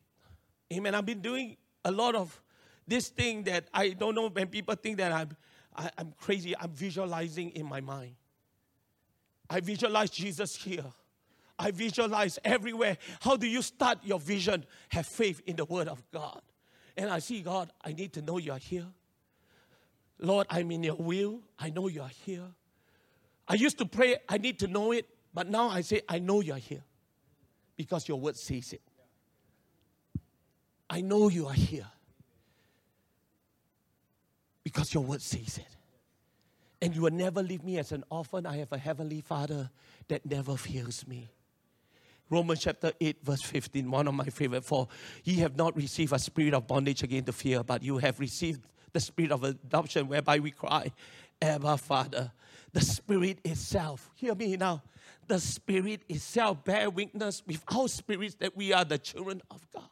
Amen. 0.73 0.95
I've 0.95 1.07
been 1.07 1.21
doing 1.21 1.57
a 1.85 1.91
lot 1.91 2.15
of 2.15 2.41
this 2.87 3.09
thing 3.09 3.45
that 3.45 3.69
I 3.73 3.91
don't 3.91 4.15
know 4.15 4.29
when 4.29 4.49
people 4.49 4.75
think 4.75 4.99
that 4.99 5.13
I'm, 5.13 5.37
I, 5.75 5.85
am 5.85 5.91
i 5.97 6.01
am 6.03 6.15
crazy. 6.21 6.55
I'm 6.59 6.71
visualizing 6.71 7.51
in 7.51 7.67
my 7.67 7.81
mind. 7.81 8.15
I 9.49 9.61
visualize 9.61 10.11
Jesus 10.11 10.57
here. 10.57 10.85
I 11.59 11.71
visualize 11.71 12.39
everywhere. 12.45 12.99
How 13.21 13.37
do 13.37 13.47
you 13.47 13.63
start 13.63 13.99
your 14.05 14.21
vision? 14.21 14.65
Have 14.91 15.07
faith 15.07 15.41
in 15.47 15.57
the 15.57 15.65
Word 15.65 15.89
of 15.89 16.03
God. 16.13 16.41
And 16.97 17.11
I 17.11 17.19
see, 17.19 17.41
God, 17.43 17.71
I 17.85 17.93
need 17.93 18.13
to 18.15 18.23
know 18.23 18.39
you 18.39 18.53
are 18.53 18.59
here. 18.59 18.87
Lord, 20.19 20.47
I'm 20.51 20.71
in 20.71 20.83
your 20.83 20.97
will. 20.97 21.41
I 21.59 21.71
know 21.71 21.89
you 21.89 22.03
are 22.03 22.11
here. 22.25 22.45
I 23.47 23.55
used 23.55 23.79
to 23.79 23.87
pray, 23.87 24.17
I 24.29 24.39
need 24.39 24.59
to 24.61 24.67
know 24.67 24.93
it. 24.93 25.09
But 25.33 25.49
now 25.49 25.69
I 25.69 25.83
say, 25.83 26.03
I 26.09 26.19
know 26.19 26.41
you're 26.41 26.57
here 26.57 26.83
because 27.77 28.09
your 28.09 28.19
word 28.19 28.37
says 28.37 28.73
it. 28.73 28.83
I 30.91 31.01
know 31.01 31.29
you 31.29 31.47
are 31.47 31.53
here 31.53 31.87
because 34.65 34.93
your 34.93 35.05
word 35.05 35.23
says 35.23 35.59
it. 35.59 35.77
And 36.81 36.95
you 36.95 37.03
will 37.03 37.11
never 37.11 37.43
leave 37.43 37.65
me 37.65 37.79
as 37.79 37.93
an 37.93 38.05
orphan. 38.11 38.47
I 38.47 38.59
have 38.59 38.73
a 38.73 38.79
heavenly 38.79 39.21
Father 39.21 39.71
that 40.09 40.25
never 40.25 40.57
fails 40.57 41.07
me. 41.07 41.29
Romans 42.31 42.61
chapter 42.61 42.93
8, 43.01 43.17
verse 43.23 43.43
15, 43.43 43.91
one 43.91 44.07
of 44.07 44.15
my 44.15 44.27
favorite. 44.27 44.65
For 44.65 44.89
ye 45.25 45.37
have 45.37 45.57
not 45.57 45.77
received 45.77 46.13
a 46.13 46.19
spirit 46.19 46.55
of 46.55 46.67
bondage 46.67 47.03
again 47.03 47.25
to 47.25 47.33
fear, 47.33 47.63
but 47.63 47.83
you 47.83 47.99
have 47.99 48.21
received 48.21 48.67
the 48.93 49.01
spirit 49.01 49.33
of 49.33 49.45
adoption, 49.45 50.09
whereby 50.09 50.39
we 50.39 50.51
cry, 50.51 50.93
Abba, 51.41 51.77
Father. 51.79 52.33
The 52.73 52.81
spirit 52.83 53.39
itself, 53.45 54.11
hear 54.15 54.35
me 54.35 54.57
now, 54.57 54.83
the 55.29 55.39
Spirit 55.39 56.03
itself 56.09 56.65
bear 56.65 56.91
witness 56.91 57.43
with 57.47 57.63
our 57.75 57.89
spirits 57.89 58.35
that 58.37 58.57
we 58.57 58.73
are 58.73 58.85
the 58.85 58.99
children 58.99 59.41
of 59.51 59.67
God. 59.73 59.85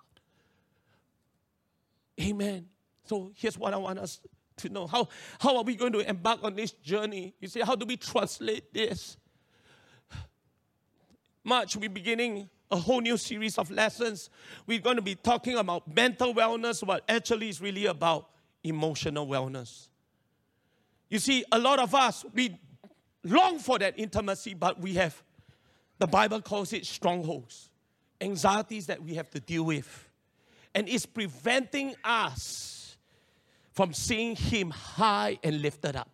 Amen. 2.20 2.66
So 3.04 3.30
here's 3.34 3.58
what 3.58 3.74
I 3.74 3.76
want 3.76 3.98
us 3.98 4.20
to 4.58 4.68
know. 4.68 4.86
How, 4.86 5.08
how 5.38 5.56
are 5.58 5.62
we 5.62 5.76
going 5.76 5.92
to 5.92 6.08
embark 6.08 6.42
on 6.42 6.56
this 6.56 6.72
journey? 6.72 7.34
You 7.40 7.48
see, 7.48 7.60
how 7.60 7.76
do 7.76 7.86
we 7.86 7.96
translate 7.96 8.72
this? 8.72 9.16
March, 11.44 11.76
we're 11.76 11.90
beginning 11.90 12.48
a 12.70 12.76
whole 12.76 13.00
new 13.00 13.16
series 13.16 13.58
of 13.58 13.70
lessons. 13.70 14.30
We're 14.66 14.80
going 14.80 14.96
to 14.96 15.02
be 15.02 15.14
talking 15.14 15.56
about 15.56 15.94
mental 15.94 16.34
wellness, 16.34 16.84
but 16.84 17.04
actually 17.08 17.50
it's 17.50 17.60
really 17.60 17.86
about 17.86 18.28
emotional 18.64 19.26
wellness. 19.26 19.88
You 21.08 21.20
see, 21.20 21.44
a 21.52 21.58
lot 21.58 21.78
of 21.78 21.94
us, 21.94 22.24
we 22.34 22.58
long 23.22 23.58
for 23.58 23.78
that 23.78 23.98
intimacy, 23.98 24.54
but 24.54 24.80
we 24.80 24.94
have 24.94 25.22
the 25.98 26.06
Bible 26.06 26.40
calls 26.42 26.72
it 26.72 26.84
strongholds, 26.84 27.70
anxieties 28.20 28.86
that 28.86 29.02
we 29.02 29.14
have 29.14 29.30
to 29.30 29.40
deal 29.40 29.64
with. 29.64 30.08
And 30.74 30.88
it's 30.88 31.06
preventing 31.06 31.94
us 32.04 32.96
from 33.72 33.92
seeing 33.92 34.36
Him 34.36 34.70
high 34.70 35.38
and 35.42 35.62
lifted 35.62 35.96
up, 35.96 36.10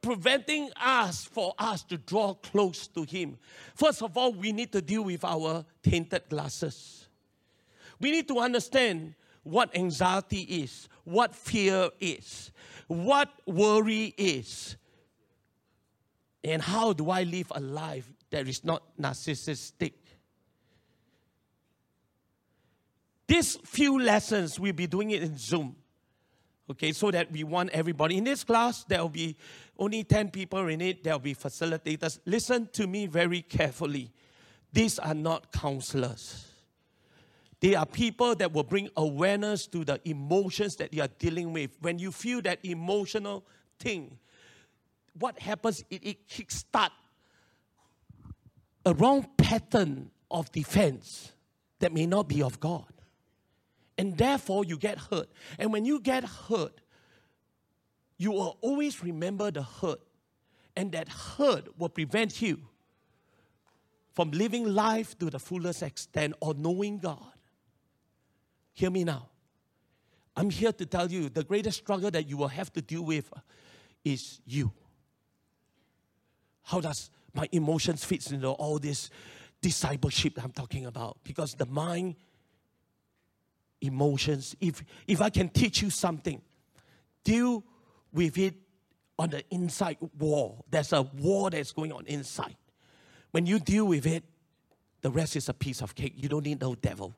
preventing 0.00 0.70
us 0.80 1.24
for 1.24 1.54
us 1.58 1.82
to 1.84 1.98
draw 1.98 2.34
close 2.34 2.88
to 2.88 3.04
Him. 3.04 3.38
First 3.74 4.02
of 4.02 4.16
all, 4.16 4.32
we 4.32 4.52
need 4.52 4.72
to 4.72 4.82
deal 4.82 5.04
with 5.04 5.24
our 5.24 5.64
tainted 5.82 6.28
glasses. 6.28 7.08
We 8.00 8.10
need 8.10 8.26
to 8.28 8.38
understand 8.38 9.14
what 9.44 9.76
anxiety 9.76 10.42
is, 10.42 10.88
what 11.04 11.34
fear 11.34 11.90
is, 12.00 12.50
what 12.88 13.28
worry 13.46 14.14
is, 14.16 14.76
and 16.44 16.60
how 16.60 16.92
do 16.92 17.10
I 17.10 17.22
live 17.22 17.52
a 17.54 17.60
life 17.60 18.10
that 18.32 18.48
is 18.48 18.64
not 18.64 18.82
narcissistic. 19.00 19.92
These 23.28 23.56
few 23.64 24.00
lessons, 24.00 24.58
we'll 24.58 24.72
be 24.72 24.86
doing 24.86 25.10
it 25.10 25.22
in 25.22 25.38
Zoom. 25.38 25.76
Okay, 26.70 26.92
so 26.92 27.10
that 27.10 27.30
we 27.30 27.44
want 27.44 27.70
everybody. 27.70 28.16
In 28.16 28.24
this 28.24 28.44
class, 28.44 28.84
there 28.84 29.00
will 29.00 29.08
be 29.08 29.36
only 29.78 30.04
10 30.04 30.30
people 30.30 30.66
in 30.68 30.80
it, 30.80 31.04
there 31.04 31.14
will 31.14 31.20
be 31.20 31.34
facilitators. 31.34 32.18
Listen 32.24 32.68
to 32.72 32.86
me 32.86 33.06
very 33.06 33.42
carefully. 33.42 34.10
These 34.72 34.98
are 34.98 35.14
not 35.14 35.52
counselors. 35.52 36.46
They 37.60 37.74
are 37.74 37.86
people 37.86 38.34
that 38.36 38.52
will 38.52 38.64
bring 38.64 38.88
awareness 38.96 39.66
to 39.68 39.84
the 39.84 40.00
emotions 40.04 40.76
that 40.76 40.92
you 40.92 41.02
are 41.02 41.10
dealing 41.18 41.52
with. 41.52 41.70
When 41.80 41.98
you 41.98 42.10
feel 42.10 42.40
that 42.42 42.58
emotional 42.64 43.44
thing, 43.78 44.18
what 45.18 45.38
happens? 45.38 45.84
It, 45.90 46.04
it 46.04 46.28
kickstart 46.28 46.90
a 48.84 48.94
wrong 48.94 49.28
pattern 49.36 50.10
of 50.30 50.50
defense 50.52 51.32
that 51.78 51.92
may 51.92 52.06
not 52.06 52.28
be 52.28 52.42
of 52.42 52.58
God. 52.60 52.92
And 53.98 54.16
therefore, 54.16 54.64
you 54.64 54.78
get 54.78 54.98
hurt. 54.98 55.28
And 55.58 55.72
when 55.72 55.84
you 55.84 56.00
get 56.00 56.24
hurt, 56.24 56.80
you 58.16 58.32
will 58.32 58.58
always 58.60 59.02
remember 59.02 59.50
the 59.50 59.62
hurt. 59.62 60.00
And 60.76 60.92
that 60.92 61.08
hurt 61.08 61.78
will 61.78 61.90
prevent 61.90 62.40
you 62.40 62.58
from 64.14 64.30
living 64.30 64.64
life 64.64 65.18
to 65.18 65.30
the 65.30 65.38
fullest 65.38 65.82
extent 65.82 66.34
or 66.40 66.54
knowing 66.54 66.98
God. 66.98 67.18
Hear 68.72 68.90
me 68.90 69.04
now. 69.04 69.28
I'm 70.34 70.48
here 70.48 70.72
to 70.72 70.86
tell 70.86 71.10
you 71.10 71.28
the 71.28 71.44
greatest 71.44 71.78
struggle 71.78 72.10
that 72.10 72.28
you 72.28 72.38
will 72.38 72.48
have 72.48 72.72
to 72.72 72.80
deal 72.80 73.02
with 73.02 73.30
is 74.04 74.40
you. 74.46 74.72
How 76.62 76.80
does 76.80 77.10
my 77.34 77.48
emotions 77.52 78.04
fits 78.04 78.30
into 78.30 78.48
all 78.48 78.78
this 78.78 79.10
discipleship 79.60 80.42
I'm 80.42 80.52
talking 80.52 80.86
about? 80.86 81.18
Because 81.24 81.54
the 81.54 81.66
mind, 81.66 82.16
emotions, 83.80 84.56
if 84.60 84.82
if 85.06 85.20
I 85.20 85.30
can 85.30 85.48
teach 85.48 85.82
you 85.82 85.90
something, 85.90 86.40
deal 87.24 87.64
with 88.12 88.38
it 88.38 88.54
on 89.18 89.30
the 89.30 89.44
inside 89.50 89.98
wall. 90.18 90.64
There's 90.70 90.92
a 90.92 91.02
war 91.02 91.50
that's 91.50 91.72
going 91.72 91.92
on 91.92 92.06
inside. 92.06 92.56
When 93.30 93.46
you 93.46 93.58
deal 93.58 93.86
with 93.86 94.06
it, 94.06 94.24
the 95.00 95.10
rest 95.10 95.36
is 95.36 95.48
a 95.48 95.54
piece 95.54 95.80
of 95.82 95.94
cake. 95.94 96.14
You 96.16 96.28
don't 96.28 96.44
need 96.44 96.60
no 96.60 96.74
devil. 96.74 97.14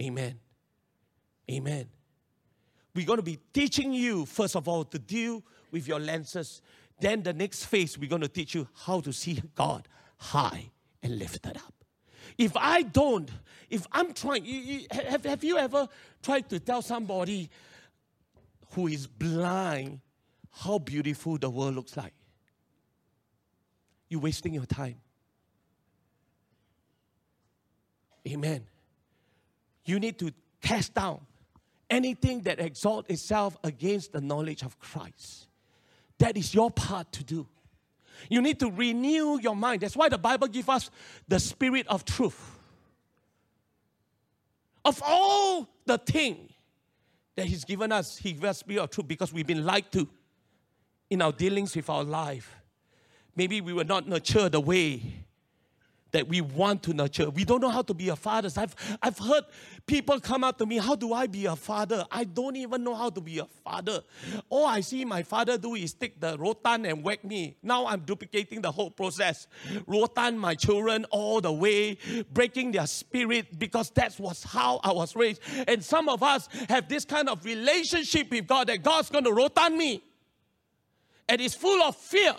Amen. 0.00 0.38
Amen. 1.50 1.88
We're 2.94 3.06
going 3.06 3.18
to 3.18 3.22
be 3.22 3.38
teaching 3.52 3.92
you, 3.92 4.24
first 4.24 4.56
of 4.56 4.68
all, 4.68 4.84
to 4.84 4.98
deal 4.98 5.42
with 5.70 5.86
your 5.86 6.00
lenses 6.00 6.62
then 7.00 7.22
the 7.22 7.32
next 7.32 7.64
phase, 7.66 7.98
we're 7.98 8.08
going 8.08 8.22
to 8.22 8.28
teach 8.28 8.54
you 8.54 8.68
how 8.84 9.00
to 9.00 9.12
see 9.12 9.42
God 9.54 9.88
high 10.16 10.70
and 11.02 11.18
lifted 11.18 11.56
up. 11.56 11.74
If 12.36 12.56
I 12.56 12.82
don't, 12.82 13.30
if 13.70 13.86
I'm 13.92 14.12
trying, 14.12 14.44
you, 14.44 14.60
you, 14.60 14.86
have, 14.90 15.24
have 15.24 15.44
you 15.44 15.58
ever 15.58 15.88
tried 16.22 16.48
to 16.50 16.60
tell 16.60 16.82
somebody 16.82 17.50
who 18.72 18.86
is 18.86 19.06
blind 19.06 20.00
how 20.50 20.78
beautiful 20.78 21.38
the 21.38 21.50
world 21.50 21.74
looks 21.74 21.96
like? 21.96 22.14
You're 24.08 24.20
wasting 24.20 24.54
your 24.54 24.66
time. 24.66 24.96
Amen. 28.26 28.64
You 29.84 29.98
need 29.98 30.18
to 30.18 30.32
cast 30.60 30.94
down 30.94 31.20
anything 31.90 32.42
that 32.42 32.60
exalts 32.60 33.10
itself 33.10 33.56
against 33.64 34.12
the 34.12 34.20
knowledge 34.20 34.62
of 34.62 34.78
Christ. 34.78 35.47
That 36.18 36.36
is 36.36 36.54
your 36.54 36.70
part 36.70 37.12
to 37.12 37.24
do. 37.24 37.46
You 38.28 38.42
need 38.42 38.58
to 38.60 38.70
renew 38.70 39.38
your 39.40 39.54
mind. 39.54 39.82
That's 39.82 39.96
why 39.96 40.08
the 40.08 40.18
Bible 40.18 40.48
gives 40.48 40.68
us 40.68 40.90
the 41.28 41.38
spirit 41.38 41.86
of 41.88 42.04
truth. 42.04 42.58
Of 44.84 45.02
all 45.04 45.68
the 45.86 45.98
things 45.98 46.50
that 47.36 47.46
He's 47.46 47.64
given 47.64 47.92
us, 47.92 48.16
He 48.16 48.32
gives 48.32 48.44
us 48.44 48.58
spirit 48.58 48.82
of 48.82 48.90
truth 48.90 49.06
because 49.06 49.32
we've 49.32 49.46
been 49.46 49.64
lied 49.64 49.90
to 49.92 50.08
in 51.10 51.22
our 51.22 51.32
dealings 51.32 51.76
with 51.76 51.88
our 51.88 52.04
life. 52.04 52.54
Maybe 53.36 53.60
we 53.60 53.72
were 53.72 53.84
not 53.84 54.08
nurtured 54.08 54.52
the 54.52 54.60
way 54.60 55.24
that 56.12 56.28
we 56.28 56.40
want 56.40 56.82
to 56.84 56.94
nurture. 56.94 57.30
We 57.30 57.44
don't 57.44 57.60
know 57.60 57.68
how 57.68 57.82
to 57.82 57.94
be 57.94 58.08
a 58.08 58.16
father. 58.16 58.48
I've, 58.56 58.74
I've 59.02 59.18
heard 59.18 59.44
people 59.86 60.18
come 60.20 60.44
up 60.44 60.58
to 60.58 60.66
me, 60.66 60.78
How 60.78 60.94
do 60.94 61.12
I 61.12 61.26
be 61.26 61.46
a 61.46 61.56
father? 61.56 62.04
I 62.10 62.24
don't 62.24 62.56
even 62.56 62.84
know 62.84 62.94
how 62.94 63.10
to 63.10 63.20
be 63.20 63.38
a 63.38 63.46
father. 63.64 64.02
All 64.48 64.66
I 64.66 64.80
see 64.80 65.04
my 65.04 65.22
father 65.22 65.58
do 65.58 65.74
is 65.74 65.94
take 65.94 66.20
the 66.20 66.36
rotan 66.38 66.86
and 66.86 67.04
whack 67.04 67.24
me. 67.24 67.56
Now 67.62 67.86
I'm 67.86 68.00
duplicating 68.00 68.62
the 68.62 68.70
whole 68.70 68.90
process. 68.90 69.46
Rotan 69.86 70.38
my 70.38 70.54
children 70.54 71.04
all 71.10 71.40
the 71.40 71.52
way, 71.52 71.98
breaking 72.32 72.72
their 72.72 72.86
spirit 72.86 73.58
because 73.58 73.90
that 73.90 74.18
was 74.18 74.42
how 74.42 74.80
I 74.82 74.92
was 74.92 75.14
raised. 75.14 75.42
And 75.66 75.84
some 75.84 76.08
of 76.08 76.22
us 76.22 76.48
have 76.68 76.88
this 76.88 77.04
kind 77.04 77.28
of 77.28 77.44
relationship 77.44 78.30
with 78.30 78.46
God 78.46 78.68
that 78.68 78.82
God's 78.82 79.10
going 79.10 79.24
to 79.24 79.32
rotan 79.32 79.76
me. 79.76 80.02
And 81.28 81.40
it's 81.40 81.54
full 81.54 81.82
of 81.82 81.94
fear. 81.96 82.34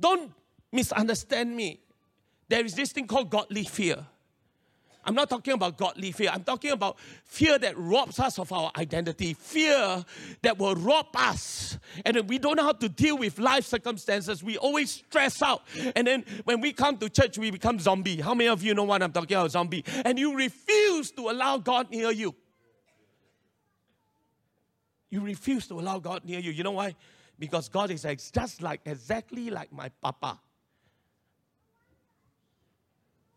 Don't 0.00 0.32
misunderstand 0.72 1.54
me. 1.54 1.78
There 2.52 2.66
is 2.66 2.74
this 2.74 2.92
thing 2.92 3.06
called 3.06 3.30
godly 3.30 3.64
fear. 3.64 3.96
I'm 5.06 5.14
not 5.14 5.30
talking 5.30 5.54
about 5.54 5.78
godly 5.78 6.12
fear. 6.12 6.28
I'm 6.30 6.44
talking 6.44 6.72
about 6.72 6.98
fear 7.24 7.58
that 7.58 7.78
robs 7.78 8.20
us 8.20 8.38
of 8.38 8.52
our 8.52 8.70
identity, 8.76 9.32
fear 9.32 10.04
that 10.42 10.58
will 10.58 10.74
rob 10.74 11.06
us. 11.14 11.78
And 12.04 12.28
we 12.28 12.36
don't 12.38 12.56
know 12.56 12.64
how 12.64 12.72
to 12.72 12.90
deal 12.90 13.16
with 13.16 13.38
life 13.38 13.64
circumstances. 13.64 14.44
We 14.44 14.58
always 14.58 14.90
stress 14.90 15.40
out. 15.40 15.62
And 15.96 16.06
then 16.06 16.26
when 16.44 16.60
we 16.60 16.74
come 16.74 16.98
to 16.98 17.08
church, 17.08 17.38
we 17.38 17.50
become 17.50 17.78
zombie. 17.80 18.20
How 18.20 18.34
many 18.34 18.50
of 18.50 18.62
you 18.62 18.74
know 18.74 18.84
what 18.84 19.02
I'm 19.02 19.12
talking 19.12 19.34
about, 19.34 19.50
zombie? 19.52 19.82
And 20.04 20.18
you 20.18 20.36
refuse 20.36 21.10
to 21.12 21.30
allow 21.30 21.56
God 21.56 21.90
near 21.90 22.10
you. 22.10 22.34
You 25.08 25.22
refuse 25.22 25.66
to 25.68 25.80
allow 25.80 26.00
God 26.00 26.26
near 26.26 26.38
you. 26.38 26.50
You 26.50 26.64
know 26.64 26.72
why? 26.72 26.96
Because 27.38 27.70
God 27.70 27.90
is 27.90 28.02
just 28.30 28.60
like 28.60 28.82
exactly 28.84 29.48
like 29.48 29.72
my 29.72 29.88
papa. 30.02 30.38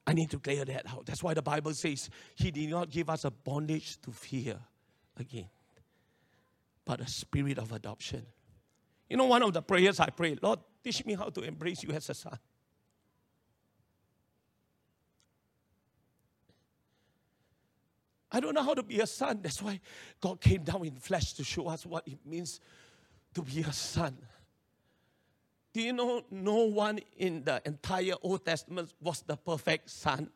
I 0.07 0.13
need 0.13 0.29
to 0.31 0.39
clear 0.39 0.63
that 0.65 0.85
out. 0.91 1.05
That's 1.05 1.23
why 1.23 1.33
the 1.33 1.41
Bible 1.41 1.73
says 1.73 2.09
He 2.35 2.51
did 2.51 2.69
not 2.69 2.89
give 2.89 3.09
us 3.09 3.25
a 3.25 3.31
bondage 3.31 3.99
to 4.01 4.11
fear 4.11 4.57
again, 5.17 5.49
but 6.85 7.01
a 7.01 7.07
spirit 7.07 7.57
of 7.57 7.71
adoption. 7.71 8.25
You 9.09 9.17
know, 9.17 9.25
one 9.25 9.43
of 9.43 9.53
the 9.53 9.61
prayers 9.61 9.99
I 9.99 10.09
pray, 10.09 10.37
Lord, 10.41 10.59
teach 10.83 11.05
me 11.05 11.15
how 11.15 11.29
to 11.29 11.41
embrace 11.41 11.83
you 11.83 11.91
as 11.91 12.09
a 12.09 12.13
son. 12.13 12.37
I 18.31 18.39
don't 18.39 18.53
know 18.53 18.63
how 18.63 18.73
to 18.73 18.83
be 18.83 18.99
a 18.99 19.07
son. 19.07 19.39
That's 19.41 19.61
why 19.61 19.79
God 20.19 20.41
came 20.41 20.63
down 20.63 20.85
in 20.85 20.95
flesh 20.95 21.33
to 21.33 21.43
show 21.43 21.67
us 21.67 21.85
what 21.85 22.05
it 22.07 22.17
means 22.25 22.59
to 23.33 23.41
be 23.41 23.61
a 23.61 23.71
son. 23.71 24.17
Do 25.75 25.81
you 25.81 25.91
know 25.91 26.23
no 26.31 26.63
one 26.63 27.01
in 27.17 27.43
the 27.43 27.61
entire 27.65 28.13
Old 28.21 28.45
Testament 28.45 28.93
was 29.01 29.25
the 29.27 29.35
perfect 29.35 29.89
son? 29.89 30.29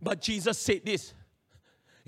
But 0.00 0.22
Jesus 0.22 0.56
said 0.56 0.80
this. 0.82 1.12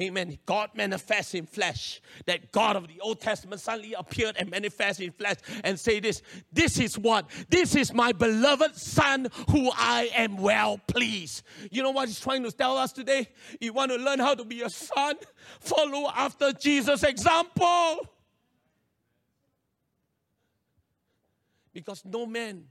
Amen. 0.01 0.39
God 0.47 0.71
manifests 0.75 1.35
in 1.35 1.45
flesh. 1.45 2.01
That 2.25 2.51
God 2.51 2.77
of 2.77 2.89
the 2.89 3.01
Old 3.01 3.21
Testament 3.21 3.61
suddenly 3.61 3.93
appeared 3.93 4.37
and 4.39 4.51
manifested 4.51 5.05
in 5.05 5.13
flesh 5.13 5.37
and 5.63 5.79
say 5.79 6.01
this. 6.01 6.23
This 6.51 6.81
is 6.81 6.99
what? 6.99 7.29
This 7.51 7.77
is 7.77 7.93
my 7.93 8.13
beloved 8.13 8.77
son 8.77 9.29
who 9.51 9.71
I 9.75 10.09
am 10.17 10.39
well 10.39 10.79
pleased. 10.87 11.43
You 11.71 11.83
know 11.83 11.91
what 11.91 12.09
he's 12.09 12.19
trying 12.19 12.45
to 12.45 12.51
tell 12.51 12.79
us 12.79 12.93
today? 12.93 13.29
You 13.61 13.75
want 13.75 13.91
to 13.91 13.99
learn 13.99 14.21
how 14.21 14.35
to 14.35 14.45
be 14.47 14.63
a 14.63 14.71
son? 14.71 15.17
Follow 15.61 16.11
after 16.17 16.55
Jesus' 16.55 17.03
example. 17.03 18.09
Because 21.79 22.05
no 22.05 22.27
man, 22.27 22.65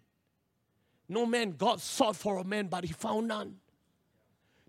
no 1.07 1.25
man, 1.25 1.51
God 1.51 1.79
sought 1.79 2.17
for 2.17 2.39
a 2.39 2.43
man, 2.43 2.67
but 2.67 2.83
he 2.83 2.91
found 2.91 3.29
none. 3.29 3.55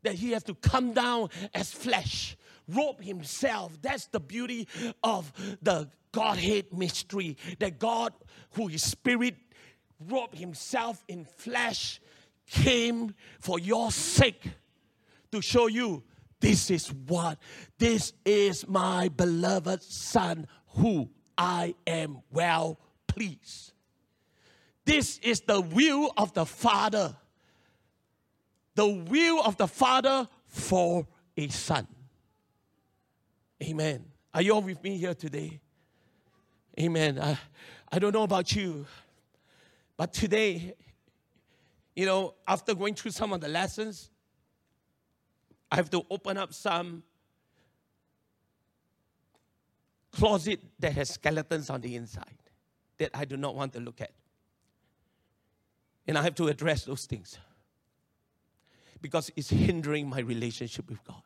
That 0.03 0.15
he 0.15 0.31
has 0.31 0.45
to 0.45 0.55
come 0.55 0.93
down 0.93 1.31
as 1.53 1.73
flesh, 1.73 2.37
robe 2.69 3.03
himself. 3.03 3.77
That's 3.83 4.07
the 4.07 4.21
beauty 4.21 4.69
of 5.03 5.33
the 5.61 5.89
Godhead 6.13 6.67
mystery. 6.73 7.37
That 7.59 7.81
God, 7.81 8.13
who 8.53 8.69
is 8.69 8.83
spirit, 8.83 9.35
robe 10.09 10.35
himself 10.35 11.03
in 11.09 11.25
flesh, 11.25 12.01
came 12.47 13.15
for 13.41 13.59
your 13.59 13.91
sake 13.91 14.43
to 15.33 15.43
show 15.43 15.67
you 15.67 16.05
this 16.41 16.71
is 16.71 16.93
what, 16.93 17.39
this 17.79 18.13
is 18.25 18.69
my 18.69 19.09
beloved 19.09 19.83
Son 19.83 20.47
who 20.77 21.11
I 21.37 21.75
am 21.89 22.23
well 22.31 22.79
pleased. 23.09 23.73
This 24.89 25.19
is 25.19 25.43
the 25.43 25.61
will 25.61 26.15
of 26.17 26.33
the 26.33 26.47
Father. 26.47 27.15
The 28.75 28.89
will 28.89 29.43
of 29.43 29.59
the 29.59 29.69
Father 29.69 30.27
for 30.47 31.07
a 31.37 31.49
son. 31.49 31.87
Amen. 33.63 34.07
Are 34.33 34.41
you 34.41 34.55
all 34.55 34.63
with 34.63 34.83
me 34.83 34.97
here 34.97 35.13
today? 35.13 35.61
Amen. 36.81 37.21
I, 37.21 37.39
I 37.93 37.99
don't 37.99 38.15
know 38.15 38.23
about 38.23 38.57
you, 38.57 38.87
but 39.99 40.15
today, 40.15 40.73
you 41.95 42.07
know, 42.07 42.33
after 42.47 42.75
going 42.75 42.95
through 42.95 43.11
some 43.11 43.35
of 43.35 43.43
the 43.43 43.49
lessons, 43.49 44.09
I 45.71 45.77
have 45.77 45.91
to 45.91 46.03
open 46.09 46.39
up 46.39 46.55
some 46.55 47.03
closet 50.13 50.61
that 50.79 50.93
has 50.93 51.11
skeletons 51.11 51.69
on 51.69 51.83
the 51.83 51.95
inside 51.95 52.39
that 52.97 53.11
I 53.13 53.27
do 53.27 53.37
not 53.37 53.55
want 53.55 53.75
to 53.75 53.81
look 53.81 54.01
at. 54.01 54.13
And 56.09 56.19
I 56.19 56.23
have 56.23 56.35
to 56.37 56.49
address 56.49 56.85
those 56.85 57.05
things 57.05 57.39
because 59.01 59.31
it's 59.37 59.51
hindering 59.51 60.09
my 60.09 60.21
relationship 60.21 60.89
with 60.89 61.05
God. 61.05 61.23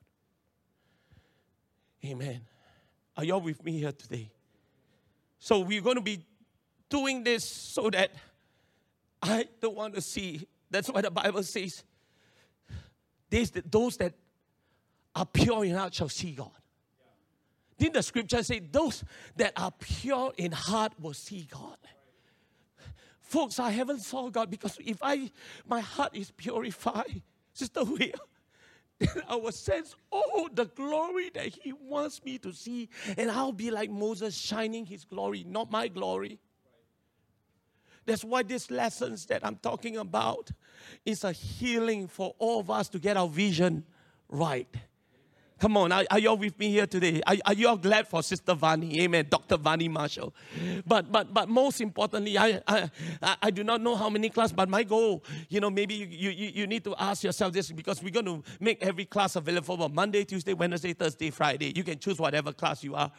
Amen. 2.04 2.40
Are 3.16 3.24
y'all 3.24 3.40
with 3.40 3.64
me 3.64 3.78
here 3.78 3.92
today? 3.92 4.30
So 5.38 5.60
we're 5.60 5.80
going 5.80 5.96
to 5.96 6.02
be 6.02 6.26
doing 6.90 7.22
this 7.22 7.48
so 7.48 7.88
that 7.90 8.10
I 9.22 9.46
don't 9.60 9.76
want 9.76 9.94
to 9.94 10.00
see. 10.00 10.46
That's 10.68 10.88
why 10.90 11.00
the 11.00 11.10
Bible 11.10 11.44
says, 11.44 11.84
those 13.30 13.96
that 13.98 14.14
are 15.14 15.26
pure 15.26 15.64
in 15.64 15.76
heart 15.76 15.94
shall 15.94 16.08
see 16.08 16.32
God. 16.32 16.50
Didn't 17.78 17.94
the 17.94 18.02
scripture 18.02 18.42
say, 18.42 18.58
those 18.58 19.04
that 19.36 19.52
are 19.56 19.70
pure 19.70 20.32
in 20.36 20.50
heart 20.52 20.92
will 21.00 21.14
see 21.14 21.46
God? 21.50 21.76
Folks, 23.32 23.58
I 23.58 23.70
haven't 23.70 24.00
saw 24.00 24.28
God 24.28 24.50
because 24.50 24.76
if 24.84 24.98
I 25.00 25.30
my 25.66 25.80
heart 25.80 26.14
is 26.14 26.30
purified, 26.30 27.22
Sister 27.54 27.82
Will, 27.82 27.96
then 28.98 29.22
I 29.26 29.36
will 29.36 29.52
sense, 29.52 29.96
all 30.10 30.50
the 30.52 30.66
glory 30.66 31.30
that 31.32 31.46
He 31.46 31.72
wants 31.72 32.22
me 32.22 32.36
to 32.40 32.52
see. 32.52 32.90
And 33.16 33.30
I'll 33.30 33.52
be 33.52 33.70
like 33.70 33.88
Moses 33.88 34.36
shining 34.36 34.84
His 34.84 35.06
glory, 35.06 35.46
not 35.48 35.70
my 35.70 35.88
glory. 35.88 36.40
That's 38.04 38.22
why 38.22 38.42
these 38.42 38.70
lessons 38.70 39.24
that 39.26 39.42
I'm 39.46 39.56
talking 39.56 39.96
about 39.96 40.50
is 41.06 41.24
a 41.24 41.32
healing 41.32 42.08
for 42.08 42.34
all 42.38 42.60
of 42.60 42.68
us 42.68 42.90
to 42.90 42.98
get 42.98 43.16
our 43.16 43.28
vision 43.28 43.86
right. 44.28 44.68
Come 45.62 45.76
on, 45.76 45.92
are, 45.92 46.04
are 46.10 46.18
you 46.18 46.28
all 46.28 46.36
with 46.36 46.58
me 46.58 46.70
here 46.70 46.88
today? 46.88 47.22
Are, 47.24 47.36
are 47.46 47.54
you 47.54 47.68
all 47.68 47.76
glad 47.76 48.08
for 48.08 48.20
Sister 48.20 48.52
Vani? 48.52 48.96
Amen. 49.02 49.28
Dr. 49.30 49.56
Vani 49.56 49.88
Marshall. 49.88 50.34
But 50.84 51.12
but 51.12 51.32
but 51.32 51.48
most 51.48 51.80
importantly, 51.80 52.36
I, 52.36 52.60
I 52.66 52.90
I 53.40 53.50
do 53.52 53.62
not 53.62 53.80
know 53.80 53.94
how 53.94 54.10
many 54.10 54.28
class, 54.28 54.50
but 54.50 54.68
my 54.68 54.82
goal, 54.82 55.22
you 55.48 55.60
know, 55.60 55.70
maybe 55.70 55.94
you, 55.94 56.30
you, 56.30 56.50
you 56.52 56.66
need 56.66 56.82
to 56.82 56.96
ask 56.98 57.22
yourself 57.22 57.52
this 57.52 57.70
because 57.70 58.02
we're 58.02 58.10
going 58.10 58.26
to 58.26 58.42
make 58.58 58.82
every 58.82 59.04
class 59.04 59.36
available 59.36 59.80
on 59.80 59.94
Monday, 59.94 60.24
Tuesday, 60.24 60.52
Wednesday, 60.52 60.94
Thursday, 60.94 61.30
Friday. 61.30 61.72
You 61.76 61.84
can 61.84 62.00
choose 62.00 62.18
whatever 62.18 62.52
class 62.52 62.82
you 62.82 62.96
are. 62.96 63.12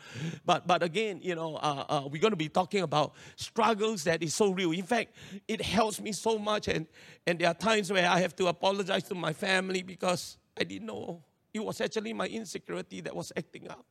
But 0.43 0.67
but 0.67 0.83
again, 0.83 1.21
you 1.23 1.35
know, 1.35 1.55
uh, 1.55 1.85
uh, 1.87 2.01
we're 2.11 2.19
going 2.19 2.31
to 2.33 2.35
be 2.35 2.49
talking 2.49 2.81
about 2.81 3.13
struggles 3.37 4.03
that 4.03 4.21
is 4.21 4.35
so 4.35 4.51
real. 4.51 4.73
In 4.73 4.83
fact, 4.83 5.15
it 5.47 5.61
helps 5.61 6.01
me 6.01 6.11
so 6.11 6.37
much, 6.37 6.67
and 6.67 6.87
and 7.25 7.39
there 7.39 7.47
are 7.47 7.53
times 7.53 7.89
where 7.89 8.09
I 8.09 8.19
have 8.19 8.35
to 8.35 8.47
apologize 8.47 9.03
to 9.03 9.15
my 9.15 9.31
family 9.31 9.81
because 9.81 10.35
I 10.59 10.65
didn't 10.65 10.87
know 10.87 11.23
it 11.53 11.63
was 11.63 11.79
actually 11.81 12.13
my 12.13 12.27
insecurity 12.27 13.01
that 13.01 13.15
was 13.15 13.31
acting 13.35 13.69
up. 13.69 13.85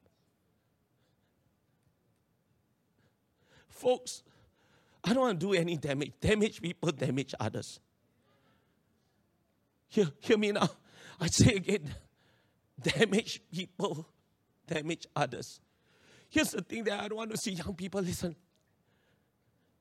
Folks, 3.68 4.22
I 5.04 5.12
don't 5.12 5.22
want 5.22 5.40
to 5.40 5.46
do 5.46 5.52
any 5.54 5.76
damage. 5.76 6.12
Damage 6.20 6.60
people, 6.60 6.90
damage 6.92 7.34
others. 7.38 7.80
Hear, 9.88 10.08
hear 10.20 10.38
me 10.38 10.52
now. 10.52 10.70
I 11.20 11.26
say 11.26 11.54
again 11.54 11.94
damage 12.80 13.40
people, 13.52 14.06
damage 14.66 15.06
others. 15.14 15.60
Here's 16.28 16.50
the 16.50 16.62
thing 16.62 16.84
that 16.84 17.00
I 17.00 17.08
don't 17.08 17.18
want 17.18 17.30
to 17.30 17.36
see 17.36 17.52
young 17.52 17.74
people 17.74 18.00
listen. 18.00 18.34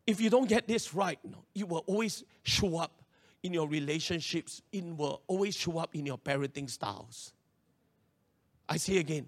If 0.06 0.20
you 0.20 0.30
don't 0.30 0.48
get 0.48 0.68
this 0.68 0.94
right, 0.94 1.20
you 1.54 1.66
will 1.66 1.84
always 1.88 2.24
show 2.44 2.78
up 2.78 3.02
in 3.44 3.54
your 3.54 3.68
relationships, 3.68 4.62
it 4.72 4.84
will 4.84 5.24
always 5.28 5.56
show 5.56 5.80
up 5.80 5.96
in 5.96 6.06
your 6.06 6.18
parenting 6.18 6.70
styles. 6.70 7.34
I 8.72 8.78
say 8.78 9.00
again, 9.00 9.28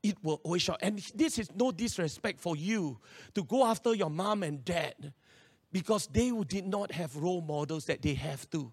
it 0.00 0.16
will 0.22 0.40
always 0.44 0.62
show. 0.62 0.76
And 0.80 1.00
this 1.12 1.40
is 1.40 1.50
no 1.56 1.72
disrespect 1.72 2.38
for 2.38 2.54
you 2.54 3.00
to 3.34 3.42
go 3.42 3.66
after 3.66 3.96
your 3.96 4.10
mom 4.10 4.44
and 4.44 4.64
dad 4.64 5.12
because 5.72 6.06
they 6.06 6.30
did 6.46 6.64
not 6.68 6.92
have 6.92 7.16
role 7.16 7.40
models 7.40 7.86
that 7.86 8.00
they 8.00 8.14
have 8.14 8.48
to. 8.50 8.72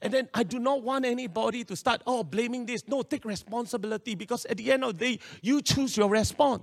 And 0.00 0.14
then 0.14 0.28
I 0.32 0.44
do 0.44 0.60
not 0.60 0.84
want 0.84 1.06
anybody 1.06 1.64
to 1.64 1.74
start, 1.74 2.02
oh, 2.06 2.22
blaming 2.22 2.66
this. 2.66 2.86
No, 2.86 3.02
take 3.02 3.24
responsibility 3.24 4.14
because 4.14 4.44
at 4.44 4.58
the 4.58 4.70
end 4.70 4.84
of 4.84 4.96
the 4.96 5.16
day, 5.16 5.22
you 5.42 5.60
choose 5.60 5.96
your 5.96 6.08
response. 6.08 6.62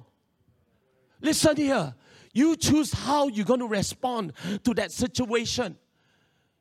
Listen 1.20 1.58
here. 1.58 1.94
You 2.32 2.56
choose 2.56 2.94
how 2.94 3.28
you're 3.28 3.44
going 3.44 3.60
to 3.60 3.68
respond 3.68 4.32
to 4.64 4.74
that 4.76 4.94
situation. 4.94 5.76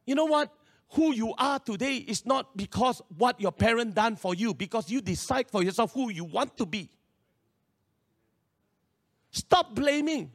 You 0.04 0.16
know 0.16 0.24
what? 0.24 0.52
Who 0.90 1.12
you 1.12 1.34
are 1.36 1.58
today 1.58 1.96
is 1.96 2.24
not 2.24 2.56
because 2.56 3.02
what 3.16 3.40
your 3.40 3.52
parent 3.52 3.94
done 3.94 4.16
for 4.16 4.34
you, 4.34 4.54
because 4.54 4.90
you 4.90 5.00
decide 5.00 5.50
for 5.50 5.62
yourself 5.62 5.92
who 5.92 6.10
you 6.10 6.24
want 6.24 6.56
to 6.56 6.66
be. 6.66 6.90
Stop 9.30 9.74
blaming. 9.74 10.30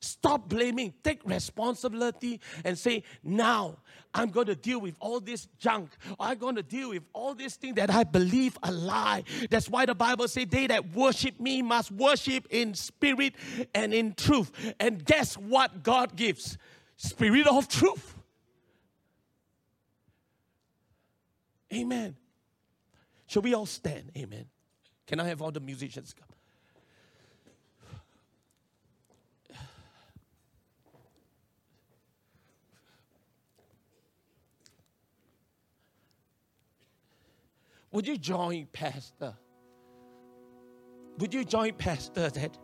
Stop 0.00 0.48
blaming. 0.48 0.92
Take 1.02 1.20
responsibility 1.24 2.40
and 2.64 2.78
say, 2.78 3.02
now 3.22 3.78
I'm 4.12 4.30
going 4.30 4.46
to 4.46 4.54
deal 4.54 4.80
with 4.80 4.94
all 5.00 5.20
this 5.20 5.48
junk. 5.58 5.90
I'm 6.20 6.38
going 6.38 6.56
to 6.56 6.62
deal 6.62 6.90
with 6.90 7.04
all 7.12 7.34
these 7.34 7.56
things 7.56 7.76
that 7.76 7.90
I 7.90 8.04
believe 8.04 8.58
a 8.62 8.70
lie. 8.70 9.24
That's 9.50 9.68
why 9.68 9.86
the 9.86 9.94
Bible 9.94 10.28
says, 10.28 10.46
they 10.48 10.66
that 10.66 10.94
worship 10.94 11.40
me 11.40 11.62
must 11.62 11.90
worship 11.92 12.46
in 12.50 12.74
spirit 12.74 13.34
and 13.74 13.94
in 13.94 14.14
truth. 14.14 14.50
And 14.78 15.04
guess 15.04 15.36
what 15.36 15.82
God 15.82 16.16
gives? 16.16 16.58
Spirit 16.96 17.46
of 17.46 17.68
truth. 17.68 18.15
Amen. 21.72 22.16
Shall 23.26 23.42
we 23.42 23.54
all 23.54 23.66
stand? 23.66 24.12
Amen. 24.16 24.46
Can 25.06 25.20
I 25.20 25.28
have 25.28 25.42
all 25.42 25.50
the 25.50 25.60
musicians 25.60 26.14
come? 26.14 26.26
Would 37.92 38.06
you 38.06 38.18
join 38.18 38.66
Pastor? 38.72 39.34
Would 41.18 41.32
you 41.32 41.44
join 41.46 41.72
Pastor 41.72 42.28
that 42.28 42.58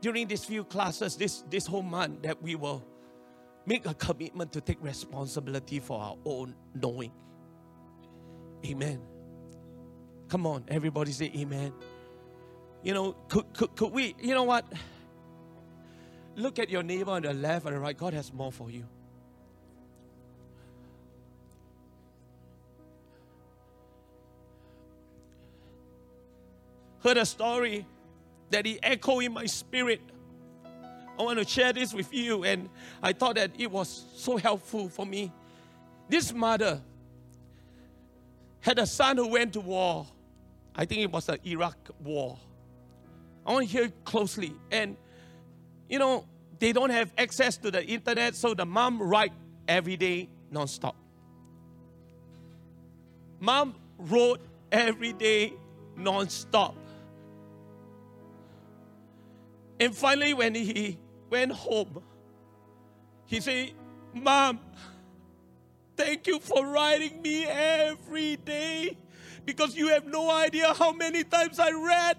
during 0.00 0.26
these 0.26 0.44
few 0.44 0.64
classes, 0.64 1.16
this, 1.16 1.44
this 1.48 1.64
whole 1.64 1.82
month, 1.82 2.22
that 2.22 2.42
we 2.42 2.56
will 2.56 2.84
make 3.66 3.86
a 3.86 3.94
commitment 3.94 4.52
to 4.52 4.60
take 4.60 4.82
responsibility 4.82 5.78
for 5.78 6.00
our 6.00 6.16
own 6.24 6.56
knowing? 6.74 7.12
Amen. 8.64 9.00
Come 10.28 10.46
on, 10.46 10.64
everybody 10.68 11.12
say 11.12 11.30
amen. 11.36 11.72
You 12.82 12.94
know, 12.94 13.12
could, 13.28 13.52
could, 13.52 13.76
could 13.76 13.92
we, 13.92 14.14
you 14.20 14.34
know 14.34 14.44
what? 14.44 14.64
Look 16.36 16.58
at 16.58 16.68
your 16.68 16.82
neighbor 16.82 17.12
on 17.12 17.22
the 17.22 17.32
left 17.32 17.66
and 17.66 17.76
the 17.76 17.80
right. 17.80 17.96
God 17.96 18.14
has 18.14 18.32
more 18.32 18.50
for 18.50 18.70
you. 18.70 18.84
Heard 27.02 27.18
a 27.18 27.26
story 27.26 27.86
that 28.50 28.64
he 28.64 28.78
echoed 28.82 29.20
in 29.20 29.32
my 29.32 29.46
spirit. 29.46 30.00
I 31.18 31.22
want 31.22 31.38
to 31.38 31.46
share 31.46 31.72
this 31.72 31.92
with 31.94 32.12
you, 32.12 32.44
and 32.44 32.68
I 33.02 33.12
thought 33.12 33.36
that 33.36 33.52
it 33.58 33.70
was 33.70 34.06
so 34.16 34.36
helpful 34.36 34.88
for 34.88 35.04
me. 35.04 35.30
This 36.08 36.32
mother, 36.32 36.80
had 38.64 38.78
a 38.78 38.86
son 38.86 39.18
who 39.18 39.28
went 39.28 39.52
to 39.52 39.60
war. 39.60 40.06
I 40.74 40.86
think 40.86 41.02
it 41.02 41.12
was 41.12 41.26
the 41.26 41.38
Iraq 41.46 41.76
war. 42.02 42.38
I 43.46 43.52
want 43.52 43.68
to 43.68 43.70
hear 43.70 43.92
closely. 44.06 44.54
And, 44.70 44.96
you 45.86 45.98
know, 45.98 46.24
they 46.58 46.72
don't 46.72 46.88
have 46.88 47.12
access 47.18 47.58
to 47.58 47.70
the 47.70 47.84
internet, 47.84 48.34
so 48.34 48.54
the 48.54 48.64
mom 48.64 49.02
write 49.02 49.34
every 49.68 49.98
day 49.98 50.30
nonstop. 50.50 50.94
Mom 53.38 53.74
wrote 53.98 54.40
every 54.72 55.12
day 55.12 55.52
nonstop. 55.98 56.74
And 59.78 59.94
finally, 59.94 60.32
when 60.32 60.54
he 60.54 60.98
went 61.28 61.52
home, 61.52 62.02
he 63.26 63.40
said, 63.40 63.72
Mom, 64.14 64.58
Thank 65.96 66.26
you 66.26 66.40
for 66.40 66.66
writing 66.66 67.22
me 67.22 67.44
every 67.44 68.36
day 68.36 68.96
because 69.44 69.76
you 69.76 69.88
have 69.88 70.06
no 70.06 70.30
idea 70.30 70.74
how 70.74 70.92
many 70.92 71.22
times 71.24 71.58
I 71.58 71.70
read 71.70 72.18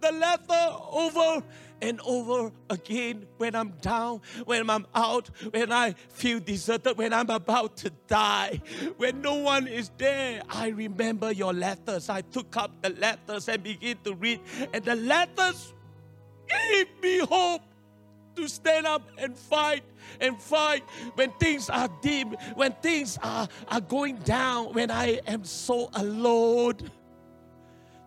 the 0.00 0.12
letter 0.12 0.76
over 0.90 1.44
and 1.80 2.00
over 2.02 2.52
again 2.70 3.26
when 3.38 3.54
I'm 3.54 3.70
down, 3.80 4.20
when 4.44 4.70
I'm 4.70 4.86
out, 4.94 5.30
when 5.50 5.72
I 5.72 5.94
feel 6.08 6.40
deserted, 6.40 6.96
when 6.96 7.12
I'm 7.12 7.30
about 7.30 7.76
to 7.78 7.90
die, 8.06 8.60
when 8.96 9.20
no 9.20 9.34
one 9.34 9.66
is 9.66 9.90
there. 9.98 10.42
I 10.48 10.68
remember 10.68 11.32
your 11.32 11.52
letters. 11.52 12.08
I 12.08 12.22
took 12.22 12.56
up 12.56 12.70
the 12.82 12.90
letters 12.90 13.48
and 13.48 13.62
began 13.62 13.98
to 14.04 14.14
read, 14.14 14.40
and 14.72 14.84
the 14.84 14.96
letters 14.96 15.72
gave 16.48 16.86
me 17.02 17.18
hope 17.18 17.62
to 18.36 18.48
stand 18.48 18.86
up 18.86 19.02
and 19.18 19.36
fight 19.36 19.82
and 20.20 20.40
fight 20.40 20.84
when 21.14 21.30
things 21.32 21.70
are 21.70 21.88
dim, 22.00 22.30
when 22.54 22.72
things 22.82 23.18
are, 23.22 23.48
are 23.68 23.80
going 23.80 24.16
down, 24.18 24.72
when 24.72 24.90
I 24.90 25.20
am 25.26 25.44
so 25.44 25.90
alone. 25.94 26.90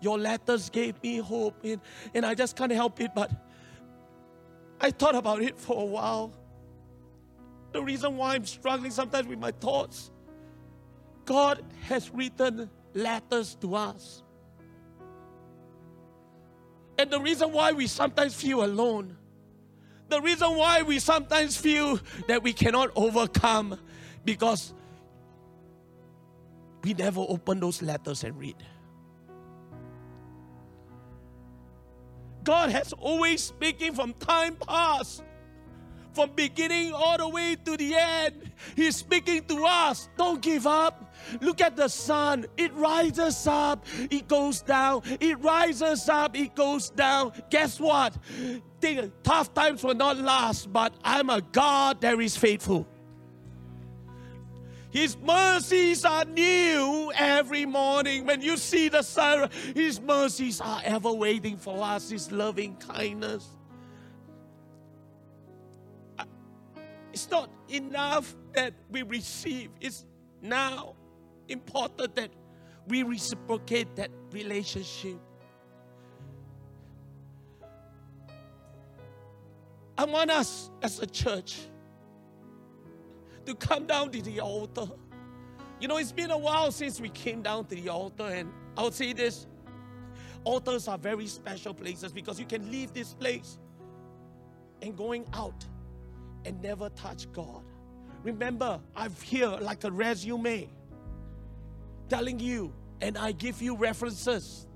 Your 0.01 0.19
letters 0.19 0.69
gave 0.69 1.01
me 1.01 1.17
hope, 1.17 1.63
and, 1.63 1.81
and 2.13 2.25
I 2.25 2.35
just 2.35 2.55
can't 2.55 2.71
help 2.71 2.99
it. 3.01 3.11
But 3.15 3.31
I 4.79 4.91
thought 4.91 5.15
about 5.15 5.41
it 5.41 5.57
for 5.57 5.81
a 5.81 5.85
while. 5.85 6.33
The 7.71 7.81
reason 7.81 8.17
why 8.17 8.35
I'm 8.35 8.45
struggling 8.45 8.91
sometimes 8.91 9.27
with 9.27 9.39
my 9.39 9.51
thoughts 9.51 10.11
God 11.25 11.63
has 11.87 12.13
written 12.13 12.69
letters 12.93 13.55
to 13.61 13.75
us. 13.75 14.21
And 16.97 17.09
the 17.09 17.19
reason 17.19 17.51
why 17.51 17.71
we 17.71 17.87
sometimes 17.87 18.33
feel 18.33 18.63
alone 18.63 19.17
the 20.09 20.21
reason 20.21 20.55
why 20.55 20.81
we 20.81 20.99
sometimes 20.99 21.57
feel 21.57 21.99
that 22.27 22.43
we 22.43 22.53
cannot 22.53 22.91
overcome 22.95 23.79
because 24.23 24.73
we 26.83 26.93
never 26.93 27.21
open 27.21 27.59
those 27.59 27.81
letters 27.81 28.23
and 28.23 28.37
read. 28.37 28.55
God 32.43 32.69
has 32.69 32.93
always 32.93 33.41
speaking 33.41 33.93
from 33.93 34.13
time 34.13 34.55
past 34.55 35.23
from 36.15 36.31
beginning 36.33 36.93
all 36.93 37.17
the 37.17 37.27
way 37.27 37.57
to 37.65 37.75
the 37.75 37.93
end. 37.93 38.51
He's 38.75 38.95
speaking 38.95 39.43
to 39.45 39.65
us. 39.65 40.07
Don't 40.17 40.41
give 40.41 40.65
up. 40.65 41.13
Look 41.41 41.59
at 41.59 41.75
the 41.75 41.89
sun. 41.89 42.45
It 42.55 42.73
rises 42.73 43.45
up, 43.47 43.85
it 44.09 44.27
goes 44.27 44.61
down. 44.61 45.01
It 45.19 45.39
rises 45.39 46.07
up, 46.07 46.37
it 46.37 46.55
goes 46.55 46.89
down. 46.89 47.33
Guess 47.49 47.79
what? 47.79 48.15
The 48.93 49.11
tough 49.23 49.53
times 49.55 49.83
will 49.83 49.95
not 49.95 50.17
last, 50.17 50.71
but 50.71 50.93
I'm 51.03 51.31
a 51.31 51.41
God 51.41 52.01
that 52.01 52.19
is 52.19 52.37
faithful. 52.37 52.87
His 54.91 55.17
mercies 55.17 56.05
are 56.05 56.23
new 56.23 57.11
every 57.15 57.65
morning. 57.65 58.25
When 58.27 58.41
you 58.41 58.57
see 58.57 58.87
the 58.87 59.01
sun, 59.01 59.49
His 59.73 59.99
mercies 59.99 60.61
are 60.61 60.81
ever 60.85 61.11
waiting 61.11 61.57
for 61.57 61.83
us, 61.83 62.11
His 62.11 62.31
loving 62.31 62.75
kindness. 62.75 63.47
It's 67.11 67.29
not 67.29 67.49
enough 67.67 68.35
that 68.53 68.73
we 68.91 69.01
receive, 69.01 69.71
it's 69.81 70.05
now 70.41 70.95
important 71.47 72.15
that 72.15 72.29
we 72.87 73.03
reciprocate 73.03 73.95
that 73.95 74.11
relationship. 74.31 75.19
I 79.97 80.05
want 80.05 80.29
us 80.29 80.69
as 80.81 80.99
a 80.99 81.05
church 81.05 81.59
to 83.45 83.55
come 83.55 83.85
down 83.85 84.11
to 84.11 84.21
the 84.21 84.41
altar. 84.41 84.87
You 85.79 85.87
know, 85.87 85.97
it's 85.97 86.11
been 86.11 86.31
a 86.31 86.37
while 86.37 86.71
since 86.71 86.99
we 86.99 87.09
came 87.09 87.41
down 87.41 87.65
to 87.65 87.75
the 87.75 87.89
altar, 87.89 88.25
and 88.25 88.51
I 88.77 88.83
would 88.83 88.93
say 88.93 89.13
this 89.13 89.47
altars 90.43 90.87
are 90.87 90.97
very 90.97 91.27
special 91.27 91.73
places 91.73 92.11
because 92.11 92.39
you 92.39 92.45
can 92.45 92.69
leave 92.71 92.93
this 92.93 93.13
place 93.13 93.57
and 94.81 94.95
going 94.95 95.25
out 95.33 95.65
and 96.45 96.61
never 96.61 96.89
touch 96.89 97.31
God. 97.31 97.63
Remember, 98.23 98.79
I'm 98.95 99.13
here 99.23 99.47
like 99.47 99.83
a 99.83 99.91
resume 99.91 100.69
telling 102.09 102.39
you, 102.39 102.73
and 103.01 103.17
I 103.17 103.31
give 103.31 103.61
you 103.61 103.75
references. 103.75 104.67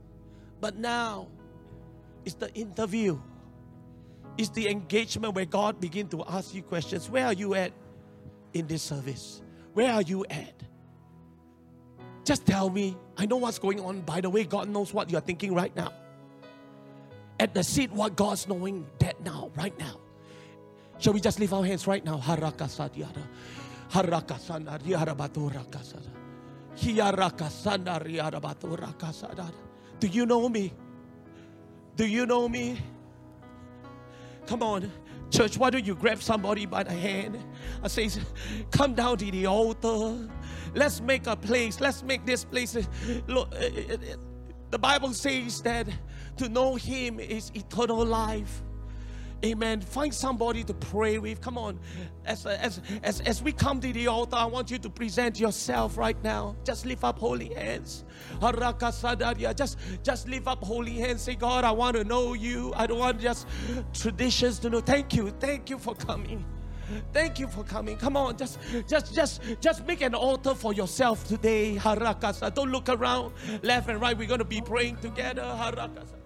But 0.59 0.75
now 0.75 1.27
it's 2.25 2.35
the 2.35 2.53
interview, 2.53 3.19
it's 4.39 4.47
the 4.51 4.69
engagement 4.69 5.35
where 5.35 5.43
God 5.43 5.81
begin 5.81 6.07
to 6.07 6.23
ask 6.23 6.55
you 6.55 6.63
questions. 6.63 7.09
Where 7.09 7.25
are 7.25 7.33
you 7.33 7.55
at 7.55 7.73
in 8.53 8.67
this 8.67 8.81
service? 8.81 9.41
Where 9.73 9.91
are 9.91 10.01
you 10.01 10.25
at? 10.29 10.63
Just 12.23 12.45
tell 12.45 12.69
me. 12.69 12.95
I 13.17 13.25
know 13.25 13.35
what's 13.35 13.59
going 13.59 13.81
on. 13.81 13.99
By 13.99 14.21
the 14.21 14.29
way, 14.29 14.45
God 14.45 14.69
knows 14.69 14.93
what 14.93 15.09
you're 15.09 15.19
thinking 15.19 15.53
right 15.53 15.75
now. 15.75 15.91
At 17.37 17.53
the 17.53 17.65
seat, 17.65 17.91
what 17.91 18.15
God's 18.15 18.47
knowing 18.47 18.87
that 18.99 19.21
now, 19.25 19.51
right 19.57 19.77
now. 19.77 19.99
Shall 20.99 21.11
we 21.11 21.19
just 21.19 21.37
lift 21.41 21.51
our 21.51 21.65
hands 21.65 21.85
right 21.85 22.05
now? 22.05 22.15
Do 29.99 30.07
you 30.07 30.25
know 30.25 30.47
me? 30.47 30.71
Do 31.97 32.07
you 32.07 32.25
know 32.25 32.47
me? 32.47 32.79
Come 34.49 34.63
on. 34.63 34.91
Church, 35.29 35.59
why 35.59 35.69
don't 35.69 35.85
you 35.85 35.93
grab 35.93 36.23
somebody 36.23 36.65
by 36.65 36.81
the 36.81 36.91
hand 36.91 37.37
and 37.83 37.91
say, 37.91 38.09
Come 38.71 38.95
down 38.95 39.17
to 39.19 39.29
the 39.29 39.45
altar. 39.45 40.27
Let's 40.73 41.01
make 41.01 41.27
a 41.27 41.35
place. 41.35 41.79
Let's 41.79 42.01
make 42.01 42.25
this 42.25 42.45
place. 42.45 42.75
Look, 43.27 43.53
eh, 43.53 43.69
eh, 43.77 43.83
eh, 43.91 44.15
the 44.71 44.79
Bible 44.79 45.13
says 45.13 45.61
that 45.61 45.87
to 46.37 46.49
know 46.49 46.73
Him 46.73 47.19
is 47.19 47.51
eternal 47.53 48.03
life. 48.03 48.63
Amen. 49.45 49.79
Find 49.81 50.13
somebody 50.13 50.63
to 50.65 50.73
pray 50.73 51.17
with. 51.17 51.39
Come 51.39 51.57
on. 51.57 51.79
As, 52.25 52.45
as, 52.45 52.81
as, 53.03 53.21
as 53.21 53.41
we 53.41 53.53
come 53.53 53.79
to 53.79 53.93
the 53.93 54.07
altar, 54.07 54.35
I 54.35 54.45
want 54.45 54.69
you 54.69 54.77
to 54.79 54.89
present 54.89 55.39
yourself 55.39 55.97
right 55.97 56.21
now. 56.23 56.57
Just 56.65 56.85
lift 56.85 57.05
up 57.05 57.19
holy 57.19 57.53
hands. 57.53 58.03
Just, 58.41 59.77
just 60.03 60.27
lift 60.27 60.47
up 60.47 60.63
holy 60.63 60.93
hands. 60.93 61.21
Say, 61.21 61.35
God, 61.35 61.63
I 61.63 61.71
want 61.71 61.95
to 61.95 62.03
know 62.03 62.33
you. 62.33 62.73
I 62.75 62.85
don't 62.85 62.99
want 62.99 63.21
just 63.21 63.47
traditions 63.93 64.59
to 64.59 64.69
know. 64.69 64.81
Thank 64.81 65.13
you. 65.13 65.29
Thank 65.39 65.69
you 65.69 65.79
for 65.79 65.95
coming. 65.95 66.43
Thank 67.13 67.39
you 67.39 67.47
for 67.47 67.63
coming. 67.63 67.97
Come 67.97 68.17
on, 68.17 68.35
just 68.35 68.59
just 68.87 69.13
just 69.13 69.41
just 69.61 69.85
make 69.85 70.01
an 70.01 70.15
altar 70.15 70.55
for 70.55 70.73
yourself 70.73 71.23
today. 71.27 71.75
Harakasa. 71.75 72.53
Don't 72.53 72.71
look 72.71 72.89
around 72.89 73.33
left 73.61 73.89
and 73.89 74.01
right. 74.01 74.17
We're 74.17 74.27
going 74.27 74.39
to 74.39 74.45
be 74.45 74.59
praying 74.61 74.97
together. 74.97 75.43
Harakasa. 75.43 76.18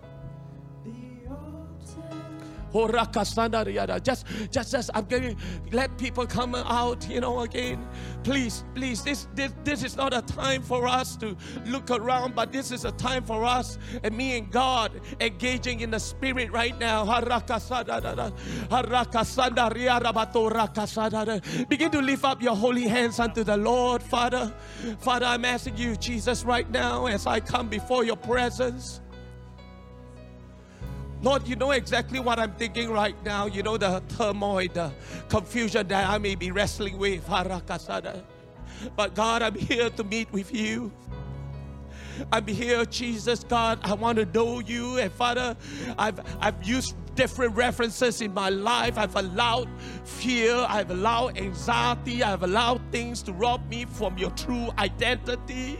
Just, 3.99 4.25
just, 4.51 4.71
just, 4.71 4.89
I'm 4.93 5.05
giving, 5.05 5.37
let 5.71 5.97
people 5.97 6.25
come 6.25 6.55
out, 6.55 7.07
you 7.07 7.21
know, 7.21 7.41
again. 7.41 7.87
Please, 8.23 8.63
please, 8.73 9.03
this, 9.03 9.27
this, 9.35 9.53
this 9.63 9.83
is 9.83 9.95
not 9.95 10.13
a 10.13 10.21
time 10.21 10.61
for 10.61 10.87
us 10.87 11.15
to 11.17 11.35
look 11.65 11.91
around, 11.91 12.35
but 12.35 12.51
this 12.51 12.71
is 12.71 12.85
a 12.85 12.91
time 12.91 13.23
for 13.23 13.45
us 13.45 13.77
and 14.03 14.15
me 14.15 14.37
and 14.37 14.51
God 14.51 14.99
engaging 15.19 15.81
in 15.81 15.91
the 15.91 15.99
spirit 15.99 16.51
right 16.51 16.77
now. 16.79 17.05
Begin 21.69 21.91
to 21.91 22.01
lift 22.01 22.23
up 22.23 22.41
your 22.41 22.55
holy 22.55 22.87
hands 22.87 23.19
unto 23.19 23.43
the 23.43 23.57
Lord, 23.57 24.01
Father. 24.01 24.53
Father, 24.99 25.25
I'm 25.25 25.45
asking 25.45 25.77
you, 25.77 25.95
Jesus, 25.95 26.43
right 26.43 26.69
now 26.69 27.05
as 27.05 27.27
I 27.27 27.39
come 27.39 27.67
before 27.67 28.03
your 28.03 28.17
presence. 28.17 29.01
Lord, 31.23 31.47
you 31.47 31.55
know 31.55 31.71
exactly 31.71 32.19
what 32.19 32.37
I'm 32.37 32.51
thinking 32.55 32.91
right 32.91 33.15
now. 33.23 33.45
You 33.45 33.63
know 33.63 33.77
the 33.77 34.03
turmoil, 34.17 34.67
the 34.73 34.91
confusion 35.29 35.87
that 35.87 36.09
I 36.09 36.17
may 36.17 36.35
be 36.35 36.51
wrestling 36.51 36.97
with. 36.97 37.25
But 37.29 39.15
God, 39.15 39.41
I'm 39.41 39.55
here 39.55 39.89
to 39.89 40.03
meet 40.03 40.29
with 40.33 40.53
you. 40.53 40.91
I'm 42.29 42.45
here, 42.45 42.83
Jesus, 42.83 43.45
God. 43.45 43.79
I 43.83 43.93
want 43.93 44.17
to 44.17 44.25
know 44.25 44.59
you. 44.59 44.97
And 44.97 45.13
Father, 45.13 45.55
I've, 45.97 46.19
I've 46.41 46.61
used 46.61 46.93
different 47.15 47.55
references 47.55 48.21
in 48.21 48.33
my 48.33 48.49
life. 48.49 48.97
I've 48.97 49.15
allowed 49.15 49.69
fear, 50.03 50.53
I've 50.67 50.91
allowed 50.91 51.37
anxiety, 51.37 52.21
I've 52.21 52.43
allowed 52.43 52.81
things 52.91 53.23
to 53.23 53.31
rob 53.33 53.65
me 53.69 53.85
from 53.85 54.17
your 54.17 54.31
true 54.31 54.69
identity. 54.77 55.79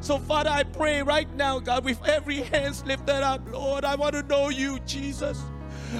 So, 0.00 0.18
Father, 0.18 0.50
I 0.50 0.62
pray 0.62 1.02
right 1.02 1.32
now, 1.34 1.58
God, 1.58 1.84
with 1.84 2.02
every 2.06 2.42
hands 2.42 2.84
lifted 2.84 3.22
up, 3.22 3.40
Lord, 3.52 3.84
I 3.84 3.96
want 3.96 4.14
to 4.14 4.22
know 4.22 4.48
you, 4.48 4.78
Jesus. 4.80 5.42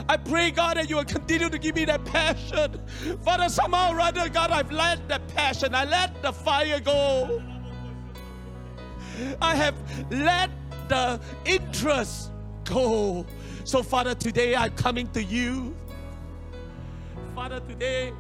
I 0.09 0.17
pray, 0.17 0.51
God, 0.51 0.77
that 0.77 0.89
you 0.89 0.97
will 0.97 1.05
continue 1.05 1.49
to 1.49 1.59
give 1.59 1.75
me 1.75 1.85
that 1.87 2.05
passion. 2.05 2.81
Father, 3.25 3.49
somehow 3.49 3.93
or 3.93 4.01
other, 4.01 4.29
God, 4.29 4.51
I've 4.51 4.71
let 4.71 5.09
that 5.09 5.27
passion, 5.29 5.75
I 5.75 5.85
let 5.85 6.23
the 6.23 6.33
fire 6.33 6.81
go. 6.81 7.43
I 9.43 9.55
have 9.57 9.75
let 10.11 10.51
the 10.89 11.21
interest 11.45 12.31
go. 12.65 13.27
So, 13.65 13.83
Father, 13.83 14.15
today 14.15 14.55
I'm 14.55 14.75
coming 14.77 15.09
to 15.09 15.23
you. 15.23 15.75
Father, 17.35 17.61
today 17.61 18.13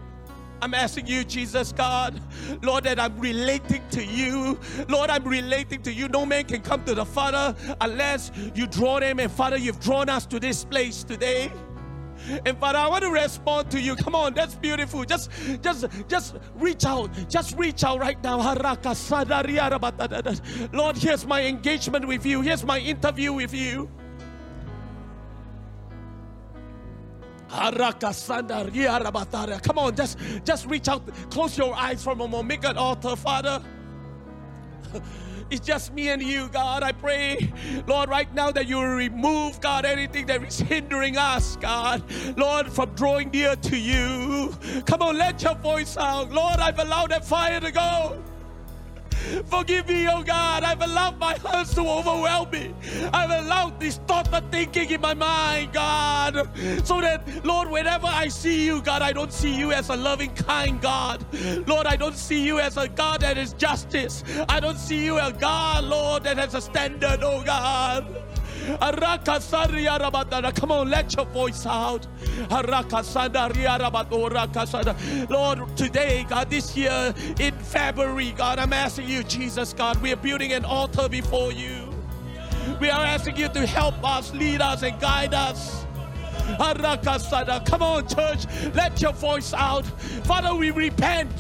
I'm 0.60 0.74
asking 0.74 1.06
you, 1.06 1.24
Jesus 1.24 1.72
God, 1.72 2.20
Lord, 2.62 2.85
that 2.85 2.98
I'm 2.98 3.18
relating 3.18 3.82
to 3.90 4.05
you. 4.05 4.59
Lord, 4.89 5.10
I'm 5.10 5.24
relating 5.24 5.82
to 5.82 5.93
you. 5.93 6.09
No 6.09 6.26
man 6.26 6.44
can 6.44 6.62
come 6.62 6.85
to 6.85 6.94
the 6.94 7.05
Father 7.05 7.55
unless 7.80 8.32
you 8.55 8.66
draw 8.66 9.01
them. 9.01 9.20
And 9.20 9.30
Father, 9.30 9.56
you've 9.56 9.80
drawn 9.80 10.09
us 10.09 10.26
to 10.26 10.40
this 10.40 10.64
place 10.64 11.05
today. 11.05 11.52
And 12.44 12.59
Father, 12.59 12.78
I 12.78 12.89
want 12.89 13.05
to 13.05 13.10
respond 13.10 13.70
to 13.70 13.80
you. 13.80 13.94
Come 13.97 14.14
on, 14.14 14.35
that's 14.35 14.55
beautiful. 14.55 15.05
Just, 15.05 15.30
just, 15.62 15.86
just 16.09 16.36
reach 16.56 16.85
out. 16.85 17.10
Just 17.28 17.56
reach 17.56 17.85
out 17.85 18.01
right 18.01 18.22
now. 18.22 18.39
Lord, 20.72 20.97
here's 20.97 21.26
my 21.26 21.43
engagement 21.43 22.06
with 22.06 22.26
you. 22.26 22.40
Here's 22.40 22.64
my 22.64 22.78
interview 22.78 23.32
with 23.32 23.55
you. 23.55 23.89
Come 29.62 29.78
on, 29.78 29.96
just, 29.96 30.18
just 30.44 30.66
reach 30.66 30.88
out. 30.88 31.02
Close 31.30 31.56
your 31.56 31.74
eyes 31.74 32.02
for 32.02 32.12
a 32.12 32.16
moment. 32.16 32.46
Make 32.46 32.64
an 32.64 32.76
altar, 32.76 33.16
Father. 33.16 33.62
It's 35.50 35.66
just 35.66 35.94
me 35.94 36.10
and 36.10 36.22
you, 36.22 36.48
God. 36.48 36.82
I 36.82 36.92
pray, 36.92 37.50
Lord, 37.86 38.10
right 38.10 38.32
now 38.34 38.50
that 38.50 38.66
you 38.66 38.82
remove, 38.82 39.60
God, 39.62 39.86
anything 39.86 40.26
that 40.26 40.42
is 40.42 40.60
hindering 40.60 41.16
us, 41.16 41.56
God, 41.56 42.02
Lord, 42.36 42.70
from 42.70 42.90
drawing 42.94 43.30
near 43.30 43.56
to 43.56 43.76
you. 43.76 44.54
Come 44.84 45.00
on, 45.00 45.16
let 45.16 45.42
your 45.42 45.54
voice 45.54 45.96
out. 45.96 46.30
Lord, 46.30 46.58
I've 46.58 46.78
allowed 46.78 47.12
that 47.12 47.24
fire 47.24 47.60
to 47.60 47.72
go. 47.72 48.22
Forgive 49.46 49.88
me, 49.88 50.09
oh 50.09 50.22
God. 50.22 50.64
I've 50.64 50.82
allowed 50.82 51.18
my 51.18 51.34
heart 51.34 51.68
to 51.68 51.80
overwhelm 51.80 52.50
me. 52.50 52.74
I've 53.12 53.44
allowed 53.44 53.80
this 53.80 53.98
thought 54.06 54.32
of 54.32 54.50
thinking 54.50 54.90
in 54.90 55.00
my 55.00 55.14
mind, 55.14 55.72
God. 55.72 56.48
So 56.84 57.00
that, 57.00 57.44
Lord, 57.44 57.70
whenever 57.70 58.06
I 58.06 58.28
see 58.28 58.64
you, 58.64 58.82
God, 58.82 59.02
I 59.02 59.12
don't 59.12 59.32
see 59.32 59.55
you 59.55 59.72
as 59.72 59.88
a 59.90 59.96
loving, 59.96 60.34
kind 60.34 60.80
God. 60.80 61.24
Lord, 61.66 61.86
I 61.86 61.96
don't 61.96 62.16
see 62.16 62.42
you 62.44 62.59
as 62.59 62.76
a 62.76 62.88
God 62.88 63.20
that 63.20 63.38
is 63.38 63.52
justice. 63.55 64.24
I 64.48 64.60
don't 64.60 64.78
see 64.78 65.05
you 65.05 65.18
as 65.18 65.32
God, 65.34 65.84
Lord, 65.84 66.24
that 66.24 66.38
has 66.38 66.55
a 66.55 66.60
standard, 66.60 67.20
oh 67.22 67.42
God. 67.44 68.18
Come 70.57 70.70
on, 70.73 70.90
let 70.90 71.15
your 71.16 71.27
voice 71.27 71.65
out. 71.66 72.07
Lord, 75.31 75.77
today, 75.77 76.27
God, 76.28 76.51
this 76.51 76.77
year 76.77 77.15
in 77.39 77.55
February, 77.59 78.32
God, 78.36 78.59
I'm 78.59 78.73
asking 78.73 79.09
you, 79.09 79.23
Jesus, 79.23 79.73
God, 79.73 80.01
we 80.03 80.12
are 80.12 80.16
building 80.16 80.53
an 80.53 80.65
altar 80.65 81.09
before 81.09 81.53
you. 81.53 81.89
We 82.81 82.90
are 82.90 83.05
asking 83.05 83.36
you 83.36 83.49
to 83.49 83.66
help 83.66 83.95
us, 84.05 84.32
lead 84.35 84.61
us, 84.61 84.82
and 84.82 85.01
guide 85.01 85.32
us. 85.35 85.85
Come 87.66 87.82
on, 87.82 88.07
church, 88.09 88.45
let 88.74 89.01
your 89.01 89.12
voice 89.12 89.53
out. 89.55 89.85
Father, 90.24 90.55
we 90.55 90.70
repent. 90.70 91.31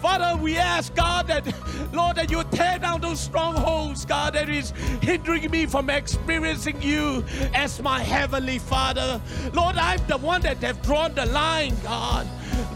Father, 0.00 0.40
we 0.40 0.56
ask 0.56 0.94
God 0.94 1.26
that, 1.28 1.46
Lord, 1.92 2.16
that 2.16 2.30
you 2.30 2.44
tear 2.44 2.78
down 2.78 3.00
those 3.00 3.20
strongholds, 3.20 4.04
God, 4.04 4.34
that 4.34 4.48
is 4.48 4.70
hindering 5.00 5.50
me 5.50 5.66
from 5.66 5.90
experiencing 5.90 6.80
you 6.82 7.24
as 7.54 7.80
my 7.82 8.00
heavenly 8.00 8.58
Father. 8.58 9.20
Lord, 9.52 9.76
I'm 9.76 10.00
the 10.06 10.18
one 10.18 10.42
that 10.42 10.58
have 10.58 10.82
drawn 10.82 11.14
the 11.14 11.26
line, 11.26 11.74
God. 11.82 12.26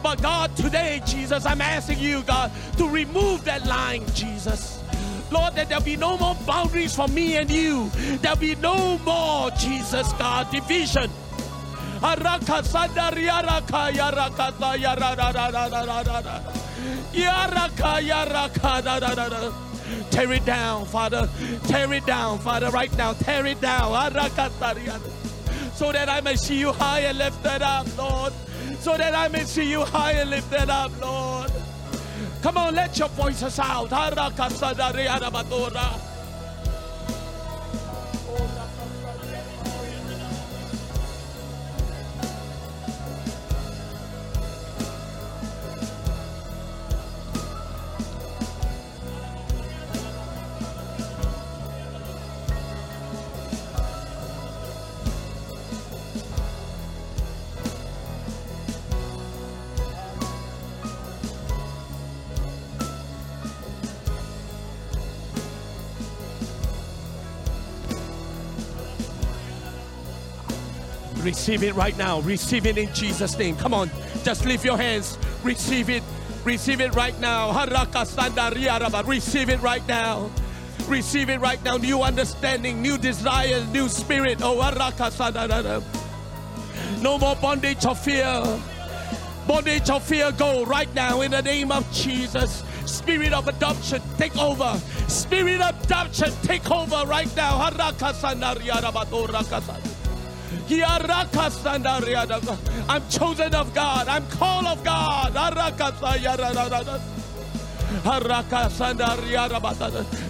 But 0.03 0.23
God, 0.23 0.57
today, 0.57 1.03
Jesus, 1.07 1.45
I'm 1.45 1.61
asking 1.61 1.99
you, 1.99 2.23
God, 2.23 2.51
to 2.79 2.89
remove 2.89 3.45
that 3.45 3.67
line, 3.67 4.05
Jesus. 4.15 4.83
Lord, 5.31 5.55
that 5.55 5.69
there'll 5.69 5.85
be 5.85 5.97
no 5.97 6.17
more 6.17 6.35
boundaries 6.47 6.95
for 6.95 7.07
me 7.09 7.37
and 7.37 7.51
you. 7.51 7.91
There'll 8.21 8.37
be 8.37 8.57
no 8.57 8.99
more, 8.99 9.51
Jesus, 9.53 10.13
God, 10.15 10.51
division. 10.51 11.11
Tear 20.11 20.33
it 20.33 20.45
down, 20.47 20.87
Father. 20.87 21.29
Tear 21.65 21.93
it 21.93 22.07
down, 22.07 22.39
Father, 22.39 22.71
right 22.71 22.97
now. 22.97 23.13
Tear 23.13 23.45
it 23.47 23.61
down. 23.61 23.93
So 25.75 25.93
that 25.93 26.09
I 26.09 26.21
may 26.21 26.37
see 26.37 26.59
you 26.59 26.73
high 26.73 27.01
and 27.01 27.19
lifted 27.19 27.63
up, 27.63 27.87
Lord. 27.99 28.33
So 28.81 28.97
that 28.97 29.15
I 29.15 29.29
may 29.29 29.45
see 29.45 29.71
you 29.71 29.85
high 29.85 30.13
and 30.13 30.31
lifted 30.31 30.71
up, 30.71 30.91
Lord. 31.01 31.53
Come 32.41 32.57
on, 32.57 32.75
let 32.75 32.99
your 32.99 33.09
voices 33.09 33.59
out. 33.59 33.91
Receive 71.31 71.63
it 71.63 71.77
right 71.77 71.97
now. 71.97 72.19
Receive 72.23 72.67
it 72.67 72.77
in 72.77 72.93
Jesus' 72.93 73.39
name. 73.39 73.55
Come 73.55 73.73
on, 73.73 73.89
just 74.25 74.45
lift 74.45 74.65
your 74.65 74.77
hands. 74.77 75.17
Receive 75.45 75.89
it. 75.89 76.03
Receive 76.43 76.81
it 76.81 76.93
right 76.97 77.17
now. 77.21 77.53
Receive 79.05 79.49
it 79.49 79.63
right 79.63 79.87
now. 79.87 80.29
Receive 80.89 81.31
it 81.31 81.41
right 81.41 81.63
now. 81.63 81.77
New 81.77 82.03
understanding, 82.03 82.83
new 82.83 82.99
desire, 82.99 83.65
new 83.67 83.89
spirit. 83.89 84.41
Oh, 84.43 84.59
no 87.01 87.17
more 87.17 87.37
bondage 87.37 87.87
of 87.87 87.97
fear. 88.03 88.43
Bondage 89.47 89.89
of 89.89 90.03
fear 90.03 90.33
go 90.33 90.65
right 90.65 90.93
now 90.97 91.21
in 91.21 91.31
the 91.31 91.43
name 91.43 91.71
of 91.71 91.89
Jesus. 91.93 92.65
Spirit 92.87 93.33
of 93.33 93.47
adoption, 93.47 94.03
take 94.19 94.37
over. 94.37 94.77
Spirit 95.07 95.61
of 95.61 95.81
adoption, 95.85 96.33
take 96.43 96.69
over 96.73 97.07
right 97.07 97.33
now. 97.37 97.71
I'm 102.89 103.09
chosen 103.09 103.55
of 103.55 103.73
God. 103.75 104.09
I'm 104.09 104.27
called 104.29 104.67
of 104.67 104.83
God. 104.85 105.35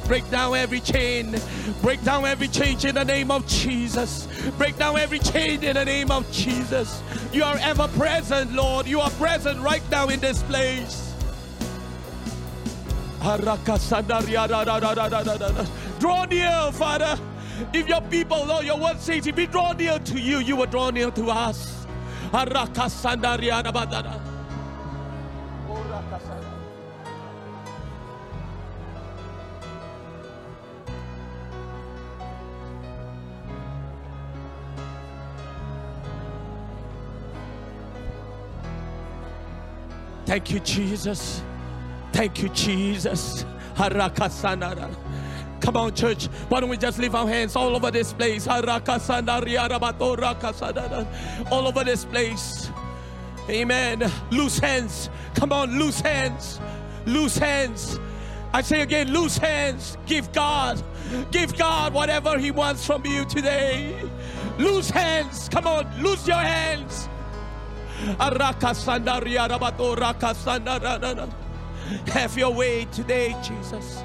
Break 0.06 0.30
down 0.30 0.56
every 0.56 0.80
chain. 0.80 1.36
Break 1.82 2.02
down 2.02 2.24
every 2.24 2.48
chain 2.48 2.78
in 2.84 2.94
the 2.94 3.04
name 3.04 3.30
of 3.30 3.46
Jesus. 3.46 4.26
Break 4.56 4.78
down 4.78 4.98
every 4.98 5.18
chain 5.18 5.62
in 5.62 5.74
the 5.74 5.84
name 5.84 6.10
of 6.10 6.30
Jesus. 6.32 7.02
You 7.32 7.44
are 7.44 7.58
ever 7.58 7.86
present, 7.88 8.52
Lord. 8.52 8.86
You 8.86 9.00
are 9.00 9.10
present 9.10 9.60
right 9.60 9.82
now 9.90 10.08
in 10.08 10.20
this 10.20 10.42
place. 10.44 11.14
Draw 15.98 16.24
near, 16.24 16.72
Father. 16.72 17.18
If 17.72 17.88
your 17.88 18.00
people, 18.02 18.44
Lord, 18.44 18.64
your 18.64 18.78
word 18.78 19.00
says, 19.00 19.26
if 19.26 19.36
we 19.36 19.46
draw 19.46 19.72
near 19.72 19.98
to 19.98 20.18
you, 20.18 20.38
you 20.38 20.56
will 20.56 20.66
draw 20.66 20.90
near 20.90 21.10
to 21.10 21.30
us. 21.30 21.86
Thank 40.26 40.52
you, 40.52 40.60
Jesus. 40.60 41.42
Thank 42.12 42.42
you, 42.42 42.48
Jesus. 42.50 43.44
Come 45.60 45.76
on, 45.76 45.94
church. 45.94 46.26
Why 46.48 46.60
don't 46.60 46.70
we 46.70 46.76
just 46.76 46.98
lift 46.98 47.14
our 47.14 47.28
hands 47.28 47.54
all 47.54 47.76
over 47.76 47.90
this 47.90 48.12
place? 48.12 48.46
All 48.46 48.66
over 51.68 51.84
this 51.84 52.04
place. 52.04 52.70
Amen. 53.48 54.10
Loose 54.30 54.58
hands. 54.58 55.10
Come 55.34 55.52
on, 55.52 55.78
loose 55.78 56.00
hands. 56.00 56.60
Loose 57.06 57.36
hands. 57.36 57.98
I 58.52 58.62
say 58.62 58.80
again, 58.80 59.12
loose 59.12 59.38
hands. 59.38 59.96
Give 60.06 60.30
God. 60.32 60.82
Give 61.30 61.56
God 61.56 61.92
whatever 61.92 62.38
He 62.38 62.50
wants 62.50 62.84
from 62.86 63.04
you 63.06 63.24
today. 63.24 63.94
Loose 64.58 64.90
hands. 64.90 65.48
Come 65.48 65.66
on, 65.66 66.02
loose 66.02 66.26
your 66.26 66.36
hands. 66.36 67.08
Have 72.06 72.38
your 72.38 72.54
way 72.54 72.84
today, 72.86 73.36
Jesus. 73.42 74.04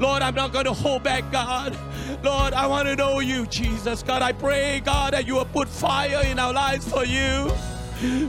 Lord, 0.00 0.22
I'm 0.22 0.34
not 0.34 0.52
going 0.52 0.66
to 0.66 0.72
hold 0.72 1.02
back, 1.02 1.30
God. 1.32 1.76
Lord, 2.22 2.52
I 2.52 2.66
want 2.66 2.88
to 2.88 2.96
know 2.96 3.20
you, 3.20 3.46
Jesus. 3.46 4.02
God, 4.02 4.22
I 4.22 4.32
pray, 4.32 4.80
God, 4.84 5.12
that 5.14 5.26
you 5.26 5.34
will 5.34 5.44
put 5.44 5.68
fire 5.68 6.22
in 6.24 6.38
our 6.38 6.52
lives 6.52 6.88
for 6.88 7.04
you. 7.04 7.50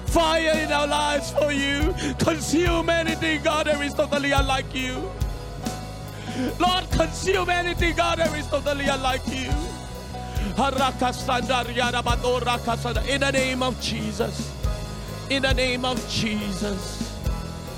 Fire 0.08 0.58
in 0.58 0.72
our 0.72 0.88
lives 0.88 1.32
for 1.32 1.52
you. 1.52 1.94
Consume 2.20 2.90
anything, 2.90 3.44
God, 3.44 3.68
that 3.68 3.80
is 3.82 3.94
totally 3.94 4.32
unlike 4.32 4.74
you. 4.74 4.96
Lord, 6.60 6.90
consume 6.92 7.50
anything, 7.50 7.96
God, 7.96 8.18
that 8.18 8.34
is 8.36 8.48
totally 8.48 8.88
unlike 8.88 9.28
you. 9.28 9.52
In 13.08 13.22
the 13.22 13.32
name 13.32 13.64
of 13.64 13.80
Jesus. 13.82 14.56
In 15.30 15.44
the 15.44 15.54
name 15.54 15.86
of 15.86 16.10
Jesus. 16.10 17.20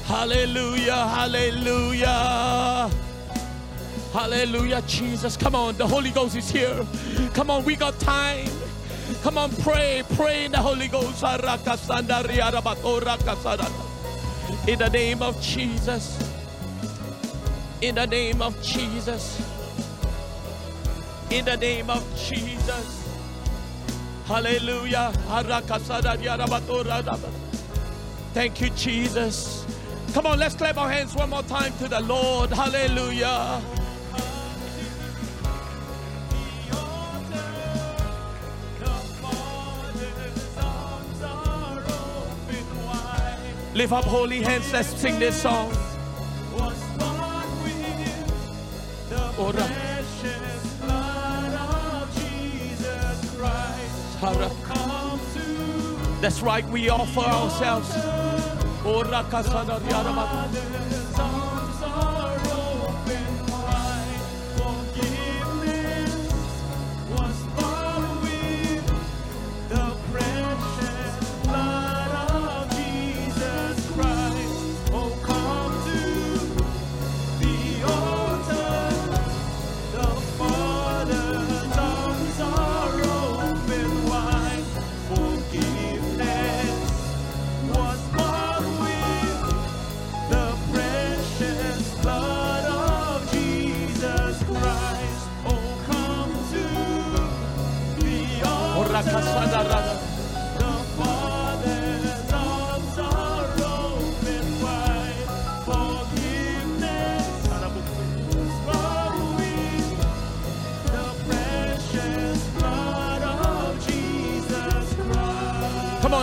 Hallelujah. 0.06 1.08
Hallelujah. 1.08 2.90
Hallelujah, 4.14 4.82
Jesus. 4.88 5.38
Come 5.38 5.56
on, 5.56 5.78
the 5.78 5.88
Holy 5.88 6.12
Ghost 6.12 6.36
is 6.36 6.52
here. 6.52 6.86
Come 7.34 7.50
on, 7.50 7.64
we 7.64 7.76
got 7.78 7.98
time. 8.00 8.50
Come 9.24 9.38
on, 9.38 9.52
pray, 9.58 10.04
pray 10.16 10.46
in 10.46 10.52
the 10.52 10.58
Holy 10.58 10.90
Ghost. 10.90 11.24
In 14.68 14.80
the 14.80 14.90
name 14.90 15.22
of 15.22 15.42
Jesus. 15.42 16.32
In 17.82 17.96
the 17.96 18.06
name 18.06 18.42
of 18.42 18.62
Jesus. 18.62 19.42
In 21.30 21.46
the 21.46 21.56
name 21.56 21.90
of 21.90 22.04
Jesus. 22.18 23.08
Hallelujah. 24.26 25.14
Thank 28.34 28.62
you, 28.62 28.70
Jesus. 28.72 29.66
Come 30.14 30.26
on, 30.26 30.40
let's 30.40 30.56
clap 30.56 30.78
our 30.78 30.90
hands 30.90 31.16
one 31.16 31.30
more 31.30 31.44
time 31.44 31.72
to 31.78 31.88
the 31.88 32.02
Lord. 32.02 32.50
Hallelujah. 32.50 33.62
Lift 43.74 43.94
up 43.94 44.04
holy 44.04 44.42
hands, 44.42 44.72
let's 44.74 44.90
sing 44.90 45.18
this 45.18 45.42
song. 45.42 45.72
That's 56.22 56.42
right, 56.42 56.68
we 56.70 56.90
offer 56.90 57.22
ourselves. 57.22 57.90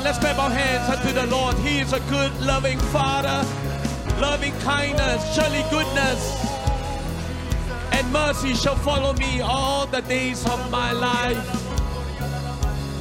Let's 0.08 0.18
clap 0.20 0.38
our 0.38 0.48
hands 0.48 0.88
unto 0.88 1.12
the 1.12 1.26
Lord. 1.26 1.54
He 1.58 1.80
is 1.80 1.92
a 1.92 2.00
good, 2.08 2.32
loving 2.40 2.78
Father, 2.96 3.44
loving 4.18 4.54
kindness, 4.60 5.34
surely 5.34 5.62
goodness 5.68 6.34
and 7.92 8.10
mercy 8.10 8.54
shall 8.54 8.76
follow 8.76 9.12
me 9.12 9.42
all 9.42 9.86
the 9.86 10.00
days 10.00 10.46
of 10.46 10.70
my 10.70 10.92
life. 10.92 11.36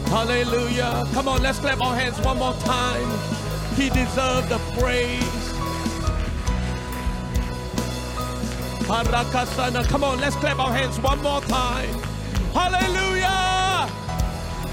Hallelujah. 0.10 1.08
Come 1.14 1.30
on, 1.30 1.42
let's 1.42 1.60
clap 1.60 1.80
our 1.80 1.96
hands 1.96 2.20
one 2.20 2.40
more 2.40 2.56
time. 2.56 3.10
He 3.78 3.90
deserves 3.90 4.50
the 4.50 4.60
praise. 4.78 5.46
Come 9.88 10.04
on, 10.04 10.20
let's 10.20 10.36
clap 10.36 10.60
our 10.60 10.74
hands 10.74 11.00
one 11.00 11.22
more 11.22 11.40
time. 11.40 12.00
Hallelujah. 12.54 13.90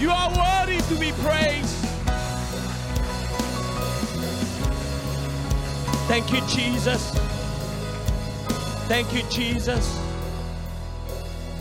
You 0.00 0.10
are 0.10 0.30
worthy 0.30 0.80
to 0.88 0.98
be 0.98 1.12
praised. 1.22 1.83
Thank 6.06 6.32
you, 6.32 6.40
Jesus. 6.46 7.10
Thank 8.88 9.14
you, 9.14 9.22
Jesus. 9.30 9.98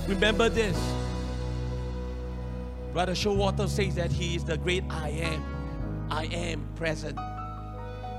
Remember 0.08 0.50
this. 0.50 0.78
Brother 2.92 3.14
Showalter 3.14 3.70
says 3.70 3.96
that 3.96 4.12
he 4.12 4.36
is 4.36 4.44
the 4.44 4.58
great 4.58 4.84
I 4.90 5.10
am. 5.10 6.08
I 6.12 6.26
am 6.26 6.68
present. 6.76 7.18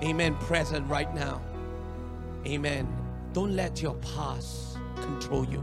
Amen. 0.02 0.34
Present 0.36 0.88
right 0.88 1.14
now. 1.14 1.42
Amen. 2.46 2.88
Don't 3.34 3.54
let 3.54 3.82
your 3.82 3.94
past 3.96 4.78
control 4.96 5.44
you. 5.44 5.62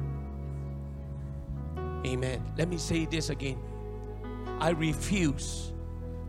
Amen. 2.06 2.44
Let 2.58 2.70
me 2.70 2.78
say 2.78 3.06
this 3.06 3.30
again. 3.30 3.60
I 4.60 4.70
refuse 4.70 5.74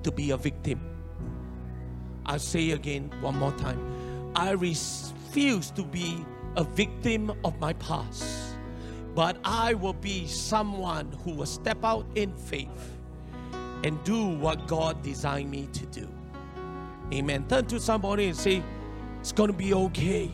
to 0.02 0.10
be 0.10 0.30
a 0.30 0.36
victim. 0.38 0.80
I'll 2.24 2.38
say 2.38 2.70
again 2.70 3.10
one 3.20 3.36
more 3.36 3.52
time. 3.52 3.91
I 4.34 4.52
refuse 4.52 5.70
to 5.72 5.82
be 5.82 6.24
a 6.56 6.64
victim 6.64 7.32
of 7.44 7.58
my 7.60 7.72
past 7.74 8.52
but 9.14 9.36
I 9.44 9.74
will 9.74 9.92
be 9.92 10.26
someone 10.26 11.12
who 11.24 11.32
will 11.32 11.46
step 11.46 11.84
out 11.84 12.06
in 12.14 12.34
faith 12.34 12.96
and 13.84 14.02
do 14.04 14.28
what 14.28 14.66
God 14.66 15.02
designed 15.02 15.50
me 15.50 15.68
to 15.72 15.86
do. 15.86 16.08
Amen. 17.12 17.46
Turn 17.48 17.66
to 17.66 17.78
somebody 17.78 18.28
and 18.28 18.36
say, 18.36 18.62
It's 19.20 19.32
going 19.32 19.48
to 19.48 19.56
be 19.56 19.74
okay. 19.74 20.30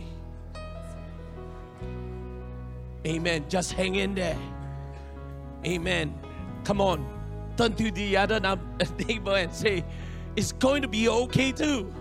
Amen. 3.06 3.46
Just 3.48 3.72
hang 3.72 3.96
in 3.96 4.14
there. 4.14 4.38
Amen. 5.66 6.14
Come 6.64 6.80
on. 6.80 7.04
Turn 7.56 7.74
to 7.74 7.90
the 7.90 8.16
other 8.16 8.38
neighbor 9.08 9.34
and 9.34 9.52
say, 9.52 9.84
It's 10.36 10.52
going 10.52 10.82
to 10.82 10.88
be 10.88 11.08
okay 11.08 11.50
too. 11.50 11.92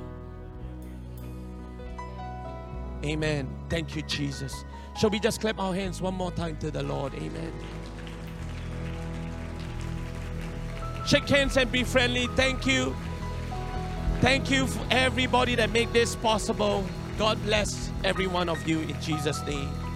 Amen. 3.04 3.50
Thank 3.70 3.96
you, 3.96 4.02
Jesus. 4.04 4.66
Shall 5.00 5.10
we 5.10 5.20
just 5.20 5.42
clap 5.42 5.60
our 5.60 5.74
hands 5.74 6.02
one 6.02 6.16
more 6.16 6.32
time 6.32 6.58
to 6.58 6.72
the 6.72 6.84
Lord? 6.84 7.14
Amen. 7.16 7.54
Shake 11.06 11.30
hands 11.30 11.56
and 11.56 11.72
be 11.72 11.84
friendly. 11.84 12.28
Thank 12.36 12.66
you. 12.66 12.96
Thank 14.20 14.50
you 14.50 14.68
for 14.68 14.86
everybody 14.92 15.56
that 15.56 15.72
made 15.72 15.94
this 15.94 16.16
possible. 16.16 16.84
God 17.18 17.42
bless 17.44 17.92
every 18.04 18.28
one 18.28 18.50
of 18.50 18.68
you 18.68 18.80
in 18.82 19.00
Jesus' 19.02 19.42
name. 19.46 19.87